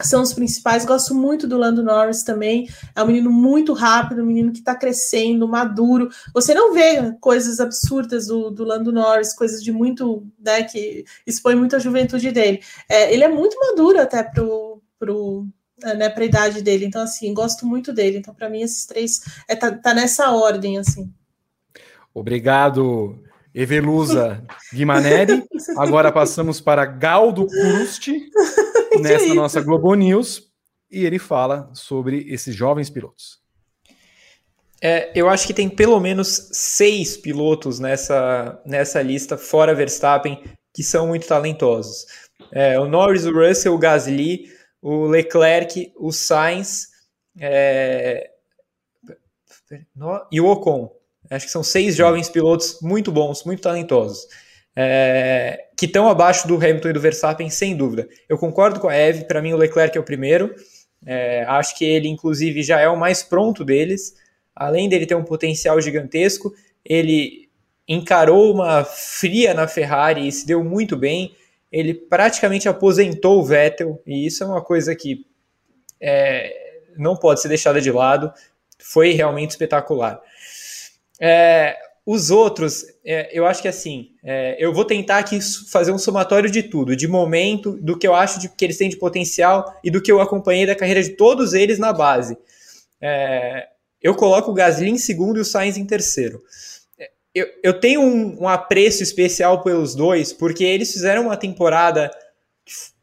são 0.00 0.22
os 0.22 0.32
principais. 0.32 0.84
Gosto 0.84 1.16
muito 1.16 1.48
do 1.48 1.58
Lando 1.58 1.82
Norris 1.82 2.22
também. 2.22 2.68
É 2.94 3.02
um 3.02 3.08
menino 3.08 3.28
muito 3.28 3.72
rápido, 3.72 4.22
um 4.22 4.26
menino 4.26 4.52
que 4.52 4.60
está 4.60 4.76
crescendo, 4.76 5.48
maduro. 5.48 6.08
Você 6.32 6.54
não 6.54 6.72
vê 6.72 7.12
coisas 7.20 7.58
absurdas 7.58 8.28
do, 8.28 8.48
do 8.52 8.62
Lando 8.62 8.92
Norris, 8.92 9.34
coisas 9.34 9.60
de 9.60 9.72
muito, 9.72 10.24
né, 10.38 10.62
que 10.62 11.04
expõe 11.26 11.56
muito 11.56 11.74
a 11.74 11.80
juventude 11.80 12.30
dele. 12.30 12.62
É, 12.88 13.12
ele 13.12 13.24
é 13.24 13.28
muito 13.28 13.58
maduro 13.58 14.00
até 14.00 14.22
pro, 14.22 14.80
pro 14.96 15.44
né, 15.82 16.08
para 16.08 16.22
a 16.22 16.26
idade 16.26 16.62
dele. 16.62 16.84
Então, 16.84 17.02
assim, 17.02 17.34
gosto 17.34 17.66
muito 17.66 17.92
dele. 17.92 18.18
Então, 18.18 18.32
para 18.32 18.48
mim, 18.48 18.62
esses 18.62 18.86
três 18.86 19.22
é, 19.48 19.56
tá, 19.56 19.72
tá 19.72 19.92
nessa 19.92 20.30
ordem, 20.30 20.78
assim. 20.78 21.12
Obrigado, 22.14 23.18
Evelusa 23.56 24.44
Guimaneri. 24.70 25.42
Agora 25.78 26.12
passamos 26.12 26.60
para 26.60 26.84
Galdo 26.84 27.46
Crusti, 27.46 28.28
nessa 29.00 29.34
nossa 29.34 29.62
Globo 29.62 29.94
News, 29.94 30.52
e 30.90 31.06
ele 31.06 31.18
fala 31.18 31.70
sobre 31.72 32.30
esses 32.30 32.54
jovens 32.54 32.90
pilotos. 32.90 33.40
É, 34.82 35.10
eu 35.18 35.26
acho 35.30 35.46
que 35.46 35.54
tem 35.54 35.70
pelo 35.70 35.98
menos 35.98 36.50
seis 36.52 37.16
pilotos 37.16 37.80
nessa, 37.80 38.60
nessa 38.66 39.00
lista, 39.00 39.38
fora 39.38 39.74
Verstappen, 39.74 40.44
que 40.74 40.82
são 40.82 41.06
muito 41.06 41.26
talentosos. 41.26 42.04
É, 42.52 42.78
o 42.78 42.86
Norris, 42.86 43.24
o 43.24 43.32
Russell, 43.32 43.74
o 43.74 43.78
Gasly, 43.78 44.50
o 44.82 45.06
Leclerc, 45.06 45.94
o 45.96 46.12
Sainz 46.12 46.88
é... 47.40 48.30
e 50.30 50.40
o 50.42 50.46
Ocon. 50.46 50.94
Acho 51.30 51.46
que 51.46 51.52
são 51.52 51.62
seis 51.62 51.96
jovens 51.96 52.28
pilotos 52.28 52.78
muito 52.80 53.10
bons, 53.10 53.44
muito 53.44 53.62
talentosos, 53.62 54.26
é, 54.74 55.66
que 55.76 55.86
estão 55.86 56.08
abaixo 56.08 56.46
do 56.46 56.56
Hamilton 56.56 56.88
e 56.88 56.92
do 56.92 57.00
Verstappen, 57.00 57.50
sem 57.50 57.76
dúvida. 57.76 58.08
Eu 58.28 58.38
concordo 58.38 58.78
com 58.78 58.88
a 58.88 58.94
Eve, 58.94 59.24
para 59.24 59.42
mim 59.42 59.52
o 59.52 59.56
Leclerc 59.56 59.96
é 59.96 60.00
o 60.00 60.04
primeiro. 60.04 60.54
É, 61.04 61.44
acho 61.44 61.76
que 61.76 61.84
ele, 61.84 62.08
inclusive, 62.08 62.62
já 62.62 62.80
é 62.80 62.88
o 62.88 62.96
mais 62.96 63.22
pronto 63.22 63.64
deles. 63.64 64.14
Além 64.54 64.88
dele 64.88 65.06
ter 65.06 65.14
um 65.14 65.24
potencial 65.24 65.80
gigantesco, 65.80 66.54
ele 66.84 67.48
encarou 67.88 68.52
uma 68.52 68.84
fria 68.84 69.54
na 69.54 69.68
Ferrari 69.68 70.26
e 70.26 70.32
se 70.32 70.46
deu 70.46 70.64
muito 70.64 70.96
bem. 70.96 71.34
Ele 71.70 71.94
praticamente 71.94 72.68
aposentou 72.68 73.40
o 73.40 73.44
Vettel, 73.44 74.00
e 74.06 74.26
isso 74.26 74.42
é 74.42 74.46
uma 74.46 74.62
coisa 74.62 74.94
que 74.94 75.26
é, 76.00 76.80
não 76.96 77.16
pode 77.16 77.40
ser 77.40 77.48
deixada 77.48 77.80
de 77.80 77.90
lado. 77.90 78.32
Foi 78.78 79.12
realmente 79.12 79.50
espetacular. 79.50 80.20
É, 81.20 81.76
os 82.06 82.30
outros, 82.30 82.84
é, 83.04 83.36
eu 83.36 83.44
acho 83.44 83.60
que 83.60 83.66
assim, 83.66 84.12
é, 84.22 84.56
eu 84.60 84.72
vou 84.72 84.84
tentar 84.84 85.18
aqui 85.18 85.40
fazer 85.68 85.90
um 85.90 85.98
somatório 85.98 86.48
de 86.48 86.62
tudo, 86.62 86.94
de 86.94 87.08
momento, 87.08 87.72
do 87.80 87.98
que 87.98 88.06
eu 88.06 88.14
acho 88.14 88.38
de, 88.38 88.48
que 88.48 88.64
eles 88.64 88.78
têm 88.78 88.88
de 88.88 88.96
potencial 88.96 89.76
e 89.82 89.90
do 89.90 90.00
que 90.00 90.12
eu 90.12 90.20
acompanhei 90.20 90.66
da 90.66 90.76
carreira 90.76 91.02
de 91.02 91.10
todos 91.10 91.52
eles 91.52 91.80
na 91.80 91.92
base. 91.92 92.38
É, 93.00 93.66
eu 94.00 94.14
coloco 94.14 94.52
o 94.52 94.54
Gasly 94.54 94.90
em 94.90 94.98
segundo 94.98 95.38
e 95.38 95.40
o 95.40 95.44
Sainz 95.44 95.76
em 95.76 95.84
terceiro. 95.84 96.40
Eu, 97.34 97.46
eu 97.62 97.80
tenho 97.80 98.00
um, 98.00 98.42
um 98.42 98.48
apreço 98.48 99.02
especial 99.02 99.62
pelos 99.62 99.94
dois, 99.94 100.32
porque 100.32 100.64
eles 100.64 100.92
fizeram 100.92 101.24
uma 101.24 101.36
temporada 101.36 102.10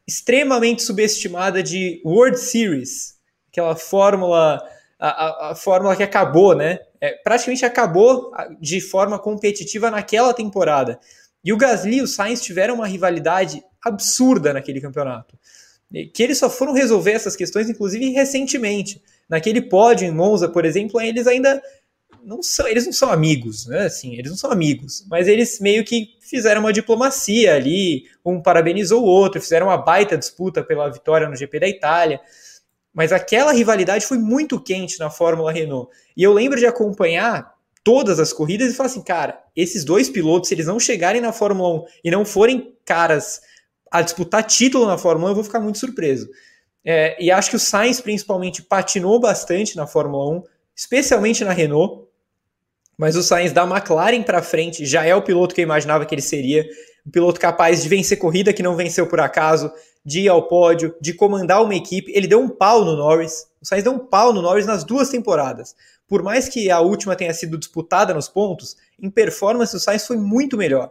extremamente 0.06 0.82
subestimada 0.82 1.62
de 1.62 2.00
World 2.04 2.38
Series, 2.38 3.14
aquela 3.50 3.76
fórmula, 3.76 4.62
a, 4.98 5.08
a, 5.08 5.50
a 5.50 5.54
fórmula 5.54 5.94
que 5.94 6.02
acabou, 6.02 6.54
né? 6.54 6.80
É, 7.04 7.12
praticamente 7.22 7.66
acabou 7.66 8.32
de 8.58 8.80
forma 8.80 9.18
competitiva 9.18 9.90
naquela 9.90 10.32
temporada. 10.32 10.98
E 11.44 11.52
o 11.52 11.56
Gasly 11.58 11.98
e 11.98 12.02
o 12.02 12.06
Sainz 12.06 12.40
tiveram 12.40 12.76
uma 12.76 12.86
rivalidade 12.86 13.62
absurda 13.84 14.54
naquele 14.54 14.80
campeonato. 14.80 15.38
Que 16.14 16.22
eles 16.22 16.38
só 16.38 16.48
foram 16.48 16.72
resolver 16.72 17.10
essas 17.10 17.36
questões, 17.36 17.68
inclusive 17.68 18.08
recentemente. 18.08 19.02
Naquele 19.28 19.60
pódio 19.60 20.08
em 20.08 20.10
Monza, 20.10 20.48
por 20.48 20.64
exemplo, 20.64 20.98
eles 20.98 21.26
ainda 21.26 21.62
não 22.24 22.42
são, 22.42 22.66
eles 22.66 22.86
não 22.86 22.92
são 22.92 23.12
amigos, 23.12 23.66
né? 23.66 23.84
Assim, 23.84 24.14
eles 24.14 24.30
não 24.30 24.38
são 24.38 24.50
amigos, 24.50 25.04
mas 25.06 25.28
eles 25.28 25.60
meio 25.60 25.84
que 25.84 26.16
fizeram 26.22 26.62
uma 26.62 26.72
diplomacia 26.72 27.54
ali, 27.54 28.04
um 28.24 28.40
parabenizou 28.40 29.02
o 29.02 29.06
outro, 29.06 29.42
fizeram 29.42 29.66
uma 29.66 29.76
baita 29.76 30.16
disputa 30.16 30.62
pela 30.62 30.90
vitória 30.90 31.28
no 31.28 31.36
GP 31.36 31.60
da 31.60 31.68
Itália. 31.68 32.18
Mas 32.94 33.12
aquela 33.12 33.52
rivalidade 33.52 34.06
foi 34.06 34.18
muito 34.18 34.60
quente 34.60 34.98
na 35.00 35.10
Fórmula 35.10 35.52
Renault. 35.52 35.90
E 36.16 36.22
eu 36.22 36.32
lembro 36.32 36.58
de 36.58 36.66
acompanhar 36.66 37.52
todas 37.82 38.18
as 38.20 38.32
corridas 38.32 38.72
e 38.72 38.76
falar 38.76 38.86
assim, 38.86 39.02
cara, 39.02 39.42
esses 39.54 39.84
dois 39.84 40.08
pilotos, 40.08 40.48
se 40.48 40.54
eles 40.54 40.66
não 40.66 40.80
chegarem 40.80 41.20
na 41.20 41.32
Fórmula 41.32 41.82
1 41.82 41.84
e 42.04 42.10
não 42.10 42.24
forem 42.24 42.74
caras 42.84 43.40
a 43.90 44.00
disputar 44.00 44.44
título 44.44 44.86
na 44.86 44.96
Fórmula 44.96 45.28
1, 45.28 45.32
eu 45.32 45.34
vou 45.34 45.44
ficar 45.44 45.60
muito 45.60 45.78
surpreso. 45.78 46.28
É, 46.84 47.16
e 47.22 47.30
acho 47.30 47.50
que 47.50 47.56
o 47.56 47.60
Sainz, 47.60 48.00
principalmente, 48.00 48.62
patinou 48.62 49.18
bastante 49.18 49.76
na 49.76 49.86
Fórmula 49.86 50.38
1, 50.38 50.42
especialmente 50.76 51.44
na 51.44 51.52
Renault. 51.52 52.03
Mas 52.96 53.16
o 53.16 53.22
Sainz 53.22 53.52
da 53.52 53.64
McLaren 53.64 54.22
para 54.22 54.42
frente 54.42 54.86
já 54.86 55.04
é 55.04 55.14
o 55.14 55.22
piloto 55.22 55.54
que 55.54 55.60
eu 55.60 55.64
imaginava 55.64 56.06
que 56.06 56.14
ele 56.14 56.22
seria. 56.22 56.64
Um 57.06 57.10
piloto 57.10 57.40
capaz 57.40 57.82
de 57.82 57.88
vencer 57.88 58.18
corrida 58.18 58.52
que 58.52 58.62
não 58.62 58.76
venceu 58.76 59.06
por 59.06 59.20
acaso, 59.20 59.70
de 60.04 60.20
ir 60.20 60.28
ao 60.28 60.46
pódio, 60.46 60.94
de 61.00 61.12
comandar 61.12 61.62
uma 61.62 61.74
equipe. 61.74 62.12
Ele 62.14 62.26
deu 62.26 62.40
um 62.40 62.48
pau 62.48 62.84
no 62.84 62.96
Norris. 62.96 63.46
O 63.60 63.66
Sainz 63.66 63.82
deu 63.82 63.92
um 63.92 63.98
pau 63.98 64.32
no 64.32 64.42
Norris 64.42 64.66
nas 64.66 64.84
duas 64.84 65.08
temporadas. 65.08 65.74
Por 66.06 66.22
mais 66.22 66.48
que 66.48 66.70
a 66.70 66.80
última 66.80 67.16
tenha 67.16 67.32
sido 67.32 67.58
disputada 67.58 68.12
nos 68.12 68.28
pontos, 68.28 68.76
em 69.00 69.10
performance 69.10 69.74
o 69.74 69.80
Sainz 69.80 70.06
foi 70.06 70.16
muito 70.16 70.56
melhor. 70.56 70.90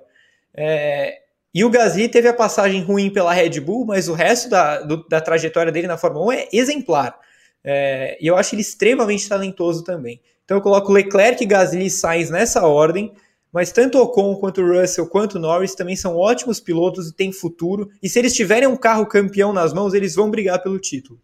É... 0.53 1.19
E 1.53 1.63
o 1.63 1.69
Gasly 1.69 2.09
teve 2.09 2.27
a 2.27 2.33
passagem 2.33 2.81
ruim 2.81 3.11
pela 3.11 3.31
Red 3.31 3.59
Bull, 3.59 3.85
mas 3.85 4.07
o 4.07 4.13
resto 4.13 4.49
da, 4.49 4.81
do, 4.81 5.07
da 5.07 5.21
trajetória 5.21 5.71
dele 5.71 5.85
na 5.85 5.97
Fórmula 5.97 6.25
1 6.25 6.31
é 6.31 6.47
exemplar. 6.51 7.19
É... 7.63 8.17
E 8.19 8.25
eu 8.25 8.35
acho 8.35 8.55
ele 8.55 8.61
extremamente 8.61 9.29
talentoso 9.29 9.83
também. 9.83 10.19
Então 10.45 10.57
eu 10.57 10.61
coloco 10.61 10.91
Leclerc, 10.91 11.45
Gasly 11.45 11.85
e 11.85 11.89
Sainz 11.89 12.29
nessa 12.29 12.65
ordem, 12.67 13.13
mas 13.51 13.71
tanto 13.71 13.99
Ocon 13.99 14.35
quanto 14.35 14.65
Russell 14.65 15.07
quanto 15.07 15.39
Norris 15.39 15.75
também 15.75 15.95
são 15.95 16.17
ótimos 16.17 16.59
pilotos 16.59 17.09
e 17.09 17.13
têm 17.13 17.31
futuro. 17.31 17.89
E 18.01 18.09
se 18.09 18.19
eles 18.19 18.33
tiverem 18.33 18.67
um 18.67 18.75
carro 18.75 19.05
campeão 19.05 19.53
nas 19.53 19.73
mãos, 19.73 19.93
eles 19.93 20.15
vão 20.15 20.29
brigar 20.29 20.61
pelo 20.61 20.79
título. 20.79 21.19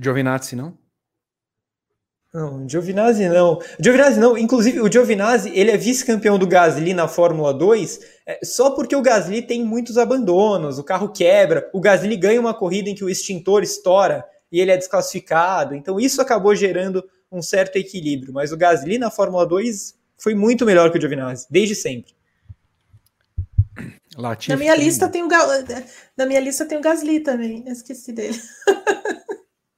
Giovinazzi, 0.00 0.54
não? 0.54 0.76
Não, 2.32 2.68
Giovinazzi 2.68 3.28
não. 3.30 3.58
Giovinazzi 3.80 4.20
não. 4.20 4.36
Inclusive, 4.36 4.80
o 4.80 4.92
Giovinazzi, 4.92 5.50
ele 5.54 5.70
é 5.70 5.76
vice-campeão 5.76 6.38
do 6.38 6.46
Gasly 6.46 6.92
na 6.92 7.08
Fórmula 7.08 7.54
2 7.54 8.00
é, 8.26 8.38
só 8.44 8.72
porque 8.72 8.94
o 8.94 9.00
Gasly 9.00 9.40
tem 9.40 9.64
muitos 9.64 9.96
abandonos, 9.96 10.78
o 10.78 10.84
carro 10.84 11.08
quebra, 11.08 11.70
o 11.72 11.80
Gasly 11.80 12.14
ganha 12.16 12.40
uma 12.40 12.52
corrida 12.52 12.90
em 12.90 12.94
que 12.94 13.04
o 13.04 13.08
extintor 13.08 13.62
estoura 13.62 14.22
e 14.50 14.60
ele 14.60 14.70
é 14.70 14.76
desclassificado. 14.76 15.74
Então 15.74 15.98
isso 15.98 16.20
acabou 16.20 16.54
gerando 16.54 17.04
um 17.30 17.42
certo 17.42 17.76
equilíbrio. 17.76 18.32
Mas 18.32 18.52
o 18.52 18.56
Gasly 18.56 18.98
na 18.98 19.10
Fórmula 19.10 19.46
2 19.46 19.94
foi 20.16 20.34
muito 20.34 20.64
melhor 20.64 20.90
que 20.90 20.98
o 20.98 21.00
Giovinazzi, 21.00 21.46
desde 21.50 21.74
sempre. 21.74 22.14
Latifi 24.16 24.50
na 24.50 24.56
minha 24.56 24.74
lista 24.74 25.08
tem 25.08 25.22
o 25.22 25.28
na 26.16 26.24
minha 26.24 26.40
lista 26.40 26.64
tem 26.64 26.78
o 26.78 26.80
Gasly 26.80 27.20
também. 27.20 27.62
Eu 27.66 27.72
esqueci 27.72 28.12
dele. 28.12 28.40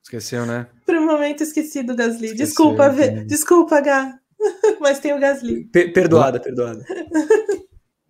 Esqueceu, 0.00 0.46
né? 0.46 0.66
Por 0.86 0.94
um 0.94 1.04
momento 1.04 1.42
esqueci 1.42 1.82
do 1.82 1.94
Gasly. 1.94 2.28
Esqueceu, 2.28 2.46
desculpa, 2.46 2.88
né? 2.90 3.24
desculpa, 3.24 3.80
Gá. 3.82 4.18
Mas 4.80 5.00
tem 5.00 5.12
o 5.12 5.20
Gasly. 5.20 5.64
Per 5.66 5.92
perdoada, 5.92 6.40
perdoada. 6.40 6.82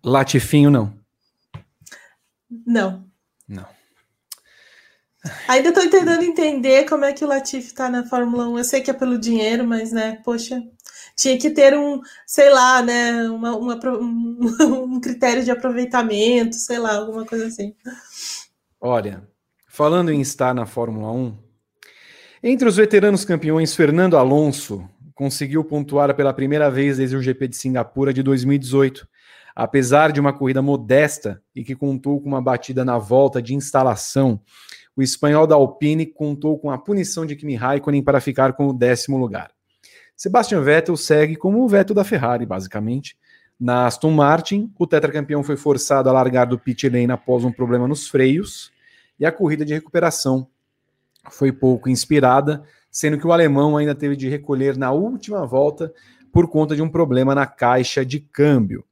Latifinho. 0.01 0.71
Não. 0.71 0.93
Não. 2.65 3.08
Ainda 5.47 5.69
estou 5.69 5.89
tentando 5.89 6.23
entender 6.23 6.85
como 6.87 7.05
é 7.05 7.13
que 7.13 7.23
o 7.23 7.27
Latifi 7.27 7.67
está 7.67 7.89
na 7.89 8.05
Fórmula 8.05 8.47
1. 8.47 8.57
Eu 8.57 8.63
sei 8.63 8.81
que 8.81 8.91
é 8.91 8.93
pelo 8.93 9.17
dinheiro, 9.17 9.65
mas, 9.65 9.91
né, 9.91 10.19
poxa, 10.23 10.61
tinha 11.15 11.37
que 11.37 11.49
ter 11.49 11.77
um, 11.77 12.01
sei 12.25 12.49
lá, 12.49 12.81
né, 12.81 13.29
uma, 13.29 13.55
uma, 13.55 13.79
um, 13.99 14.39
um 14.95 14.99
critério 15.01 15.43
de 15.43 15.51
aproveitamento, 15.51 16.55
sei 16.55 16.79
lá, 16.79 16.95
alguma 16.95 17.25
coisa 17.25 17.47
assim. 17.47 17.75
Olha, 18.79 19.27
falando 19.67 20.11
em 20.11 20.21
estar 20.21 20.53
na 20.53 20.65
Fórmula 20.65 21.11
1, 21.11 21.37
entre 22.41 22.67
os 22.69 22.77
veteranos 22.77 23.25
campeões, 23.25 23.75
Fernando 23.75 24.15
Alonso 24.15 24.89
conseguiu 25.13 25.61
pontuar 25.65 26.15
pela 26.15 26.33
primeira 26.33 26.71
vez 26.71 26.95
desde 26.95 27.17
o 27.17 27.21
GP 27.21 27.49
de 27.49 27.57
Singapura 27.57 28.13
de 28.13 28.23
2018, 28.23 29.05
apesar 29.53 30.13
de 30.13 30.21
uma 30.21 30.31
corrida 30.31 30.61
modesta 30.61 31.41
e 31.53 31.65
que 31.65 31.75
contou 31.75 32.21
com 32.21 32.29
uma 32.29 32.41
batida 32.41 32.85
na 32.85 32.97
volta 32.97 33.41
de 33.41 33.53
instalação 33.53 34.39
o 34.99 35.01
espanhol 35.01 35.47
da 35.47 35.55
Alpine 35.55 36.05
contou 36.05 36.59
com 36.59 36.69
a 36.69 36.77
punição 36.77 37.25
de 37.25 37.33
Kimi 37.33 37.55
Raikkonen 37.55 38.03
para 38.03 38.19
ficar 38.19 38.51
com 38.51 38.67
o 38.67 38.73
décimo 38.73 39.17
lugar. 39.17 39.49
Sebastian 40.13 40.61
Vettel 40.61 40.97
segue 40.97 41.37
como 41.37 41.63
o 41.63 41.69
Vettel 41.69 41.95
da 41.95 42.03
Ferrari, 42.03 42.45
basicamente. 42.45 43.17
Na 43.57 43.87
Aston 43.87 44.11
Martin, 44.11 44.69
o 44.77 44.85
tetracampeão 44.85 45.41
foi 45.41 45.55
forçado 45.55 46.09
a 46.09 46.11
largar 46.11 46.47
do 46.47 46.59
pit 46.59 46.89
lane 46.89 47.13
após 47.13 47.45
um 47.45 47.51
problema 47.51 47.87
nos 47.87 48.09
freios, 48.09 48.73
e 49.17 49.25
a 49.25 49.31
corrida 49.31 49.63
de 49.63 49.73
recuperação 49.73 50.45
foi 51.31 51.53
pouco 51.53 51.87
inspirada, 51.87 52.61
sendo 52.91 53.17
que 53.17 53.25
o 53.25 53.31
alemão 53.31 53.77
ainda 53.77 53.95
teve 53.95 54.17
de 54.17 54.27
recolher 54.27 54.75
na 54.77 54.91
última 54.91 55.45
volta 55.45 55.93
por 56.29 56.49
conta 56.49 56.75
de 56.75 56.81
um 56.81 56.89
problema 56.89 57.33
na 57.33 57.47
caixa 57.47 58.05
de 58.05 58.19
câmbio. 58.19 58.83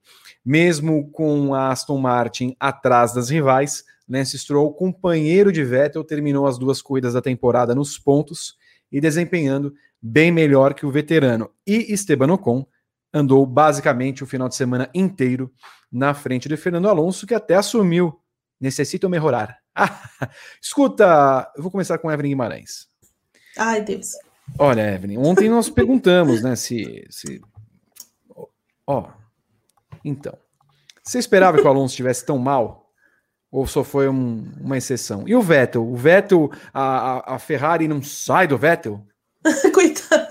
Mesmo 0.46 1.12
com 1.12 1.54
a 1.54 1.70
Aston 1.70 1.98
Martin 1.98 2.56
atrás 2.58 3.14
das 3.14 3.30
rivais, 3.30 3.84
Lance 4.08 4.38
Stroll, 4.38 4.74
companheiro 4.74 5.52
de 5.52 5.64
Vettel, 5.64 6.04
terminou 6.04 6.48
as 6.48 6.58
duas 6.58 6.82
corridas 6.82 7.14
da 7.14 7.22
temporada 7.22 7.76
nos 7.76 8.00
pontos 8.00 8.56
e 8.92 9.02
desempenhando 9.02 9.74
bem 10.02 10.32
melhor 10.32 10.74
que 10.74 10.86
o 10.86 10.92
veterano. 10.92 11.50
E 11.66 11.94
Esteban 11.94 12.32
Ocon 12.32 12.66
andou 13.14 13.46
basicamente 13.46 14.24
o 14.24 14.28
final 14.28 14.48
de 14.48 14.56
semana 14.56 14.90
inteiro 14.94 15.52
na 15.92 16.14
frente 16.14 16.48
de 16.48 16.56
Fernando 16.56 16.88
Alonso, 16.88 17.28
que 17.28 17.34
até 17.34 17.56
assumiu. 17.56 18.20
Necessito 18.60 19.10
melhorar. 19.10 19.58
Ah, 19.80 20.32
escuta, 20.60 21.52
eu 21.56 21.62
vou 21.62 21.72
começar 21.72 22.00
com 22.00 22.12
Evelyn 22.12 22.32
Guimarães. 22.32 22.88
Ai, 23.56 23.84
Deus. 23.84 24.14
Olha, 24.58 24.96
Evelyn, 24.96 25.20
ontem 25.20 25.48
nós 25.48 25.70
perguntamos, 25.70 26.42
né, 26.42 26.56
se. 26.56 27.06
se... 27.12 27.40
Ó, 28.88 29.08
então. 30.04 30.36
Você 31.04 31.20
esperava 31.20 31.60
que 31.60 31.64
o 31.64 31.68
Alonso 31.68 31.94
estivesse 31.94 32.26
tão 32.26 32.40
mal? 32.40 32.87
Ou 33.52 33.66
só 33.66 33.84
foi 33.84 34.10
um, 34.10 34.52
uma 34.60 34.78
exceção? 34.78 35.24
E 35.26 35.36
o 35.36 35.42
Vettel? 35.42 35.88
O 35.88 35.96
Vettel, 35.96 36.52
a, 36.74 37.36
a 37.36 37.40
Ferrari 37.40 37.88
não 37.88 38.02
sai 38.02 38.48
do 38.48 38.58
Vettel? 38.58 39.02
Coitado. 39.74 40.28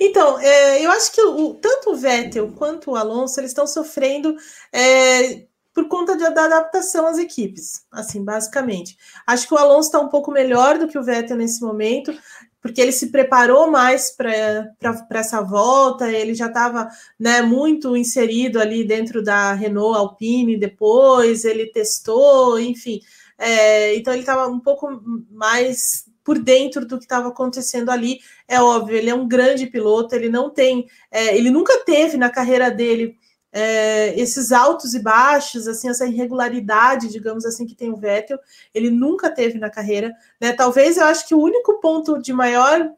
Então, 0.00 0.38
é, 0.40 0.84
eu 0.84 0.90
acho 0.90 1.12
que 1.12 1.20
o, 1.20 1.54
tanto 1.54 1.90
o 1.90 1.96
Vettel 1.96 2.52
quanto 2.52 2.90
o 2.90 2.96
Alonso 2.96 3.38
eles 3.38 3.50
estão 3.50 3.66
sofrendo 3.66 4.34
é, 4.72 5.46
por 5.74 5.88
conta 5.88 6.16
de, 6.16 6.28
da 6.30 6.46
adaptação 6.46 7.06
às 7.06 7.18
equipes, 7.18 7.82
assim, 7.92 8.24
basicamente. 8.24 8.96
Acho 9.26 9.46
que 9.46 9.54
o 9.54 9.58
Alonso 9.58 9.88
está 9.88 10.00
um 10.00 10.08
pouco 10.08 10.30
melhor 10.30 10.78
do 10.78 10.88
que 10.88 10.98
o 10.98 11.02
Vettel 11.02 11.36
nesse 11.36 11.60
momento 11.60 12.14
porque 12.66 12.80
ele 12.80 12.90
se 12.90 13.12
preparou 13.12 13.70
mais 13.70 14.10
para 14.10 14.74
essa 15.12 15.40
volta, 15.40 16.10
ele 16.10 16.34
já 16.34 16.46
estava 16.46 16.88
né, 17.18 17.40
muito 17.40 17.96
inserido 17.96 18.60
ali 18.60 18.82
dentro 18.82 19.22
da 19.22 19.52
Renault 19.52 19.96
Alpine 19.96 20.58
depois, 20.58 21.44
ele 21.44 21.66
testou, 21.66 22.58
enfim. 22.58 23.00
É, 23.38 23.94
então 23.94 24.12
ele 24.12 24.22
estava 24.22 24.48
um 24.48 24.58
pouco 24.58 25.00
mais 25.30 26.06
por 26.24 26.40
dentro 26.40 26.84
do 26.84 26.98
que 26.98 27.04
estava 27.04 27.28
acontecendo 27.28 27.90
ali. 27.90 28.18
É 28.48 28.60
óbvio, 28.60 28.96
ele 28.96 29.10
é 29.10 29.14
um 29.14 29.28
grande 29.28 29.66
piloto, 29.66 30.16
ele 30.16 30.28
não 30.28 30.50
tem, 30.50 30.88
é, 31.08 31.36
ele 31.36 31.50
nunca 31.50 31.84
teve 31.84 32.16
na 32.16 32.30
carreira 32.30 32.68
dele 32.68 33.16
é, 33.58 34.12
esses 34.20 34.52
altos 34.52 34.92
e 34.92 34.98
baixos, 34.98 35.66
assim, 35.66 35.88
essa 35.88 36.04
irregularidade, 36.06 37.08
digamos 37.08 37.46
assim, 37.46 37.64
que 37.64 37.74
tem 37.74 37.90
o 37.90 37.96
Vettel, 37.96 38.38
ele 38.74 38.90
nunca 38.90 39.30
teve 39.30 39.58
na 39.58 39.70
carreira. 39.70 40.12
Né? 40.38 40.52
Talvez 40.52 40.98
eu 40.98 41.06
acho 41.06 41.26
que 41.26 41.34
o 41.34 41.40
único 41.40 41.80
ponto 41.80 42.20
de 42.20 42.34
maior 42.34 42.92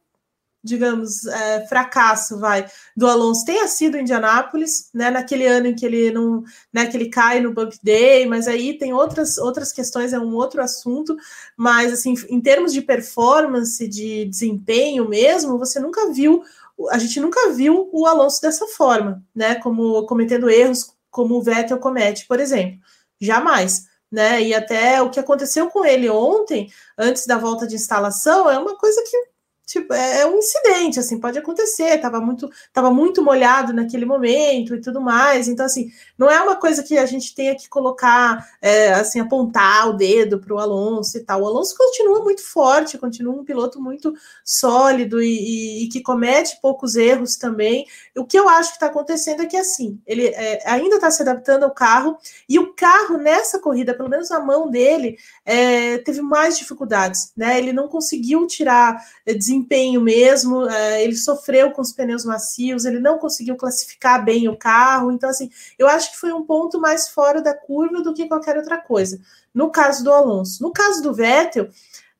digamos, 0.60 1.24
é, 1.24 1.66
fracasso, 1.68 2.40
vai, 2.40 2.66
do 2.94 3.06
Alonso 3.06 3.44
tenha 3.44 3.68
sido 3.68 3.96
Indianápolis, 3.96 4.90
né, 4.92 5.08
naquele 5.08 5.46
ano 5.46 5.68
em 5.68 5.74
que 5.74 5.86
ele 5.86 6.10
não, 6.10 6.42
né, 6.72 6.86
que 6.86 6.96
ele 6.96 7.08
cai 7.08 7.40
no 7.40 7.54
Bump 7.54 7.74
Day, 7.80 8.26
mas 8.26 8.48
aí 8.48 8.76
tem 8.76 8.92
outras, 8.92 9.38
outras 9.38 9.72
questões, 9.72 10.12
é 10.12 10.18
um 10.18 10.34
outro 10.34 10.60
assunto, 10.60 11.16
mas, 11.56 11.92
assim, 11.92 12.12
em 12.28 12.40
termos 12.40 12.72
de 12.72 12.82
performance, 12.82 13.86
de 13.86 14.24
desempenho 14.24 15.08
mesmo, 15.08 15.56
você 15.58 15.78
nunca 15.78 16.12
viu, 16.12 16.42
a 16.90 16.98
gente 16.98 17.20
nunca 17.20 17.50
viu 17.52 17.88
o 17.92 18.06
Alonso 18.06 18.40
dessa 18.40 18.66
forma, 18.66 19.24
né, 19.34 19.56
como 19.56 20.06
cometendo 20.06 20.50
erros 20.50 20.94
como 21.10 21.36
o 21.36 21.42
Vettel 21.42 21.78
comete, 21.78 22.26
por 22.26 22.38
exemplo, 22.38 22.78
jamais 23.20 23.88
né? 24.10 24.42
E 24.42 24.54
até 24.54 25.00
o 25.02 25.10
que 25.10 25.20
aconteceu 25.20 25.68
com 25.68 25.84
ele 25.84 26.08
ontem, 26.08 26.70
antes 26.96 27.26
da 27.26 27.36
volta 27.36 27.66
de 27.66 27.74
instalação, 27.74 28.48
é 28.50 28.58
uma 28.58 28.76
coisa 28.76 29.02
que 29.02 29.28
tipo, 29.66 29.92
é, 29.92 30.20
é, 30.22 30.26
um 30.26 30.38
incidente, 30.38 30.98
assim, 30.98 31.20
pode 31.20 31.38
acontecer, 31.38 31.96
estava 31.96 32.18
muito, 32.20 32.48
tava 32.72 32.90
muito 32.90 33.22
molhado 33.22 33.74
naquele 33.74 34.06
momento 34.06 34.74
e 34.74 34.80
tudo 34.80 34.98
mais, 34.98 35.46
então, 35.46 35.66
assim, 35.66 35.90
não 36.18 36.28
é 36.28 36.42
uma 36.42 36.56
coisa 36.56 36.82
que 36.82 36.98
a 36.98 37.06
gente 37.06 37.32
tenha 37.34 37.54
que 37.54 37.68
colocar, 37.68 38.44
é, 38.60 38.92
assim, 38.94 39.20
apontar 39.20 39.88
o 39.88 39.92
dedo 39.92 40.40
para 40.40 40.52
o 40.52 40.58
Alonso 40.58 41.16
e 41.16 41.20
tal, 41.20 41.42
o 41.42 41.46
Alonso 41.46 41.76
continua 41.76 42.22
muito 42.22 42.42
forte, 42.42 42.98
continua 42.98 43.34
um 43.34 43.44
piloto 43.44 43.80
muito 43.80 44.12
sólido 44.44 45.22
e, 45.22 45.28
e, 45.28 45.84
e 45.84 45.88
que 45.88 46.02
comete 46.02 46.58
poucos 46.60 46.96
erros 46.96 47.36
também, 47.36 47.86
o 48.16 48.24
que 48.24 48.38
eu 48.38 48.48
acho 48.48 48.70
que 48.70 48.76
está 48.76 48.86
acontecendo 48.86 49.42
é 49.42 49.46
que, 49.46 49.56
assim, 49.56 50.00
ele 50.04 50.26
é, 50.26 50.60
ainda 50.66 50.96
está 50.96 51.10
se 51.10 51.22
adaptando 51.22 51.62
ao 51.62 51.70
carro, 51.70 52.18
e 52.48 52.58
o 52.58 52.74
carro, 52.74 53.16
nessa 53.16 53.60
corrida, 53.60 53.94
pelo 53.94 54.08
menos 54.08 54.30
a 54.32 54.40
mão 54.40 54.68
dele, 54.68 55.16
é, 55.44 55.98
teve 55.98 56.20
mais 56.20 56.58
dificuldades, 56.58 57.32
né, 57.36 57.58
ele 57.58 57.72
não 57.72 57.86
conseguiu 57.86 58.44
tirar, 58.46 59.00
é, 59.24 59.32
desempenho 59.34 60.00
mesmo, 60.00 60.68
é, 60.68 61.04
ele 61.04 61.14
sofreu 61.14 61.70
com 61.70 61.80
os 61.80 61.92
pneus 61.92 62.24
macios, 62.24 62.84
ele 62.84 62.98
não 62.98 63.18
conseguiu 63.18 63.56
classificar 63.56 64.24
bem 64.24 64.48
o 64.48 64.56
carro, 64.56 65.12
então 65.12 65.30
assim, 65.30 65.48
eu 65.78 65.86
acho 65.86 66.07
que 66.10 66.18
foi 66.18 66.32
um 66.32 66.44
ponto 66.44 66.80
mais 66.80 67.08
fora 67.08 67.40
da 67.40 67.54
curva 67.54 68.02
do 68.02 68.14
que 68.14 68.28
qualquer 68.28 68.56
outra 68.56 68.78
coisa. 68.78 69.20
No 69.54 69.70
caso 69.70 70.04
do 70.04 70.12
Alonso, 70.12 70.62
no 70.62 70.72
caso 70.72 71.02
do 71.02 71.14
Vettel, 71.14 71.68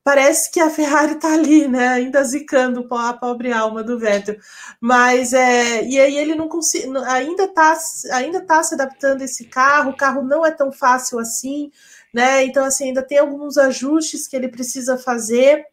parece 0.08 0.50
que 0.50 0.58
a 0.58 0.70
Ferrari 0.70 1.12
está 1.12 1.34
ali, 1.34 1.68
né, 1.68 1.88
ainda 1.88 2.24
zicando 2.24 2.88
a 2.94 3.12
pobre 3.12 3.52
alma 3.52 3.82
do 3.82 3.98
Vettel, 3.98 4.38
mas 4.80 5.34
é, 5.34 5.84
e 5.84 6.00
aí 6.00 6.16
ele 6.16 6.34
não 6.34 6.48
consegue, 6.48 6.90
ainda 7.06 7.44
está 7.44 7.78
ainda 8.12 8.40
tá 8.40 8.62
se 8.62 8.74
adaptando 8.74 9.20
a 9.20 9.26
esse 9.26 9.44
carro, 9.44 9.90
o 9.90 9.96
carro 9.96 10.22
não 10.22 10.46
é 10.46 10.50
tão 10.50 10.72
fácil 10.72 11.18
assim, 11.18 11.70
né, 12.10 12.42
então 12.42 12.64
assim, 12.64 12.84
ainda 12.86 13.02
tem 13.02 13.18
alguns 13.18 13.58
ajustes 13.58 14.26
que 14.26 14.34
ele 14.34 14.48
precisa 14.48 14.96
fazer, 14.96 15.66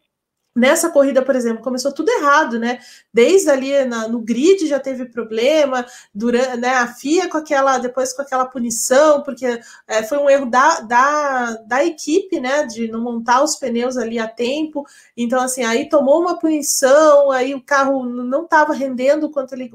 Nessa 0.56 0.88
corrida, 0.88 1.22
por 1.22 1.36
exemplo, 1.36 1.62
começou 1.62 1.92
tudo 1.92 2.08
errado, 2.10 2.58
né? 2.58 2.78
Desde 3.12 3.50
ali 3.50 3.84
na, 3.84 4.08
no 4.08 4.20
grid 4.20 4.66
já 4.66 4.80
teve 4.80 5.04
problema, 5.04 5.84
durante, 6.14 6.56
né, 6.56 6.70
a 6.70 6.86
FIA 6.86 7.28
com 7.28 7.36
aquela, 7.36 7.76
depois 7.76 8.14
com 8.14 8.22
aquela 8.22 8.46
punição, 8.46 9.22
porque 9.22 9.60
é, 9.86 10.02
foi 10.02 10.16
um 10.16 10.30
erro 10.30 10.46
da, 10.46 10.80
da, 10.80 11.50
da 11.66 11.84
equipe, 11.84 12.40
né? 12.40 12.64
De 12.64 12.88
não 12.88 13.02
montar 13.02 13.42
os 13.42 13.56
pneus 13.56 13.98
ali 13.98 14.18
a 14.18 14.26
tempo. 14.26 14.86
Então, 15.14 15.42
assim, 15.42 15.62
aí 15.62 15.90
tomou 15.90 16.22
uma 16.22 16.38
punição, 16.38 17.30
aí 17.30 17.54
o 17.54 17.62
carro 17.62 18.06
não 18.06 18.44
estava 18.44 18.72
rendendo 18.72 19.30
quanto 19.30 19.54
ele, 19.54 19.70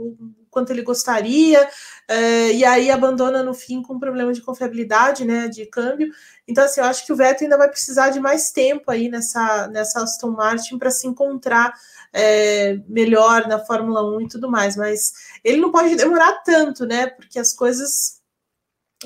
quanto 0.49 0.71
ele 0.71 0.82
gostaria, 0.82 1.69
é, 2.12 2.51
e 2.51 2.66
aí 2.66 2.91
abandona 2.91 3.41
no 3.41 3.53
fim 3.53 3.82
com 3.82 3.97
problema 3.97 4.34
de 4.34 4.41
confiabilidade, 4.41 5.24
né? 5.24 5.47
De 5.47 5.66
câmbio. 5.66 6.12
Então, 6.45 6.66
assim, 6.66 6.82
eu 6.82 6.86
acho 6.86 7.05
que 7.05 7.14
o 7.14 7.16
Vettel 7.16 7.45
ainda 7.45 7.57
vai 7.57 7.70
precisar 7.70 8.09
de 8.09 8.20
mais 8.20 8.51
tempo 8.51 8.91
aí 8.91 9.07
nessa, 9.07 9.70
nessa 9.70 10.03
Aston 10.03 10.32
Martin 10.32 10.78
para 10.78 10.91
se 10.91 11.07
encontrar 11.07 11.74
é, 12.12 12.78
melhor 12.86 13.47
na 13.47 13.59
Fórmula 13.59 14.03
1 14.18 14.22
e 14.22 14.28
tudo 14.28 14.51
mais, 14.51 14.76
mas 14.76 15.14
ele 15.41 15.62
não 15.62 15.72
pode 15.72 15.95
demorar 15.95 16.43
tanto, 16.43 16.86
né? 16.86 17.07
Porque 17.07 17.39
as 17.39 17.53
coisas. 17.53 18.20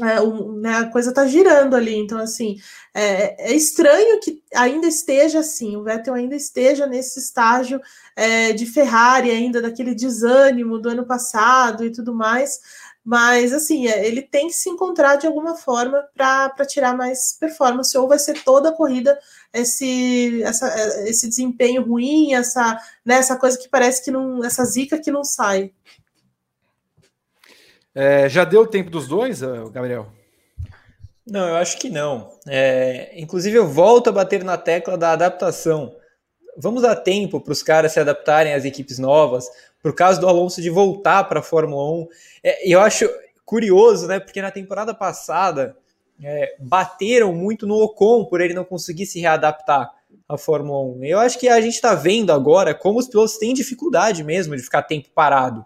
É, 0.01 0.19
o, 0.19 0.51
né, 0.59 0.79
a 0.79 0.89
coisa 0.89 1.13
tá 1.13 1.25
girando 1.25 1.73
ali, 1.73 1.95
então 1.95 2.17
assim 2.17 2.57
é, 2.93 3.51
é, 3.51 3.53
estranho 3.53 4.21
que 4.21 4.41
ainda 4.55 4.87
esteja 4.87 5.39
assim, 5.39 5.75
o 5.75 5.83
Vettel 5.83 6.13
ainda 6.13 6.33
esteja 6.33 6.87
nesse 6.87 7.19
estágio 7.19 7.81
é, 8.15 8.53
de 8.53 8.65
Ferrari, 8.65 9.31
ainda 9.31 9.61
daquele 9.61 9.93
desânimo 9.93 10.79
do 10.79 10.87
ano 10.87 11.05
passado 11.05 11.83
e 11.85 11.91
tudo 11.91 12.13
mais, 12.13 12.57
mas, 13.05 13.53
assim, 13.53 13.87
é, 13.87 14.07
ele 14.07 14.23
tem 14.23 14.47
que 14.47 14.53
se 14.53 14.67
encontrar 14.67 15.17
de 15.17 15.27
alguma 15.27 15.55
forma 15.55 16.03
para 16.15 16.65
tirar 16.67 16.97
mais 16.97 17.37
performance, 17.39 17.95
ou 17.95 18.07
vai 18.07 18.17
ser 18.17 18.43
toda 18.43 18.69
a 18.69 18.71
corrida 18.71 19.19
esse, 19.53 20.41
essa, 20.41 20.67
é, 20.67 21.07
esse 21.07 21.29
desempenho 21.29 21.83
ruim, 21.83 22.33
essa, 22.33 22.81
né, 23.05 23.17
essa 23.17 23.37
coisa 23.37 23.59
que 23.59 23.69
parece 23.69 24.03
que 24.03 24.09
não. 24.09 24.43
essa 24.43 24.65
zica 24.65 24.97
que 24.97 25.11
não 25.11 25.23
sai. 25.23 25.71
É, 27.93 28.27
já 28.27 28.43
deu 28.43 28.61
o 28.61 28.67
tempo 28.67 28.89
dos 28.89 29.07
dois, 29.07 29.41
Gabriel? 29.71 30.07
Não, 31.27 31.47
eu 31.47 31.55
acho 31.57 31.77
que 31.77 31.89
não. 31.89 32.31
É, 32.47 33.11
inclusive, 33.15 33.55
eu 33.55 33.67
volto 33.67 34.09
a 34.09 34.13
bater 34.13 34.43
na 34.43 34.57
tecla 34.57 34.97
da 34.97 35.11
adaptação. 35.11 35.95
Vamos 36.57 36.81
dar 36.81 36.95
tempo 36.95 37.39
para 37.39 37.51
os 37.53 37.61
caras 37.61 37.91
se 37.91 37.99
adaptarem 37.99 38.53
às 38.53 38.65
equipes 38.65 38.97
novas, 38.97 39.47
por 39.85 39.93
causa 39.93 40.19
do 40.19 40.27
Alonso 40.27 40.63
de 40.63 40.69
voltar 40.71 41.25
para 41.25 41.41
a 41.41 41.43
Fórmula 41.43 42.01
1. 42.01 42.07
É, 42.43 42.73
eu 42.73 42.81
acho 42.81 43.07
curioso, 43.45 44.07
né? 44.07 44.19
Porque 44.19 44.41
na 44.41 44.49
temporada 44.49 44.95
passada 44.95 45.77
é, 46.19 46.55
bateram 46.57 47.31
muito 47.35 47.67
no 47.67 47.75
Ocon 47.75 48.25
por 48.25 48.41
ele 48.41 48.55
não 48.55 48.65
conseguir 48.65 49.05
se 49.05 49.19
readaptar 49.19 49.91
à 50.27 50.39
Fórmula 50.39 50.97
1. 50.97 51.03
Eu 51.05 51.19
acho 51.19 51.37
que 51.37 51.47
a 51.47 51.61
gente 51.61 51.75
está 51.75 51.93
vendo 51.93 52.31
agora 52.31 52.73
como 52.73 52.97
os 52.97 53.07
pilotos 53.07 53.37
têm 53.37 53.53
dificuldade 53.53 54.23
mesmo 54.23 54.55
de 54.55 54.63
ficar 54.63 54.81
tempo 54.81 55.09
parado. 55.13 55.63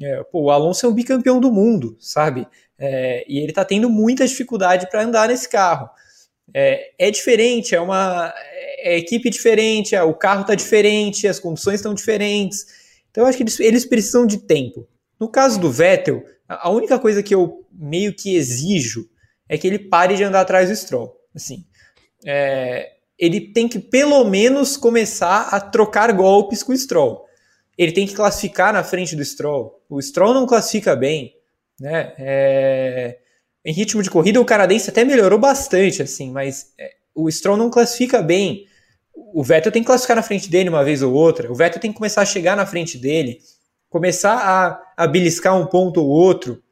É, 0.00 0.22
pô, 0.30 0.42
o 0.42 0.50
Alonso 0.52 0.86
é 0.86 0.88
um 0.88 0.94
bicampeão 0.94 1.40
do 1.40 1.50
mundo, 1.50 1.96
sabe? 1.98 2.46
É, 2.78 3.24
e 3.26 3.38
ele 3.38 3.50
está 3.50 3.64
tendo 3.64 3.90
muita 3.90 4.24
dificuldade 4.24 4.88
para 4.88 5.02
andar 5.02 5.26
nesse 5.26 5.48
carro. 5.48 5.90
É, 6.54 6.92
é, 6.96 7.10
diferente, 7.10 7.74
é 7.74 7.80
uma 7.80 8.32
é, 8.36 8.94
é 8.94 8.98
equipe 8.98 9.28
diferente, 9.28 9.96
é, 9.96 10.02
o 10.04 10.14
carro 10.14 10.42
está 10.42 10.54
diferente, 10.54 11.26
as 11.26 11.40
condições 11.40 11.80
estão 11.80 11.92
diferentes. 11.92 12.77
Então 13.10 13.24
eu 13.24 13.28
acho 13.28 13.36
que 13.36 13.42
eles, 13.42 13.60
eles 13.60 13.84
precisam 13.84 14.26
de 14.26 14.38
tempo. 14.38 14.86
No 15.18 15.28
caso 15.28 15.58
do 15.58 15.70
Vettel, 15.70 16.24
a 16.48 16.70
única 16.70 16.98
coisa 16.98 17.22
que 17.22 17.34
eu 17.34 17.66
meio 17.72 18.14
que 18.14 18.36
exijo 18.36 19.08
é 19.48 19.58
que 19.58 19.66
ele 19.66 19.78
pare 19.78 20.16
de 20.16 20.24
andar 20.24 20.40
atrás 20.40 20.68
do 20.68 20.76
Stroll. 20.76 21.16
Assim, 21.34 21.64
é, 22.24 22.92
ele 23.18 23.52
tem 23.52 23.68
que 23.68 23.78
pelo 23.78 24.24
menos 24.24 24.76
começar 24.76 25.48
a 25.48 25.60
trocar 25.60 26.12
golpes 26.12 26.62
com 26.62 26.72
o 26.72 26.76
Stroll. 26.76 27.26
Ele 27.76 27.92
tem 27.92 28.06
que 28.06 28.14
classificar 28.14 28.72
na 28.72 28.84
frente 28.84 29.16
do 29.16 29.24
Stroll. 29.24 29.82
O 29.88 30.00
Stroll 30.00 30.34
não 30.34 30.46
classifica 30.46 30.94
bem, 30.94 31.34
né? 31.80 32.12
É, 32.18 33.18
em 33.64 33.72
ritmo 33.72 34.02
de 34.02 34.10
corrida, 34.10 34.40
o 34.40 34.44
canadense 34.44 34.90
até 34.90 35.04
melhorou 35.04 35.38
bastante, 35.38 36.02
assim, 36.02 36.30
mas 36.30 36.72
é, 36.78 36.94
o 37.14 37.30
Stroll 37.30 37.56
não 37.56 37.70
classifica 37.70 38.22
bem 38.22 38.66
o 39.32 39.42
Vettel 39.42 39.72
tem 39.72 39.82
que 39.82 39.86
classificar 39.86 40.16
na 40.16 40.22
frente 40.22 40.50
dele 40.50 40.68
uma 40.68 40.84
vez 40.84 41.02
ou 41.02 41.12
outra, 41.12 41.50
o 41.50 41.54
Vettel 41.54 41.80
tem 41.80 41.90
que 41.90 41.96
começar 41.96 42.22
a 42.22 42.26
chegar 42.26 42.56
na 42.56 42.66
frente 42.66 42.98
dele, 42.98 43.40
começar 43.88 44.34
a, 44.34 45.04
a 45.04 45.06
beliscar 45.06 45.56
um 45.56 45.66
ponto 45.66 46.00
ou 46.00 46.08
outro, 46.08 46.62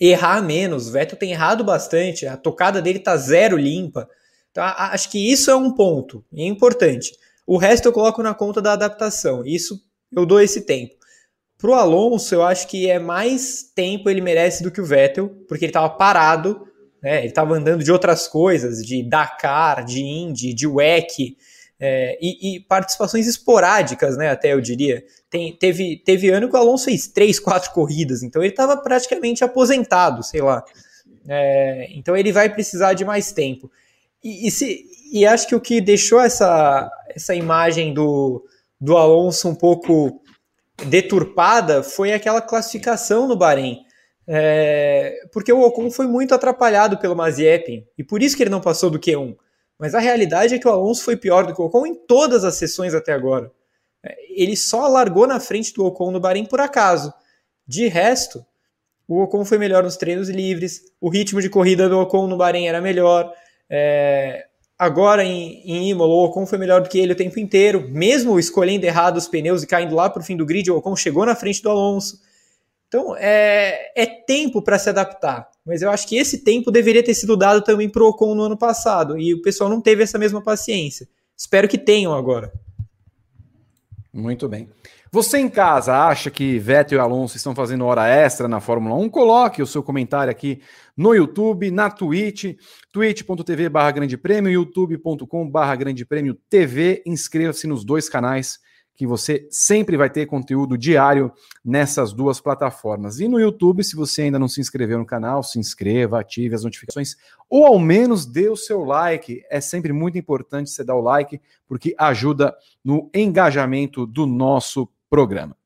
errar 0.00 0.42
menos. 0.42 0.88
O 0.88 0.92
Vettel 0.92 1.18
tem 1.18 1.32
errado 1.32 1.64
bastante, 1.64 2.26
a 2.26 2.36
tocada 2.36 2.82
dele 2.82 2.98
tá 2.98 3.16
zero 3.16 3.56
limpa. 3.56 4.08
Então, 4.50 4.64
acho 4.64 5.10
que 5.10 5.18
isso 5.18 5.50
é 5.50 5.56
um 5.56 5.72
ponto 5.72 6.24
é 6.34 6.44
importante. 6.44 7.12
O 7.46 7.56
resto 7.56 7.86
eu 7.86 7.92
coloco 7.92 8.22
na 8.22 8.34
conta 8.34 8.62
da 8.62 8.72
adaptação. 8.72 9.44
Isso 9.44 9.80
eu 10.14 10.24
dou 10.24 10.40
esse 10.40 10.62
tempo. 10.62 10.94
Pro 11.58 11.74
Alonso, 11.74 12.34
eu 12.34 12.42
acho 12.42 12.68
que 12.68 12.88
é 12.88 12.98
mais 12.98 13.62
tempo 13.74 14.08
ele 14.08 14.20
merece 14.20 14.62
do 14.62 14.70
que 14.70 14.80
o 14.80 14.84
Vettel, 14.84 15.28
porque 15.48 15.64
ele 15.64 15.70
estava 15.70 15.88
parado, 15.90 16.66
né? 17.02 17.18
Ele 17.18 17.28
estava 17.28 17.54
andando 17.54 17.84
de 17.84 17.92
outras 17.92 18.26
coisas, 18.26 18.84
de 18.84 19.02
Dakar, 19.02 19.84
de 19.84 20.00
Indy, 20.00 20.54
de 20.54 20.66
WEC, 20.66 21.36
é, 21.86 22.16
e, 22.18 22.56
e, 22.56 22.60
participações 22.60 23.26
esporádicas, 23.26 24.16
né? 24.16 24.30
Até 24.30 24.54
eu 24.54 24.60
diria. 24.60 25.04
Tem, 25.28 25.54
teve, 25.54 25.98
teve 26.02 26.30
ano 26.30 26.48
que 26.48 26.56
o 26.56 26.58
Alonso 26.58 26.86
fez 26.86 27.06
três, 27.06 27.38
quatro 27.38 27.72
corridas, 27.72 28.22
então 28.22 28.42
ele 28.42 28.52
estava 28.52 28.74
praticamente 28.78 29.44
aposentado, 29.44 30.22
sei 30.22 30.40
lá. 30.40 30.64
É, 31.28 31.88
então 31.90 32.16
ele 32.16 32.32
vai 32.32 32.48
precisar 32.48 32.94
de 32.94 33.04
mais 33.04 33.32
tempo. 33.32 33.70
E, 34.22 34.48
e, 34.48 34.50
se, 34.50 34.86
e 35.12 35.26
acho 35.26 35.46
que 35.46 35.54
o 35.54 35.60
que 35.60 35.78
deixou 35.78 36.20
essa, 36.20 36.90
essa 37.14 37.34
imagem 37.34 37.92
do, 37.92 38.42
do 38.80 38.96
Alonso 38.96 39.46
um 39.46 39.54
pouco 39.54 40.22
deturpada 40.86 41.82
foi 41.82 42.14
aquela 42.14 42.40
classificação 42.40 43.28
no 43.28 43.36
Bahrein. 43.36 43.80
É, 44.26 45.16
porque 45.30 45.52
o 45.52 45.60
Ocon 45.60 45.90
foi 45.90 46.06
muito 46.06 46.34
atrapalhado 46.34 46.96
pelo 46.96 47.14
Mazepin, 47.14 47.84
e 47.98 48.02
por 48.02 48.22
isso 48.22 48.34
que 48.34 48.42
ele 48.42 48.48
não 48.48 48.62
passou 48.62 48.88
do 48.88 48.98
Q1. 48.98 49.36
Mas 49.78 49.94
a 49.94 49.98
realidade 49.98 50.54
é 50.54 50.58
que 50.58 50.68
o 50.68 50.70
Alonso 50.70 51.02
foi 51.02 51.16
pior 51.16 51.46
do 51.46 51.54
que 51.54 51.60
o 51.60 51.64
Ocon 51.64 51.86
em 51.86 51.94
todas 51.94 52.44
as 52.44 52.56
sessões 52.56 52.94
até 52.94 53.12
agora. 53.12 53.50
É, 54.02 54.16
ele 54.30 54.56
só 54.56 54.86
largou 54.86 55.26
na 55.26 55.40
frente 55.40 55.72
do 55.74 55.84
Ocon 55.84 56.10
no 56.10 56.20
Bahrein 56.20 56.44
por 56.44 56.60
acaso. 56.60 57.12
De 57.66 57.88
resto, 57.88 58.44
o 59.08 59.22
Ocon 59.22 59.44
foi 59.44 59.58
melhor 59.58 59.82
nos 59.82 59.96
treinos 59.96 60.28
livres, 60.28 60.82
o 61.00 61.08
ritmo 61.08 61.40
de 61.40 61.50
corrida 61.50 61.88
do 61.88 61.98
Ocon 61.98 62.26
no 62.26 62.36
Bahrein 62.36 62.68
era 62.68 62.80
melhor, 62.80 63.32
é, 63.68 64.46
agora 64.78 65.24
em, 65.24 65.62
em 65.64 65.90
Imola, 65.90 66.12
o 66.12 66.24
Ocon 66.24 66.46
foi 66.46 66.58
melhor 66.58 66.82
do 66.82 66.88
que 66.88 66.98
ele 66.98 67.12
o 67.12 67.16
tempo 67.16 67.38
inteiro, 67.38 67.88
mesmo 67.88 68.38
escolhendo 68.38 68.86
errado 68.86 69.16
os 69.16 69.28
pneus 69.28 69.62
e 69.62 69.66
caindo 69.66 69.94
lá 69.94 70.08
para 70.08 70.20
o 70.20 70.24
fim 70.24 70.36
do 70.36 70.46
grid, 70.46 70.70
o 70.70 70.76
Ocon 70.76 70.96
chegou 70.96 71.24
na 71.26 71.34
frente 71.34 71.62
do 71.62 71.70
Alonso. 71.70 72.18
Então 72.94 73.16
é, 73.18 73.90
é 73.96 74.06
tempo 74.06 74.62
para 74.62 74.78
se 74.78 74.88
adaptar, 74.88 75.48
mas 75.66 75.82
eu 75.82 75.90
acho 75.90 76.06
que 76.06 76.16
esse 76.16 76.44
tempo 76.44 76.70
deveria 76.70 77.02
ter 77.02 77.12
sido 77.12 77.36
dado 77.36 77.60
também 77.60 77.88
para 77.88 78.04
o 78.04 78.06
Ocon 78.10 78.36
no 78.36 78.44
ano 78.44 78.56
passado, 78.56 79.18
e 79.18 79.34
o 79.34 79.42
pessoal 79.42 79.68
não 79.68 79.80
teve 79.80 80.04
essa 80.04 80.16
mesma 80.16 80.40
paciência. 80.40 81.08
Espero 81.36 81.66
que 81.66 81.76
tenham 81.76 82.14
agora. 82.14 82.52
Muito 84.12 84.48
bem. 84.48 84.68
Você 85.10 85.38
em 85.38 85.48
casa 85.48 86.06
acha 86.06 86.30
que 86.30 86.56
Vettel 86.60 86.98
e 86.98 87.00
Alonso 87.00 87.36
estão 87.36 87.52
fazendo 87.52 87.84
hora 87.84 88.06
extra 88.06 88.46
na 88.46 88.60
Fórmula 88.60 88.94
1? 88.94 89.10
Coloque 89.10 89.60
o 89.60 89.66
seu 89.66 89.82
comentário 89.82 90.30
aqui 90.30 90.62
no 90.96 91.12
YouTube, 91.12 91.72
na 91.72 91.90
Twitch, 91.90 92.56
twitch.tv 92.92 93.68
barra 93.68 93.90
grande 93.90 94.16
prêmio, 94.16 94.52
youtube.com 94.52 95.50
barra 95.50 95.74
grande 95.74 96.06
prêmio 96.06 96.38
TV. 96.48 97.02
Inscreva-se 97.04 97.66
nos 97.66 97.84
dois 97.84 98.08
canais 98.08 98.60
que 98.94 99.06
você 99.06 99.46
sempre 99.50 99.96
vai 99.96 100.08
ter 100.08 100.26
conteúdo 100.26 100.78
diário 100.78 101.32
nessas 101.64 102.12
duas 102.12 102.40
plataformas. 102.40 103.18
E 103.18 103.26
no 103.26 103.40
YouTube, 103.40 103.82
se 103.82 103.96
você 103.96 104.22
ainda 104.22 104.38
não 104.38 104.48
se 104.48 104.60
inscreveu 104.60 104.98
no 104.98 105.06
canal, 105.06 105.42
se 105.42 105.58
inscreva, 105.58 106.20
ative 106.20 106.54
as 106.54 106.62
notificações, 106.62 107.16
ou 107.48 107.66
ao 107.66 107.78
menos 107.78 108.24
dê 108.24 108.48
o 108.48 108.56
seu 108.56 108.84
like. 108.84 109.42
É 109.50 109.60
sempre 109.60 109.92
muito 109.92 110.16
importante 110.16 110.70
você 110.70 110.84
dar 110.84 110.94
o 110.94 111.00
like, 111.00 111.40
porque 111.66 111.94
ajuda 111.98 112.54
no 112.84 113.10
engajamento 113.12 114.06
do 114.06 114.26
nosso 114.26 114.88
programa. 115.10 115.56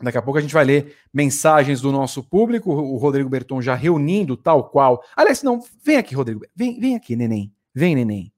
Daqui 0.00 0.16
a 0.16 0.22
pouco 0.22 0.38
a 0.38 0.40
gente 0.40 0.54
vai 0.54 0.64
ler 0.64 0.94
mensagens 1.12 1.80
do 1.80 1.90
nosso 1.90 2.22
público, 2.22 2.70
o 2.70 2.96
Rodrigo 2.96 3.28
Berton 3.28 3.60
já 3.60 3.74
reunindo 3.74 4.36
tal 4.36 4.70
qual. 4.70 5.02
Aliás, 5.16 5.42
não, 5.42 5.60
vem 5.82 5.96
aqui, 5.96 6.14
Rodrigo. 6.14 6.42
Vem, 6.54 6.78
vem 6.78 6.94
aqui, 6.94 7.16
neném. 7.16 7.52
Vem, 7.74 7.96
neném. 7.96 8.32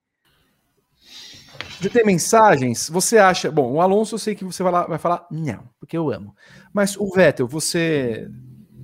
De 1.80 1.88
ter 1.88 2.04
mensagens, 2.04 2.90
você 2.90 3.16
acha. 3.16 3.50
Bom, 3.50 3.72
o 3.72 3.80
Alonso 3.80 4.14
eu 4.14 4.18
sei 4.18 4.34
que 4.34 4.44
você 4.44 4.62
vai, 4.62 4.70
lá, 4.70 4.86
vai 4.86 4.98
falar, 4.98 5.26
não, 5.30 5.68
porque 5.78 5.96
eu 5.96 6.12
amo. 6.12 6.34
Mas 6.72 6.96
o 6.96 7.10
Vettel, 7.10 7.48
você. 7.48 8.28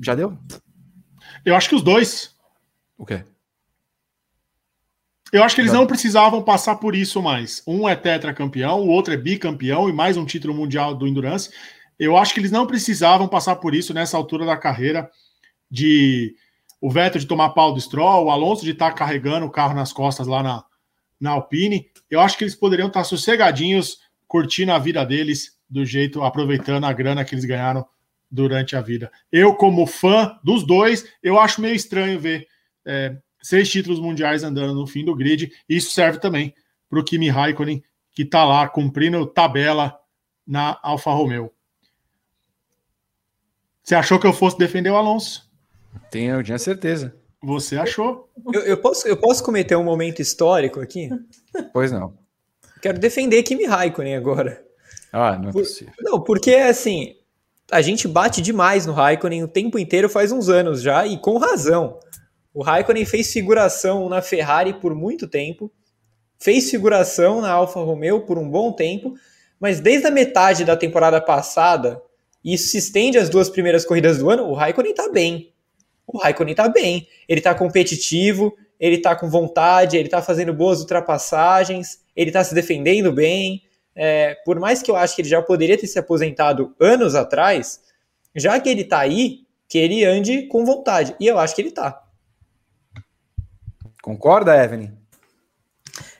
Já 0.02 0.14
deu? 0.14 0.36
Eu 1.44 1.54
acho 1.54 1.68
que 1.68 1.74
os 1.74 1.82
dois. 1.82 2.34
O 2.96 3.04
quê? 3.04 3.22
Eu 5.32 5.42
acho 5.42 5.54
que 5.54 5.60
eles 5.60 5.72
não 5.72 5.86
precisavam 5.86 6.42
passar 6.42 6.76
por 6.76 6.94
isso 6.94 7.20
mais. 7.20 7.62
Um 7.66 7.88
é 7.88 7.94
tetracampeão, 7.96 8.80
o 8.80 8.88
outro 8.88 9.12
é 9.12 9.16
bicampeão 9.16 9.88
e 9.88 9.92
mais 9.92 10.16
um 10.16 10.24
título 10.24 10.54
mundial 10.54 10.94
do 10.94 11.06
Endurance. 11.06 11.50
Eu 11.98 12.16
acho 12.16 12.32
que 12.32 12.40
eles 12.40 12.50
não 12.50 12.66
precisavam 12.66 13.28
passar 13.28 13.56
por 13.56 13.74
isso 13.74 13.92
nessa 13.92 14.16
altura 14.16 14.46
da 14.46 14.56
carreira 14.56 15.10
de 15.70 16.34
o 16.80 16.90
Vettel 16.90 17.20
de 17.20 17.26
tomar 17.26 17.50
pau 17.50 17.74
do 17.74 17.80
Stroll, 17.80 18.26
o 18.26 18.30
Alonso 18.30 18.64
de 18.64 18.70
estar 18.70 18.90
tá 18.90 18.96
carregando 18.96 19.44
o 19.44 19.50
carro 19.50 19.74
nas 19.74 19.92
costas 19.92 20.26
lá 20.26 20.42
na, 20.42 20.64
na 21.20 21.30
Alpine. 21.30 21.90
Eu 22.10 22.20
acho 22.20 22.36
que 22.36 22.44
eles 22.44 22.54
poderiam 22.54 22.88
estar 22.88 23.04
sossegadinhos, 23.04 23.98
curtindo 24.26 24.72
a 24.72 24.78
vida 24.78 25.04
deles 25.04 25.56
do 25.68 25.84
jeito, 25.84 26.22
aproveitando 26.22 26.84
a 26.84 26.92
grana 26.92 27.24
que 27.24 27.34
eles 27.34 27.44
ganharam 27.44 27.86
durante 28.30 28.76
a 28.76 28.80
vida. 28.80 29.10
Eu, 29.30 29.54
como 29.54 29.86
fã 29.86 30.38
dos 30.42 30.66
dois, 30.66 31.06
eu 31.22 31.38
acho 31.38 31.60
meio 31.60 31.74
estranho 31.74 32.18
ver 32.18 32.46
é, 32.84 33.16
seis 33.42 33.70
títulos 33.70 34.00
mundiais 34.00 34.42
andando 34.42 34.74
no 34.74 34.86
fim 34.86 35.04
do 35.04 35.14
grid. 35.14 35.50
Isso 35.68 35.92
serve 35.92 36.18
também 36.18 36.54
para 36.88 37.00
o 37.00 37.04
Kimi 37.04 37.28
Raikkonen, 37.28 37.82
que 38.12 38.22
está 38.22 38.44
lá 38.44 38.68
cumprindo 38.68 39.26
tabela 39.26 39.98
na 40.46 40.78
Alfa 40.82 41.10
Romeo. 41.10 41.52
Você 43.82 43.94
achou 43.94 44.18
que 44.18 44.26
eu 44.26 44.32
fosse 44.32 44.58
defender 44.58 44.90
o 44.90 44.96
Alonso? 44.96 45.48
Tenho, 46.10 46.42
tinha 46.42 46.58
certeza. 46.58 47.16
Você 47.46 47.76
achou? 47.76 48.28
Eu, 48.52 48.62
eu, 48.62 48.76
posso, 48.76 49.06
eu 49.06 49.16
posso 49.16 49.44
cometer 49.44 49.76
um 49.76 49.84
momento 49.84 50.20
histórico 50.20 50.80
aqui? 50.80 51.08
Pois 51.72 51.92
não. 51.92 52.12
Quero 52.82 52.98
defender 52.98 53.44
Kimi 53.44 53.64
Raikkonen 53.64 54.16
agora. 54.16 54.64
Ah, 55.12 55.38
não 55.38 55.50
é 55.50 55.52
possível. 55.52 55.94
Não, 56.00 56.20
porque 56.20 56.56
assim, 56.56 57.14
a 57.70 57.80
gente 57.80 58.08
bate 58.08 58.42
demais 58.42 58.84
no 58.84 58.92
Raikkonen 58.92 59.44
o 59.44 59.48
tempo 59.48 59.78
inteiro 59.78 60.08
faz 60.08 60.32
uns 60.32 60.48
anos 60.48 60.82
já, 60.82 61.06
e 61.06 61.18
com 61.18 61.38
razão. 61.38 62.00
O 62.52 62.64
Raikkonen 62.64 63.06
fez 63.06 63.32
figuração 63.32 64.08
na 64.08 64.20
Ferrari 64.20 64.74
por 64.80 64.92
muito 64.92 65.28
tempo, 65.28 65.70
fez 66.40 66.68
figuração 66.68 67.40
na 67.40 67.52
Alfa 67.52 67.78
Romeo 67.78 68.22
por 68.26 68.38
um 68.38 68.50
bom 68.50 68.72
tempo, 68.72 69.14
mas 69.60 69.78
desde 69.78 70.08
a 70.08 70.10
metade 70.10 70.64
da 70.64 70.76
temporada 70.76 71.20
passada, 71.20 72.02
e 72.44 72.54
isso 72.54 72.70
se 72.70 72.78
estende 72.78 73.18
às 73.18 73.28
duas 73.28 73.48
primeiras 73.48 73.84
corridas 73.84 74.18
do 74.18 74.28
ano, 74.28 74.48
o 74.48 74.54
Raikkonen 74.54 74.94
tá 74.94 75.08
bem. 75.08 75.54
O 76.06 76.18
Raikkonen 76.18 76.54
tá 76.54 76.68
bem. 76.68 77.08
Ele 77.28 77.40
tá 77.40 77.54
competitivo, 77.54 78.56
ele 78.78 78.98
tá 78.98 79.16
com 79.16 79.28
vontade, 79.28 79.96
ele 79.96 80.08
tá 80.08 80.22
fazendo 80.22 80.52
boas 80.52 80.80
ultrapassagens, 80.80 82.00
ele 82.14 82.30
tá 82.30 82.44
se 82.44 82.54
defendendo 82.54 83.12
bem. 83.12 83.62
É, 83.94 84.34
por 84.44 84.60
mais 84.60 84.82
que 84.82 84.90
eu 84.90 84.96
acho 84.96 85.16
que 85.16 85.22
ele 85.22 85.28
já 85.28 85.42
poderia 85.42 85.78
ter 85.78 85.86
se 85.86 85.98
aposentado 85.98 86.74
anos 86.78 87.14
atrás, 87.14 87.80
já 88.34 88.60
que 88.60 88.68
ele 88.68 88.84
tá 88.84 89.00
aí, 89.00 89.46
que 89.68 89.78
ele 89.78 90.04
ande 90.04 90.42
com 90.48 90.64
vontade. 90.64 91.16
E 91.18 91.26
eu 91.26 91.38
acho 91.38 91.54
que 91.54 91.62
ele 91.62 91.72
tá. 91.72 92.02
Concorda, 94.02 94.62
Evelyn? 94.62 94.92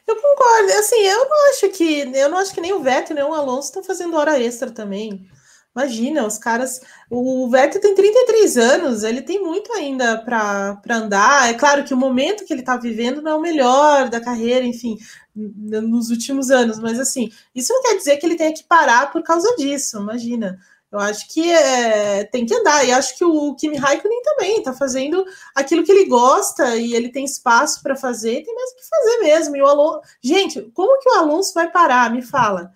Eu 0.07 0.17
concordo. 0.17 0.73
Assim, 0.79 1.01
eu 1.03 1.29
não 1.29 1.51
acho 1.51 1.69
que 1.69 2.01
eu 2.15 2.29
não 2.29 2.39
acho 2.39 2.55
que 2.55 2.61
nem 2.61 2.73
o 2.73 2.81
Vettel 2.81 3.15
nem 3.15 3.25
o 3.25 3.35
Alonso 3.35 3.69
estão 3.69 3.85
fazendo 3.85 4.17
hora 4.17 4.41
extra 4.41 4.71
também. 4.71 5.29
Imagina, 5.77 6.27
os 6.27 6.39
caras. 6.39 6.81
O 7.11 7.51
Vettel 7.51 7.82
tem 7.82 7.94
33 7.94 8.57
anos, 8.57 9.03
ele 9.05 9.20
tem 9.20 9.43
muito 9.43 9.70
ainda 9.74 10.16
para 10.16 10.81
andar. 10.89 11.51
É 11.51 11.55
claro 11.55 11.85
que 11.85 11.93
o 11.93 11.97
momento 11.98 12.47
que 12.47 12.53
ele 12.53 12.61
está 12.61 12.78
vivendo 12.78 13.20
não 13.20 13.32
é 13.32 13.35
o 13.35 13.40
melhor 13.43 14.09
da 14.09 14.19
carreira, 14.19 14.65
enfim, 14.65 14.97
nos 15.35 16.09
últimos 16.09 16.51
anos, 16.51 16.78
mas 16.78 16.98
assim, 16.98 17.31
isso 17.55 17.74
não 17.74 17.82
quer 17.82 17.97
dizer 17.98 18.16
que 18.16 18.24
ele 18.24 18.36
tenha 18.36 18.55
que 18.55 18.65
parar 18.65 19.12
por 19.12 19.23
causa 19.23 19.55
disso, 19.57 19.98
imagina. 19.98 20.59
Eu 20.90 20.98
acho 20.98 21.28
que 21.28 21.53
é, 21.53 22.24
tem 22.24 22.47
que 22.47 22.55
andar. 22.55 22.82
E 22.86 22.93
acho 22.93 23.19
que 23.19 23.24
o 23.24 23.55
Kimi 23.55 23.77
Raikkonen 23.77 24.23
também 24.23 24.59
está 24.59 24.73
fazendo 24.73 25.27
aquilo 25.55 25.85
que 25.85 25.93
ele 25.93 26.07
gosta 26.07 26.74
e 26.77 26.94
ele 26.94 27.11
tem 27.11 27.24
espaço 27.24 27.82
para 27.82 27.94
fazer, 27.94 28.43
tem 28.44 28.55
mais 28.55 28.70
o 28.70 28.77
que 28.77 28.89
fazer 28.89 29.19
mesmo. 29.19 29.57
E 29.57 29.62
o 29.62 29.66
Alonso. 29.66 30.01
Gente, 30.23 30.62
como 30.73 30.98
que 31.01 31.09
o 31.11 31.15
Alonso 31.15 31.53
vai 31.53 31.70
parar? 31.70 32.11
Me 32.11 32.23
fala. 32.23 32.73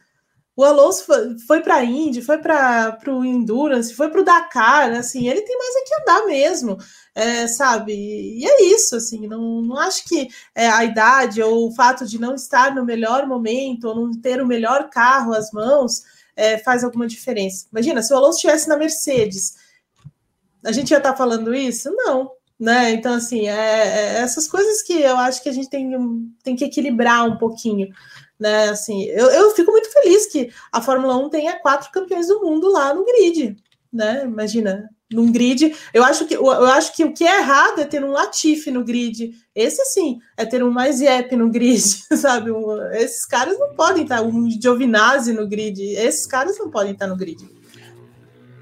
O 0.61 0.65
Alonso 0.65 1.07
foi, 1.47 1.63
para 1.63 1.77
a 1.77 1.85
Indy, 1.87 2.21
foi 2.21 2.37
para 2.37 2.99
o 3.09 3.25
Endurance, 3.25 3.95
foi 3.95 4.11
para 4.11 4.21
o 4.21 4.25
Dakar, 4.25 4.93
assim, 4.93 5.27
ele 5.27 5.41
tem 5.41 5.57
mais 5.57 5.75
é 5.75 5.81
que 5.81 5.95
andar 6.03 6.27
mesmo, 6.27 6.77
é, 7.15 7.47
sabe? 7.47 7.95
E 7.95 8.45
é 8.45 8.65
isso, 8.65 8.95
assim, 8.95 9.27
não, 9.27 9.63
não 9.63 9.79
acho 9.79 10.05
que 10.05 10.29
é, 10.55 10.69
a 10.69 10.85
idade 10.85 11.43
ou 11.43 11.67
o 11.67 11.75
fato 11.75 12.05
de 12.05 12.21
não 12.21 12.35
estar 12.35 12.75
no 12.75 12.85
melhor 12.85 13.27
momento 13.27 13.85
ou 13.85 13.95
não 13.95 14.13
ter 14.13 14.43
o 14.43 14.47
melhor 14.47 14.91
carro 14.91 15.33
às 15.33 15.51
mãos 15.51 16.03
é, 16.37 16.59
faz 16.59 16.85
alguma 16.85 17.07
diferença. 17.07 17.67
Imagina, 17.73 18.03
se 18.03 18.13
o 18.13 18.17
Alonso 18.19 18.37
estivesse 18.37 18.69
na 18.69 18.77
Mercedes, 18.77 19.55
a 20.63 20.73
gente 20.73 20.91
ia 20.91 20.99
estar 20.99 21.13
tá 21.13 21.17
falando 21.17 21.55
isso? 21.55 21.91
Não, 21.91 22.33
né? 22.59 22.91
Então, 22.91 23.15
assim, 23.15 23.49
é, 23.49 23.55
é, 23.55 24.17
essas 24.19 24.47
coisas 24.47 24.83
que 24.83 24.93
eu 24.93 25.17
acho 25.17 25.43
que 25.43 25.49
a 25.49 25.53
gente 25.53 25.71
tem, 25.71 25.91
tem 26.45 26.55
que 26.55 26.67
equilibrar 26.67 27.25
um 27.25 27.39
pouquinho 27.39 27.89
né? 28.41 28.71
Assim, 28.71 29.05
eu, 29.05 29.29
eu 29.29 29.51
fico 29.51 29.71
muito 29.71 29.93
feliz 29.93 30.27
que 30.27 30.51
a 30.73 30.81
Fórmula 30.81 31.17
1 31.19 31.29
tenha 31.29 31.61
quatro 31.61 31.93
campeões 31.93 32.27
do 32.29 32.41
mundo 32.41 32.73
lá 32.73 32.95
no 32.95 33.05
grid, 33.05 33.57
né? 33.93 34.25
Imagina, 34.25 34.89
num 35.13 35.31
grid. 35.31 35.75
Eu 35.93 36.05
acho 36.05 36.25
que 36.27 36.35
eu 36.35 36.67
acho 36.67 36.95
que 36.95 37.05
o 37.05 37.13
que 37.13 37.25
é 37.25 37.41
errado 37.41 37.81
é 37.81 37.85
ter 37.85 38.03
um 38.03 38.13
Latifi 38.13 38.71
no 38.71 38.85
grid. 38.85 39.33
Esse 39.55 39.85
sim, 39.87 40.19
é 40.37 40.47
ter 40.47 40.63
um 40.63 40.71
mais 40.71 41.01
Yep 41.01 41.37
no 41.37 41.51
grid, 41.51 41.83
sabe? 42.17 42.51
Esses 42.95 43.27
caras 43.27 43.59
não 43.59 43.75
podem 43.75 44.05
estar 44.05 44.23
um 44.23 44.49
Giovinazzi 44.51 45.33
no 45.33 45.47
grid. 45.47 45.83
Esses 45.83 46.27
caras 46.27 46.59
não 46.59 46.71
podem 46.71 46.93
estar 46.93 47.07
no 47.07 47.17
grid. 47.17 47.60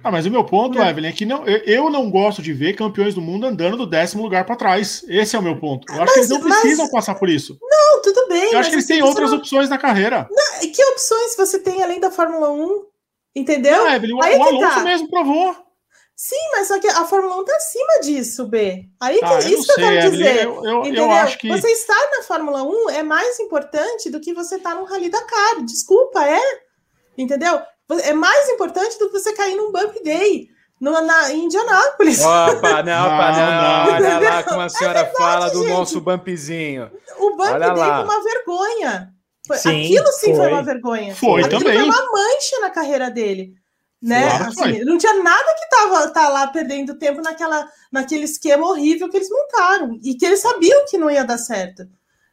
Ah, 0.03 0.11
mas 0.11 0.27
o 0.27 0.31
meu 0.31 0.45
ponto, 0.45 0.81
é. 0.81 0.91
Evelyn, 0.91 1.09
é 1.09 1.13
que 1.13 1.27
não, 1.27 1.47
eu, 1.47 1.59
eu, 1.65 1.91
não 1.91 2.11
gosto 2.11 2.41
de 2.41 2.53
ver 2.53 2.75
campeões 2.75 3.15
do 3.15 3.21
mundo 3.21 3.47
andando 3.47 3.77
do 3.77 3.87
décimo 3.87 4.23
lugar 4.23 4.45
para 4.45 4.57
trás. 4.57 5.05
Esse 5.09 5.35
é 5.35 5.39
o 5.39 5.43
meu 5.43 5.59
ponto. 5.59 5.91
Eu 5.93 5.99
mas, 5.99 6.05
acho 6.05 6.13
que 6.13 6.19
eles 6.21 6.31
não 6.31 6.41
precisam 6.41 6.85
mas... 6.85 6.93
passar 6.93 7.15
por 7.17 7.29
isso. 7.29 7.59
Não, 7.61 8.03
tudo 8.03 8.29
bem. 8.29 8.53
Eu 8.53 8.59
acho 8.59 8.71
que 8.71 8.77
eles 8.77 8.87
têm 8.87 9.03
outras 9.03 9.31
não... 9.31 9.39
opções 9.39 9.69
na 9.69 9.77
carreira. 9.77 10.29
Não, 10.31 10.71
que 10.71 10.85
opções 10.85 11.37
você 11.37 11.59
tem 11.59 11.83
além 11.83 12.01
da 12.01 12.11
Fórmula 12.11 12.51
1? 12.51 12.85
Entendeu? 13.35 13.87
Ah, 13.87 13.97
Evelyn, 13.97 14.19
Aí 14.23 14.37
o, 14.37 14.39
o 14.39 14.43
Alonso 14.43 14.75
tá. 14.75 14.85
mesmo 14.85 15.11
provou. 15.11 15.55
Sim, 16.17 16.51
mas 16.53 16.67
só 16.67 16.81
que 16.81 16.89
a 16.89 17.05
Fórmula 17.05 17.37
1 17.37 17.41
está 17.43 17.57
acima 17.57 18.01
disso, 18.03 18.49
B. 18.49 18.89
Aí 19.01 19.21
tá, 19.21 19.39
que, 19.39 19.55
isso 19.55 19.67
que 19.67 19.71
eu 19.71 19.77
quero 19.77 20.07
Evelyn, 20.07 20.11
dizer. 20.11 20.45
Eu, 20.45 20.65
eu, 20.65 20.95
eu, 20.95 21.11
acho 21.13 21.39
que... 21.39 21.49
Você 21.49 21.69
estar 21.69 22.11
na 22.17 22.25
Fórmula 22.25 22.65
1 22.65 22.91
é 22.91 23.03
mais 23.05 23.39
importante 23.39 24.11
do 24.11 24.21
que 24.21 24.35
você 24.35 24.57
estar 24.57 24.71
tá 24.71 24.77
no 24.77 24.85
Rally 24.85 25.11
Dakar. 25.11 25.65
Desculpa, 25.65 26.25
é? 26.25 26.41
Entendeu? 27.17 27.61
É 28.03 28.13
mais 28.13 28.49
importante 28.51 28.99
do 28.99 29.07
que 29.11 29.19
você 29.19 29.33
cair 29.33 29.57
num 29.57 29.73
bump 29.73 30.03
day 30.03 30.49
no, 30.81 30.93
na, 31.01 31.33
em 31.33 31.45
Indianápolis. 31.45 32.21
Opa, 32.21 32.83
não, 32.83 33.07
opa, 33.07 33.33
não, 33.33 33.53
não. 33.63 33.95
Olha 33.95 34.31
lá 34.31 34.43
como 34.43 34.61
a 34.61 34.65
é 34.65 34.69
senhora 34.69 34.99
é 35.01 35.05
verdade, 35.05 35.25
fala 35.25 35.49
do 35.51 35.63
gente. 35.63 35.73
nosso 35.73 36.01
bumpzinho. 36.01 36.91
O 37.19 37.31
bump 37.31 37.51
Olha 37.51 37.71
day 37.71 37.77
lá. 37.77 37.97
foi 37.97 38.05
uma 38.05 38.23
vergonha. 38.23 39.15
Sim, 39.55 39.87
aquilo 39.87 40.13
sim 40.13 40.27
foi. 40.27 40.37
foi. 40.37 40.49
uma 40.49 40.63
vergonha. 40.63 41.15
Foi 41.15 41.43
aquilo 41.43 41.63
também. 41.63 41.79
Foi 41.79 41.89
uma 41.89 42.13
mancha 42.13 42.61
na 42.61 42.71
carreira 42.71 43.11
dele. 43.11 43.55
Né? 44.01 44.29
Assim, 44.29 44.85
não 44.85 44.97
tinha 44.97 45.21
nada 45.23 45.55
que 45.59 45.69
tava 45.69 46.09
tá 46.11 46.29
lá 46.29 46.47
perdendo 46.47 46.99
tempo 46.99 47.21
naquela, 47.21 47.69
naquele 47.91 48.25
esquema 48.25 48.65
horrível 48.69 49.09
que 49.09 49.17
eles 49.17 49.29
montaram 49.29 49.99
e 50.05 50.15
que 50.15 50.25
eles 50.25 50.41
sabiam 50.41 50.85
que 50.87 50.97
não 50.97 51.11
ia 51.11 51.25
dar 51.25 51.39
certo, 51.39 51.85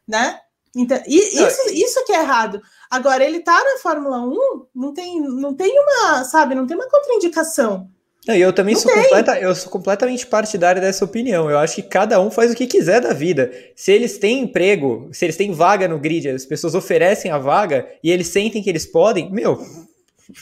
né? 0.06 0.38
Então, 0.76 1.02
e, 1.06 1.18
isso, 1.18 1.70
isso 1.70 2.04
que 2.04 2.12
é 2.12 2.20
errado. 2.20 2.62
Agora, 2.90 3.24
ele 3.24 3.40
tá 3.40 3.52
na 3.52 3.78
Fórmula 3.80 4.20
1, 4.20 4.66
não 4.74 4.92
tem, 4.92 5.20
não 5.20 5.54
tem 5.54 5.72
uma, 5.78 6.24
sabe, 6.24 6.54
não 6.54 6.66
tem 6.66 6.76
uma 6.76 6.88
contraindicação. 6.88 7.88
eu 8.28 8.52
também 8.52 8.76
sou, 8.76 8.92
completa, 8.92 9.38
eu 9.40 9.54
sou 9.54 9.70
completamente 9.70 10.26
partidário 10.26 10.80
dessa 10.80 11.04
opinião. 11.04 11.50
Eu 11.50 11.58
acho 11.58 11.76
que 11.76 11.82
cada 11.82 12.20
um 12.20 12.30
faz 12.30 12.52
o 12.52 12.54
que 12.54 12.66
quiser 12.66 13.00
da 13.00 13.12
vida. 13.12 13.52
Se 13.74 13.92
eles 13.92 14.18
têm 14.18 14.40
emprego, 14.40 15.08
se 15.12 15.24
eles 15.24 15.36
têm 15.36 15.52
vaga 15.52 15.88
no 15.88 15.98
grid, 15.98 16.28
as 16.28 16.46
pessoas 16.46 16.74
oferecem 16.74 17.30
a 17.30 17.38
vaga 17.38 17.88
e 18.02 18.10
eles 18.10 18.28
sentem 18.28 18.62
que 18.62 18.70
eles 18.70 18.86
podem, 18.86 19.30
meu, 19.30 19.58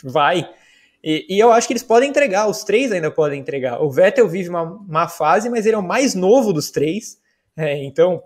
vai. 0.04 0.48
E, 1.02 1.26
e, 1.28 1.38
eu 1.38 1.52
acho 1.52 1.66
que 1.66 1.74
eles 1.74 1.82
podem 1.82 2.08
entregar, 2.08 2.48
os 2.48 2.64
três 2.64 2.90
ainda 2.90 3.10
podem 3.10 3.38
entregar. 3.38 3.82
O 3.82 3.90
Vettel 3.90 4.26
vive 4.26 4.48
uma, 4.48 4.62
uma 4.62 5.06
fase, 5.06 5.50
mas 5.50 5.66
ele 5.66 5.76
é 5.76 5.78
o 5.78 5.82
mais 5.82 6.14
novo 6.14 6.50
dos 6.50 6.70
três. 6.70 7.18
É, 7.56 7.84
então, 7.84 8.22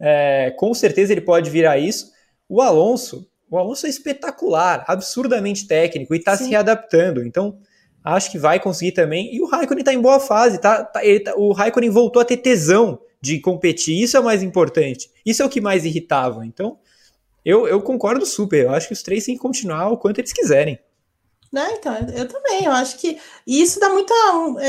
é, 0.00 0.52
com 0.58 0.74
certeza 0.74 1.12
ele 1.12 1.20
pode 1.20 1.48
virar 1.48 1.78
isso. 1.78 2.10
O 2.48 2.60
Alonso, 2.60 3.26
o 3.52 3.58
Alonso 3.58 3.84
é 3.84 3.90
espetacular, 3.90 4.82
absurdamente 4.88 5.66
técnico 5.66 6.14
e 6.14 6.18
está 6.18 6.34
se 6.34 6.48
readaptando. 6.48 7.22
Então, 7.22 7.58
acho 8.02 8.30
que 8.30 8.38
vai 8.38 8.58
conseguir 8.58 8.92
também. 8.92 9.34
E 9.34 9.42
o 9.42 9.46
Raikkonen 9.46 9.82
está 9.82 9.92
em 9.92 10.00
boa 10.00 10.18
fase, 10.18 10.58
tá, 10.58 10.82
tá, 10.82 11.00
tá, 11.22 11.34
o 11.36 11.52
Raikkonen 11.52 11.90
voltou 11.90 12.22
a 12.22 12.24
ter 12.24 12.38
tesão 12.38 12.98
de 13.20 13.38
competir. 13.40 14.02
Isso 14.02 14.16
é 14.16 14.20
o 14.20 14.24
mais 14.24 14.42
importante. 14.42 15.10
Isso 15.24 15.42
é 15.42 15.44
o 15.44 15.50
que 15.50 15.60
mais 15.60 15.84
irritava. 15.84 16.46
Então, 16.46 16.78
eu, 17.44 17.68
eu 17.68 17.82
concordo 17.82 18.24
super. 18.24 18.64
Eu 18.64 18.70
acho 18.70 18.86
que 18.86 18.94
os 18.94 19.02
três 19.02 19.26
têm 19.26 19.34
que 19.34 19.42
continuar 19.42 19.90
o 19.90 19.98
quanto 19.98 20.18
eles 20.18 20.32
quiserem. 20.32 20.78
Né, 21.52 21.74
então, 21.74 21.94
eu 22.16 22.26
também, 22.26 22.64
eu 22.64 22.72
acho 22.72 22.96
que 22.96 23.18
isso 23.46 23.78
dá 23.78 23.90
muita. 23.90 24.14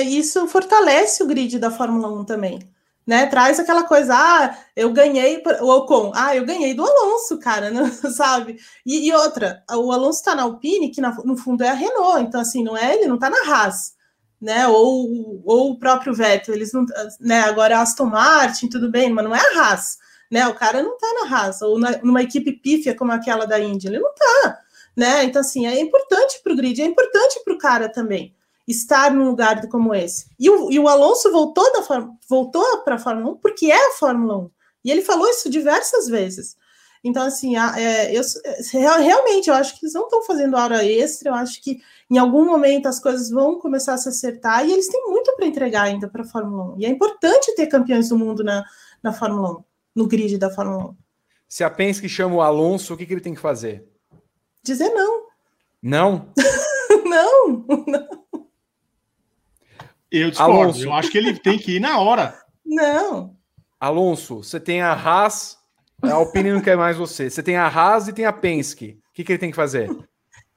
Isso 0.04 0.46
fortalece 0.50 1.24
o 1.24 1.26
grid 1.26 1.58
da 1.58 1.72
Fórmula 1.72 2.12
1 2.20 2.26
também 2.26 2.60
né? 3.06 3.26
Traz 3.28 3.60
aquela 3.60 3.84
coisa, 3.84 4.14
ah, 4.16 4.58
eu 4.76 4.92
ganhei, 4.92 5.42
o 5.62 5.70
Ocon, 5.70 6.12
ah, 6.16 6.36
eu 6.36 6.46
ganhei 6.46 6.74
do 6.74 6.86
Alonso, 6.86 7.38
cara, 7.38 7.70
não, 7.72 7.92
sabe? 7.92 8.58
E, 8.86 9.08
e, 9.08 9.14
outra, 9.14 9.64
o 9.72 9.92
Alonso 9.92 10.20
está 10.20 10.36
na 10.36 10.44
Alpine, 10.44 10.90
que 10.90 11.02
na, 11.02 11.12
no 11.24 11.38
fundo 11.38 11.64
é 11.64 11.70
a 11.70 11.74
Renault, 11.74 12.24
então 12.24 12.42
assim, 12.42 12.64
não 12.64 12.78
é 12.78 12.96
ele, 12.96 13.08
não 13.08 13.16
está 13.16 13.30
na 13.30 13.38
Haas, 13.48 13.94
né? 14.42 14.68
Ou, 14.68 15.42
ou 15.46 15.72
o 15.72 15.80
próprio 15.80 16.14
Vettel, 16.14 16.56
eles 16.56 16.72
não, 16.74 16.86
né? 17.20 17.42
Agora 17.42 17.78
a 17.78 17.82
Aston 17.82 18.06
Martin, 18.06 18.70
tudo 18.70 18.90
bem, 18.90 19.12
mas 19.12 19.26
não 19.26 19.36
é 19.36 19.40
a 19.40 19.60
Haas, 19.60 19.98
né? 20.32 20.48
O 20.48 20.56
cara 20.56 20.82
não 20.82 20.96
está 20.96 21.08
na 21.14 21.38
Haas, 21.38 21.62
ou 21.62 21.80
na, 21.80 21.98
numa 22.04 22.24
equipe 22.24 22.54
pífia 22.54 22.96
como 22.96 23.12
aquela 23.12 23.46
da 23.46 23.60
Indy, 23.60 23.88
ele 23.88 24.00
não 24.00 24.12
está, 24.12 24.60
né? 24.96 25.24
Então 25.26 25.42
assim, 25.42 25.68
é 25.68 25.80
importante 25.80 26.42
para 26.42 26.54
o 26.54 26.56
grid, 26.56 26.82
é 26.82 26.86
importante 26.86 27.42
para 27.44 27.54
o 27.54 27.58
cara 27.58 27.90
também 27.90 28.34
estar 28.68 29.14
num 29.14 29.26
lugar 29.26 29.68
como 29.68 29.94
esse. 29.94 30.28
E 30.40 30.50
o, 30.50 30.72
e 30.72 30.80
o 30.80 30.88
Alonso 30.88 31.32
voltou 31.32 31.72
da 31.74 31.82
voltou 32.30 32.78
para 32.84 32.96
a 32.96 33.00
Fórmula 33.00 33.32
1 33.32 33.38
porque 33.38 33.72
é 33.72 33.88
a 33.88 33.92
Fórmula 33.92 34.38
1. 34.38 34.52
E 34.86 34.92
ele 34.92 35.02
falou 35.02 35.28
isso 35.30 35.50
diversas 35.50 36.08
vezes. 36.08 36.56
Então, 37.04 37.24
assim, 37.24 37.58
é, 37.58 38.14
eu, 38.16 38.24
realmente 39.02 39.50
eu 39.50 39.54
acho 39.54 39.78
que 39.78 39.86
eles 39.86 39.94
não 39.94 40.04
estão 40.04 40.24
fazendo 40.24 40.56
hora 40.56 40.86
extra, 40.86 41.30
eu 41.30 41.34
acho 41.34 41.62
que 41.62 41.82
em 42.10 42.18
algum 42.18 42.46
momento 42.46 42.88
as 42.88 42.98
coisas 42.98 43.30
vão 43.30 43.60
começar 43.60 43.96
a 43.96 43.98
se 43.98 44.08
acertar 44.08 44.66
e 44.66 44.72
eles 44.72 44.88
têm 44.88 45.04
muito 45.06 45.36
para 45.36 45.46
entregar 45.46 45.84
ainda 45.84 46.08
para 46.08 46.22
a 46.22 46.26
Fórmula 46.26 46.76
1. 46.76 46.80
E 46.80 46.86
é 46.86 46.90
importante 46.90 47.54
ter 47.56 47.68
campeões 47.68 48.08
do 48.08 48.18
mundo 48.18 48.42
na, 48.42 48.64
na 49.02 49.12
Fórmula 49.12 49.60
1, 49.60 49.64
no 49.96 50.08
grid 50.08 50.38
da 50.38 50.50
Fórmula 50.50 50.92
1. 50.92 50.96
Se 51.50 51.64
a 51.64 51.70
Penske 51.70 52.08
chama 52.08 52.36
o 52.36 52.42
Alonso, 52.42 52.94
o 52.94 52.98
que, 52.98 53.06
que 53.06 53.14
ele 53.14 53.22
tem 53.22 53.36
que 53.36 53.42
fazer? 53.42 53.86
Dizer 54.64 54.90
não. 54.90 55.24
Não? 55.82 56.32
não, 57.04 57.66
não. 57.86 58.43
Eu 60.14 60.30
discordo. 60.30 60.62
Alonso. 60.62 60.84
Eu 60.86 60.94
acho 60.94 61.10
que 61.10 61.18
ele 61.18 61.38
tem 61.40 61.58
que 61.58 61.78
ir 61.78 61.80
na 61.80 62.00
hora. 62.00 62.36
Não. 62.64 63.36
Alonso, 63.80 64.44
você 64.44 64.60
tem 64.60 64.82
a 64.82 64.94
Haas, 64.94 65.58
a 66.04 66.14
Alpine 66.14 66.52
não 66.52 66.62
quer 66.62 66.78
mais 66.78 66.96
você. 66.96 67.30
Você 67.30 67.42
tem 67.42 67.58
a 67.58 67.68
Haas 67.68 68.08
e 68.08 68.14
tem 68.14 68.26
a 68.26 68.32
Penske. 68.32 69.00
O 69.10 69.14
que, 69.14 69.24
que 69.24 69.32
ele 69.32 69.40
tem 69.40 69.50
que 69.50 69.56
fazer? 69.56 69.90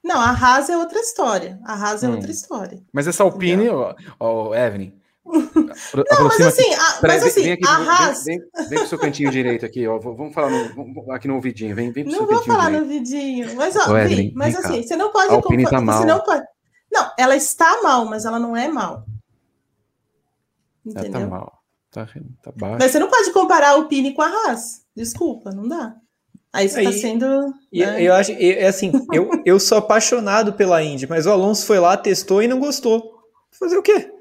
Não, 0.03 0.21
a 0.21 0.29
Haas 0.29 0.69
é 0.69 0.77
outra 0.77 0.99
história. 0.99 1.59
A 1.65 1.73
Haas 1.73 2.03
é 2.03 2.07
hum. 2.07 2.13
outra 2.13 2.31
história. 2.31 2.79
Mas 2.93 3.07
essa 3.07 3.23
Alpine, 3.23 3.67
ó, 3.69 3.95
ó, 4.19 4.55
Evelyn. 4.55 4.93
não, 5.25 6.27
mas 6.27 6.39
assim, 6.39 6.73
a, 6.73 6.99
mas 7.01 7.23
assim, 7.23 7.43
vem, 7.43 7.51
aqui, 7.53 7.67
a 7.67 7.75
Haas. 7.75 8.23
Vem, 8.23 8.39
vem, 8.39 8.69
vem 8.69 8.79
pro 8.79 8.87
seu 8.87 8.97
cantinho 8.97 9.31
direito 9.31 9.65
aqui, 9.65 9.85
ó. 9.87 9.97
Vamos 9.99 10.33
falar 10.33 10.49
no, 10.49 11.11
aqui 11.11 11.27
no 11.27 11.35
ouvidinho. 11.35 11.75
Vem, 11.75 11.91
vem 11.91 12.05
pro 12.05 12.13
não 12.13 12.19
seu 12.19 12.27
vou 12.27 12.45
falar 12.45 12.69
direito. 12.69 12.85
no 12.85 12.93
ouvidinho. 12.93 13.55
Mas, 13.55 13.75
ó, 13.75 13.91
Ô, 13.91 13.97
Evelyn, 13.97 14.31
mas 14.35 14.55
assim, 14.55 14.81
cá. 14.81 14.87
você 14.87 14.95
não 14.95 15.11
pode. 15.11 15.31
A 15.31 15.35
Alpine 15.35 15.65
tá 15.65 15.81
mal. 15.81 16.05
Não, 16.05 16.23
pode... 16.23 16.45
não, 16.89 17.11
ela 17.17 17.35
está 17.35 17.81
mal, 17.81 18.05
mas 18.05 18.23
ela 18.23 18.39
não 18.39 18.55
é 18.55 18.67
mal. 18.69 19.03
Entendeu? 20.91 21.11
tá 21.11 21.27
mal. 21.27 21.59
Tá, 21.91 22.07
tá 22.43 22.51
baixo. 22.55 22.77
Mas 22.79 22.91
você 22.91 22.99
não 22.99 23.09
pode 23.09 23.31
comparar 23.31 23.75
o 23.77 23.87
Pini 23.87 24.13
com 24.13 24.21
a 24.21 24.27
Haas. 24.27 24.81
Desculpa, 24.95 25.51
não 25.51 25.67
dá. 25.67 25.95
Aí 26.53 26.67
você 26.67 26.83
tá 26.83 26.91
sendo. 26.91 27.25
Né? 27.71 28.01
Eu 28.01 28.13
acho, 28.13 28.31
é 28.31 28.67
assim, 28.67 28.91
eu, 29.11 29.29
eu 29.45 29.59
sou 29.59 29.77
apaixonado 29.77 30.53
pela 30.53 30.83
Indy, 30.83 31.07
mas 31.07 31.25
o 31.25 31.31
Alonso 31.31 31.65
foi 31.65 31.79
lá, 31.79 31.95
testou 31.95 32.41
e 32.41 32.47
não 32.47 32.59
gostou. 32.59 33.15
Fazer 33.51 33.77
o 33.77 33.83
quê? 33.83 34.11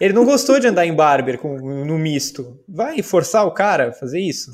Ele 0.00 0.14
não 0.14 0.24
gostou 0.24 0.58
de 0.58 0.66
andar 0.66 0.86
em 0.86 0.94
Barber 0.94 1.38
com, 1.38 1.56
no 1.58 1.98
misto. 1.98 2.58
Vai 2.66 3.02
forçar 3.02 3.46
o 3.46 3.52
cara 3.52 3.90
a 3.90 3.92
fazer 3.92 4.20
isso? 4.20 4.50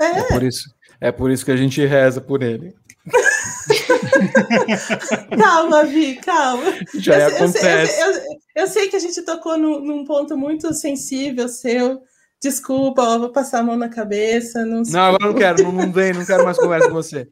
É. 0.00 0.04
é 0.04 0.22
por 0.24 0.42
isso. 0.42 0.74
É 1.00 1.12
por 1.12 1.30
isso 1.30 1.44
que 1.44 1.52
a 1.52 1.56
gente 1.56 1.84
reza 1.84 2.20
por 2.20 2.42
ele. 2.42 2.74
calma, 5.38 5.84
Vi, 5.84 6.16
calma. 6.16 6.72
Já 6.94 7.18
eu, 7.18 7.28
acontece. 7.28 8.00
Eu, 8.00 8.12
eu, 8.12 8.22
eu, 8.56 8.66
sei 8.66 8.88
que 8.88 8.96
a 8.96 8.98
gente 8.98 9.20
tocou 9.22 9.58
no, 9.58 9.80
num 9.80 10.04
ponto 10.04 10.36
muito 10.36 10.72
sensível 10.72 11.48
seu. 11.48 12.02
Desculpa, 12.40 13.02
ó, 13.02 13.18
vou 13.18 13.30
passar 13.30 13.60
a 13.60 13.62
mão 13.62 13.76
na 13.76 13.88
cabeça. 13.88 14.64
Não, 14.64 14.82
não 14.82 15.02
agora 15.02 15.26
não 15.26 15.34
quero, 15.34 15.62
não, 15.62 15.72
não 15.72 15.92
vem, 15.92 16.12
não 16.12 16.24
quero 16.24 16.44
mais 16.44 16.58
conversa 16.58 16.88
com 16.88 16.94
você. 16.94 17.28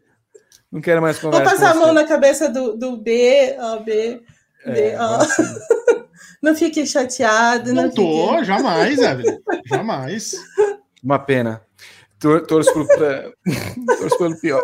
Não 0.71 0.81
quero 0.81 1.03
mais 1.03 1.19
conversa. 1.19 1.45
Vou 1.45 1.53
passar 1.53 1.73
a 1.73 1.75
mão 1.75 1.93
na 1.93 2.05
cabeça 2.05 2.49
do, 2.49 2.77
do 2.77 2.97
B, 2.97 3.57
ó, 3.59 3.79
B, 3.79 4.23
é, 4.65 4.73
B, 4.73 4.97
ó. 4.97 5.19
Não 6.43 6.57
fique 6.57 6.85
chateado. 6.85 7.73
Não, 7.73 7.85
não 7.85 7.91
tô, 7.91 8.33
fique... 8.33 8.45
jamais, 8.47 8.99
Evelyn. 8.99 9.39
Jamais. 9.65 10.35
Uma 11.01 11.21
pena. 11.21 11.63
Torço, 12.19 12.73
pro, 12.73 12.85
torço 13.99 14.19
pelo 14.19 14.41
pior. 14.41 14.61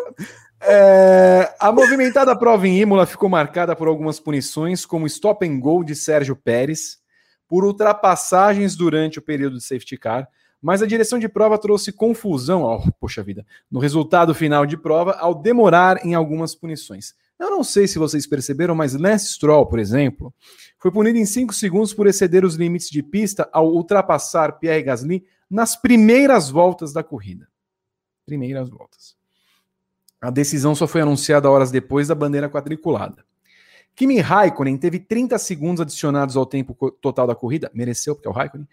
É, 0.60 1.54
a 1.60 1.70
movimentada 1.70 2.36
prova 2.36 2.66
em 2.66 2.80
Imola 2.80 3.06
ficou 3.06 3.28
marcada 3.28 3.76
por 3.76 3.86
algumas 3.86 4.18
punições, 4.18 4.84
como 4.84 5.06
stop 5.06 5.46
and 5.46 5.60
go 5.60 5.84
de 5.84 5.94
Sérgio 5.94 6.34
Pérez, 6.34 6.98
por 7.46 7.64
ultrapassagens 7.64 8.76
durante 8.76 9.18
o 9.18 9.22
período 9.22 9.56
de 9.56 9.64
safety 9.64 9.96
car, 9.96 10.28
mas 10.60 10.82
a 10.82 10.86
direção 10.86 11.18
de 11.18 11.28
prova 11.28 11.56
trouxe 11.56 11.92
confusão, 11.92 12.64
oh, 12.64 12.92
poxa 13.00 13.22
vida, 13.22 13.46
no 13.70 13.78
resultado 13.78 14.34
final 14.34 14.66
de 14.66 14.76
prova 14.76 15.12
ao 15.12 15.34
demorar 15.34 16.04
em 16.04 16.14
algumas 16.14 16.54
punições. 16.54 17.14
Eu 17.38 17.50
não 17.50 17.62
sei 17.62 17.86
se 17.86 18.00
vocês 18.00 18.26
perceberam, 18.26 18.74
mas 18.74 18.94
Lance 18.94 19.32
Stroll, 19.32 19.64
por 19.66 19.78
exemplo, 19.78 20.34
foi 20.76 20.90
punido 20.90 21.18
em 21.18 21.24
5 21.24 21.54
segundos 21.54 21.94
por 21.94 22.08
exceder 22.08 22.44
os 22.44 22.56
limites 22.56 22.90
de 22.90 23.00
pista 23.00 23.48
ao 23.52 23.72
ultrapassar 23.72 24.58
Pierre 24.58 24.82
Gasly 24.82 25.24
nas 25.48 25.76
primeiras 25.76 26.50
voltas 26.50 26.92
da 26.92 27.04
corrida. 27.04 27.48
Primeiras 28.26 28.68
voltas. 28.68 29.17
A 30.20 30.30
decisão 30.30 30.74
só 30.74 30.86
foi 30.86 31.00
anunciada 31.00 31.50
horas 31.50 31.70
depois 31.70 32.08
da 32.08 32.14
bandeira 32.14 32.48
quadriculada. 32.48 33.24
Kimi 33.94 34.20
Raikkonen 34.20 34.76
teve 34.76 34.98
30 34.98 35.38
segundos 35.38 35.80
adicionados 35.80 36.36
ao 36.36 36.46
tempo 36.46 36.90
total 37.00 37.26
da 37.26 37.34
corrida, 37.34 37.70
mereceu, 37.74 38.14
porque 38.14 38.28
é 38.28 38.30
o 38.30 38.34
Raikkonen, 38.34 38.68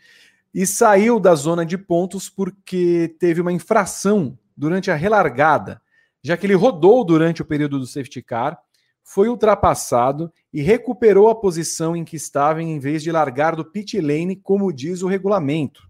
e 0.53 0.65
saiu 0.65 1.19
da 1.19 1.35
zona 1.35 1.65
de 1.65 1.77
pontos 1.77 2.29
porque 2.29 3.15
teve 3.19 3.41
uma 3.41 3.51
infração 3.51 4.37
durante 4.55 4.89
a 4.89 4.95
relargada, 4.95 5.81
já 6.23 6.37
que 6.37 6.45
ele 6.45 6.53
rodou 6.53 7.03
durante 7.03 7.41
o 7.41 7.45
período 7.45 7.77
do 7.79 7.85
safety 7.85 8.21
car, 8.21 8.59
foi 9.03 9.29
ultrapassado 9.29 10.31
e 10.51 10.61
recuperou 10.61 11.27
a 11.27 11.35
posição 11.35 11.95
em 11.95 12.03
que 12.03 12.15
estava 12.15 12.63
em 12.63 12.79
vez 12.79 13.03
de 13.03 13.11
largar 13.11 13.55
do 13.55 13.63
pit 13.63 13.99
lane, 14.01 14.35
como 14.35 14.73
diz 14.73 15.03
o 15.03 15.07
regulamento. 15.07 15.84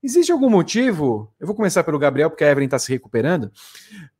Existe 0.00 0.30
algum 0.30 0.48
motivo? 0.48 1.32
Eu 1.40 1.46
vou 1.46 1.56
começar 1.56 1.82
pelo 1.82 1.98
Gabriel, 1.98 2.30
porque 2.30 2.44
a 2.44 2.50
Evelyn 2.50 2.66
está 2.66 2.78
se 2.78 2.92
recuperando. 2.92 3.50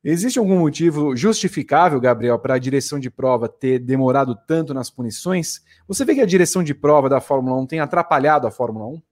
Existe 0.03 0.39
algum 0.39 0.59
motivo 0.59 1.15
justificável, 1.15 2.01
Gabriel, 2.01 2.39
para 2.39 2.55
a 2.55 2.59
direção 2.59 2.99
de 2.99 3.09
prova 3.09 3.49
ter 3.49 3.79
demorado 3.79 4.37
tanto 4.47 4.75
nas 4.75 4.91
punições? 4.91 5.61
Você 5.87 6.05
vê 6.05 6.17
que 6.17 6.21
a 6.21 6.27
direção 6.27 6.65
de 6.65 6.75
prova 6.75 7.09
da 7.09 7.21
Fórmula 7.21 7.57
1 7.61 7.67
tem 7.67 7.81
atrapalhado 7.81 8.47
a 8.47 8.51
Fórmula 8.51 8.87
1? 8.87 9.03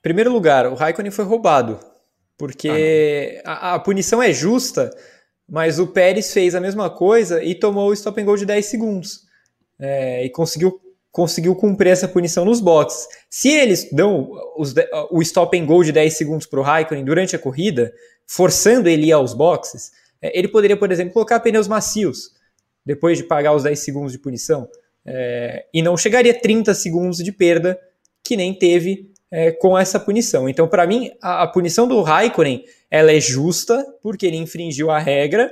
Primeiro 0.00 0.32
lugar, 0.32 0.66
o 0.66 0.74
Raikkonen 0.74 1.10
foi 1.10 1.24
roubado, 1.24 1.80
porque 2.38 3.42
ah, 3.44 3.70
a, 3.70 3.74
a, 3.74 3.78
punição 3.80 4.22
é 4.22 4.32
justa, 4.32 4.90
mas 5.48 5.80
o 5.80 5.86
Pérez 5.88 6.32
fez 6.32 6.54
a 6.54 6.60
mesma 6.60 6.90
coisa 6.90 7.42
e 7.42 7.54
tomou 7.56 7.88
o 7.88 7.92
stop 7.92 8.20
and 8.20 8.24
go 8.24 8.36
de 8.36 8.46
10 8.46 8.66
segundos. 8.66 9.24
É, 9.80 10.24
e 10.24 10.30
conseguiu 10.30 10.78
conseguiu 11.14 11.54
cumprir 11.54 11.90
essa 11.90 12.08
punição 12.08 12.44
nos 12.44 12.60
boxes. 12.60 13.06
Se 13.30 13.48
eles 13.48 13.88
dão 13.92 14.32
os, 14.56 14.74
o 15.12 15.22
stop 15.22 15.56
and 15.56 15.64
go 15.64 15.84
de 15.84 15.92
10 15.92 16.12
segundos 16.12 16.44
para 16.44 16.58
o 16.58 16.62
Raikkonen 16.64 17.04
durante 17.04 17.36
a 17.36 17.38
corrida, 17.38 17.94
forçando 18.26 18.88
ele 18.88 19.12
aos 19.12 19.32
boxes, 19.32 19.92
é, 20.20 20.36
ele 20.36 20.48
poderia, 20.48 20.76
por 20.76 20.90
exemplo, 20.90 21.12
colocar 21.12 21.38
pneus 21.38 21.68
macios 21.68 22.32
depois 22.84 23.16
de 23.16 23.22
pagar 23.22 23.54
os 23.54 23.62
10 23.62 23.78
segundos 23.78 24.10
de 24.10 24.18
punição. 24.18 24.68
É, 25.06 25.64
e 25.72 25.82
não 25.82 25.96
chegaria 25.96 26.32
a 26.32 26.38
30 26.38 26.74
segundos 26.74 27.18
de 27.18 27.30
perda 27.30 27.78
que 28.20 28.36
nem 28.36 28.52
teve 28.52 29.12
é, 29.30 29.52
com 29.52 29.78
essa 29.78 30.00
punição. 30.00 30.48
Então, 30.48 30.66
para 30.66 30.84
mim, 30.84 31.12
a, 31.22 31.44
a, 31.44 31.46
punição 31.46 31.86
do 31.86 32.02
Raikkonen 32.02 32.64
ela 32.90 33.12
é 33.12 33.20
justa, 33.20 33.86
porque 34.02 34.26
ele 34.26 34.36
infringiu 34.36 34.90
a 34.90 34.98
regra, 34.98 35.48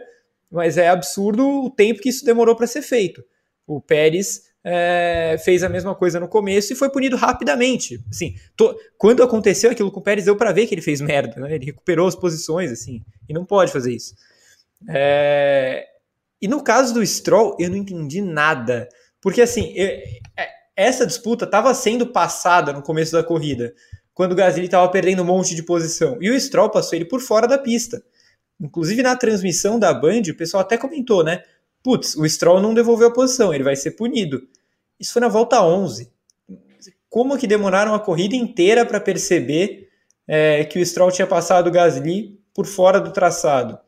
mas 0.50 0.76
é 0.76 0.88
absurdo 0.88 1.46
o 1.46 1.70
tempo 1.70 2.00
que 2.00 2.08
isso 2.08 2.24
demorou 2.24 2.56
para 2.56 2.66
ser 2.66 2.82
feito. 2.82 3.24
O 3.64 3.80
Pérez 3.80 4.50
é, 4.64 5.36
fez 5.44 5.62
a 5.62 5.68
mesma 5.68 5.94
coisa 5.94 6.20
no 6.20 6.28
começo 6.28 6.72
e 6.72 6.76
foi 6.76 6.88
punido 6.88 7.16
rapidamente. 7.16 8.02
Assim, 8.10 8.34
to, 8.56 8.76
quando 8.96 9.22
aconteceu 9.22 9.70
aquilo 9.70 9.90
com 9.90 10.00
o 10.00 10.02
Pérez, 10.02 10.24
deu 10.24 10.36
para 10.36 10.52
ver 10.52 10.66
que 10.66 10.74
ele 10.74 10.82
fez 10.82 11.00
merda, 11.00 11.40
né? 11.40 11.54
ele 11.54 11.66
recuperou 11.66 12.06
as 12.06 12.14
posições, 12.14 12.70
assim, 12.70 13.02
e 13.28 13.32
não 13.32 13.44
pode 13.44 13.72
fazer 13.72 13.92
isso. 13.92 14.14
É, 14.88 15.86
e 16.40 16.48
no 16.48 16.62
caso 16.62 16.94
do 16.94 17.04
Stroll, 17.04 17.56
eu 17.58 17.70
não 17.70 17.76
entendi 17.76 18.20
nada, 18.20 18.88
porque 19.20 19.42
assim, 19.42 19.72
eu, 19.74 19.86
é, 19.86 20.48
essa 20.76 21.06
disputa 21.06 21.44
estava 21.44 21.72
sendo 21.74 22.06
passada 22.06 22.72
no 22.72 22.82
começo 22.82 23.12
da 23.12 23.22
corrida, 23.22 23.74
quando 24.14 24.32
o 24.32 24.34
Gasly 24.36 24.66
estava 24.66 24.88
perdendo 24.90 25.22
um 25.22 25.26
monte 25.26 25.54
de 25.54 25.62
posição, 25.62 26.18
e 26.20 26.30
o 26.30 26.38
Stroll 26.40 26.70
passou 26.70 26.96
ele 26.96 27.04
por 27.04 27.20
fora 27.20 27.46
da 27.46 27.58
pista. 27.58 28.02
Inclusive 28.60 29.02
na 29.02 29.16
transmissão 29.16 29.78
da 29.78 29.92
Band, 29.92 30.22
o 30.30 30.36
pessoal 30.36 30.60
até 30.60 30.76
comentou, 30.76 31.24
né? 31.24 31.42
Putz, 31.82 32.14
o 32.16 32.28
Stroll 32.28 32.60
não 32.60 32.74
devolveu 32.74 33.08
a 33.08 33.12
posição, 33.12 33.52
ele 33.52 33.64
vai 33.64 33.74
ser 33.76 33.92
punido. 33.92 34.42
Isso 35.00 35.12
foi 35.12 35.20
na 35.20 35.28
volta 35.28 35.62
11. 35.64 36.10
Como 37.10 37.36
que 37.36 37.46
demoraram 37.46 37.94
a 37.94 38.00
corrida 38.00 38.36
inteira 38.36 38.86
para 38.86 39.00
perceber 39.00 39.88
é, 40.26 40.64
que 40.64 40.78
o 40.78 40.86
Stroll 40.86 41.10
tinha 41.10 41.26
passado 41.26 41.66
o 41.66 41.70
Gasly 41.70 42.40
por 42.54 42.66
fora 42.66 43.00
do 43.00 43.12
traçado? 43.12 43.78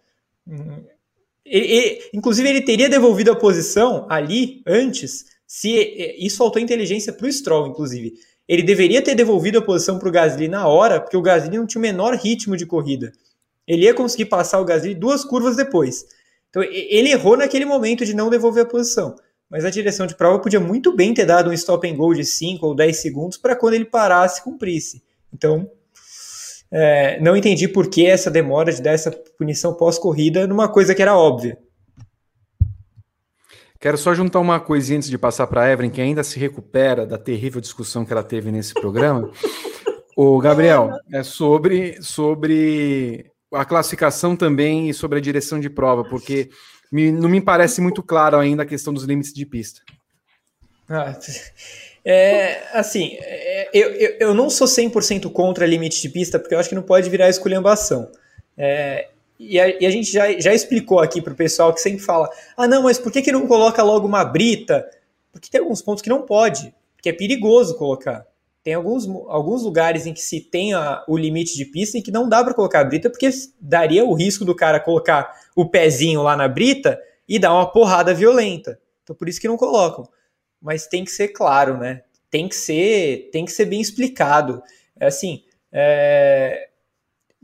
Inclusive, 2.13 2.49
ele 2.49 2.63
teria 2.63 2.89
devolvido 2.89 3.31
a 3.31 3.37
posição 3.37 4.07
ali 4.11 4.63
antes, 4.67 5.27
se 5.47 5.71
isso 6.19 6.39
faltou 6.39 6.61
inteligência 6.61 7.13
para 7.13 7.27
o 7.27 7.33
Stroll, 7.33 7.69
inclusive. 7.69 8.15
Ele 8.47 8.63
deveria 8.63 9.01
ter 9.01 9.15
devolvido 9.15 9.59
a 9.59 9.63
posição 9.63 9.99
para 9.99 10.09
o 10.09 10.13
Gasly 10.13 10.49
na 10.49 10.67
hora, 10.67 11.01
porque 11.01 11.17
o 11.17 11.23
Gasly 11.23 11.57
não 11.57 11.67
tinha 11.67 11.79
o 11.79 11.83
menor 11.83 12.15
ritmo 12.15 12.57
de 12.57 12.67
corrida. 12.67 13.13
Ele 13.67 13.85
ia 13.85 13.95
conseguir 13.95 14.27
passar 14.27 14.61
o 14.61 14.65
Gasly 14.65 14.95
duas 14.95 15.25
curvas 15.25 15.57
depois. 15.57 16.05
Então, 16.55 16.63
ele 16.63 17.11
errou 17.11 17.37
naquele 17.37 17.65
momento 17.65 18.07
de 18.07 18.15
não 18.15 18.31
devolver 18.31 18.63
a 18.63 18.69
posição. 18.69 19.17
Mas 19.51 19.65
a 19.65 19.71
direção 19.71 20.07
de 20.07 20.15
prova 20.15 20.39
podia 20.39 20.61
muito 20.61 20.95
bem 20.95 21.13
ter 21.13 21.27
dado 21.27 21.51
um 21.51 21.53
stop 21.53 21.85
and 21.91 21.97
go 21.97 22.15
de 22.15 22.25
5 22.25 22.65
ou 22.65 22.77
10 22.77 22.97
segundos 22.97 23.37
para 23.37 23.57
quando 23.57 23.75
ele 23.75 23.85
parasse 23.85 24.41
cumprisse. 24.41 25.03
Então, 25.33 25.69
é, 26.71 27.19
não 27.21 27.37
entendi 27.37 27.67
por 27.67 27.89
que 27.91 28.07
essa 28.07 28.31
demora 28.31 28.73
de 28.73 28.81
dar 28.81 28.93
essa 28.93 29.11
punição 29.37 29.75
pós-corrida 29.75 30.47
numa 30.47 30.69
coisa 30.69 30.95
que 30.95 31.03
era 31.03 31.19
óbvia. 31.19 31.59
Quero 33.81 33.99
só 33.99 34.15
juntar 34.15 34.39
uma 34.39 34.61
coisinha 34.61 34.99
antes 34.99 35.11
de 35.11 35.19
passar 35.19 35.49
para 35.49 35.65
a 35.65 35.73
Evelyn, 35.73 35.91
que 35.91 36.01
ainda 36.01 36.23
se 36.23 36.39
recupera 36.39 37.05
da 37.05 37.19
terrível 37.19 37.61
discussão 37.61 38.05
que 38.05 38.13
ela 38.13 38.23
teve 38.23 38.53
nesse 38.53 38.73
programa. 38.75 39.29
o 40.17 40.39
Gabriel, 40.39 40.91
é 41.13 41.25
sobre, 41.25 42.01
sobre 42.01 43.34
a 43.55 43.65
classificação 43.65 44.37
também 44.37 44.89
e 44.89 44.95
sobre 44.95 45.19
a 45.19 45.23
direção 45.23 45.61
de 45.61 45.71
prova, 45.71 46.05
porque 46.05 46.51
me, 46.93 47.11
não 47.11 47.29
me 47.29 47.41
parece 47.41 47.81
muito 47.81 48.03
claro 48.03 48.39
ainda 48.39 48.63
a 48.63 48.67
questão 48.67 48.93
dos 48.93 49.05
limites 49.05 49.33
de 49.33 49.47
pista. 49.47 49.81
Ah, 50.89 51.17
é, 52.05 52.63
assim, 52.73 53.17
é, 53.21 53.71
eu, 53.73 53.91
eu, 54.21 54.35
não 54.35 54.51
sou 54.51 54.67
100% 54.67 55.31
contra 55.33 55.67
limite 55.67 56.03
de 56.03 56.09
pista, 56.11 56.39
porque 56.39 56.55
eu 56.55 56.59
acho 56.59 56.69
que 56.69 56.75
não 56.75 56.83
pode 56.83 57.09
virar 57.09 57.31
esculhambação. 57.31 58.11
É, 58.57 59.09
e, 59.39 59.59
a, 59.59 59.69
e 59.69 59.87
a, 59.87 59.91
gente 59.91 60.13
já, 60.13 60.39
já 60.39 60.53
explicou 60.53 61.01
aqui 61.01 61.23
para 61.23 61.33
o 61.33 61.37
pessoal 61.37 61.73
que 61.73 61.81
sempre 61.81 62.01
fala: 62.01 62.29
ah, 62.57 62.69
não, 62.69 62.83
mas 62.83 62.99
por 62.99 63.11
que, 63.11 63.23
que 63.23 63.33
não 63.33 63.47
coloca 63.47 63.83
logo 63.83 64.07
uma 64.07 64.25
brita? 64.25 64.89
Porque 65.33 65.49
tem 65.51 65.61
alguns 65.61 65.81
pontos 65.83 66.03
que 66.03 66.09
não 66.11 66.23
pode, 66.23 66.73
que 67.03 67.09
é 67.09 67.13
perigoso 67.13 67.77
colocar. 67.77 68.27
Tem 68.65 68.75
alguns, 68.75 69.07
alguns 69.29 69.63
lugares 69.63 70.07
em 70.07 70.15
que 70.15 70.23
se 70.23 70.41
tem 70.41 70.75
a, 70.75 71.05
o 71.07 71.17
limite 71.17 71.55
de 71.55 71.67
pista 71.67 71.99
e 71.99 72.03
que 72.03 72.11
não 72.11 72.29
dá 72.29 72.43
para 72.43 72.55
colocar 72.55 72.81
a 72.81 72.85
brita, 72.85 73.11
porque 73.11 73.31
daria 73.61 74.05
o 74.05 74.15
risco 74.15 74.45
do 74.45 74.57
cara 74.57 74.81
colocar 74.81 75.31
o 75.55 75.69
pezinho 75.69 76.23
lá 76.23 76.37
na 76.37 76.49
brita 76.49 76.99
e 77.29 77.39
dar 77.39 77.53
uma 77.53 77.71
porrada 77.71 78.13
violenta. 78.13 78.81
Então 79.03 79.15
por 79.15 79.29
isso 79.29 79.41
que 79.41 79.47
não 79.47 79.57
colocam 79.57 80.09
mas 80.65 80.87
tem 80.87 81.05
que 81.05 81.11
ser 81.11 81.29
claro, 81.29 81.77
né? 81.77 82.01
Tem 82.31 82.49
que 82.49 82.57
ser, 82.57 83.29
tem 83.31 83.45
que 83.45 83.53
ser 83.53 83.67
bem 83.67 83.83
explicado. 83.83 84.63
É 84.99 85.07
assim, 85.07 85.45
é... 85.71 86.69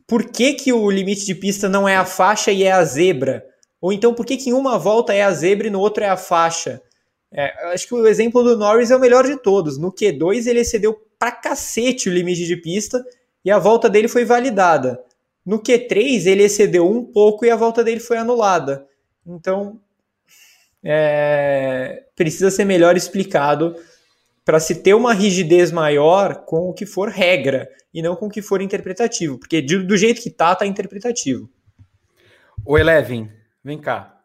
por 0.07 0.25
que, 0.33 0.55
que 0.55 0.73
o 0.73 0.91
limite 0.91 1.27
de 1.27 1.35
pista 1.35 1.69
não 1.69 1.87
é 1.87 1.97
a 1.97 2.07
faixa 2.07 2.51
e 2.51 2.65
é 2.65 2.73
a 2.73 2.83
zebra? 2.83 3.47
Ou 3.79 3.93
então 3.93 4.15
por 4.15 4.25
que, 4.25 4.39
que 4.39 4.49
em 4.49 4.55
uma 4.55 4.79
volta 4.79 5.13
é 5.13 5.21
a 5.21 5.31
zebra 5.33 5.67
e 5.67 5.71
no 5.71 5.81
outro 5.81 6.03
é 6.03 6.09
a 6.09 6.17
faixa? 6.17 6.81
É, 7.31 7.73
acho 7.75 7.87
que 7.87 7.95
o 7.95 8.07
exemplo 8.07 8.43
do 8.43 8.57
Norris 8.57 8.91
é 8.91 8.97
o 8.97 9.01
melhor 9.01 9.27
de 9.27 9.37
todos. 9.37 9.77
No 9.77 9.93
Q2 9.93 10.47
ele 10.47 10.61
excedeu 10.61 10.99
pra 11.21 11.31
cacete 11.31 12.09
o 12.09 12.13
limite 12.13 12.47
de 12.47 12.57
pista 12.57 13.05
e 13.45 13.51
a 13.51 13.59
volta 13.59 13.91
dele 13.91 14.09
foi 14.09 14.25
validada. 14.25 15.05
No 15.45 15.63
Q3 15.63 16.27
ele 16.27 16.45
excedeu 16.45 16.91
um 16.91 17.05
pouco 17.05 17.45
e 17.45 17.51
a 17.51 17.57
volta 17.57 17.85
dele 17.85 18.01
foi 18.01 18.17
anulada. 18.17 18.87
Então 19.27 19.79
é, 20.83 22.05
precisa 22.17 22.51
ser 22.51 22.65
melhor 22.65 22.97
explicado 22.97 23.77
para 24.47 24.59
se 24.59 24.77
ter 24.77 24.95
uma 24.95 25.13
rigidez 25.13 25.71
maior 25.71 26.47
com 26.47 26.71
o 26.71 26.73
que 26.73 26.87
for 26.87 27.11
regra 27.11 27.69
e 27.93 28.01
não 28.01 28.17
com 28.17 28.27
o 28.27 28.31
que 28.31 28.41
for 28.41 28.63
interpretativo, 28.63 29.39
porque 29.39 29.61
do, 29.61 29.87
do 29.87 29.97
jeito 29.99 30.23
que 30.23 30.31
tá, 30.31 30.55
tá 30.55 30.67
interpretativo. 30.67 31.51
O 32.65 32.79
Eleven, 32.79 33.31
vem 33.63 33.79
cá. 33.79 34.19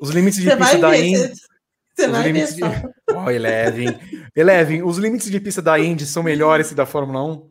Os 0.00 0.10
limites 0.10 0.40
de 0.40 0.54
pista 0.54 0.78
da 0.78 0.98
Indy. 0.98 1.32
Você 1.94 2.08
vai 2.08 2.22
limites 2.24 2.56
de... 2.56 2.62
oh, 3.14 3.28
Eleven. 3.30 3.98
Eleven, 4.34 4.82
os 4.82 4.98
limites 4.98 5.30
de 5.30 5.40
pista 5.40 5.60
da 5.60 5.78
Indy 5.78 6.06
são 6.06 6.22
melhores 6.22 6.68
que 6.68 6.74
da 6.74 6.86
Fórmula 6.86 7.24
1? 7.24 7.50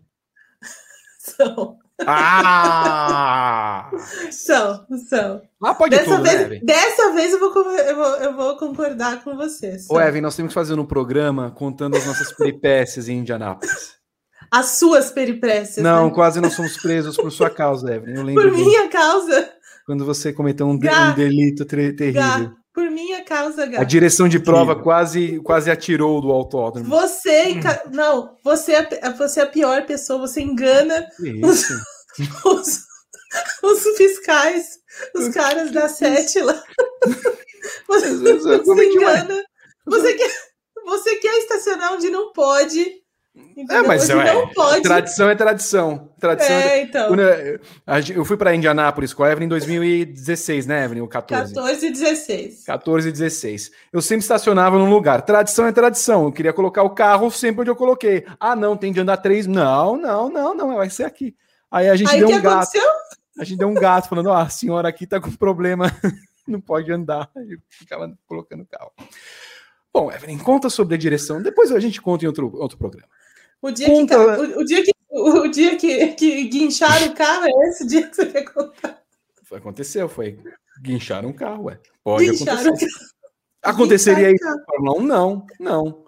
São. 1.19 1.77
Ah! 2.07 3.91
São, 4.31 4.85
são. 5.07 5.41
Lá 5.61 5.75
pode 5.75 5.95
dessa 5.95 6.17
tudo, 6.17 6.23
vez, 6.23 6.49
né, 6.49 6.59
Dessa 6.63 7.13
vez 7.13 7.33
eu 7.33 7.39
vou, 7.39 7.53
eu 7.63 7.95
vou, 7.95 8.15
eu 8.15 8.35
vou 8.35 8.57
concordar 8.57 9.23
com 9.23 9.35
você. 9.35 9.77
Ô, 9.89 9.99
Evan, 9.99 10.21
nós 10.21 10.35
temos 10.35 10.49
que 10.49 10.55
fazer 10.55 10.79
um 10.79 10.85
programa 10.85 11.51
contando 11.51 11.95
as 11.95 12.05
nossas 12.05 12.31
peripécias 12.33 13.07
em 13.07 13.19
Indianápolis. 13.19 13.95
As 14.49 14.77
suas 14.79 15.11
peripécias. 15.11 15.83
Não, 15.83 16.07
né? 16.07 16.13
quase 16.13 16.41
não 16.41 16.49
somos 16.49 16.75
presos 16.77 17.15
por 17.15 17.31
sua 17.31 17.49
causa, 17.49 17.93
Evelyn. 17.93 18.15
Eu 18.15 18.23
lembro 18.23 18.49
por 18.49 18.51
minha 18.51 18.89
causa. 18.89 19.49
Quando 19.85 20.03
você 20.03 20.33
cometeu 20.33 20.65
um, 20.65 20.71
um 20.71 21.13
delito 21.15 21.65
terrível. 21.65 22.13
Gá. 22.13 22.53
Por 22.73 22.89
minha 22.89 23.23
causa, 23.23 23.65
Gá. 23.65 23.81
A 23.81 23.83
direção 23.83 24.29
de 24.29 24.39
prova 24.39 24.81
quase, 24.81 25.39
quase 25.41 25.69
atirou 25.69 26.21
do 26.21 26.31
autódromo. 26.31 26.87
Você, 26.89 27.55
não, 27.91 28.37
você 28.43 28.75
é, 28.75 29.11
você 29.11 29.41
é 29.41 29.43
a 29.43 29.47
pior 29.47 29.85
pessoa, 29.85 30.19
você 30.19 30.41
engana 30.41 31.05
os, 31.43 31.69
os, 32.45 32.79
os, 33.61 33.97
fiscais, 33.97 34.79
os 35.13 35.29
caras 35.29 35.71
da 35.71 35.89
sete 35.89 36.39
lá. 36.39 36.61
Você, 37.87 38.09
você 38.17 38.85
engana. 38.85 39.43
Você 39.85 40.13
quer, 40.15 40.31
você 40.83 41.15
quer 41.17 41.37
estacionar 41.37 41.93
onde 41.93 42.09
não 42.09 42.33
pode 42.33 43.01
Entendeu? 43.51 43.77
É, 43.77 43.87
mas 43.87 44.09
é, 44.09 44.45
pode. 44.53 44.81
tradição 44.81 45.29
é 45.29 45.35
tradição. 45.35 46.09
Tradição 46.19 46.55
é, 46.55 46.79
é 46.79 46.83
então. 46.83 47.09
Eu 48.15 48.23
fui 48.23 48.37
para 48.37 48.55
Indianápolis 48.55 49.13
com 49.13 49.23
a 49.23 49.31
Evelyn 49.31 49.45
em 49.45 49.49
2016, 49.49 50.65
né, 50.65 50.85
Evelyn? 50.85 51.01
O 51.01 51.07
14. 51.07 51.53
14 51.53 51.85
e 51.85 51.91
16. 51.91 52.63
14 52.65 53.09
e 53.09 53.11
16. 53.11 53.71
Eu 53.91 54.01
sempre 54.01 54.21
estacionava 54.23 54.77
num 54.77 54.89
lugar. 54.89 55.21
Tradição 55.21 55.67
é 55.67 55.71
tradição. 55.71 56.25
Eu 56.25 56.31
queria 56.31 56.53
colocar 56.53 56.83
o 56.83 56.91
carro 56.91 57.29
sempre 57.29 57.61
onde 57.61 57.69
eu 57.69 57.75
coloquei. 57.75 58.25
Ah, 58.39 58.55
não, 58.55 58.77
tem 58.77 58.91
de 58.91 58.99
andar 58.99 59.17
três. 59.17 59.47
Não, 59.47 59.97
não, 59.97 60.29
não, 60.29 60.55
não. 60.55 60.75
Vai 60.75 60.89
ser 60.89 61.03
aqui. 61.03 61.35
Aí 61.69 61.89
a 61.89 61.95
gente 61.95 62.11
Aí 62.11 62.19
deu 62.19 62.29
um 62.29 62.41
gato. 62.41 62.47
Aconteceu? 62.47 62.89
A 63.39 63.43
gente 63.43 63.57
deu 63.57 63.67
um 63.67 63.73
gato 63.73 64.09
falando: 64.09 64.31
ah, 64.31 64.43
a 64.43 64.49
senhora 64.49 64.89
aqui 64.89 65.07
tá 65.07 65.19
com 65.19 65.31
problema, 65.31 65.85
não 66.47 66.59
pode 66.59 66.91
andar. 66.91 67.29
E 67.35 67.57
ficava 67.69 68.11
colocando 68.27 68.61
o 68.61 68.65
carro. 68.65 68.91
Bom, 69.93 70.11
Evelyn, 70.11 70.37
conta 70.37 70.69
sobre 70.69 70.95
a 70.95 70.97
direção. 70.97 71.41
Depois 71.41 71.71
a 71.71 71.79
gente 71.79 72.01
conta 72.01 72.23
em 72.23 72.27
outro, 72.27 72.51
outro 72.55 72.77
programa. 72.77 73.07
O 73.61 73.71
dia, 73.71 73.87
Conta... 73.87 74.15
que, 74.15 74.21
o, 74.21 74.59
o, 74.59 74.65
dia, 74.65 74.83
que, 74.83 74.91
o 75.11 75.47
dia 75.47 75.77
que, 75.77 76.07
que 76.13 76.43
guincharam 76.45 77.07
o 77.07 77.13
carro 77.13 77.45
é 77.45 77.69
esse 77.69 77.85
dia 77.85 78.07
que 78.07 78.15
você 78.15 78.25
quer 78.25 78.43
contar. 78.51 79.01
Foi, 79.43 79.57
aconteceu, 79.59 80.09
foi. 80.09 80.39
Guincharam 80.81 81.29
um 81.29 81.33
carro, 81.33 81.65
ué. 81.65 81.79
Pode 82.03 82.29
guincharam 82.29 82.61
acontecer. 82.61 82.87
Aconteceria 83.61 84.31
isso? 84.31 84.43
Não, 84.79 84.99
não, 84.99 85.45
não. 85.59 86.05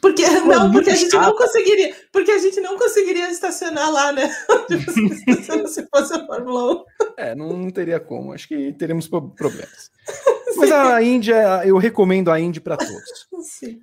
Porque, 0.00 0.28
não, 0.28 0.72
porque 0.72 0.90
a 0.90 0.94
gente 0.94 1.14
não 1.14 1.36
conseguiria. 1.36 1.94
Porque 2.12 2.30
a 2.32 2.38
gente 2.38 2.60
não 2.60 2.76
conseguiria 2.76 3.30
estacionar 3.30 3.90
lá, 3.90 4.12
né? 4.12 4.28
Se 5.68 5.86
fosse 5.88 6.14
a 6.14 6.26
Fórmula 6.26 6.72
1. 6.72 6.84
É, 7.16 7.34
não, 7.34 7.56
não 7.56 7.70
teria 7.70 8.00
como. 8.00 8.32
Acho 8.32 8.48
que 8.48 8.72
teríamos 8.72 9.06
problemas. 9.06 9.90
Mas 10.56 10.72
a 10.72 11.02
Índia, 11.02 11.62
eu 11.64 11.76
recomendo 11.78 12.30
a 12.30 12.40
Indy 12.40 12.60
para 12.60 12.76
todos. 12.76 13.28
Sim. 13.42 13.80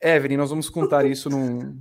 Evelyn, 0.00 0.36
nós 0.36 0.50
vamos 0.50 0.68
contar 0.68 1.06
isso 1.06 1.30
num, 1.30 1.78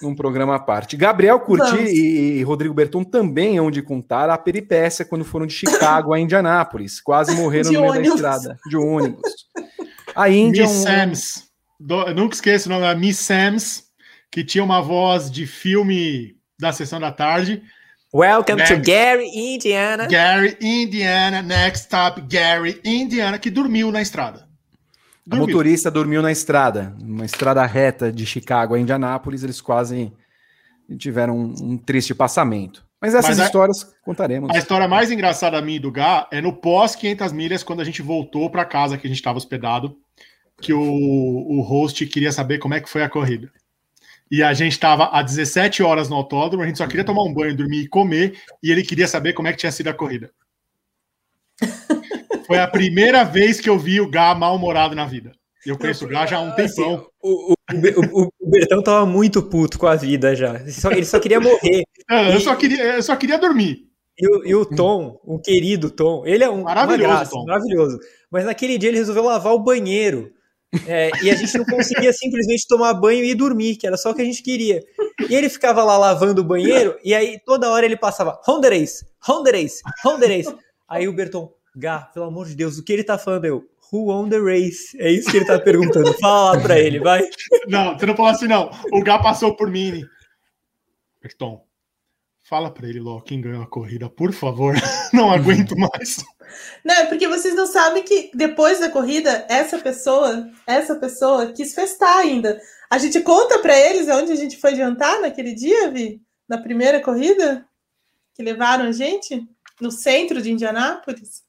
num 0.00 0.14
programa 0.14 0.56
à 0.56 0.58
parte. 0.58 0.96
Gabriel 0.96 1.40
Curti 1.40 1.76
e, 1.76 2.38
e, 2.38 2.42
Rodrigo 2.42 2.74
Berton 2.74 3.02
também 3.04 3.58
hão 3.58 3.70
de 3.70 3.82
contar 3.82 4.28
a 4.28 4.36
peripécia 4.36 5.04
quando 5.04 5.24
foram 5.24 5.46
de 5.46 5.54
Chicago 5.54 6.12
a 6.12 6.20
Indianápolis. 6.20 7.00
Quase 7.00 7.34
morreram 7.34 7.70
de 7.70 7.76
no 7.76 7.82
meio 7.82 7.92
ônibus. 7.94 8.20
da 8.20 8.30
estrada, 8.30 8.58
de 8.68 8.76
ônibus. 8.76 9.22
A 10.14 10.28
Índia. 10.28 10.64
Miss 10.64 10.72
é 10.72 10.78
um... 10.78 10.82
Sams. 10.82 11.52
Do, 11.80 12.14
nunca 12.14 12.34
esqueço 12.34 12.68
o 12.68 12.72
nome 12.72 12.82
da 12.82 12.94
Miss 12.94 13.18
Sams, 13.18 13.84
que 14.30 14.44
tinha 14.44 14.62
uma 14.62 14.80
voz 14.80 15.30
de 15.30 15.46
filme 15.46 16.36
da 16.60 16.72
sessão 16.72 17.00
da 17.00 17.10
tarde. 17.10 17.62
Welcome 18.14 18.58
next, 18.58 18.76
to 18.76 18.82
Gary, 18.82 19.26
Indiana. 19.34 20.06
Gary, 20.06 20.56
Indiana, 20.60 21.40
next 21.40 21.84
stop, 21.84 22.20
Gary, 22.28 22.78
Indiana, 22.84 23.38
que 23.38 23.50
dormiu 23.50 23.90
na 23.90 24.02
estrada. 24.02 24.51
Dormiu. 25.24 25.44
O 25.44 25.48
motorista 25.48 25.90
dormiu 25.90 26.20
na 26.20 26.32
estrada, 26.32 26.94
uma 27.00 27.24
estrada 27.24 27.64
reta 27.64 28.12
de 28.12 28.26
Chicago 28.26 28.74
a 28.74 28.80
Indianápolis, 28.80 29.44
eles 29.44 29.60
quase 29.60 30.12
tiveram 30.98 31.38
um, 31.38 31.54
um 31.62 31.78
triste 31.78 32.14
passamento. 32.14 32.84
Mas 33.00 33.14
essas 33.14 33.30
Mas 33.30 33.40
a, 33.40 33.44
histórias 33.46 33.94
contaremos. 34.04 34.50
A 34.54 34.58
história 34.58 34.86
mais 34.86 35.10
engraçada 35.10 35.60
minha 35.60 35.76
e 35.76 35.80
do 35.80 35.90
Gá 35.90 36.28
é 36.30 36.40
no 36.40 36.52
pós 36.52 36.94
500 36.94 37.32
milhas, 37.32 37.62
quando 37.62 37.80
a 37.80 37.84
gente 37.84 38.02
voltou 38.02 38.48
para 38.50 38.64
casa 38.64 38.96
que 38.96 39.06
a 39.06 39.10
gente 39.10 39.18
estava 39.18 39.38
hospedado, 39.38 39.96
que 40.60 40.72
o, 40.72 40.80
o 40.80 41.60
host 41.62 42.06
queria 42.06 42.30
saber 42.30 42.58
como 42.58 42.74
é 42.74 42.80
que 42.80 42.88
foi 42.88 43.02
a 43.02 43.08
corrida. 43.08 43.50
E 44.30 44.42
a 44.42 44.54
gente 44.54 44.72
estava 44.72 45.06
às 45.06 45.26
17 45.26 45.82
horas 45.82 46.08
no 46.08 46.16
autódromo, 46.16 46.62
a 46.62 46.66
gente 46.66 46.78
só 46.78 46.86
queria 46.86 47.04
tomar 47.04 47.24
um 47.24 47.34
banho, 47.34 47.56
dormir 47.56 47.82
e 47.82 47.88
comer, 47.88 48.40
e 48.62 48.70
ele 48.70 48.82
queria 48.82 49.06
saber 49.06 49.32
como 49.34 49.48
é 49.48 49.52
que 49.52 49.58
tinha 49.58 49.72
sido 49.72 49.88
a 49.88 49.94
corrida. 49.94 50.30
Foi 52.46 52.58
a 52.58 52.66
primeira 52.66 53.24
vez 53.24 53.60
que 53.60 53.68
eu 53.68 53.78
vi 53.78 54.00
o 54.00 54.10
Gá 54.10 54.34
mal-humorado 54.34 54.94
na 54.94 55.06
vida. 55.06 55.32
Eu 55.64 55.78
conheço 55.78 56.04
o 56.04 56.08
Gá 56.08 56.26
já 56.26 56.38
há 56.38 56.40
um 56.40 56.48
assim, 56.48 56.56
tempão. 56.56 56.94
Assim, 56.94 57.06
o, 57.22 57.54
o, 57.54 58.28
o, 58.40 58.50
Bertão 58.50 58.82
tava 58.82 59.06
muito 59.06 59.42
puto 59.42 59.78
com 59.78 59.86
a 59.86 59.94
vida 59.94 60.34
já. 60.34 60.56
Ele 60.56 60.72
só, 60.72 60.90
ele 60.90 61.04
só 61.04 61.20
queria 61.20 61.40
morrer. 61.40 61.84
É, 62.10 62.34
eu, 62.34 62.40
só 62.40 62.56
queria, 62.56 62.96
eu 62.96 63.02
só 63.02 63.14
queria 63.14 63.38
dormir. 63.38 63.86
E 64.18 64.26
o, 64.26 64.46
e 64.46 64.54
o 64.54 64.66
Tom, 64.66 65.20
o 65.24 65.38
querido 65.38 65.90
Tom, 65.90 66.26
ele 66.26 66.44
é 66.44 66.50
um 66.50 66.62
maravilhoso, 66.62 67.08
graça, 67.08 67.30
Tom. 67.30 67.44
maravilhoso. 67.44 67.98
Mas 68.30 68.44
naquele 68.44 68.76
dia 68.76 68.90
ele 68.90 68.98
resolveu 68.98 69.24
lavar 69.24 69.52
o 69.54 69.62
banheiro. 69.62 70.32
É, 70.86 71.10
e 71.22 71.30
a 71.30 71.34
gente 71.34 71.56
não 71.56 71.64
conseguia 71.64 72.12
simplesmente 72.14 72.66
tomar 72.66 72.94
banho 72.94 73.24
e 73.24 73.34
dormir, 73.34 73.76
que 73.76 73.86
era 73.86 73.96
só 73.96 74.10
o 74.10 74.14
que 74.14 74.22
a 74.22 74.24
gente 74.24 74.42
queria. 74.42 74.82
E 75.28 75.34
ele 75.34 75.48
ficava 75.48 75.84
lá 75.84 75.96
lavando 75.96 76.40
o 76.40 76.44
banheiro, 76.44 76.96
e 77.04 77.14
aí 77.14 77.38
toda 77.44 77.70
hora 77.70 77.84
ele 77.84 77.96
passava 77.96 78.40
Hondereis, 78.48 79.04
Hondereis, 79.28 79.80
Hondereis. 80.04 80.46
Aí 80.88 81.06
o 81.08 81.12
Berton, 81.12 81.50
Gá, 81.74 82.00
pelo 82.00 82.26
amor 82.26 82.46
de 82.46 82.54
Deus, 82.54 82.78
o 82.78 82.84
que 82.84 82.92
ele 82.92 83.04
tá 83.04 83.16
falando? 83.18 83.44
Eu, 83.46 83.68
Who 83.92 84.06
won 84.06 84.30
the 84.30 84.38
race? 84.38 84.96
É 84.98 85.10
isso 85.10 85.30
que 85.30 85.36
ele 85.36 85.44
tá 85.44 85.58
perguntando. 85.58 86.12
Fala 86.18 86.56
lá 86.56 86.62
pra 86.62 86.78
ele, 86.78 86.98
vai. 86.98 87.28
Não, 87.68 87.92
você 87.92 88.06
não 88.06 88.16
fala 88.16 88.30
assim, 88.30 88.48
não. 88.48 88.70
O 88.90 89.02
Gá 89.02 89.18
passou 89.18 89.54
por 89.54 89.70
mim. 89.70 90.02
Berton, 91.20 91.62
fala 92.42 92.70
pra 92.70 92.88
ele 92.88 93.00
logo 93.00 93.20
quem 93.20 93.38
ganhou 93.38 93.62
a 93.62 93.66
corrida, 93.66 94.08
por 94.08 94.32
favor. 94.32 94.74
Não 95.12 95.30
aguento 95.30 95.76
mais. 95.76 96.24
Não, 96.82 96.94
é 96.94 97.06
porque 97.06 97.28
vocês 97.28 97.54
não 97.54 97.66
sabem 97.66 98.02
que 98.02 98.30
depois 98.34 98.80
da 98.80 98.90
corrida, 98.90 99.46
essa 99.48 99.78
pessoa, 99.78 100.50
essa 100.66 100.96
pessoa 100.96 101.52
quis 101.52 101.74
festar 101.74 102.16
ainda. 102.16 102.58
A 102.90 102.96
gente 102.96 103.20
conta 103.20 103.58
para 103.58 103.78
eles 103.78 104.08
onde 104.08 104.32
a 104.32 104.36
gente 104.36 104.56
foi 104.56 104.74
jantar 104.74 105.20
naquele 105.20 105.54
dia, 105.54 105.90
Vi? 105.90 106.20
Na 106.48 106.56
primeira 106.56 107.00
corrida? 107.00 107.66
Que 108.34 108.42
levaram 108.42 108.86
a 108.86 108.92
gente? 108.92 109.46
No 109.80 109.90
centro 109.90 110.40
de 110.40 110.50
Indianápolis? 110.50 111.41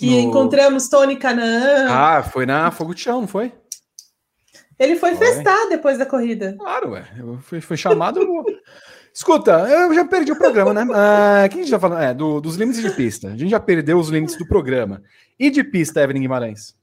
Que 0.00 0.06
no... 0.06 0.18
encontramos 0.18 0.88
Tony 0.88 1.14
Canaan. 1.14 1.88
Ah, 1.90 2.22
foi 2.22 2.46
na 2.46 2.70
Fogo 2.70 2.94
de 2.94 3.02
Chão, 3.02 3.20
não 3.20 3.28
foi? 3.28 3.52
Ele 4.78 4.96
foi, 4.96 5.14
foi. 5.14 5.26
festar 5.26 5.68
depois 5.68 5.98
da 5.98 6.06
corrida. 6.06 6.56
Claro, 6.58 6.92
ué. 6.92 7.04
Eu 7.18 7.38
fui, 7.42 7.60
fui 7.60 7.76
chamado. 7.76 8.18
Escuta, 9.12 9.50
eu 9.68 9.92
já 9.92 10.02
perdi 10.06 10.32
o 10.32 10.38
programa, 10.38 10.72
né? 10.72 10.86
Ah, 10.94 11.46
quem 11.50 11.60
a 11.60 11.62
gente 11.64 11.70
já 11.70 11.78
falou? 11.78 11.98
É, 11.98 12.14
do, 12.14 12.40
dos 12.40 12.56
limites 12.56 12.80
de 12.80 12.90
pista. 12.92 13.28
A 13.28 13.36
gente 13.36 13.50
já 13.50 13.60
perdeu 13.60 13.98
os 13.98 14.08
limites 14.08 14.36
do 14.36 14.46
programa. 14.46 15.02
E 15.38 15.50
de 15.50 15.62
pista, 15.62 16.00
Evelyn 16.00 16.22
Guimarães? 16.22 16.74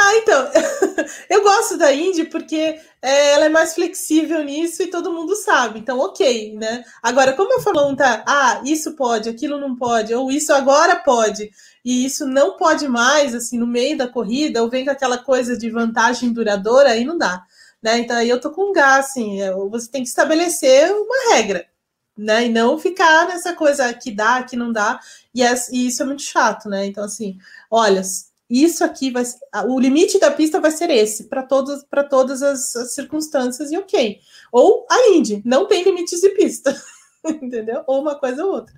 Ah, 0.00 0.14
então. 0.16 0.48
eu 1.28 1.42
gosto 1.42 1.76
da 1.76 1.92
Indy 1.92 2.24
porque 2.26 2.78
é, 3.02 3.32
ela 3.32 3.46
é 3.46 3.48
mais 3.48 3.74
flexível 3.74 4.44
nisso 4.44 4.80
e 4.82 4.86
todo 4.86 5.12
mundo 5.12 5.34
sabe. 5.34 5.80
Então, 5.80 5.98
ok, 5.98 6.54
né? 6.54 6.84
Agora, 7.02 7.32
como 7.32 7.52
eu 7.52 7.60
falo, 7.60 7.96
tá, 7.96 8.24
ah, 8.26 8.60
isso 8.64 8.94
pode, 8.94 9.28
aquilo 9.28 9.58
não 9.58 9.74
pode, 9.74 10.14
ou 10.14 10.30
isso 10.30 10.52
agora 10.52 10.96
pode, 10.96 11.50
e 11.84 12.04
isso 12.04 12.26
não 12.26 12.56
pode 12.56 12.86
mais, 12.86 13.34
assim, 13.34 13.58
no 13.58 13.66
meio 13.66 13.98
da 13.98 14.06
corrida, 14.06 14.62
ou 14.62 14.70
vem 14.70 14.84
com 14.84 14.92
aquela 14.92 15.18
coisa 15.18 15.58
de 15.58 15.68
vantagem 15.68 16.32
duradoura, 16.32 16.90
aí 16.90 17.04
não 17.04 17.18
dá. 17.18 17.44
Né? 17.82 17.98
Então 17.98 18.16
aí 18.16 18.28
eu 18.28 18.40
tô 18.40 18.50
com 18.52 18.72
gás, 18.72 19.06
assim, 19.06 19.40
é, 19.42 19.52
você 19.52 19.90
tem 19.90 20.02
que 20.02 20.08
estabelecer 20.08 20.92
uma 20.92 21.34
regra, 21.34 21.66
né? 22.16 22.46
E 22.46 22.48
não 22.48 22.78
ficar 22.78 23.26
nessa 23.28 23.52
coisa 23.52 23.92
que 23.94 24.10
dá, 24.12 24.42
que 24.44 24.56
não 24.56 24.72
dá, 24.72 25.00
e, 25.34 25.42
é, 25.42 25.54
e 25.72 25.86
isso 25.88 26.02
é 26.02 26.06
muito 26.06 26.22
chato, 26.22 26.68
né? 26.68 26.86
Então, 26.86 27.04
assim, 27.04 27.38
olha, 27.70 28.02
isso 28.48 28.82
aqui 28.82 29.10
vai 29.10 29.24
o 29.66 29.78
limite 29.78 30.18
da 30.18 30.30
pista 30.30 30.60
vai 30.60 30.70
ser 30.70 30.90
esse 30.90 31.24
para 31.24 31.42
todas 31.42 31.84
para 31.84 32.04
todas 32.04 32.42
as, 32.42 32.74
as, 32.76 32.94
circunstâncias 32.94 33.70
e 33.70 33.76
ok 33.76 34.18
ou 34.50 34.86
a 34.90 35.08
Indy 35.10 35.42
não 35.44 35.66
tem 35.66 35.84
limites 35.84 36.20
de 36.20 36.30
pista 36.30 36.74
entendeu 37.24 37.84
ou 37.86 38.00
uma 38.00 38.14
coisa 38.14 38.44
ou 38.44 38.52
outra 38.52 38.74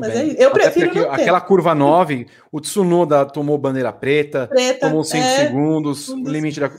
mas 0.00 0.10
é, 0.10 0.36
eu 0.38 0.50
prefiro 0.50 0.88
aqui, 0.88 0.98
aquela 1.00 1.40
curva 1.40 1.74
9, 1.74 2.26
o 2.50 2.60
Tsunoda 2.60 3.26
tomou 3.26 3.58
bandeira 3.58 3.92
preta, 3.92 4.46
preta 4.46 4.86
tomou 4.86 5.04
5 5.04 5.22
é, 5.22 5.36
segundos, 5.36 6.08
um 6.08 6.22
dos... 6.22 6.32
limite 6.32 6.60
da. 6.60 6.70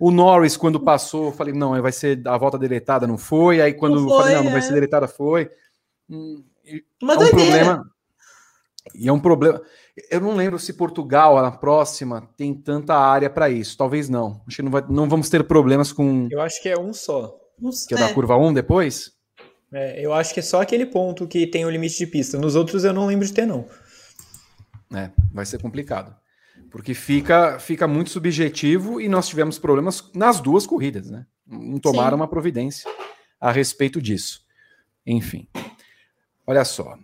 O 0.00 0.10
Norris, 0.10 0.56
quando 0.56 0.80
passou, 0.80 1.26
eu 1.26 1.32
falei, 1.32 1.54
não, 1.54 1.80
vai 1.80 1.92
ser 1.92 2.20
a 2.26 2.36
volta 2.36 2.58
deletada, 2.58 3.06
não 3.06 3.18
foi. 3.18 3.60
Aí 3.60 3.74
quando 3.74 4.00
não 4.00 4.08
foi, 4.08 4.16
eu 4.16 4.20
falei, 4.20 4.36
não, 4.36 4.44
não 4.44 4.52
vai 4.52 4.62
ser 4.62 4.70
é. 4.70 4.74
deletada, 4.74 5.06
foi. 5.06 5.50
Hum, 6.10 6.42
Uma 7.02 7.14
é 7.14 7.18
um 7.18 7.28
problema. 7.28 7.90
E 8.94 9.08
é 9.08 9.12
um 9.12 9.20
problema. 9.20 9.62
Eu 10.10 10.20
não 10.20 10.34
lembro 10.34 10.58
se 10.58 10.72
Portugal, 10.72 11.40
na 11.40 11.50
próxima, 11.50 12.28
tem 12.36 12.54
tanta 12.54 12.94
área 12.94 13.30
para 13.30 13.48
isso. 13.50 13.76
Talvez 13.76 14.08
não. 14.08 14.42
Acho 14.46 14.56
que 14.56 14.62
não, 14.62 14.70
vai, 14.70 14.84
não 14.88 15.08
vamos 15.08 15.28
ter 15.28 15.44
problemas 15.44 15.92
com. 15.92 16.28
Eu 16.30 16.40
acho 16.40 16.62
que 16.62 16.68
é 16.68 16.78
um 16.78 16.92
só. 16.92 17.38
Que 17.88 17.94
é, 17.94 17.98
da 17.98 18.14
curva 18.14 18.36
1 18.36 18.54
depois? 18.54 19.12
É, 19.72 20.04
eu 20.04 20.12
acho 20.12 20.32
que 20.32 20.40
é 20.40 20.42
só 20.42 20.62
aquele 20.62 20.86
ponto 20.86 21.26
que 21.26 21.46
tem 21.46 21.64
o 21.64 21.70
limite 21.70 21.98
de 21.98 22.06
pista. 22.06 22.38
Nos 22.38 22.54
outros 22.54 22.84
eu 22.84 22.92
não 22.92 23.06
lembro 23.06 23.26
de 23.26 23.32
ter, 23.32 23.46
não. 23.46 23.66
É, 24.94 25.10
vai 25.32 25.44
ser 25.44 25.60
complicado. 25.60 26.14
Porque 26.70 26.94
fica, 26.94 27.58
fica 27.58 27.86
muito 27.86 28.10
subjetivo 28.10 29.00
e 29.00 29.08
nós 29.08 29.28
tivemos 29.28 29.58
problemas 29.58 30.10
nas 30.14 30.40
duas 30.40 30.66
corridas, 30.66 31.10
né? 31.10 31.26
Não 31.46 31.78
tomaram 31.78 32.16
Sim. 32.16 32.22
uma 32.22 32.28
providência 32.28 32.90
a 33.40 33.50
respeito 33.50 34.00
disso. 34.00 34.42
Enfim. 35.06 35.48
Olha 36.46 36.64
só. 36.64 36.96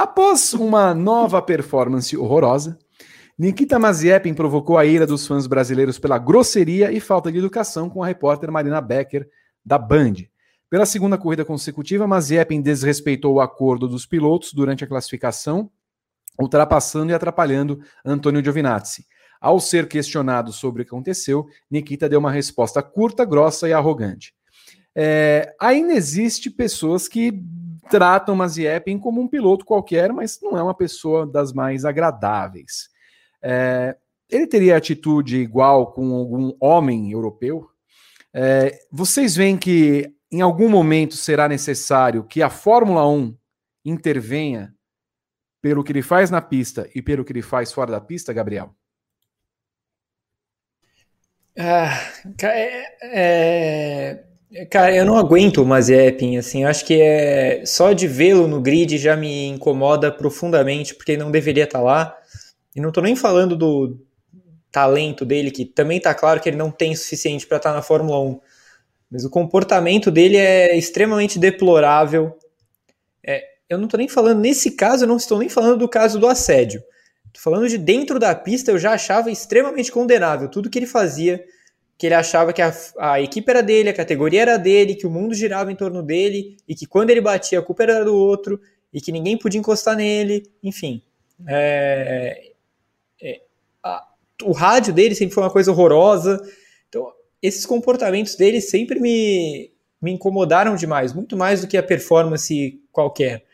Após 0.00 0.54
uma 0.54 0.94
nova 0.94 1.42
performance 1.42 2.16
horrorosa, 2.16 2.78
Nikita 3.38 3.78
Mazepin 3.78 4.32
provocou 4.32 4.78
a 4.78 4.86
ira 4.86 5.06
dos 5.06 5.26
fãs 5.26 5.46
brasileiros 5.46 5.98
pela 5.98 6.16
grosseria 6.16 6.90
e 6.90 6.98
falta 6.98 7.30
de 7.30 7.36
educação 7.36 7.90
com 7.90 8.02
a 8.02 8.06
repórter 8.06 8.50
Marina 8.50 8.80
Becker, 8.80 9.28
da 9.62 9.76
Band. 9.76 10.14
Pela 10.70 10.86
segunda 10.86 11.18
corrida 11.18 11.44
consecutiva, 11.44 12.06
Mazepin 12.06 12.62
desrespeitou 12.62 13.34
o 13.34 13.40
acordo 13.42 13.86
dos 13.86 14.06
pilotos 14.06 14.54
durante 14.54 14.84
a 14.84 14.86
classificação, 14.86 15.70
ultrapassando 16.40 17.12
e 17.12 17.14
atrapalhando 17.14 17.78
Antônio 18.02 18.42
Giovinazzi. 18.42 19.04
Ao 19.38 19.60
ser 19.60 19.86
questionado 19.86 20.50
sobre 20.50 20.80
o 20.80 20.84
que 20.86 20.94
aconteceu, 20.94 21.44
Nikita 21.70 22.08
deu 22.08 22.20
uma 22.20 22.32
resposta 22.32 22.82
curta, 22.82 23.22
grossa 23.26 23.68
e 23.68 23.74
arrogante. 23.74 24.32
É, 24.96 25.54
ainda 25.60 25.92
existe 25.92 26.48
pessoas 26.48 27.06
que 27.06 27.44
tratam 27.90 28.36
Mazepin 28.36 28.98
como 28.98 29.20
um 29.20 29.28
piloto 29.28 29.64
qualquer, 29.64 30.12
mas 30.12 30.38
não 30.40 30.56
é 30.56 30.62
uma 30.62 30.74
pessoa 30.74 31.26
das 31.26 31.52
mais 31.52 31.84
agradáveis. 31.84 32.88
É, 33.42 33.96
ele 34.28 34.46
teria 34.46 34.76
atitude 34.76 35.38
igual 35.38 35.92
com 35.92 36.14
algum 36.14 36.52
homem 36.60 37.10
europeu? 37.10 37.68
É, 38.32 38.78
vocês 38.90 39.34
veem 39.34 39.58
que 39.58 40.14
em 40.30 40.40
algum 40.40 40.68
momento 40.68 41.16
será 41.16 41.48
necessário 41.48 42.24
que 42.24 42.40
a 42.42 42.48
Fórmula 42.48 43.06
1 43.08 43.36
intervenha 43.84 44.72
pelo 45.60 45.82
que 45.82 45.92
ele 45.92 46.02
faz 46.02 46.30
na 46.30 46.40
pista 46.40 46.88
e 46.94 47.02
pelo 47.02 47.24
que 47.24 47.32
ele 47.32 47.42
faz 47.42 47.72
fora 47.72 47.90
da 47.90 48.00
pista, 48.00 48.32
Gabriel? 48.32 48.74
Ah, 51.58 51.90
é, 52.42 52.96
é, 53.02 54.24
cara, 54.70 54.94
eu 54.94 55.04
não 55.04 55.16
aguento 55.16 55.62
o 55.62 55.66
Mazepin, 55.66 56.36
assim, 56.36 56.64
acho 56.64 56.84
que 56.84 57.00
é 57.00 57.64
só 57.64 57.92
de 57.92 58.08
vê-lo 58.08 58.48
no 58.48 58.60
grid 58.60 58.98
já 58.98 59.16
me 59.16 59.46
incomoda 59.46 60.10
profundamente, 60.10 60.94
porque 60.94 61.16
não 61.16 61.30
deveria 61.30 61.64
estar 61.64 61.80
lá. 61.80 62.16
E 62.74 62.80
não 62.80 62.88
estou 62.88 63.02
nem 63.02 63.16
falando 63.16 63.56
do 63.56 63.98
talento 64.70 65.24
dele, 65.24 65.50
que 65.50 65.64
também 65.64 65.98
está 65.98 66.14
claro 66.14 66.40
que 66.40 66.48
ele 66.48 66.56
não 66.56 66.70
tem 66.70 66.94
suficiente 66.94 67.46
para 67.46 67.56
estar 67.56 67.72
na 67.72 67.82
Fórmula 67.82 68.20
1. 68.20 68.40
Mas 69.10 69.24
o 69.24 69.30
comportamento 69.30 70.10
dele 70.10 70.36
é 70.36 70.76
extremamente 70.76 71.38
deplorável. 71.38 72.36
É, 73.24 73.42
eu 73.68 73.76
não 73.76 73.86
estou 73.86 73.98
nem 73.98 74.08
falando, 74.08 74.40
nesse 74.40 74.72
caso, 74.72 75.04
eu 75.04 75.08
não 75.08 75.16
estou 75.16 75.38
nem 75.38 75.48
falando 75.48 75.78
do 75.78 75.88
caso 75.88 76.18
do 76.18 76.28
assédio. 76.28 76.82
Estou 77.26 77.42
falando 77.42 77.68
de 77.68 77.78
dentro 77.78 78.18
da 78.18 78.34
pista, 78.34 78.70
eu 78.70 78.78
já 78.78 78.92
achava 78.92 79.30
extremamente 79.30 79.90
condenável 79.90 80.48
tudo 80.48 80.70
que 80.70 80.78
ele 80.78 80.86
fazia, 80.86 81.44
que 82.00 82.06
ele 82.06 82.14
achava 82.14 82.50
que 82.50 82.62
a, 82.62 82.72
a 82.98 83.20
equipe 83.20 83.50
era 83.50 83.62
dele, 83.62 83.90
a 83.90 83.92
categoria 83.92 84.40
era 84.40 84.56
dele, 84.56 84.94
que 84.94 85.06
o 85.06 85.10
mundo 85.10 85.34
girava 85.34 85.70
em 85.70 85.76
torno 85.76 86.02
dele, 86.02 86.56
e 86.66 86.74
que 86.74 86.86
quando 86.86 87.10
ele 87.10 87.20
batia 87.20 87.58
a 87.58 87.62
culpa 87.62 87.82
era 87.82 88.02
do 88.02 88.16
outro, 88.16 88.58
e 88.90 89.02
que 89.02 89.12
ninguém 89.12 89.36
podia 89.36 89.60
encostar 89.60 89.94
nele, 89.94 90.50
enfim. 90.62 91.02
É, 91.46 92.52
é, 93.20 93.42
a, 93.84 94.02
o 94.44 94.52
rádio 94.52 94.94
dele 94.94 95.14
sempre 95.14 95.34
foi 95.34 95.42
uma 95.42 95.50
coisa 95.50 95.70
horrorosa. 95.70 96.40
Então, 96.88 97.06
esses 97.42 97.66
comportamentos 97.66 98.34
dele 98.34 98.62
sempre 98.62 98.98
me, 98.98 99.70
me 100.00 100.10
incomodaram 100.10 100.76
demais, 100.76 101.12
muito 101.12 101.36
mais 101.36 101.60
do 101.60 101.68
que 101.68 101.76
a 101.76 101.82
performance 101.82 102.80
qualquer. 102.90 103.44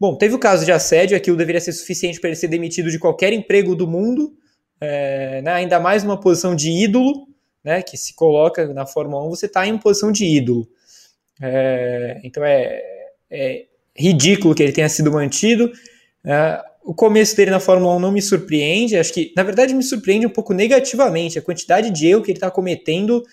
Bom, 0.00 0.16
teve 0.16 0.34
o 0.34 0.38
caso 0.38 0.64
de 0.64 0.72
assédio, 0.72 1.18
aquilo 1.18 1.36
deveria 1.36 1.60
ser 1.60 1.72
suficiente 1.72 2.18
para 2.18 2.30
ele 2.30 2.36
ser 2.36 2.48
demitido 2.48 2.90
de 2.90 2.98
qualquer 2.98 3.34
emprego 3.34 3.76
do 3.76 3.86
mundo, 3.86 4.34
é, 4.80 5.42
né, 5.42 5.52
ainda 5.52 5.78
mais 5.78 6.02
numa 6.02 6.18
posição 6.18 6.56
de 6.56 6.70
ídolo, 6.70 7.33
né, 7.64 7.82
que 7.82 7.96
se 7.96 8.14
coloca 8.14 8.66
na 8.74 8.86
Fórmula 8.86 9.26
1, 9.26 9.30
você 9.30 9.46
está 9.46 9.66
em 9.66 9.78
posição 9.78 10.12
de 10.12 10.24
ídolo. 10.24 10.68
É, 11.40 12.20
então 12.22 12.44
é, 12.44 12.82
é, 13.30 13.64
ridículo 13.96 14.54
que 14.54 14.62
ele 14.62 14.72
tenha 14.72 14.88
sido 14.88 15.10
mantido. 15.10 15.72
É, 16.24 16.62
o 16.84 16.94
começo 16.94 17.34
dele 17.34 17.50
na 17.50 17.60
Fórmula 17.60 17.96
1 17.96 17.98
não 17.98 18.12
me 18.12 18.20
surpreende, 18.20 18.96
acho 18.96 19.12
que, 19.12 19.32
na 19.34 19.42
verdade, 19.42 19.74
me 19.74 19.82
surpreende 19.82 20.26
um 20.26 20.30
pouco 20.30 20.52
negativamente. 20.52 21.38
A 21.38 21.42
quantidade 21.42 21.90
de 21.90 22.06
erro 22.06 22.22
que 22.22 22.30
ele 22.30 22.36
está 22.36 22.50
cometendo, 22.50 23.24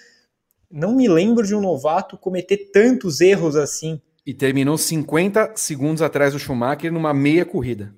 não 0.72 0.96
me 0.96 1.08
lembro 1.10 1.46
de 1.46 1.54
um 1.54 1.60
novato 1.60 2.18
cometer 2.18 2.72
tantos 2.72 3.20
erros 3.20 3.58
assim. 3.58 4.00
E 4.26 4.34
terminou 4.34 4.78
50 4.78 5.54
segundos 5.58 6.02
atrás 6.02 6.32
do 6.32 6.40
Schumacher 6.40 6.94
numa 6.94 7.14
meia 7.14 7.44
corrida. 7.44 7.94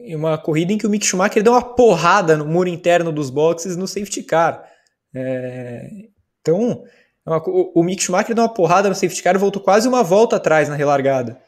Em 0.00 0.14
uma 0.14 0.38
corrida 0.38 0.72
em 0.72 0.78
que 0.78 0.86
o 0.86 0.90
Mick 0.90 1.04
Schumacher 1.04 1.42
deu 1.42 1.52
uma 1.52 1.62
porrada 1.62 2.36
no 2.36 2.46
muro 2.46 2.68
interno 2.68 3.12
dos 3.12 3.28
boxes 3.28 3.76
no 3.76 3.86
safety 3.86 4.22
car. 4.22 4.64
É... 5.14 5.88
Então, 6.40 6.84
é 7.26 7.30
o, 7.30 7.72
o 7.76 7.82
Mick 7.82 8.02
Schumacher 8.02 8.34
deu 8.34 8.44
uma 8.44 8.52
porrada 8.52 8.88
no 8.88 8.94
safety 8.94 9.22
car 9.22 9.34
e 9.34 9.38
voltou 9.38 9.62
quase 9.62 9.88
uma 9.88 10.02
volta 10.02 10.36
atrás 10.36 10.68
na 10.68 10.74
relargada. 10.74 11.40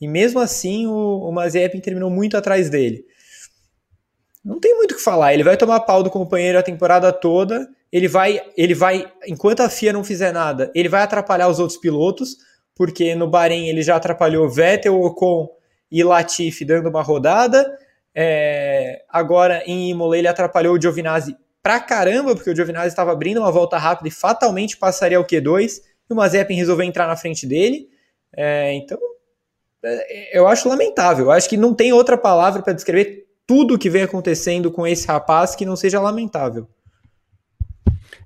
E 0.00 0.06
mesmo 0.08 0.40
assim, 0.40 0.86
o, 0.86 1.28
o 1.28 1.32
Mazepin 1.32 1.80
terminou 1.80 2.10
muito 2.10 2.36
atrás 2.36 2.70
dele. 2.70 3.04
Não 4.44 4.58
tem 4.58 4.74
muito 4.76 4.92
o 4.92 4.96
que 4.96 5.02
falar. 5.02 5.34
Ele 5.34 5.44
vai 5.44 5.56
tomar 5.56 5.80
pau 5.80 6.02
do 6.02 6.10
companheiro 6.10 6.58
a 6.58 6.62
temporada 6.62 7.12
toda. 7.12 7.68
Ele 7.92 8.08
vai, 8.08 8.40
ele 8.56 8.74
vai, 8.74 9.10
enquanto 9.26 9.60
a 9.60 9.68
FIA 9.68 9.92
não 9.92 10.04
fizer 10.04 10.32
nada, 10.32 10.70
ele 10.74 10.88
vai 10.88 11.02
atrapalhar 11.02 11.48
os 11.48 11.58
outros 11.58 11.78
pilotos 11.78 12.36
porque 12.80 13.14
no 13.14 13.28
Bahrein 13.28 13.68
ele 13.68 13.82
já 13.82 13.96
atrapalhou 13.96 14.48
Vettel, 14.48 14.98
Ocon 15.02 15.50
e 15.92 16.02
Latifi 16.02 16.64
dando 16.64 16.88
uma 16.88 17.02
rodada. 17.02 17.70
É, 18.14 19.02
agora 19.06 19.62
em 19.66 19.90
Imola 19.90 20.16
ele 20.16 20.26
atrapalhou 20.26 20.74
o 20.74 20.80
Giovinazzi 20.80 21.36
pra 21.62 21.80
caramba, 21.80 22.34
porque 22.34 22.50
o 22.50 22.56
Giovinazzi 22.56 22.88
estava 22.88 23.12
abrindo 23.12 23.38
uma 23.38 23.50
volta 23.50 23.78
rápida 23.78 24.08
e 24.08 24.12
fatalmente 24.12 24.76
passaria 24.76 25.20
o 25.20 25.24
Q2, 25.24 25.80
e 26.08 26.12
o 26.12 26.16
Mazepin 26.16 26.54
resolveu 26.54 26.86
entrar 26.86 27.06
na 27.06 27.16
frente 27.16 27.46
dele. 27.46 27.88
É, 28.36 28.72
então, 28.74 28.98
é, 29.84 30.38
eu 30.38 30.46
acho 30.46 30.68
lamentável. 30.68 31.26
Eu 31.26 31.30
acho 31.30 31.48
que 31.48 31.56
não 31.56 31.74
tem 31.74 31.92
outra 31.92 32.16
palavra 32.16 32.62
para 32.62 32.72
descrever 32.72 33.26
tudo 33.46 33.74
o 33.74 33.78
que 33.78 33.90
vem 33.90 34.02
acontecendo 34.02 34.70
com 34.70 34.86
esse 34.86 35.06
rapaz 35.06 35.54
que 35.54 35.66
não 35.66 35.76
seja 35.76 36.00
lamentável. 36.00 36.68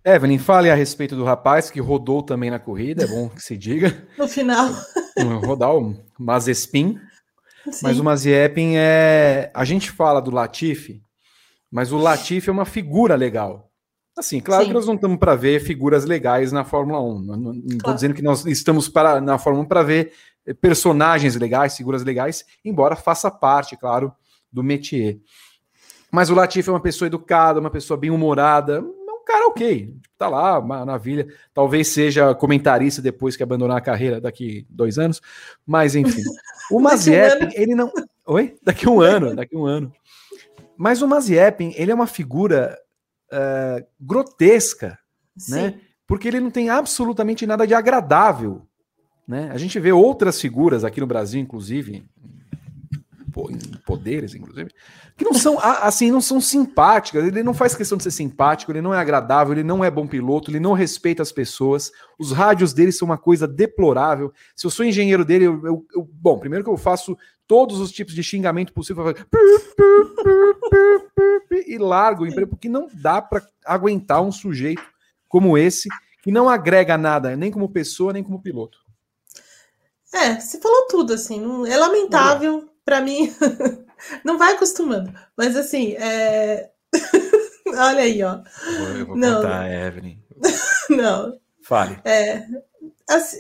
Evelyn, 0.05 0.39
fale 0.39 0.70
a 0.70 0.74
respeito 0.74 1.16
do 1.16 1.24
rapaz 1.24 1.70
que 1.70 1.81
rodou 1.81 2.23
também 2.23 2.51
na 2.51 2.59
corrida, 2.59 3.05
é 3.05 3.06
bom 3.06 3.31
que 3.31 3.40
se 3.40 3.56
diga. 3.56 4.06
No 4.19 4.28
final. 4.28 4.69
Rodar 5.43 5.74
o 5.74 5.97
Mazespin. 6.19 6.98
Sim. 7.70 7.81
Mas 7.82 7.98
o 7.98 8.05
Maziepin 8.05 8.74
é. 8.77 9.51
A 9.55 9.65
gente 9.65 9.90
fala 9.90 10.20
do 10.20 10.31
Latifi, 10.31 11.01
mas 11.75 11.91
o 11.91 11.99
Latifi 11.99 12.49
é 12.49 12.53
uma 12.53 12.65
figura 12.65 13.17
legal. 13.17 13.69
Assim, 14.17 14.39
claro 14.39 14.63
Sim. 14.63 14.69
que 14.69 14.75
nós 14.75 14.87
não 14.87 14.95
estamos 14.95 15.19
para 15.19 15.35
ver 15.35 15.59
figuras 15.59 16.05
legais 16.05 16.53
na 16.53 16.63
Fórmula 16.63 17.03
1. 17.03 17.21
Não 17.21 17.53
estou 17.53 17.79
claro. 17.81 17.95
dizendo 17.97 18.15
que 18.15 18.23
nós 18.23 18.47
estamos 18.47 18.89
para, 18.89 19.21
na 19.21 19.39
Fórmula 19.39 19.65
1 19.65 19.69
para 19.69 19.83
ver 19.83 20.13
personagens 20.61 21.35
legais, 21.35 21.77
figuras 21.77 22.05
legais, 22.05 22.45
embora 22.65 22.95
faça 22.95 23.29
parte, 23.29 23.77
claro, 23.77 24.13
do 24.53 24.63
métier. 24.63 25.19
Mas 26.13 26.31
o 26.31 26.35
Latifi 26.37 26.69
é 26.69 26.73
uma 26.73 26.81
pessoa 26.81 27.09
educada, 27.09 27.59
uma 27.59 27.71
pessoa 27.71 27.99
bem 27.99 28.13
humorada, 28.13 28.81
cara 29.25 29.49
ok, 29.49 29.97
tá 30.17 30.29
lá, 30.29 30.61
maravilha. 30.61 31.27
Talvez 31.53 31.89
seja 31.89 32.35
comentarista 32.35 33.03
depois 33.03 33.37
que 33.37 33.43
abandonar 33.43 33.79
a 33.79 33.81
carreira 33.81 34.21
daqui 34.21 34.67
dois 34.69 34.99
anos, 34.99 35.21
mas 35.67 35.97
enfim. 35.97 36.23
O 36.71 36.81
Maziepin, 36.81 37.51
ele 37.53 37.75
não. 37.75 37.93
Oi? 38.27 38.57
Daqui 38.63 38.89
um 38.89 38.99
ano, 38.99 39.37
daqui 39.37 39.55
um 39.55 39.67
ano. 39.67 39.93
Mas 40.77 41.03
o 41.03 41.09
Maziepin, 41.09 41.73
ele 41.77 41.91
é 41.91 41.95
uma 41.95 42.07
figura 42.07 42.79
uh, 43.33 43.87
grotesca, 44.01 44.99
Sim. 45.37 45.55
né? 45.55 45.81
Porque 46.07 46.29
ele 46.29 46.41
não 46.41 46.51
tem 46.51 46.69
absolutamente 46.69 47.47
nada 47.47 47.67
de 47.67 47.75
agradável. 47.75 48.67
Né? 49.27 49.49
A 49.51 49.57
gente 49.57 49.81
vê 49.81 49.91
outras 49.91 50.41
figuras 50.41 50.85
aqui 50.85 51.01
no 51.01 51.07
Brasil, 51.07 51.41
inclusive, 51.41 52.07
em 53.51 53.59
poderes, 53.85 54.35
inclusive, 54.35 54.70
que 55.16 55.24
não 55.24 55.35
são 55.35 55.59
assim, 55.61 56.11
não 56.11 56.20
são 56.20 56.40
simpáticas. 56.40 57.24
Ele 57.24 57.43
não 57.43 57.55
faz 57.55 57.74
questão 57.74 57.97
de 57.98 58.05
ser 58.05 58.11
simpático, 58.11 58.73
ele 58.73 58.81
não 58.81 58.94
é 58.94 58.98
agradável, 58.98 59.52
ele 59.52 59.62
não 59.62 59.85
é 59.85 59.90
bom 59.90 60.06
piloto, 60.06 60.51
ele 60.51 60.61
não 60.61 60.73
respeita 60.73 61.23
as 61.23 61.32
pessoas. 61.32 61.90
Os 62.19 62.32
rádios 62.32 62.73
dele 62.73 62.93
são 62.93 63.06
uma 63.06 63.19
coisa 63.19 63.47
deplorável. 63.47 64.32
Se 64.55 64.66
eu 64.66 64.70
sou 64.70 64.85
engenheiro 64.85 65.24
dele, 65.24 65.47
eu, 65.47 65.61
eu, 65.65 65.86
eu 65.94 66.09
bom, 66.12 66.39
primeiro 66.39 66.65
que 66.65 66.70
eu 66.70 66.77
faço 66.77 67.16
todos 67.47 67.81
os 67.81 67.93
tipos 67.93 68.15
de 68.15 68.23
xingamento 68.23 68.73
possível 68.73 69.05
e 71.66 71.78
largo 71.78 72.24
o 72.24 72.27
emprego, 72.27 72.51
porque 72.51 72.69
não 72.69 72.89
dá 72.93 73.20
para 73.20 73.47
aguentar 73.65 74.23
um 74.23 74.32
sujeito 74.32 74.82
como 75.28 75.59
esse 75.59 75.89
que 76.23 76.32
não 76.32 76.48
agrega 76.48 76.97
nada, 76.97 77.36
nem 77.36 77.51
como 77.51 77.69
pessoa, 77.69 78.12
nem 78.12 78.23
como 78.23 78.40
piloto. 78.40 78.78
É, 80.15 80.39
você 80.39 80.61
falou 80.61 80.86
tudo, 80.86 81.12
assim. 81.12 81.69
É 81.69 81.77
lamentável, 81.77 82.70
para 82.85 83.01
mim. 83.01 83.35
Não 84.24 84.36
vai 84.39 84.55
acostumando. 84.55 85.12
Mas 85.36 85.56
assim, 85.56 85.94
é... 85.98 86.70
olha 87.66 88.02
aí, 88.02 88.23
ó. 88.23 88.40
Eu 88.98 89.06
vou 89.06 89.16
não. 89.16 89.36
contar, 89.36 89.73
Evelyn. 89.73 90.19
não. 90.90 91.39
Fale. 91.62 91.98
É, 92.05 92.44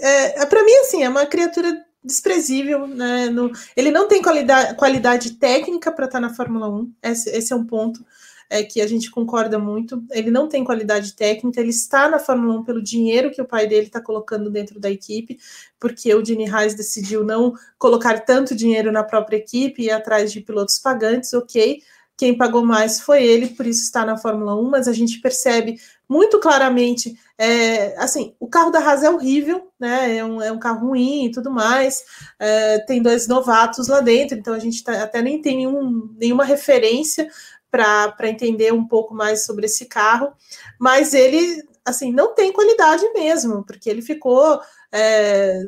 é, 0.00 0.42
é 0.42 0.46
para 0.46 0.64
mim, 0.64 0.74
assim, 0.76 1.02
é 1.02 1.08
uma 1.08 1.26
criatura 1.26 1.84
desprezível, 2.02 2.86
né? 2.86 3.26
No, 3.26 3.52
ele 3.76 3.90
não 3.90 4.08
tem 4.08 4.22
qualidade, 4.22 4.74
qualidade 4.76 5.32
técnica 5.32 5.92
para 5.92 6.06
estar 6.06 6.20
tá 6.20 6.26
na 6.26 6.34
Fórmula 6.34 6.68
1. 6.68 6.92
Esse, 7.02 7.30
esse 7.30 7.52
é 7.52 7.56
um 7.56 7.66
ponto 7.66 8.04
é, 8.48 8.62
que 8.62 8.80
a 8.80 8.86
gente 8.86 9.10
concorda 9.10 9.58
muito. 9.58 10.02
Ele 10.10 10.30
não 10.30 10.48
tem 10.48 10.64
qualidade 10.64 11.14
técnica, 11.14 11.60
ele 11.60 11.70
está 11.70 12.08
na 12.08 12.18
Fórmula 12.18 12.60
1 12.60 12.64
pelo 12.64 12.82
dinheiro 12.82 13.30
que 13.30 13.42
o 13.42 13.46
pai 13.46 13.66
dele 13.66 13.86
está 13.86 14.00
colocando 14.00 14.50
dentro 14.50 14.78
da 14.78 14.90
equipe, 14.90 15.38
porque 15.78 16.14
o 16.14 16.24
Gene 16.24 16.48
Reis 16.48 16.74
decidiu 16.74 17.24
não 17.24 17.54
colocar 17.78 18.20
tanto 18.20 18.54
dinheiro 18.54 18.92
na 18.92 19.02
própria 19.02 19.36
equipe 19.36 19.82
e 19.82 19.86
ir 19.86 19.90
atrás 19.90 20.32
de 20.32 20.40
pilotos 20.40 20.78
pagantes, 20.78 21.32
ok. 21.32 21.82
Quem 22.16 22.36
pagou 22.36 22.64
mais 22.64 23.00
foi 23.00 23.24
ele, 23.24 23.48
por 23.48 23.66
isso 23.66 23.82
está 23.82 24.06
na 24.06 24.16
Fórmula 24.16 24.54
1, 24.54 24.70
mas 24.70 24.86
a 24.86 24.92
gente 24.92 25.20
percebe 25.20 25.80
muito 26.08 26.38
claramente, 26.38 27.18
é, 27.36 27.96
assim, 27.98 28.34
o 28.38 28.46
carro 28.46 28.70
da 28.70 28.78
Haas 28.78 29.02
é 29.02 29.10
horrível, 29.10 29.68
né? 29.80 30.18
É 30.18 30.24
um, 30.24 30.40
é 30.40 30.52
um 30.52 30.58
carro 30.58 30.88
ruim 30.88 31.26
e 31.26 31.32
tudo 31.32 31.50
mais. 31.50 32.04
É, 32.38 32.78
tem 32.80 33.02
dois 33.02 33.26
novatos 33.26 33.88
lá 33.88 34.00
dentro, 34.00 34.38
então 34.38 34.54
a 34.54 34.58
gente 34.58 34.84
tá, 34.84 35.02
até 35.02 35.20
nem 35.20 35.42
tem 35.42 35.56
nenhum, 35.56 36.14
nenhuma 36.16 36.44
referência 36.44 37.28
para 37.74 38.28
entender 38.28 38.72
um 38.72 38.86
pouco 38.86 39.12
mais 39.14 39.44
sobre 39.44 39.66
esse 39.66 39.86
carro, 39.86 40.32
mas 40.78 41.12
ele 41.12 41.62
assim 41.84 42.12
não 42.12 42.34
tem 42.34 42.52
qualidade 42.52 43.06
mesmo, 43.12 43.64
porque 43.64 43.90
ele 43.90 44.00
ficou 44.00 44.60
é, 44.92 45.60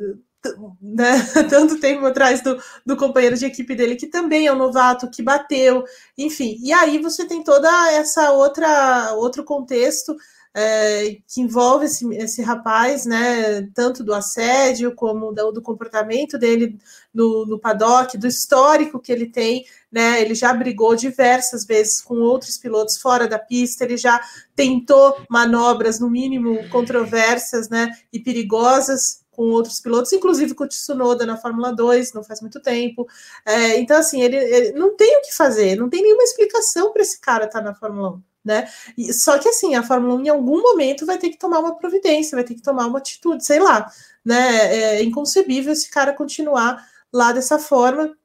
né, 0.81 1.21
tanto 1.49 1.79
tempo 1.79 2.05
atrás 2.05 2.41
do, 2.41 2.57
do 2.85 2.95
companheiro 2.95 3.35
de 3.35 3.45
equipe 3.45 3.75
dele, 3.75 3.95
que 3.95 4.07
também 4.07 4.47
é 4.47 4.53
um 4.53 4.57
novato, 4.57 5.09
que 5.09 5.21
bateu, 5.21 5.83
enfim. 6.17 6.57
E 6.63 6.71
aí 6.71 6.97
você 6.99 7.25
tem 7.25 7.43
toda 7.43 7.91
essa 7.91 8.31
outra 8.31 9.13
outro 9.15 9.43
contexto 9.43 10.15
é, 10.59 11.19
que 11.27 11.39
envolve 11.39 11.85
esse, 11.85 12.11
esse 12.15 12.41
rapaz, 12.41 13.05
né, 13.05 13.61
tanto 13.75 14.03
do 14.03 14.11
assédio 14.11 14.91
como 14.95 15.31
do, 15.31 15.51
do 15.51 15.61
comportamento 15.61 16.35
dele 16.35 16.79
no, 17.13 17.45
no, 17.45 17.59
paddock, 17.59 18.17
do 18.17 18.25
histórico 18.25 18.99
que 18.99 19.11
ele 19.11 19.27
tem, 19.27 19.63
né, 19.91 20.19
ele 20.19 20.33
já 20.33 20.51
brigou 20.51 20.95
diversas 20.95 21.63
vezes 21.63 22.01
com 22.01 22.15
outros 22.15 22.57
pilotos 22.57 22.97
fora 22.97 23.27
da 23.27 23.37
pista, 23.37 23.83
ele 23.83 23.97
já 23.97 24.19
tentou 24.55 25.21
manobras, 25.29 25.99
no 25.99 26.09
mínimo, 26.09 26.67
controversas, 26.69 27.69
né, 27.69 27.91
e 28.11 28.19
perigosas 28.19 29.21
com 29.29 29.43
outros 29.51 29.79
pilotos, 29.79 30.11
inclusive 30.11 30.55
com 30.55 30.63
o 30.63 30.67
Tsunoda 30.67 31.23
na 31.23 31.37
Fórmula 31.37 31.71
2, 31.71 32.13
não 32.13 32.23
faz 32.23 32.41
muito 32.41 32.59
tempo. 32.59 33.07
É, 33.45 33.79
então, 33.79 33.99
assim, 33.99 34.23
ele, 34.23 34.35
ele, 34.35 34.71
não 34.71 34.95
tem 34.95 35.19
o 35.19 35.21
que 35.21 35.35
fazer, 35.35 35.75
não 35.75 35.87
tem 35.87 36.01
nenhuma 36.01 36.23
explicação 36.23 36.91
para 36.91 37.03
esse 37.03 37.21
cara 37.21 37.45
estar 37.45 37.59
tá 37.59 37.63
na 37.63 37.75
Fórmula 37.75 38.13
1 38.13 38.26
né? 38.47 38.67
E, 38.97 39.13
só 39.13 39.37
que 39.37 39.49
assim, 39.49 39.75
a 39.75 39.83
Fórmula 39.83 40.15
1 40.15 40.25
em 40.25 40.29
algum 40.29 40.61
momento 40.61 41.05
vai 41.05 41.17
ter 41.17 41.29
que 41.29 41.37
tomar 41.37 41.59
uma 41.59 41.75
providência, 41.75 42.35
vai 42.35 42.45
ter 42.45 42.55
que 42.55 42.61
tomar 42.61 42.87
uma 42.87 42.97
atitude, 42.97 43.45
sei 43.45 43.59
lá, 43.59 43.91
né? 44.25 44.97
É 44.97 45.03
inconcebível 45.03 45.73
esse 45.73 45.89
cara 45.91 46.13
continuar 46.13 46.83
lá 47.11 47.33
dessa 47.33 47.59
forma. 47.59 48.15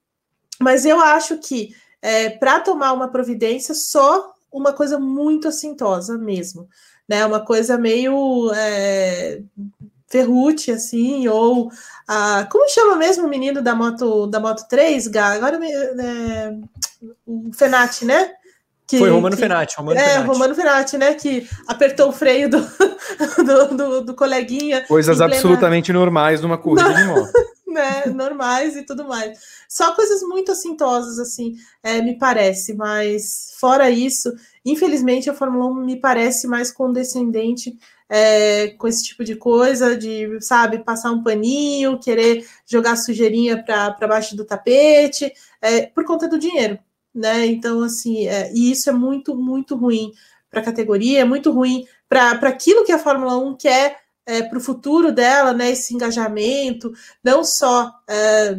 Mas 0.60 0.86
eu 0.86 1.00
acho 1.00 1.38
que 1.38 1.74
é, 2.00 2.30
para 2.30 2.60
tomar 2.60 2.92
uma 2.92 3.08
providência, 3.08 3.74
só 3.74 4.32
uma 4.50 4.72
coisa 4.72 4.98
muito 4.98 5.48
assintosa 5.48 6.16
mesmo, 6.16 6.68
né? 7.08 7.26
Uma 7.26 7.44
coisa 7.44 7.76
meio 7.76 8.52
é, 8.54 9.42
assim, 10.72 11.26
ou 11.26 11.70
a, 12.06 12.46
como 12.50 12.68
chama 12.68 12.96
mesmo 12.96 13.26
o 13.26 13.30
menino 13.30 13.62
da 13.62 13.74
moto 13.74 14.26
da 14.26 14.38
moto 14.38 14.68
3, 14.68 15.08
Gá? 15.08 15.32
Agora 15.32 15.58
é, 15.64 16.54
o 17.26 17.50
Fenati, 17.52 18.04
né? 18.04 18.34
Que, 18.86 18.98
Foi 18.98 19.10
Romano 19.10 19.36
que, 19.36 19.42
Fenati, 19.42 19.76
Romano 19.76 19.98
é, 19.98 20.04
Fenati. 20.04 20.26
Romano 20.26 20.54
Fenati, 20.54 20.98
né? 20.98 21.14
Que 21.14 21.48
apertou 21.66 22.08
o 22.08 22.12
freio 22.12 22.50
do, 22.50 22.60
do, 23.44 23.76
do, 23.76 24.04
do 24.04 24.14
coleguinha. 24.14 24.84
Coisas 24.86 25.20
absolutamente 25.20 25.92
normais 25.92 26.40
numa 26.40 26.58
corrida 26.58 26.92
de 26.92 27.04
moto. 27.04 27.32
né, 27.72 28.06
normais 28.06 28.76
e 28.76 28.84
tudo 28.84 29.08
mais. 29.08 29.38
Só 29.68 29.94
coisas 29.94 30.22
muito 30.22 30.52
assintosas, 30.52 31.18
assim, 31.18 31.54
é, 31.82 32.02
me 32.02 32.18
parece, 32.18 32.74
mas 32.74 33.54
fora 33.58 33.90
isso, 33.90 34.30
infelizmente 34.64 35.30
a 35.30 35.34
Fórmula 35.34 35.66
1 35.66 35.74
me 35.74 35.96
parece 35.98 36.46
mais 36.46 36.70
condescendente 36.70 37.74
é, 38.08 38.68
com 38.76 38.86
esse 38.86 39.02
tipo 39.04 39.24
de 39.24 39.34
coisa, 39.34 39.96
de, 39.96 40.38
sabe, 40.42 40.84
passar 40.84 41.10
um 41.10 41.22
paninho, 41.22 41.98
querer 41.98 42.46
jogar 42.66 42.96
sujeirinha 42.96 43.64
para 43.64 44.06
baixo 44.06 44.36
do 44.36 44.44
tapete, 44.44 45.32
é, 45.62 45.86
por 45.86 46.04
conta 46.04 46.28
do 46.28 46.38
dinheiro, 46.38 46.78
né? 47.14 47.46
Então, 47.46 47.82
assim, 47.82 48.26
é, 48.26 48.52
e 48.52 48.70
isso 48.70 48.88
é 48.88 48.92
muito, 48.92 49.34
muito 49.34 49.76
ruim 49.76 50.12
para 50.50 50.60
a 50.60 50.64
categoria, 50.64 51.20
é 51.20 51.24
muito 51.24 51.50
ruim 51.50 51.86
para 52.08 52.32
aquilo 52.48 52.84
que 52.84 52.92
a 52.92 52.98
Fórmula 52.98 53.36
1 53.38 53.56
quer 53.56 54.00
é, 54.26 54.42
para 54.42 54.58
o 54.58 54.60
futuro 54.60 55.12
dela, 55.12 55.52
né? 55.52 55.70
Esse 55.70 55.94
engajamento, 55.94 56.92
não 57.24 57.42
só 57.42 57.92
é, 58.08 58.58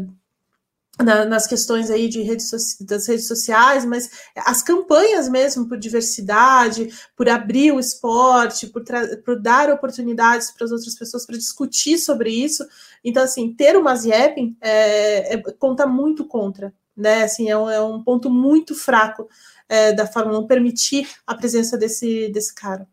na, 1.02 1.26
nas 1.26 1.48
questões 1.48 1.90
aí 1.90 2.08
de 2.08 2.22
redes 2.22 2.52
das 2.82 3.08
redes 3.08 3.28
sociais, 3.28 3.84
mas 3.84 4.10
as 4.36 4.62
campanhas 4.62 5.28
mesmo 5.28 5.68
por 5.68 5.78
diversidade, 5.78 6.90
por 7.16 7.28
abrir 7.28 7.72
o 7.72 7.80
esporte, 7.80 8.68
por, 8.68 8.84
por 9.26 9.40
dar 9.42 9.72
oportunidades 9.72 10.52
para 10.52 10.66
as 10.66 10.72
outras 10.72 10.96
pessoas 10.96 11.26
para 11.26 11.38
discutir 11.38 11.98
sobre 11.98 12.30
isso. 12.30 12.64
Então, 13.04 13.24
assim, 13.24 13.54
ter 13.54 13.76
o 13.76 13.84
Mazepin 13.84 14.56
é, 14.62 15.36
é, 15.36 15.42
conta 15.58 15.88
muito 15.88 16.26
contra, 16.26 16.74
né? 16.96 17.24
Assim, 17.24 17.50
é 17.50 17.58
um, 17.58 17.70
é 17.70 17.82
um 17.82 18.04
ponto 18.04 18.30
muito 18.30 18.76
fraco 18.76 19.28
é, 19.68 19.94
da 19.94 20.06
Fórmula 20.06 20.40
1 20.40 20.48
permitir 20.48 21.08
a 21.26 21.36
presença 21.36 21.78
desse, 21.78 22.30
desse 22.30 22.54
cara. 22.54 22.88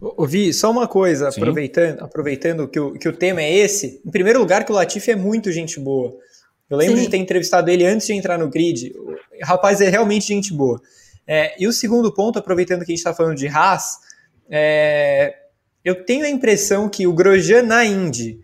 Ouvi 0.00 0.52
só 0.54 0.70
uma 0.70 0.88
coisa, 0.88 1.28
aproveitando, 1.28 2.00
aproveitando 2.00 2.68
que 2.68 2.80
o, 2.80 2.92
que 2.94 3.08
o 3.08 3.12
tema 3.12 3.42
é 3.42 3.52
esse. 3.52 4.00
Em 4.04 4.10
primeiro 4.10 4.38
lugar, 4.38 4.64
que 4.64 4.72
o 4.72 4.74
Latifi 4.74 5.10
é 5.10 5.16
muito 5.16 5.52
gente 5.52 5.78
boa. 5.78 6.16
Eu 6.70 6.78
lembro 6.78 6.96
Sim. 6.96 7.04
de 7.04 7.10
ter 7.10 7.16
entrevistado 7.18 7.70
ele 7.70 7.84
antes 7.84 8.06
de 8.06 8.14
entrar 8.14 8.38
no 8.38 8.48
grid. 8.48 8.94
O 8.96 9.14
rapaz 9.42 9.80
é 9.80 9.90
realmente 9.90 10.28
gente 10.28 10.54
boa. 10.54 10.80
É, 11.26 11.54
e 11.62 11.66
o 11.66 11.72
segundo 11.72 12.12
ponto, 12.14 12.38
aproveitando 12.38 12.78
que 12.78 12.92
a 12.92 12.94
gente 12.94 12.98
está 12.98 13.12
falando 13.12 13.36
de 13.36 13.46
Haas, 13.46 13.98
é, 14.48 15.36
eu 15.84 16.04
tenho 16.04 16.24
a 16.24 16.30
impressão 16.30 16.88
que 16.88 17.06
o 17.06 17.12
Grosjean 17.12 17.62
na 17.62 17.84
Indy 17.84 18.40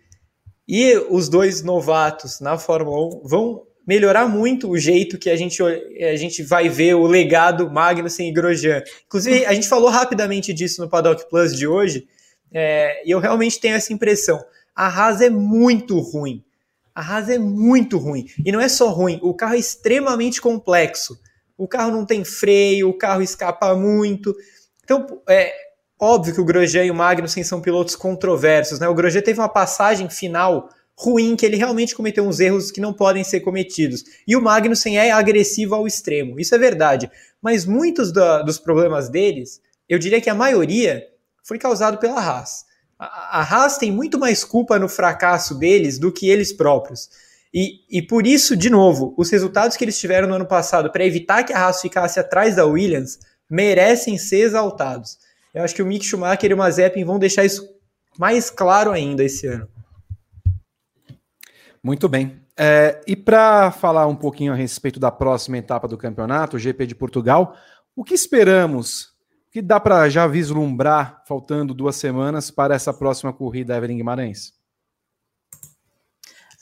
e 0.68 0.96
os 1.10 1.28
dois 1.28 1.62
novatos 1.62 2.40
na 2.40 2.58
Fórmula 2.58 3.16
1 3.16 3.22
vão 3.24 3.62
melhorar 3.86 4.26
muito 4.26 4.68
o 4.68 4.76
jeito 4.76 5.16
que 5.16 5.30
a 5.30 5.36
gente, 5.36 5.62
a 5.62 6.16
gente 6.16 6.42
vai 6.42 6.68
ver 6.68 6.94
o 6.94 7.06
legado 7.06 7.70
Magnussen 7.70 8.28
e 8.28 8.32
Grosjean. 8.32 8.82
Inclusive, 9.06 9.46
a 9.46 9.54
gente 9.54 9.68
falou 9.68 9.88
rapidamente 9.88 10.52
disso 10.52 10.82
no 10.82 10.88
Paddock 10.88 11.28
Plus 11.30 11.56
de 11.56 11.66
hoje, 11.66 12.06
é, 12.52 13.06
e 13.06 13.10
eu 13.10 13.20
realmente 13.20 13.60
tenho 13.60 13.76
essa 13.76 13.92
impressão. 13.92 14.42
A 14.74 14.88
Haas 14.88 15.20
é 15.20 15.30
muito 15.30 16.00
ruim. 16.00 16.44
A 16.94 17.00
Haas 17.00 17.28
é 17.28 17.38
muito 17.38 17.98
ruim. 17.98 18.26
E 18.44 18.50
não 18.50 18.60
é 18.60 18.68
só 18.68 18.88
ruim, 18.88 19.20
o 19.22 19.32
carro 19.32 19.54
é 19.54 19.58
extremamente 19.58 20.40
complexo. 20.40 21.18
O 21.56 21.68
carro 21.68 21.92
não 21.92 22.04
tem 22.04 22.24
freio, 22.24 22.88
o 22.88 22.98
carro 22.98 23.22
escapa 23.22 23.74
muito. 23.74 24.34
Então, 24.84 25.22
é 25.28 25.54
óbvio 25.98 26.34
que 26.34 26.40
o 26.40 26.44
Grosjean 26.44 26.84
e 26.84 26.90
o 26.90 26.94
Magnussen 26.94 27.44
são 27.44 27.60
pilotos 27.60 27.96
controversos. 27.96 28.78
Né? 28.78 28.88
O 28.88 28.94
Grosjean 28.94 29.22
teve 29.22 29.40
uma 29.40 29.48
passagem 29.48 30.10
final 30.10 30.68
ruim, 30.98 31.36
que 31.36 31.44
ele 31.44 31.56
realmente 31.56 31.94
cometeu 31.94 32.24
uns 32.24 32.40
erros 32.40 32.70
que 32.70 32.80
não 32.80 32.92
podem 32.92 33.22
ser 33.22 33.40
cometidos. 33.40 34.02
E 34.26 34.34
o 34.34 34.40
Magnussen 34.40 34.98
é 34.98 35.10
agressivo 35.10 35.74
ao 35.74 35.86
extremo, 35.86 36.40
isso 36.40 36.54
é 36.54 36.58
verdade. 36.58 37.10
Mas 37.42 37.66
muitos 37.66 38.10
da, 38.10 38.42
dos 38.42 38.58
problemas 38.58 39.08
deles, 39.08 39.60
eu 39.88 39.98
diria 39.98 40.20
que 40.20 40.30
a 40.30 40.34
maioria, 40.34 41.06
foi 41.46 41.58
causado 41.58 41.98
pela 41.98 42.20
Haas. 42.20 42.64
A, 42.98 43.40
a 43.40 43.42
Haas 43.42 43.78
tem 43.78 43.92
muito 43.92 44.18
mais 44.18 44.42
culpa 44.42 44.78
no 44.78 44.88
fracasso 44.88 45.54
deles 45.54 45.98
do 45.98 46.10
que 46.10 46.28
eles 46.28 46.52
próprios. 46.52 47.08
E, 47.54 47.80
e 47.88 48.02
por 48.02 48.26
isso, 48.26 48.56
de 48.56 48.68
novo, 48.68 49.14
os 49.16 49.30
resultados 49.30 49.76
que 49.76 49.84
eles 49.84 49.98
tiveram 49.98 50.26
no 50.26 50.34
ano 50.34 50.46
passado 50.46 50.90
para 50.90 51.06
evitar 51.06 51.44
que 51.44 51.52
a 51.52 51.58
Haas 51.58 51.80
ficasse 51.80 52.18
atrás 52.18 52.56
da 52.56 52.66
Williams 52.66 53.18
merecem 53.48 54.18
ser 54.18 54.40
exaltados. 54.40 55.18
Eu 55.54 55.62
acho 55.62 55.74
que 55.74 55.82
o 55.82 55.86
Mick 55.86 56.04
Schumacher 56.04 56.50
e 56.50 56.54
o 56.54 56.56
Mazepin 56.56 57.04
vão 57.04 57.18
deixar 57.18 57.44
isso 57.44 57.66
mais 58.18 58.50
claro 58.50 58.90
ainda 58.90 59.22
esse 59.22 59.46
ano. 59.46 59.68
Muito 61.86 62.08
bem. 62.08 62.42
É, 62.58 63.00
e 63.06 63.14
para 63.14 63.70
falar 63.70 64.08
um 64.08 64.16
pouquinho 64.16 64.52
a 64.52 64.56
respeito 64.56 64.98
da 64.98 65.12
próxima 65.12 65.58
etapa 65.58 65.86
do 65.86 65.96
campeonato, 65.96 66.56
o 66.56 66.58
GP 66.58 66.84
de 66.84 66.96
Portugal, 66.96 67.56
o 67.94 68.02
que 68.02 68.12
esperamos? 68.12 69.14
O 69.46 69.52
que 69.52 69.62
dá 69.62 69.78
para 69.78 70.08
já 70.08 70.26
vislumbrar, 70.26 71.22
faltando 71.28 71.72
duas 71.72 71.94
semanas, 71.94 72.50
para 72.50 72.74
essa 72.74 72.92
próxima 72.92 73.32
corrida, 73.32 73.76
Evelyn 73.76 73.98
Guimarães? 73.98 74.52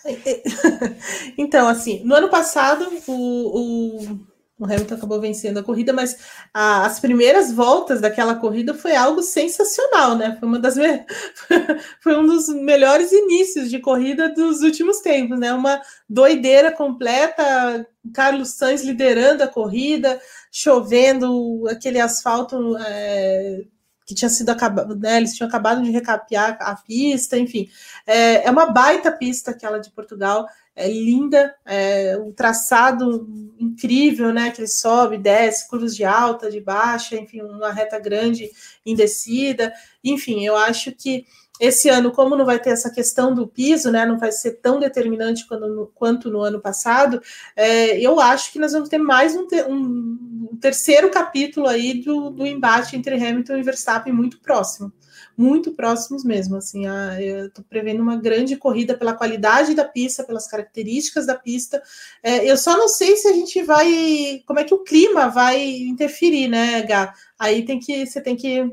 Então, 1.38 1.68
assim, 1.68 2.04
no 2.04 2.14
ano 2.14 2.28
passado, 2.28 2.86
o, 3.06 4.02
o 4.02 4.26
o 4.58 4.64
Hamilton 4.64 4.94
acabou 4.94 5.20
vencendo 5.20 5.58
a 5.58 5.62
corrida, 5.62 5.92
mas 5.92 6.16
a, 6.52 6.86
as 6.86 7.00
primeiras 7.00 7.52
voltas 7.52 8.00
daquela 8.00 8.36
corrida 8.36 8.72
foi 8.72 8.94
algo 8.94 9.20
sensacional, 9.22 10.16
né? 10.16 10.36
Foi 10.38 10.48
uma 10.48 10.60
das 10.60 10.76
foi 12.00 12.16
um 12.16 12.24
dos 12.24 12.48
melhores 12.48 13.10
inícios 13.10 13.68
de 13.68 13.80
corrida 13.80 14.28
dos 14.28 14.60
últimos 14.62 15.00
tempos, 15.00 15.38
né? 15.38 15.52
Uma 15.52 15.82
doideira 16.08 16.70
completa, 16.70 17.86
Carlos 18.12 18.50
Sainz 18.50 18.84
liderando 18.84 19.42
a 19.42 19.48
corrida, 19.48 20.20
chovendo, 20.52 21.64
aquele 21.68 21.98
asfalto 21.98 22.76
é, 22.78 23.64
que 24.06 24.14
tinha 24.14 24.28
sido 24.28 24.50
acabado, 24.50 24.94
né? 24.94 25.16
Eles 25.16 25.34
tinham 25.34 25.48
acabado 25.48 25.82
de 25.82 25.90
recapear 25.90 26.56
a 26.60 26.76
pista, 26.76 27.36
enfim. 27.36 27.68
É, 28.06 28.46
é 28.46 28.50
uma 28.52 28.66
baita 28.66 29.10
pista 29.10 29.50
aquela 29.50 29.78
de 29.78 29.90
Portugal 29.90 30.46
é 30.76 30.88
linda, 30.88 31.54
é, 31.64 32.16
traçado 32.34 33.26
incrível, 33.58 34.32
né? 34.32 34.50
Que 34.50 34.62
ele 34.62 34.68
sobe, 34.68 35.18
desce, 35.18 35.68
curvas 35.68 35.94
de 35.94 36.04
alta, 36.04 36.50
de 36.50 36.60
baixa, 36.60 37.16
enfim, 37.16 37.42
uma 37.42 37.70
reta 37.70 37.98
grande 37.98 38.50
em 38.84 38.94
descida. 38.94 39.72
Enfim, 40.02 40.44
eu 40.44 40.56
acho 40.56 40.92
que 40.92 41.24
esse 41.60 41.88
ano, 41.88 42.10
como 42.10 42.34
não 42.34 42.44
vai 42.44 42.58
ter 42.58 42.70
essa 42.70 42.90
questão 42.90 43.32
do 43.32 43.46
piso, 43.46 43.90
né? 43.92 44.04
Não 44.04 44.18
vai 44.18 44.32
ser 44.32 44.54
tão 44.60 44.80
determinante 44.80 45.46
quanto 45.46 45.68
no, 45.68 45.86
quanto 45.94 46.30
no 46.30 46.40
ano 46.40 46.60
passado, 46.60 47.22
é, 47.54 47.98
eu 48.00 48.18
acho 48.18 48.52
que 48.52 48.58
nós 48.58 48.72
vamos 48.72 48.88
ter 48.88 48.98
mais 48.98 49.36
um, 49.36 49.46
um, 49.68 50.48
um 50.52 50.58
terceiro 50.60 51.10
capítulo 51.10 51.68
aí 51.68 52.02
do, 52.02 52.30
do 52.30 52.44
embate 52.44 52.96
entre 52.96 53.14
Hamilton 53.14 53.56
e 53.56 53.62
Verstappen 53.62 54.12
muito 54.12 54.40
próximo 54.40 54.92
muito 55.36 55.72
próximos 55.72 56.24
mesmo. 56.24 56.56
Assim, 56.56 56.86
a, 56.86 57.20
eu 57.20 57.46
estou 57.46 57.64
prevendo 57.68 58.02
uma 58.02 58.16
grande 58.16 58.56
corrida 58.56 58.96
pela 58.96 59.14
qualidade 59.14 59.74
da 59.74 59.84
pista, 59.84 60.24
pelas 60.24 60.46
características 60.46 61.26
da 61.26 61.34
pista. 61.34 61.82
É, 62.22 62.50
eu 62.50 62.56
só 62.56 62.76
não 62.76 62.88
sei 62.88 63.16
se 63.16 63.28
a 63.28 63.32
gente 63.32 63.62
vai, 63.62 64.42
como 64.46 64.60
é 64.60 64.64
que 64.64 64.74
o 64.74 64.84
clima 64.84 65.28
vai 65.28 65.62
interferir, 65.64 66.48
né, 66.48 66.82
Gá? 66.82 67.12
Aí 67.38 67.64
tem 67.64 67.78
que 67.78 68.06
você 68.06 68.20
tem 68.20 68.36
que 68.36 68.70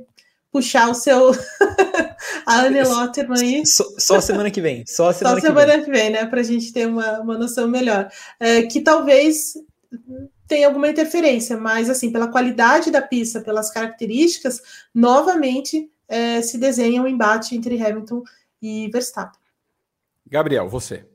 puxar 0.52 0.90
o 0.90 0.94
seu 0.94 1.32
a 2.46 2.62
Anne 2.62 2.84
Lotterman 2.84 3.42
aí. 3.42 3.66
Só, 3.66 3.86
só, 3.98 4.22
semana 4.22 4.52
que 4.52 4.62
vem. 4.62 4.86
Só 4.86 5.12
semana, 5.14 5.40
só 5.40 5.48
semana 5.48 5.72
que, 5.72 5.78
vem. 5.78 5.86
que 5.86 5.92
vem, 5.92 6.10
né? 6.10 6.26
Para 6.26 6.42
a 6.42 6.44
gente 6.44 6.72
ter 6.74 6.88
uma, 6.88 7.22
uma 7.22 7.38
noção 7.38 7.68
melhor. 7.68 8.10
É, 8.40 8.64
que 8.64 8.82
talvez 8.82 9.54
tenha 10.48 10.68
alguma 10.68 10.90
interferência, 10.90 11.56
mas 11.56 11.90
assim, 11.90 12.12
pela 12.12 12.28
qualidade 12.28 12.92
da 12.92 13.02
pista, 13.02 13.40
pelas 13.40 13.72
características, 13.72 14.62
novamente 14.94 15.90
é, 16.12 16.42
se 16.42 16.58
desenha 16.58 17.02
um 17.02 17.08
embate 17.08 17.56
entre 17.56 17.82
Hamilton 17.82 18.22
e 18.62 18.90
Verstappen. 18.90 19.40
Gabriel, 20.30 20.68
você. 20.68 21.06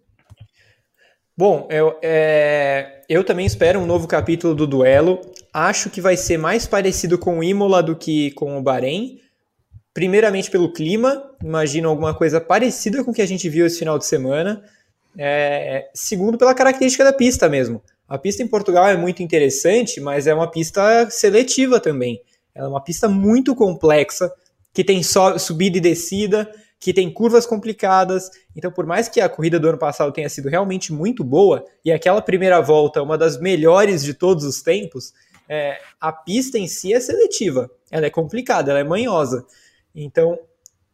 Bom, 1.37 1.69
eu, 1.71 1.99
é, 2.03 3.03
eu 3.07 3.23
também 3.23 3.45
espero 3.45 3.79
um 3.79 3.85
novo 3.85 4.09
capítulo 4.09 4.55
do 4.55 4.67
duelo. 4.67 5.21
Acho 5.53 5.91
que 5.91 6.01
vai 6.01 6.17
ser 6.17 6.39
mais 6.39 6.67
parecido 6.67 7.19
com 7.19 7.39
o 7.39 7.45
Imola 7.45 7.83
do 7.83 7.95
que 7.95 8.31
com 8.33 8.57
o 8.57 8.63
Bahrein. 8.63 9.21
Primeiramente 9.93 10.51
pelo 10.51 10.73
clima, 10.73 11.31
imagino 11.43 11.91
alguma 11.91 12.15
coisa 12.15 12.41
parecida 12.41 13.05
com 13.05 13.11
o 13.11 13.15
que 13.15 13.23
a 13.23 13.27
gente 13.27 13.49
viu 13.51 13.67
esse 13.67 13.79
final 13.79 13.99
de 13.99 14.07
semana. 14.07 14.65
É, 15.19 15.91
segundo, 15.95 16.39
pela 16.39 16.55
característica 16.55 17.05
da 17.05 17.13
pista 17.13 17.51
mesmo. 17.51 17.83
A 18.09 18.17
pista 18.17 18.43
em 18.43 18.49
Portugal 18.49 18.89
é 18.89 18.97
muito 18.97 19.23
interessante, 19.23 20.01
mas 20.01 20.27
é 20.27 20.35
uma 20.35 20.51
pista 20.51 21.11
seletiva 21.11 21.81
também. 21.81 22.21
Ela 22.55 22.67
é 22.67 22.71
uma 22.71 22.83
pista 22.83 23.09
muito 23.09 23.55
complexa, 23.55 24.33
que 24.77 24.85
tem 24.85 25.03
so, 25.03 25.39
subida 25.39 25.79
e 25.79 25.81
descida, 25.81 26.53
que 26.79 26.93
tem 26.93 27.11
curvas 27.11 27.47
complicadas. 27.47 28.31
Então, 28.55 28.71
por 28.71 28.85
mais 28.85 29.09
que 29.09 29.23
a 29.23 29.29
corrida 29.29 29.59
do 29.59 29.71
ano 29.71 29.79
passado 29.79 30.13
tenha 30.13 30.29
sido 30.29 30.51
realmente 30.51 30.93
muito 30.93 31.25
boa, 31.25 31.65
e 31.83 31.91
aquela 31.91 32.21
primeira 32.21 32.61
volta 32.61 33.03
uma 33.03 33.17
das 33.17 33.41
melhores 33.41 34.05
de 34.05 34.13
todos 34.13 34.45
os 34.45 34.61
tempos, 34.61 35.15
é, 35.49 35.79
a 35.99 36.13
pista 36.13 36.59
em 36.59 36.69
si 36.69 36.93
é 36.93 37.01
seletiva. 37.01 37.71
Ela 37.91 38.05
é 38.05 38.11
complicada, 38.11 38.71
ela 38.71 38.81
é 38.81 38.85
manhosa. 38.85 39.47
Então, 39.95 40.39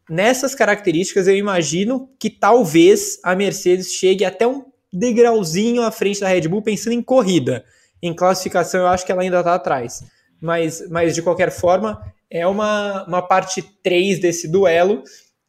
nessas 0.09 0.55
características, 0.55 1.27
eu 1.27 1.35
imagino 1.35 2.09
que 2.17 2.29
talvez 2.29 3.19
a 3.21 3.35
Mercedes 3.35 3.91
chegue 3.91 4.23
até 4.23 4.47
um 4.47 4.63
degrauzinho 4.93 5.81
à 5.81 5.91
frente 5.91 6.21
da 6.21 6.29
Red 6.29 6.47
Bull 6.47 6.61
pensando 6.61 6.93
em 6.93 7.01
corrida. 7.01 7.65
Em 8.01 8.15
classificação, 8.15 8.79
eu 8.79 8.87
acho 8.87 9.05
que 9.05 9.11
ela 9.11 9.23
ainda 9.23 9.39
está 9.39 9.55
atrás. 9.55 10.05
mas, 10.39 10.89
mas 10.89 11.13
de 11.13 11.21
qualquer 11.21 11.51
forma 11.51 12.01
é 12.33 12.47
uma, 12.47 13.05
uma 13.05 13.21
parte 13.21 13.61
3 13.61 14.19
desse 14.19 14.47
duelo 14.47 15.03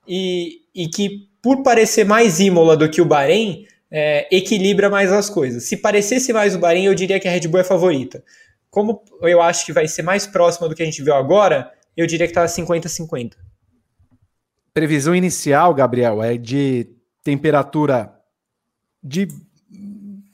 e, 0.07 0.61
e 0.75 0.87
que, 0.87 1.31
por 1.43 1.63
parecer 1.63 2.05
mais 2.05 2.41
Imola 2.41 2.77
do 2.77 2.91
que 2.91 3.01
o 3.01 3.07
Bahrein, 3.07 3.67
é, 3.91 4.29
equilibra 4.31 4.91
mais 4.91 5.11
as 5.11 5.31
coisas. 5.31 5.65
Se 5.65 5.79
parecesse 5.79 6.31
mais 6.31 6.55
o 6.55 6.59
Bahrein, 6.59 6.85
eu 6.85 6.95
diria 6.95 7.19
que 7.19 7.27
a 7.27 7.31
Red 7.31 7.49
Bull 7.49 7.61
é 7.61 7.65
favorita. 7.65 8.23
Como 8.69 9.03
eu 9.23 9.41
acho 9.41 9.65
que 9.65 9.73
vai 9.73 9.89
ser 9.89 10.03
mais 10.03 10.27
próxima 10.27 10.69
do 10.69 10.75
que 10.75 10.83
a 10.83 10.85
gente 10.85 11.03
viu 11.03 11.15
agora, 11.15 11.73
eu 11.97 12.07
diria 12.07 12.27
que 12.27 12.33
está 12.33 12.45
50-50. 12.45 13.33
Previsão 14.75 15.15
inicial, 15.15 15.73
Gabriel, 15.73 16.23
é 16.23 16.37
de 16.37 16.87
temperatura 17.23 18.13
de 19.03 19.27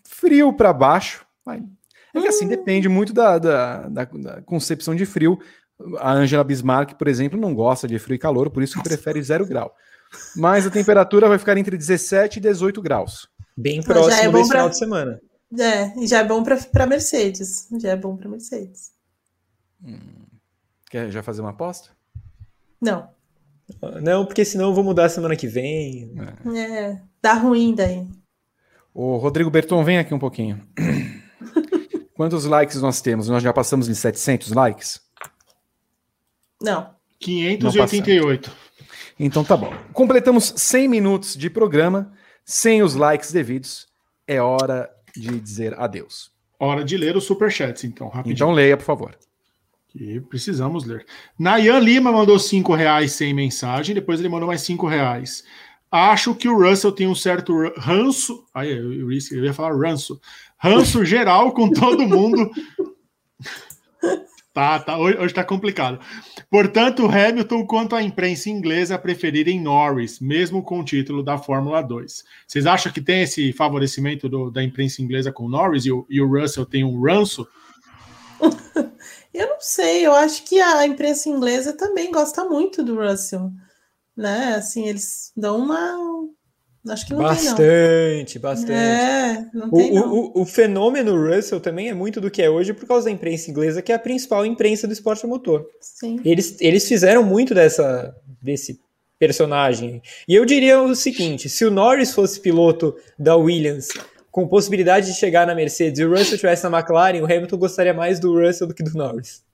frio 0.03 0.53
para 0.53 0.73
baixo. 0.73 1.25
É 2.13 2.21
que 2.21 2.29
assim, 2.29 2.47
hum. 2.47 2.49
depende 2.49 2.89
muito 2.89 3.13
da, 3.13 3.39
da, 3.39 3.89
da, 3.89 4.05
da 4.05 4.43
concepção 4.43 4.97
de 4.97 5.07
frio. 5.07 5.39
A 5.99 6.13
Angela 6.13 6.45
Bismarck, 6.45 6.95
por 6.95 7.09
exemplo, 7.09 7.41
não 7.41 7.55
gosta 7.55 7.89
de 7.89 7.99
frio 7.99 8.17
e 8.17 8.19
calor, 8.19 8.51
por 8.51 8.63
isso 8.63 8.77
que 8.77 8.83
prefere 8.83 9.23
zero 9.23 9.47
grau. 9.47 9.75
Mas 10.37 10.67
a 10.67 10.71
temperatura 10.71 11.29
vai 11.29 11.39
ficar 11.39 11.57
entre 11.57 11.77
17 11.77 12.39
e 12.39 12.43
18 12.43 12.83
graus. 12.83 13.29
Bem 13.57 13.83
próximo 13.83 14.13
é 14.13 14.33
desse 14.33 14.49
pra... 14.49 14.59
final 14.59 14.69
de 14.69 14.79
semana. 14.79 15.21
É, 15.59 15.99
e 15.99 16.07
já 16.07 16.21
é 16.21 16.25
bom 16.25 16.43
para 16.43 16.87
Mercedes. 16.87 17.69
Já 17.81 17.91
é 17.91 17.97
bom 17.97 18.17
para 18.17 18.29
Mercedes. 18.29 18.93
Hum. 19.83 19.99
Quer 20.89 21.11
já 21.11 21.23
fazer 21.23 21.41
uma 21.41 21.51
aposta? 21.51 21.91
Não. 22.81 23.09
Não, 24.03 24.27
porque 24.27 24.45
senão 24.45 24.69
eu 24.69 24.75
vou 24.75 24.83
mudar 24.83 25.09
semana 25.09 25.37
que 25.37 25.47
vem. 25.47 26.13
É, 26.55 26.61
é 26.61 27.03
dá 27.23 27.35
ruim 27.35 27.75
daí. 27.75 28.07
O 28.93 29.17
Rodrigo 29.17 29.51
Berton, 29.51 29.85
vem 29.85 29.99
aqui 29.99 30.13
um 30.13 30.19
pouquinho. 30.19 30.61
Quantos 32.15 32.45
likes 32.45 32.83
nós 32.83 33.01
temos? 33.01 33.29
Nós 33.29 33.43
já 33.43 33.53
passamos 33.53 33.89
em 33.89 33.95
700 33.95 34.53
likes? 34.53 35.01
Não. 36.61 36.91
588. 37.19 38.49
Não 38.49 38.71
então 39.21 39.45
tá 39.45 39.55
bom. 39.55 39.73
Completamos 39.93 40.55
100 40.57 40.89
minutos 40.89 41.37
de 41.37 41.51
programa, 41.51 42.11
sem 42.45 42.83
os 42.83 42.95
likes 42.95 43.31
devidos. 43.31 43.87
É 44.27 44.41
hora 44.41 44.91
de 45.15 45.39
dizer 45.39 45.79
adeus. 45.79 46.31
Hora 46.59 46.83
de 46.83 46.97
ler 46.97 47.17
os 47.17 47.25
superchats, 47.25 47.85
então, 47.85 48.09
rapidinho. 48.09 48.35
Então 48.35 48.53
leia, 48.53 48.77
por 48.79 48.85
favor. 48.85 49.15
Que 49.89 50.21
precisamos 50.21 50.87
ler. 50.87 51.05
Nayan 51.39 51.81
Lima 51.81 52.11
mandou 52.11 52.39
5 52.39 52.75
reais 52.75 53.13
sem 53.13 53.35
mensagem, 53.35 53.95
depois 53.95 54.21
ele 54.21 54.29
mandou 54.29 54.47
mais 54.47 54.63
5 54.63 54.87
reais. 54.87 55.45
Acho 55.91 56.35
que 56.35 56.49
o 56.49 56.57
Russell 56.57 56.93
tem 56.93 57.07
um 57.07 57.15
certo 57.15 57.53
ranço. 57.77 58.45
Aí 58.55 58.71
eu, 58.71 59.11
eu 59.11 59.45
ia 59.45 59.53
falar 59.53 59.77
ranço. 59.77 60.21
Ranço 60.57 61.05
geral 61.05 61.53
com 61.53 61.71
todo 61.71 62.07
mundo. 62.07 62.51
tá, 64.53 64.79
tá, 64.79 64.99
hoje, 64.99 65.19
hoje 65.19 65.35
tá 65.35 65.45
complicado. 65.45 66.01
Portanto, 66.51 67.07
Hamilton, 67.07 67.67
quanto 67.67 67.97
à 67.97 68.03
imprensa 68.03 68.51
inglesa, 68.51 68.99
preferirem 68.99 69.61
Norris, 69.61 70.21
mesmo 70.21 70.63
com 70.63 70.81
o 70.81 70.85
título 70.85 71.23
da 71.23 71.39
Fórmula 71.39 71.83
2. 71.83 72.25
Vocês 72.47 72.67
acham 72.67 72.93
que 72.93 73.01
tem 73.01 73.23
esse 73.23 73.53
favorecimento 73.53 74.29
do, 74.29 74.51
da 74.51 74.63
imprensa 74.63 75.03
inglesa 75.03 75.33
com 75.33 75.49
Norris 75.49 75.87
e 75.87 75.93
o, 75.93 76.07
e 76.09 76.21
o 76.21 76.29
Russell 76.29 76.67
tem 76.67 76.85
um 76.85 77.01
ranço? 77.01 77.47
Eu 79.33 79.47
não 79.47 79.61
sei, 79.61 80.05
eu 80.05 80.13
acho 80.13 80.45
que 80.45 80.61
a 80.61 80.85
imprensa 80.85 81.29
inglesa 81.29 81.73
também 81.73 82.11
gosta 82.11 82.45
muito 82.45 82.83
do 82.83 82.97
Russell, 82.97 83.51
né? 84.17 84.55
Assim, 84.57 84.89
eles 84.89 85.33
dão 85.37 85.59
uma. 85.59 85.97
Acho 86.89 87.07
que 87.07 87.13
não 87.13 87.21
bastante, 87.21 87.57
tem, 87.57 88.35
não. 88.35 88.41
bastante. 88.41 88.73
É, 88.73 89.47
não 89.53 89.69
o, 89.71 89.95
não. 89.95 90.13
O, 90.13 90.43
o, 90.43 90.47
fenômeno 90.47 91.15
Russell 91.15 91.61
também 91.61 91.91
é 91.91 91.95
muito 91.95 92.23
do 92.23 92.31
que 92.31 92.41
é 92.41 92.49
hoje 92.49 92.73
por 92.73 92.87
causa 92.87 93.05
da 93.05 93.11
imprensa 93.11 93.51
inglesa, 93.51 93.83
que 93.83 93.93
é 93.93 93.95
a 93.95 93.99
principal 93.99 94.47
imprensa 94.47 94.87
do 94.87 94.93
esporte 94.93 95.27
motor. 95.27 95.67
Sim. 95.79 96.21
Eles, 96.25 96.57
eles 96.59 96.89
fizeram 96.89 97.23
muito 97.23 97.55
dessa, 97.55 98.15
desse 98.41 98.81
personagem. 99.19 100.01
E 100.27 100.35
eu 100.35 100.47
diria 100.47 100.81
o 100.81 100.95
seguinte: 100.95 101.51
se 101.51 101.67
o 101.67 101.71
Norris 101.71 102.15
fosse 102.15 102.41
piloto 102.41 102.97
da 103.19 103.37
Williams 103.37 103.89
com 104.31 104.49
possibilidade 104.49 105.07
de 105.07 105.15
chegar 105.15 105.47
na 105.47 105.55
Mercedes 105.55 106.01
e 106.01 106.05
o 106.05 106.09
Russell 106.09 106.37
estivesse 106.37 106.67
na 106.67 106.79
McLaren, 106.79 107.21
o 107.21 107.27
Hamilton 107.27 107.59
gostaria 107.59 107.93
mais 107.93 108.19
do 108.19 108.41
Russell 108.41 108.67
do 108.67 108.75
que 108.75 108.83
do 108.83 108.97
Norris. 108.97 109.45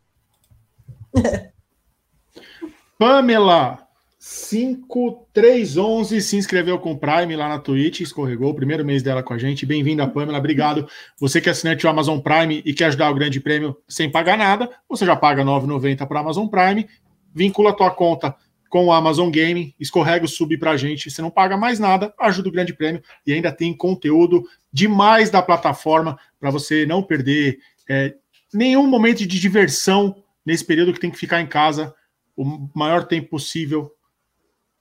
Pamela 2.99 3.86
5311 4.29 6.21
se 6.21 6.37
inscreveu 6.37 6.81
com 6.81 6.91
o 6.91 6.99
Prime 6.99 7.37
lá 7.37 7.49
na 7.49 7.61
Twitch, 7.61 8.01
escorregou 8.01 8.51
o 8.51 8.55
primeiro 8.55 8.85
mês 8.85 9.01
dela 9.01 9.23
com 9.23 9.33
a 9.33 9.39
gente. 9.39 9.65
Bem-vinda, 9.65 10.05
Pamela, 10.05 10.39
obrigado. 10.39 10.89
Você 11.17 11.41
que 11.41 11.49
é 11.49 11.53
assinante 11.53 11.83
do 11.83 11.89
Amazon 11.89 12.19
Prime 12.19 12.61
e 12.67 12.75
quer 12.75 12.87
ajudar 12.87 13.09
o 13.09 13.15
Grande 13.15 13.39
Prêmio 13.39 13.77
sem 13.89 14.11
pagar 14.11 14.37
nada, 14.37 14.69
você 14.89 15.07
já 15.07 15.15
paga 15.15 15.45
R$ 15.45 15.49
9,90 15.49 16.05
para 16.09 16.19
Amazon 16.19 16.49
Prime, 16.49 16.89
vincula 17.33 17.71
a 17.71 17.73
tua 17.73 17.89
conta 17.93 18.35
com 18.69 18.87
o 18.87 18.93
Amazon 18.93 19.31
Game, 19.31 19.77
escorrega 19.79 20.25
o 20.25 20.29
sub 20.29 20.59
pra 20.59 20.77
gente, 20.77 21.09
você 21.09 21.23
não 21.23 21.31
paga 21.31 21.57
mais 21.57 21.79
nada, 21.79 22.13
ajuda 22.19 22.49
o 22.49 22.53
Grande 22.53 22.75
Prêmio 22.75 23.01
e 23.25 23.33
ainda 23.33 23.53
tem 23.53 23.73
conteúdo 23.73 24.43
demais 24.73 25.31
da 25.31 25.41
plataforma 25.41 26.19
para 26.41 26.51
você 26.51 26.85
não 26.85 27.01
perder 27.01 27.61
é, 27.89 28.13
nenhum 28.53 28.89
momento 28.89 29.19
de 29.19 29.39
diversão 29.39 30.17
nesse 30.45 30.65
período 30.65 30.93
que 30.93 31.01
tem 31.01 31.13
que 31.13 31.17
ficar 31.17 31.41
em 31.41 31.47
casa 31.47 31.95
o 32.37 32.69
maior 32.75 33.05
tempo 33.05 33.31
possível 33.31 33.96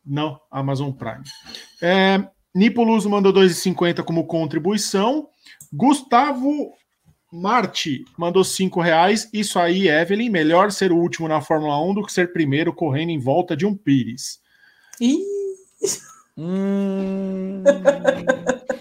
no 0.06 0.40
Amazon 0.52 0.92
Prime. 0.92 1.24
É, 1.82 2.24
Nipolus 2.54 3.06
mandou 3.06 3.34
2,50 3.34 4.04
como 4.04 4.28
contribuição. 4.28 5.28
Gustavo 5.74 6.74
Marte 7.32 8.06
mandou 8.18 8.44
5 8.44 8.80
reais. 8.80 9.30
Isso 9.34 9.60
aí, 9.60 9.88
Evelyn, 9.90 10.30
melhor 10.30 10.72
ser 10.72 10.92
o 10.92 10.98
último 10.98 11.28
na 11.28 11.42
Fórmula 11.42 11.82
1 11.84 11.94
do 11.96 12.06
que 12.06 12.14
ser 12.14 12.32
primeiro 12.32 12.74
correndo 12.74 13.10
em 13.10 13.20
volta 13.20 13.56
de 13.56 13.66
um 13.66 13.76
Pires. 13.76 14.40
Hum... 16.38 17.64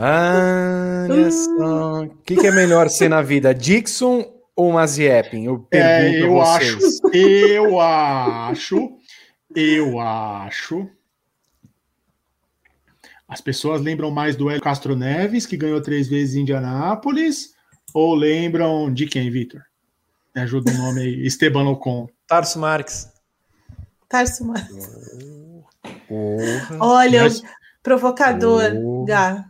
Olha 0.00 1.30
só. 1.30 2.02
O 2.04 2.08
que, 2.24 2.36
que, 2.36 2.46
é 2.46 2.52
melhor 2.52 2.88
ser 2.88 3.08
na 3.08 3.20
vida, 3.20 3.52
Dixon 3.52 4.24
ou 4.54 4.72
Mazepin? 4.72 5.44
Eu 5.44 5.58
pergunto 5.58 6.16
é, 6.16 6.22
eu 6.22 6.40
acho, 6.40 6.78
eu 7.12 7.80
acho, 7.80 8.92
eu 9.54 9.98
acho. 10.00 10.88
As 13.28 13.40
pessoas 13.40 13.80
lembram 13.82 14.10
mais 14.10 14.36
do 14.36 14.48
Hélio 14.48 14.62
Castro 14.62 14.96
Neves, 14.96 15.44
que 15.44 15.56
ganhou 15.56 15.82
três 15.82 16.08
vezes 16.08 16.34
em 16.34 16.40
Indianápolis, 16.40 17.54
ou 17.92 18.14
lembram 18.14 18.92
de 18.92 19.06
quem, 19.06 19.30
Vitor? 19.30 19.62
Me 20.34 20.42
ajuda 20.42 20.70
o 20.70 20.74
nome 20.74 21.00
aí. 21.02 21.26
Esteban 21.26 21.68
Ocon. 21.68 22.08
Tarso 22.26 22.58
Marques. 22.58 23.12
Tarso 24.08 24.46
Marques. 24.46 24.90
Oh, 26.08 26.38
Olha, 26.80 27.24
Mas... 27.24 27.42
provocador. 27.82 28.62
Gá. 29.06 29.44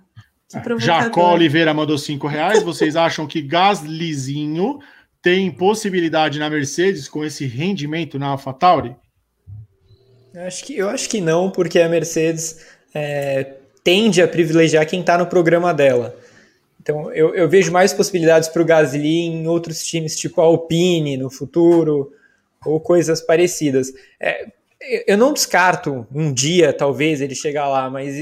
Jacó 0.79 1.35
Oliveira 1.35 1.75
mandou 1.75 1.99
cinco 1.99 2.27
reais. 2.27 2.63
Vocês 2.63 2.97
acham 2.97 3.27
que 3.27 3.43
Gaslyzinho 3.43 4.81
tem 5.21 5.51
possibilidade 5.51 6.39
na 6.39 6.49
Mercedes 6.49 7.07
com 7.09 7.23
esse 7.25 7.45
rendimento 7.47 8.19
na 8.19 8.29
AlphaTauri? 8.29 8.97
Eu 10.33 10.43
acho 10.43 10.65
que, 10.65 10.77
eu 10.77 10.89
acho 10.89 11.09
que 11.09 11.21
não, 11.21 11.51
porque 11.51 11.81
a 11.81 11.89
Mercedes 11.89 12.65
é, 12.95 13.55
tende 13.83 14.23
a 14.23 14.29
privilegiar 14.29 14.87
quem 14.87 15.01
está 15.01 15.17
no 15.17 15.27
programa 15.27 15.73
dela. 15.73 16.17
Então 16.81 17.13
eu, 17.13 17.35
eu 17.35 17.49
vejo 17.49 17.73
mais 17.73 17.93
possibilidades 17.93 18.49
para 18.49 18.63
o 18.63 18.65
Gasly 18.65 19.27
em 19.27 19.47
outros 19.47 19.85
times, 19.85 20.17
tipo 20.17 20.41
a 20.41 20.45
Alpine 20.45 21.17
no 21.17 21.31
futuro, 21.31 22.13
ou 22.65 22.81
coisas 22.81 23.21
parecidas. 23.21 23.93
É, 24.21 24.47
eu 25.07 25.17
não 25.19 25.33
descarto 25.33 26.07
um 26.15 26.33
dia, 26.33 26.73
talvez, 26.73 27.21
ele 27.21 27.35
chegar 27.35 27.69
lá, 27.69 27.91
mas 27.91 28.15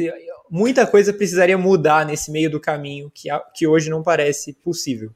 muita 0.51 0.87
coisa 0.87 1.13
precisaria 1.13 1.59
mudar 1.59 2.07
nesse 2.07 2.31
meio 2.31 2.51
do 2.51 2.61
caminho 2.61 3.11
que, 3.13 3.29
que 3.55 3.67
hoje 3.67 3.91
não 3.91 4.03
parece 4.03 4.53
possível. 4.53 5.11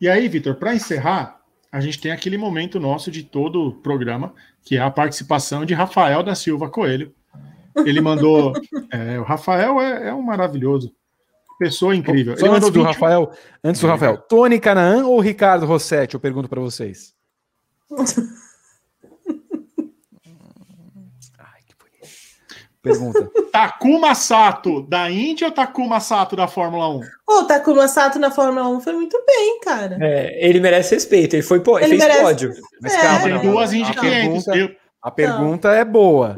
E 0.00 0.08
aí, 0.08 0.28
Vitor, 0.28 0.56
para 0.56 0.74
encerrar, 0.74 1.39
a 1.72 1.80
gente 1.80 2.00
tem 2.00 2.10
aquele 2.10 2.36
momento 2.36 2.80
nosso 2.80 3.10
de 3.10 3.22
todo 3.22 3.68
o 3.68 3.72
programa, 3.72 4.34
que 4.64 4.76
é 4.76 4.80
a 4.80 4.90
participação 4.90 5.64
de 5.64 5.74
Rafael 5.74 6.22
da 6.22 6.34
Silva 6.34 6.68
Coelho. 6.68 7.14
Ele 7.76 8.00
mandou. 8.00 8.52
é, 8.92 9.18
o 9.18 9.22
Rafael 9.22 9.80
é, 9.80 10.08
é, 10.08 10.14
um 10.14 10.22
maravilhoso. 10.22 10.92
Pessoa 11.58 11.94
incrível. 11.94 12.36
Só 12.36 12.46
Ele 12.46 12.56
antes 12.56 12.70
do 12.70 12.82
Rafael, 12.82 13.30
antes 13.62 13.80
do 13.80 13.86
Rafael, 13.86 14.16
Tony 14.16 14.58
Canaan 14.58 15.06
ou 15.06 15.20
Ricardo 15.20 15.66
Rossetti? 15.66 16.14
Eu 16.14 16.20
pergunto 16.20 16.48
para 16.48 16.60
vocês. 16.60 17.14
Pergunta. 22.82 23.30
Takuma 23.52 24.14
Sato 24.14 24.82
da 24.82 25.10
Índia 25.10 25.48
ou 25.48 25.52
Takuma 25.52 26.00
Sato 26.00 26.34
da 26.34 26.48
Fórmula 26.48 26.88
1? 26.88 27.00
O 27.28 27.44
Takuma 27.44 27.86
Sato 27.88 28.18
na 28.18 28.30
Fórmula 28.30 28.68
1 28.68 28.80
foi 28.80 28.92
muito 28.94 29.22
bem, 29.26 29.60
cara. 29.60 29.98
É, 30.00 30.48
ele 30.48 30.60
merece 30.60 30.94
respeito, 30.94 31.34
ele 31.34 31.42
foi 31.42 31.58
ele, 31.58 31.84
ele 31.84 31.88
fez 31.88 32.02
merece... 32.02 32.22
pódio. 32.22 32.52
Mas 32.80 32.94
é, 32.94 33.00
calma, 33.00 33.20
tem 33.20 33.50
duas 33.50 33.72
Indy 33.72 33.90
a 33.90 34.00
pergunta, 34.00 34.52
a 35.02 35.10
pergunta 35.10 35.68
é 35.72 35.84
boa. 35.84 36.36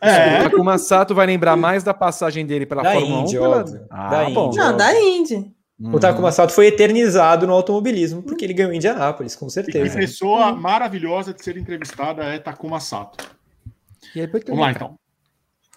É. 0.00 0.40
O 0.40 0.50
Takuma 0.50 0.78
Sato 0.78 1.14
vai 1.14 1.26
lembrar 1.26 1.56
mais 1.56 1.84
da 1.84 1.94
passagem 1.94 2.44
dele 2.44 2.66
pela 2.66 2.82
da 2.82 2.92
Fórmula 2.92 3.20
Indy, 3.20 3.38
1 3.38 3.40
pela... 3.40 3.64
Ah, 3.90 4.08
da 4.08 4.30
bom. 4.30 4.48
Indy. 4.48 4.56
Não, 4.56 4.76
da 4.76 5.00
Indy. 5.00 5.52
O 5.92 5.98
Takuma 5.98 6.30
Sato 6.30 6.52
foi 6.52 6.68
eternizado 6.68 7.46
no 7.46 7.52
automobilismo 7.52 8.22
porque 8.22 8.44
ele 8.44 8.54
ganhou 8.54 8.72
em 8.72 8.76
Indianápolis, 8.76 9.34
com 9.34 9.46
E 9.46 9.48
que 9.48 9.52
certeza. 9.54 9.96
pessoa 9.96 10.52
maravilhosa 10.52 11.34
de 11.34 11.42
ser 11.42 11.56
entrevistada 11.56 12.22
é 12.24 12.38
Takuma 12.38 12.78
Sato. 12.78 13.24
E 14.14 14.20
aí, 14.20 14.26
Vamos 14.26 14.58
lá, 14.58 14.70
então. 14.70 14.94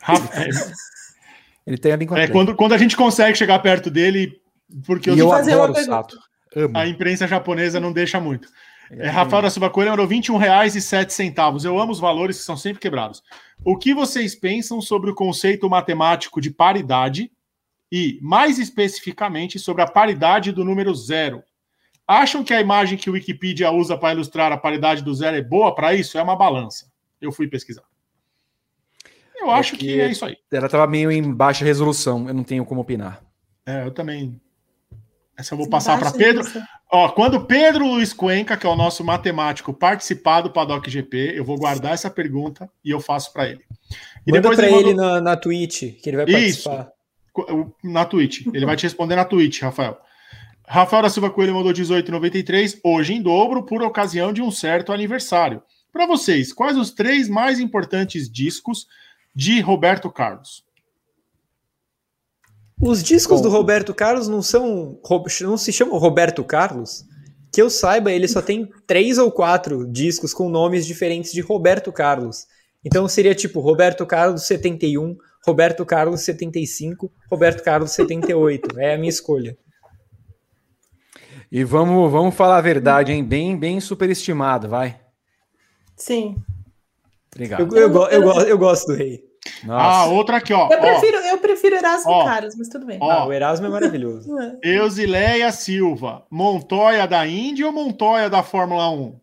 Ele 1.65 1.77
tem 1.77 1.91
a 1.91 1.95
língua 1.95 2.19
é, 2.19 2.27
quando, 2.27 2.55
quando 2.55 2.73
a 2.73 2.77
gente 2.77 2.95
consegue 2.95 3.35
chegar 3.37 3.57
perto 3.59 3.89
dele, 3.89 4.39
porque 4.85 5.09
E 5.09 5.17
eu 5.17 5.29
fazer 5.29 5.55
uma 5.55 5.63
adoro 5.65 5.81
o. 5.81 5.83
Sato. 5.83 6.19
Amo. 6.55 6.77
a 6.77 6.87
imprensa 6.87 7.27
japonesa 7.27 7.79
não 7.79 7.91
deixa 7.91 8.19
muito. 8.19 8.47
É, 8.91 9.09
Rafael 9.09 9.41
da 9.41 9.49
Silva 9.49 9.69
Coelho 9.69 9.91
mandou 9.91 10.05
R$ 10.05 10.15
21,07. 10.15 11.65
Eu 11.65 11.79
amo 11.79 11.91
os 11.91 11.99
valores 11.99 12.37
que 12.37 12.43
são 12.43 12.55
sempre 12.55 12.79
quebrados. 12.79 13.23
O 13.63 13.77
que 13.77 13.93
vocês 13.93 14.35
pensam 14.35 14.79
sobre 14.79 15.09
o 15.09 15.15
conceito 15.15 15.69
matemático 15.69 16.39
de 16.39 16.51
paridade 16.51 17.31
e, 17.91 18.19
mais 18.21 18.59
especificamente, 18.59 19.57
sobre 19.57 19.81
a 19.81 19.87
paridade 19.87 20.51
do 20.51 20.63
número 20.63 20.93
zero? 20.93 21.43
Acham 22.07 22.43
que 22.43 22.53
a 22.53 22.61
imagem 22.61 22.97
que 22.97 23.09
o 23.09 23.13
Wikipedia 23.13 23.71
usa 23.71 23.97
para 23.97 24.13
ilustrar 24.13 24.51
a 24.51 24.57
paridade 24.57 25.03
do 25.03 25.13
zero 25.13 25.35
é 25.35 25.41
boa 25.41 25.73
para 25.73 25.95
isso? 25.95 26.17
É 26.17 26.21
uma 26.21 26.35
balança. 26.35 26.85
Eu 27.19 27.31
fui 27.31 27.47
pesquisar. 27.47 27.83
Eu 29.39 29.51
acho 29.51 29.73
que 29.73 29.77
que- 29.79 30.01
é 30.01 30.09
isso 30.09 30.25
aí. 30.25 30.37
Ela 30.51 30.69
tava 30.69 30.87
meio 30.87 31.11
em 31.11 31.33
baixa 31.33 31.63
resolução, 31.65 32.27
eu 32.27 32.33
não 32.33 32.43
tenho 32.43 32.65
como 32.65 32.81
opinar. 32.81 33.21
É, 33.65 33.83
eu 33.85 33.91
também. 33.91 34.39
Essa 35.37 35.53
eu 35.53 35.57
vou 35.57 35.69
passar 35.69 35.99
para 35.99 36.11
Pedro. 36.11 36.43
resolução. 36.43 36.63
Ó, 36.91 37.09
quando 37.09 37.45
Pedro 37.45 37.85
Luiz 37.87 38.13
Cuenca, 38.13 38.55
que 38.55 38.65
é 38.65 38.69
o 38.69 38.75
nosso 38.75 39.03
matemático, 39.03 39.73
participar 39.73 40.41
do 40.41 40.51
Paddock 40.51 40.89
GP, 40.89 41.33
eu 41.35 41.43
vou 41.43 41.57
guardar 41.57 41.93
essa 41.93 42.09
pergunta 42.09 42.69
e 42.83 42.91
eu 42.91 43.01
faço 43.01 43.33
para 43.33 43.49
ele. 43.49 43.61
E 44.25 44.31
Manda 44.31 44.41
depois 44.41 44.57
pra 44.57 44.67
ele 44.69 44.89
ele 44.89 44.93
na, 44.93 45.19
na 45.19 45.35
Twitch, 45.35 45.99
que 46.01 46.09
ele 46.09 46.17
vai 46.17 46.25
Isso. 46.27 46.69
participar. 46.69 46.91
na 47.83 48.05
Twitch. 48.05 48.45
Ele 48.53 48.65
vai 48.65 48.77
te 48.77 48.83
responder 48.83 49.15
na 49.17 49.25
Twitch, 49.25 49.61
Rafael. 49.61 49.97
Rafael 50.65 51.03
da 51.03 51.09
Silva 51.09 51.29
Coelho 51.29 51.53
mandou 51.53 51.73
18,93, 51.73 52.79
hoje 52.83 53.13
em 53.13 53.21
dobro, 53.21 53.63
por 53.65 53.83
ocasião 53.83 54.31
de 54.31 54.41
um 54.41 54.49
certo 54.49 54.93
aniversário. 54.93 55.61
Para 55.91 56.07
vocês, 56.07 56.53
quais 56.53 56.77
os 56.77 56.91
três 56.91 57.27
mais 57.27 57.59
importantes 57.59 58.29
discos 58.31 58.87
de 59.35 59.59
Roberto 59.59 60.09
Carlos? 60.09 60.63
Os 62.81 63.03
discos 63.03 63.41
Bom. 63.41 63.43
do 63.43 63.49
Roberto 63.49 63.93
Carlos 63.93 64.27
não 64.27 64.41
são. 64.41 64.99
não 65.41 65.57
se 65.57 65.71
chamam 65.71 65.97
Roberto 65.97 66.43
Carlos? 66.43 67.05
Que 67.51 67.61
eu 67.61 67.69
saiba, 67.69 68.11
ele 68.11 68.27
só 68.27 68.41
tem 68.41 68.69
três 68.85 69.17
ou 69.17 69.31
quatro 69.31 69.87
discos 69.87 70.33
com 70.33 70.49
nomes 70.49 70.85
diferentes 70.85 71.31
de 71.31 71.41
Roberto 71.41 71.91
Carlos. 71.91 72.47
Então 72.83 73.07
seria 73.07 73.33
tipo 73.33 73.61
Roberto 73.61 74.05
Carlos 74.05 74.43
71, 74.43 75.17
Roberto 75.45 75.85
Carlos 75.85 76.21
75, 76.21 77.11
Roberto 77.31 77.63
Carlos 77.63 77.91
78. 77.91 78.79
É 78.79 78.95
a 78.95 78.97
minha 78.97 79.09
escolha. 79.09 79.57
E 81.51 81.63
vamos, 81.63 82.11
vamos 82.11 82.35
falar 82.35 82.57
a 82.57 82.61
verdade, 82.61 83.13
hein? 83.13 83.23
Bem, 83.23 83.57
bem 83.57 83.79
superestimado, 83.79 84.67
vai. 84.67 84.99
Sim. 85.95 86.35
Obrigado. 87.35 87.75
Eu, 87.75 87.81
eu, 87.91 88.07
eu, 88.09 88.21
go- 88.23 88.41
eu 88.41 88.57
gosto 88.57 88.87
do 88.87 88.95
rei. 88.95 89.21
Ah, 89.63 89.67
Nossa. 89.67 90.09
outra 90.11 90.37
aqui, 90.37 90.53
ó. 90.53 90.69
Eu 90.71 90.77
ó 90.77 90.81
prefiro, 90.81 91.17
eu 91.17 91.37
prefiro 91.37 91.75
Erasmo 91.75 92.11
Ó. 92.11 92.23
Carlos, 92.25 92.55
mas 92.57 92.67
tudo 92.67 92.85
bem. 92.85 92.97
Ó. 93.01 93.11
Ah, 93.11 93.25
o 93.27 93.33
Erasmo 93.33 93.67
é 93.67 93.69
maravilhoso. 93.69 94.29
Eusileia 94.63 95.51
Silva, 95.51 96.23
Montoya 96.31 97.05
da 97.07 97.27
Indy 97.27 97.63
ou 97.63 97.71
Montoya 97.71 98.29
da 98.29 98.41
Fórmula 98.41 98.89
1? 98.89 99.19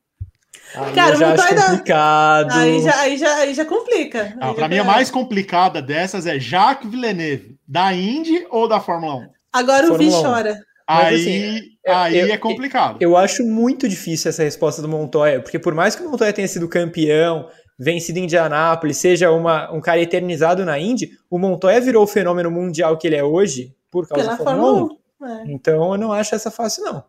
Aí 0.75 0.95
Cara, 0.95 1.15
eu 1.15 1.19
já 1.19 1.29
Montoya 1.31 1.55
da- 1.55 1.63
complicado. 1.67 2.53
Aí 2.53 2.83
já, 2.83 3.01
aí, 3.01 3.17
já, 3.19 3.35
aí 3.37 3.55
já 3.55 3.65
complica. 3.65 4.35
Ah, 4.41 4.49
Aí 4.49 4.55
para 4.55 4.69
mim, 4.69 4.79
a 4.79 4.85
tá- 4.85 4.91
mais 4.93 5.11
complicada 5.11 5.83
dessas 5.83 6.27
é 6.27 6.39
Jacques 6.39 6.91
Villeneuve, 6.91 7.57
da 7.67 7.93
Indy 7.93 8.47
ou 8.51 8.69
da 8.69 8.81
Fórmula 8.81 9.17
1? 9.17 9.27
Agora 9.53 9.93
o 9.93 9.99
Vi 9.99 10.11
Fórmula 10.11 10.35
chora. 10.35 10.59
Mas, 10.89 11.07
Aí, 11.07 11.15
assim, 11.15 11.61
eu- 11.87 11.95
aí 11.97 12.19
eu- 12.19 12.33
é 12.35 12.37
complicado. 12.37 12.97
Eu 13.01 13.17
acho 13.17 13.43
muito 13.45 13.89
difícil 13.89 14.29
essa 14.29 14.43
resposta 14.43 14.81
do 14.83 14.89
Montoya, 14.89 15.41
porque 15.41 15.59
por 15.59 15.75
mais 15.75 15.95
que 15.95 16.03
o 16.03 16.11
Montoya 16.11 16.33
tenha 16.33 16.49
sido 16.49 16.69
campeão, 16.69 17.49
vencido 17.79 18.19
em 18.19 18.25
Indianápolis, 18.25 18.97
seja 18.99 19.31
uma, 19.31 19.73
um 19.73 19.81
cara 19.81 20.01
eternizado 20.01 20.65
na 20.65 20.79
Indy, 20.79 21.11
o 21.31 21.39
Montoya 21.39 21.81
virou 21.81 22.05
o 22.05 22.07
fenômeno 22.07 22.51
mundial 22.51 22.97
que 22.97 23.07
ele 23.07 23.17
é 23.17 23.25
hoje 23.25 23.75
por 23.91 24.07
causa 24.09 24.25
Pela 24.25 24.37
da 24.37 24.45
Fórmula 24.45 24.73
1. 24.73 24.77
Fórmula 24.79 24.99
1. 25.21 25.27
é. 25.51 25.53
Então 25.53 25.93
eu 25.93 25.99
não 25.99 26.13
acho 26.13 26.35
essa 26.35 26.51
fácil, 26.51 26.85
não. 26.85 27.05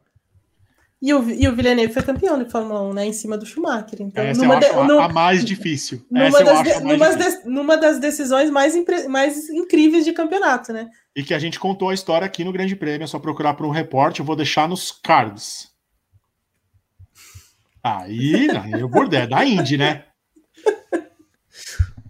E 1.02 1.14
o, 1.14 1.30
e 1.30 1.46
o 1.50 1.54
Villeneuve 1.56 1.92
foi 1.94 2.02
campeão 2.02 2.42
de 2.42 2.50
Fórmula 2.50 2.82
1, 2.84 2.94
né? 2.94 3.06
Em 3.08 3.12
cima 3.12 3.38
do 3.38 3.46
Schumacher. 3.46 4.02
Então, 4.02 4.24
Essa 4.24 4.42
numa, 4.42 4.54
eu 4.54 4.58
acho 4.60 4.70
de- 4.72 4.80
a, 4.80 4.84
no- 4.86 5.00
a 5.02 5.10
mais 5.10 5.44
difícil. 5.44 6.02
numa 6.10 6.26
Essa 6.28 6.44
das, 6.46 6.64
de- 6.64 6.70
mais 6.70 6.82
numa, 6.84 7.10
difícil. 7.10 7.32
des- 7.42 7.46
numa 7.46 7.78
das 7.78 8.00
decisões 8.00 8.50
mais, 8.50 8.74
impre- 8.74 9.08
mais 9.10 9.50
incríveis 9.50 10.06
de 10.06 10.14
campeonato, 10.14 10.72
né? 10.72 10.90
E 11.14 11.22
que 11.22 11.34
a 11.34 11.40
gente 11.40 11.60
contou 11.60 11.90
a 11.90 11.94
história 11.94 12.26
aqui 12.26 12.46
no 12.46 12.54
Grande 12.54 12.74
Prêmio. 12.74 13.04
É 13.04 13.08
só 13.08 13.20
procurar 13.20 13.54
por 13.56 13.66
um 13.66 13.70
repórter. 13.70 14.22
Eu 14.22 14.26
vou 14.26 14.36
deixar 14.38 14.66
nos 14.70 14.94
cards. 14.94 15.68
Aí, 17.84 18.48
aí 18.52 18.82
o 18.84 18.88
bordel. 18.88 19.24
É 19.24 19.28
da 19.28 19.44
Indy, 19.46 19.78
né? 19.78 20.06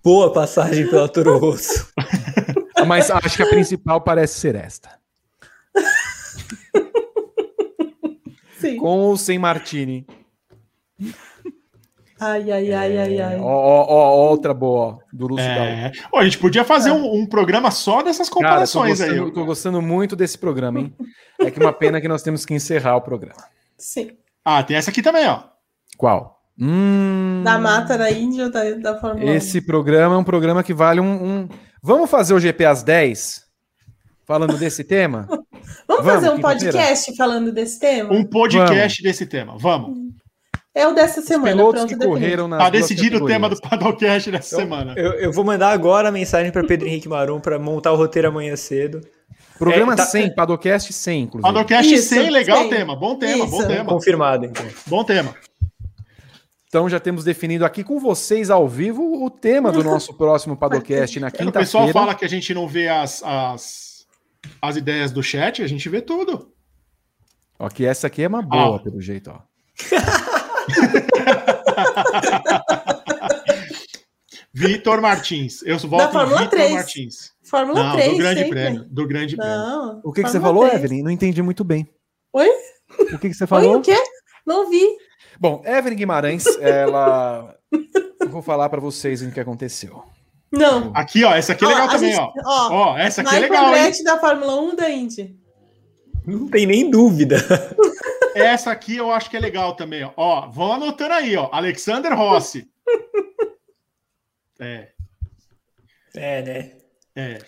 Boa 0.03 0.33
passagem 0.33 0.89
pela 0.89 1.07
Toro 1.07 1.37
Rosso. 1.37 1.91
Mas 2.85 3.09
acho 3.09 3.37
que 3.37 3.43
a 3.43 3.47
principal 3.47 4.01
parece 4.01 4.39
ser 4.39 4.55
esta. 4.55 4.99
Sim. 8.59 8.77
Com 8.77 8.99
ou 8.99 9.17
sem 9.17 9.39
Martini. 9.39 10.05
Ai, 12.19 12.51
ai, 12.51 12.73
ai, 12.73 12.97
ai, 12.97 13.21
ai. 13.21 13.39
Ó, 13.39 13.45
ó, 13.45 13.85
ó, 13.89 14.29
outra 14.29 14.53
boa, 14.53 14.85
ó, 14.85 14.97
do 15.11 15.27
Lúcio 15.27 15.45
Gal. 15.45 15.65
É. 15.65 15.91
Ó, 16.11 16.19
a 16.19 16.23
gente 16.23 16.37
podia 16.37 16.63
fazer 16.63 16.91
um, 16.91 17.15
um 17.15 17.25
programa 17.25 17.71
só 17.71 18.01
dessas 18.01 18.29
Cara, 18.29 18.29
tô 18.29 18.35
comparações 18.35 18.99
gostando, 18.99 19.25
aí. 19.25 19.31
tô 19.33 19.45
gostando 19.45 19.81
muito 19.81 20.15
desse 20.15 20.37
programa, 20.37 20.79
hein? 20.79 20.95
É 21.39 21.51
que 21.51 21.59
uma 21.59 21.73
pena 21.73 21.99
que 21.99 22.07
nós 22.07 22.21
temos 22.23 22.45
que 22.45 22.53
encerrar 22.53 22.95
o 22.95 23.01
programa. 23.01 23.43
Sim. 23.77 24.17
Ah, 24.45 24.63
tem 24.63 24.77
essa 24.77 24.91
aqui 24.91 25.01
também, 25.01 25.27
ó. 25.27 25.43
Qual? 25.97 26.42
Hum, 26.59 27.41
Da 27.43 27.57
mata 27.57 27.97
da 27.97 28.11
Índia 28.11 28.45
ou 28.45 28.51
da, 28.51 28.71
da 28.71 28.97
Fórmula 28.99 29.31
1? 29.31 29.33
Esse 29.35 29.61
programa 29.61 30.15
é 30.15 30.17
um 30.17 30.23
programa 30.23 30.63
que 30.63 30.73
vale 30.73 30.99
um, 30.99 31.05
um- 31.43 31.49
Vamos 31.81 32.09
fazer 32.09 32.33
o 32.33 32.39
GP 32.39 32.63
às 32.65 32.83
10? 32.83 33.41
Falando 34.25 34.57
desse 34.57 34.83
tema? 34.85 35.25
Vamos, 35.29 35.45
Vamos, 35.87 36.05
fazer 36.05 36.29
um 36.29 36.39
podcast 36.39 37.15
falando 37.17 37.51
desse 37.51 37.79
tema? 37.79 38.13
Um 38.13 38.23
podcast 38.23 39.01
desse 39.03 39.25
tema. 39.25 39.55
Vamos. 39.57 39.97
É 40.75 40.87
o 40.87 40.93
dessa 40.93 41.19
Os 41.19 41.25
semana. 41.27 41.51
pilotos 41.51 41.81
pronto, 41.81 41.89
que 41.89 41.95
definido. 41.95 42.19
correram 42.21 42.47
nas 42.47 42.59
Tá 42.63 42.69
decidido 42.69 43.23
o 43.23 43.27
tema 43.27 43.47
do. 43.49 43.59
Padocast 43.61 44.31
dessa 44.31 44.55
semana. 44.55 44.93
Então, 44.93 45.03
Eu, 45.03 45.11
eu 45.19 45.31
vou 45.31 45.43
mandar 45.43 45.69
agora 45.71 46.09
a 46.09 46.11
mensagem 46.11 46.51
para 46.51 46.63
Pedro 46.65 46.87
Henrique 46.87 47.07
Marum 47.07 47.39
para 47.39 47.59
montar 47.59 47.91
o 47.91 47.95
roteiro 47.95 48.29
amanhã 48.29 48.55
cedo. 48.55 49.01
Programa 49.59 49.93
É, 49.93 49.95
tá- 49.97 50.05
100, 50.05 50.33
Padocast 50.33 50.91
100, 50.91 51.23
inclusive. 51.23 51.53
Padocast 51.53 51.93
Isso, 51.93 52.09
100, 52.09 52.29
legal 52.31 52.63
sim. 52.63 52.69
tema. 52.69 52.95
Bom 52.95 53.15
tema, 53.19 53.45
bom 53.45 53.59
Isso. 53.59 53.67
tema. 53.67 53.85
Confirmado, 53.85 54.45
então. 54.45 54.65
Bom 54.87 55.03
tema. 55.03 55.35
Então 56.73 56.89
já 56.89 56.99
temos 56.99 57.23
definido 57.23 57.65
aqui 57.65 57.83
com 57.83 57.99
vocês 57.99 58.49
ao 58.49 58.67
vivo 58.67 59.23
o 59.23 59.29
tema 59.29 59.71
do 59.71 59.83
nosso 59.83 60.11
próximo 60.17 60.57
Padocast 60.57 61.19
na 61.19 61.27
É, 61.27 61.29
o 61.45 61.51
pessoal 61.51 61.85
quinta-feira. 61.85 61.93
fala 61.93 62.15
que 62.15 62.25
a 62.25 62.27
gente 62.27 62.51
não 62.51 62.67
vê 62.67 62.87
as, 62.87 63.21
as, 63.21 64.07
as 64.59 64.75
ideias 64.75 65.11
do 65.11 65.21
chat, 65.21 65.61
a 65.61 65.67
gente 65.67 65.87
vê 65.87 66.01
tudo. 66.01 66.51
Ó, 67.59 67.69
que 67.69 67.85
essa 67.85 68.07
aqui 68.07 68.23
é 68.23 68.27
uma 68.27 68.41
boa, 68.41 68.77
Ó. 68.77 68.79
pelo 68.79 68.99
jeito, 68.99 69.29
ó. 69.29 69.39
Vitor 74.51 74.99
Martins. 74.99 75.61
Eu 75.61 75.77
volto 75.77 76.05
Da 76.05 76.11
Fórmula 76.11 76.41
em 76.41 76.45
Vitor 76.45 76.57
3. 76.57 76.71
Martins. 76.73 77.33
Fórmula 77.43 77.83
Não, 77.83 77.93
3. 77.93 78.11
do 78.13 78.17
Grande 78.17 78.39
sempre. 78.39 78.59
Prêmio. 78.59 78.83
Do 78.89 79.07
Grande 79.07 79.35
Prêmio. 79.37 79.55
Não. 79.55 80.01
O 80.03 80.11
que, 80.11 80.23
que 80.23 80.29
você 80.29 80.39
falou, 80.39 80.63
3. 80.63 80.75
Evelyn? 80.83 81.03
Não 81.03 81.11
entendi 81.11 81.43
muito 81.43 81.63
bem. 81.63 81.87
Oi? 82.33 82.49
O 83.13 83.19
que, 83.19 83.29
que 83.29 83.35
você 83.35 83.43
Oi, 83.43 83.47
falou? 83.47 83.77
o 83.77 83.81
quê? 83.83 83.95
Não 84.43 84.71
vi. 84.71 84.81
Bom, 85.39 85.61
Evelyn 85.65 85.95
Guimarães, 85.97 86.45
ela. 86.59 87.55
Vou 88.29 88.41
falar 88.41 88.69
pra 88.69 88.79
vocês 88.79 89.21
o 89.21 89.31
que 89.31 89.39
aconteceu. 89.39 90.03
Não. 90.51 90.91
Aqui, 90.95 91.23
ó. 91.23 91.33
Essa 91.33 91.53
aqui 91.53 91.65
é 91.65 91.67
legal 91.67 91.87
Ó, 91.87 91.91
também, 91.91 92.11
gente- 92.13 92.19
ó. 92.19 92.31
ó, 92.45 92.69
Ó, 92.93 92.97
essa 92.97 93.21
aqui 93.21 93.35
é 93.35 93.39
legal, 93.39 93.65
hein? 93.65 93.79
Andretti 93.81 94.03
da 94.03 94.19
Fórmula 94.19 94.61
1 94.61 94.75
da 94.75 94.89
Indy. 94.89 95.35
Não 96.25 96.47
tem 96.47 96.65
nem 96.65 96.89
dúvida. 96.89 97.35
Essa 98.35 98.71
aqui 98.71 98.95
eu 98.95 99.11
acho 99.11 99.29
que 99.29 99.37
é 99.37 99.39
legal 99.39 99.75
também, 99.75 100.03
ó. 100.03 100.11
Ó, 100.17 100.49
vão 100.49 100.73
anotando 100.73 101.13
aí, 101.13 101.35
ó. 101.35 101.49
Alexander 101.51 102.13
Rossi. 102.17 102.67
É, 104.59 104.87
É, 106.15 106.41
né? 106.41 106.71
é. 107.15 107.39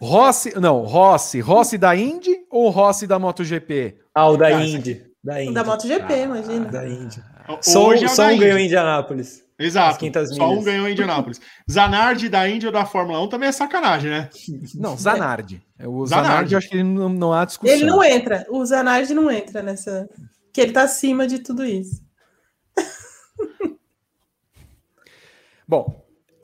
Rossi. 0.00 0.58
Não, 0.60 0.82
Rossi. 0.84 1.40
Rossi 1.40 1.76
da 1.76 1.94
Indy 1.96 2.30
ou 2.50 2.70
Rossi 2.70 3.06
da 3.06 3.18
MotoGP? 3.18 3.98
Ah, 4.14 4.28
o 4.28 4.36
da 4.36 4.46
Ah, 4.46 4.64
Indy. 4.64 5.09
Da 5.22 5.42
Indy. 5.42 5.54
Da 5.54 5.64
MotoGP, 5.64 6.22
imagina. 6.22 6.64
Da 6.66 6.88
Indy. 6.88 7.22
Só, 7.60 7.88
Hoje 7.88 8.04
é 8.04 8.08
só 8.08 8.22
da 8.22 8.28
um 8.28 8.32
Indy. 8.32 8.44
ganhou 8.44 8.58
em 8.58 8.66
Indianápolis. 8.66 9.44
Exato. 9.58 9.98
500 9.98 10.36
Só 10.36 10.50
um 10.50 10.62
ganhou 10.62 10.88
em 10.88 10.92
Indianápolis. 10.92 11.38
Zanardi 11.70 12.30
da 12.30 12.48
Índia 12.48 12.68
ou 12.68 12.72
da 12.72 12.86
Fórmula 12.86 13.20
1 13.20 13.28
também 13.28 13.48
é 13.50 13.52
sacanagem, 13.52 14.10
né? 14.10 14.30
Não, 14.74 14.96
Zanardi. 14.96 15.62
O 15.84 16.06
Zanardi. 16.06 16.28
Zanardi, 16.28 16.54
eu 16.54 16.58
acho 16.58 16.68
que 16.70 16.74
ele 16.76 16.84
não, 16.84 17.08
não 17.10 17.32
há 17.34 17.44
discussão. 17.44 17.74
Ele 17.76 17.84
não 17.84 18.02
entra. 18.02 18.46
O 18.48 18.64
Zanardi 18.64 19.12
não 19.12 19.30
entra 19.30 19.62
nessa. 19.62 20.08
Que 20.54 20.62
ele 20.62 20.72
tá 20.72 20.82
acima 20.84 21.26
de 21.26 21.40
tudo 21.40 21.64
isso. 21.64 22.02
Bom, 25.68 25.99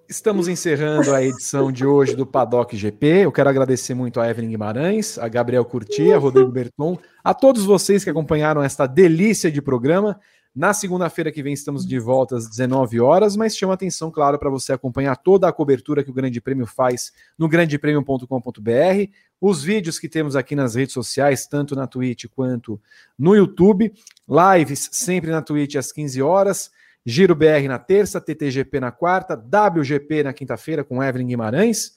Estamos 0.08 0.46
encerrando 0.46 1.12
a 1.12 1.20
edição 1.20 1.72
de 1.72 1.84
hoje 1.84 2.14
do 2.14 2.24
Paddock 2.24 2.76
GP. 2.76 3.24
Eu 3.24 3.32
quero 3.32 3.48
agradecer 3.48 3.92
muito 3.92 4.20
a 4.20 4.30
Evelyn 4.30 4.50
Guimarães, 4.50 5.18
a 5.18 5.26
Gabriel 5.26 5.64
Curti, 5.64 6.12
a 6.12 6.18
Rodrigo 6.18 6.48
Berton, 6.48 6.96
a 7.24 7.34
todos 7.34 7.64
vocês 7.64 8.04
que 8.04 8.10
acompanharam 8.10 8.62
esta 8.62 8.86
delícia 8.86 9.50
de 9.50 9.60
programa. 9.60 10.20
Na 10.54 10.72
segunda-feira 10.72 11.32
que 11.32 11.42
vem 11.42 11.52
estamos 11.52 11.84
de 11.84 11.98
volta 11.98 12.36
às 12.36 12.48
19 12.48 13.00
horas, 13.00 13.34
mas 13.34 13.56
chama 13.56 13.74
atenção, 13.74 14.08
claro, 14.08 14.38
para 14.38 14.48
você 14.48 14.72
acompanhar 14.72 15.16
toda 15.16 15.48
a 15.48 15.52
cobertura 15.52 16.04
que 16.04 16.10
o 16.10 16.14
Grande 16.14 16.40
Prêmio 16.40 16.66
faz 16.66 17.12
no 17.36 17.48
grandepremio.com.br, 17.48 19.10
os 19.40 19.64
vídeos 19.64 19.98
que 19.98 20.08
temos 20.08 20.36
aqui 20.36 20.54
nas 20.54 20.76
redes 20.76 20.94
sociais, 20.94 21.48
tanto 21.48 21.74
na 21.74 21.88
Twitch 21.88 22.26
quanto 22.34 22.80
no 23.18 23.34
YouTube, 23.34 23.92
lives 24.28 24.88
sempre 24.92 25.32
na 25.32 25.42
Twitch 25.42 25.74
às 25.74 25.90
15 25.90 26.22
horas 26.22 26.70
Giro 27.08 27.36
BR 27.36 27.68
na 27.68 27.78
terça, 27.78 28.20
TTGP 28.20 28.80
na 28.80 28.90
quarta, 28.90 29.34
WGP 29.36 30.24
na 30.24 30.32
quinta-feira 30.32 30.82
com 30.82 31.00
Evelyn 31.00 31.28
Guimarães. 31.28 31.92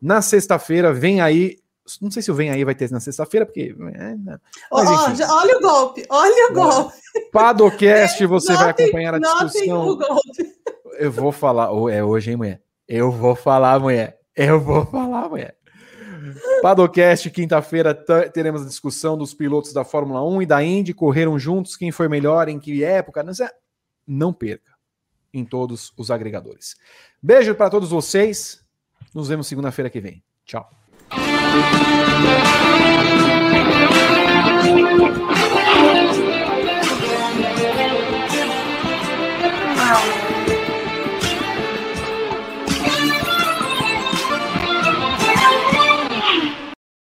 Na 0.00 0.22
sexta-feira 0.22 0.90
vem 0.90 1.20
aí. 1.20 1.58
Não 2.00 2.10
sei 2.10 2.22
se 2.22 2.30
o 2.30 2.34
vem 2.34 2.48
aí 2.48 2.64
vai 2.64 2.74
ter 2.74 2.90
na 2.90 2.98
sexta-feira, 2.98 3.44
porque. 3.44 3.76
É, 3.94 4.14
mas, 4.24 4.40
oh, 4.70 5.32
olha 5.34 5.58
o 5.58 5.60
golpe, 5.60 6.06
olha 6.08 6.50
o 6.50 6.54
golpe. 6.54 6.94
Padocast, 7.30 8.24
você 8.24 8.54
vai 8.54 8.70
acompanhar 8.70 9.14
a 9.14 9.18
discussão. 9.18 9.86
O 9.86 9.98
golpe. 9.98 10.54
Eu 10.98 11.12
vou 11.12 11.30
falar. 11.30 11.68
É 11.92 12.02
hoje, 12.02 12.30
hein, 12.30 12.38
mulher? 12.38 12.62
Eu 12.88 13.12
vou 13.12 13.36
falar, 13.36 13.78
mulher. 13.78 14.18
Eu 14.34 14.58
vou 14.58 14.86
falar, 14.86 15.28
mulher. 15.28 15.54
Padocast, 16.62 17.30
quinta-feira, 17.30 17.94
teremos 18.32 18.62
a 18.62 18.66
discussão 18.66 19.18
dos 19.18 19.34
pilotos 19.34 19.74
da 19.74 19.84
Fórmula 19.84 20.26
1 20.26 20.40
e 20.40 20.46
da 20.46 20.64
Indy, 20.64 20.94
correram 20.94 21.38
juntos, 21.38 21.76
quem 21.76 21.92
foi 21.92 22.08
melhor, 22.08 22.48
em 22.48 22.58
que 22.58 22.82
época, 22.82 23.22
não 23.22 23.34
sei 23.34 23.46
não 24.06 24.32
perca 24.32 24.72
em 25.32 25.44
todos 25.44 25.92
os 25.96 26.10
agregadores. 26.10 26.76
Beijo 27.22 27.54
para 27.54 27.70
todos 27.70 27.90
vocês. 27.90 28.64
Nos 29.14 29.28
vemos 29.28 29.46
segunda-feira 29.46 29.90
que 29.90 30.00
vem. 30.00 30.22
Tchau. 30.44 30.70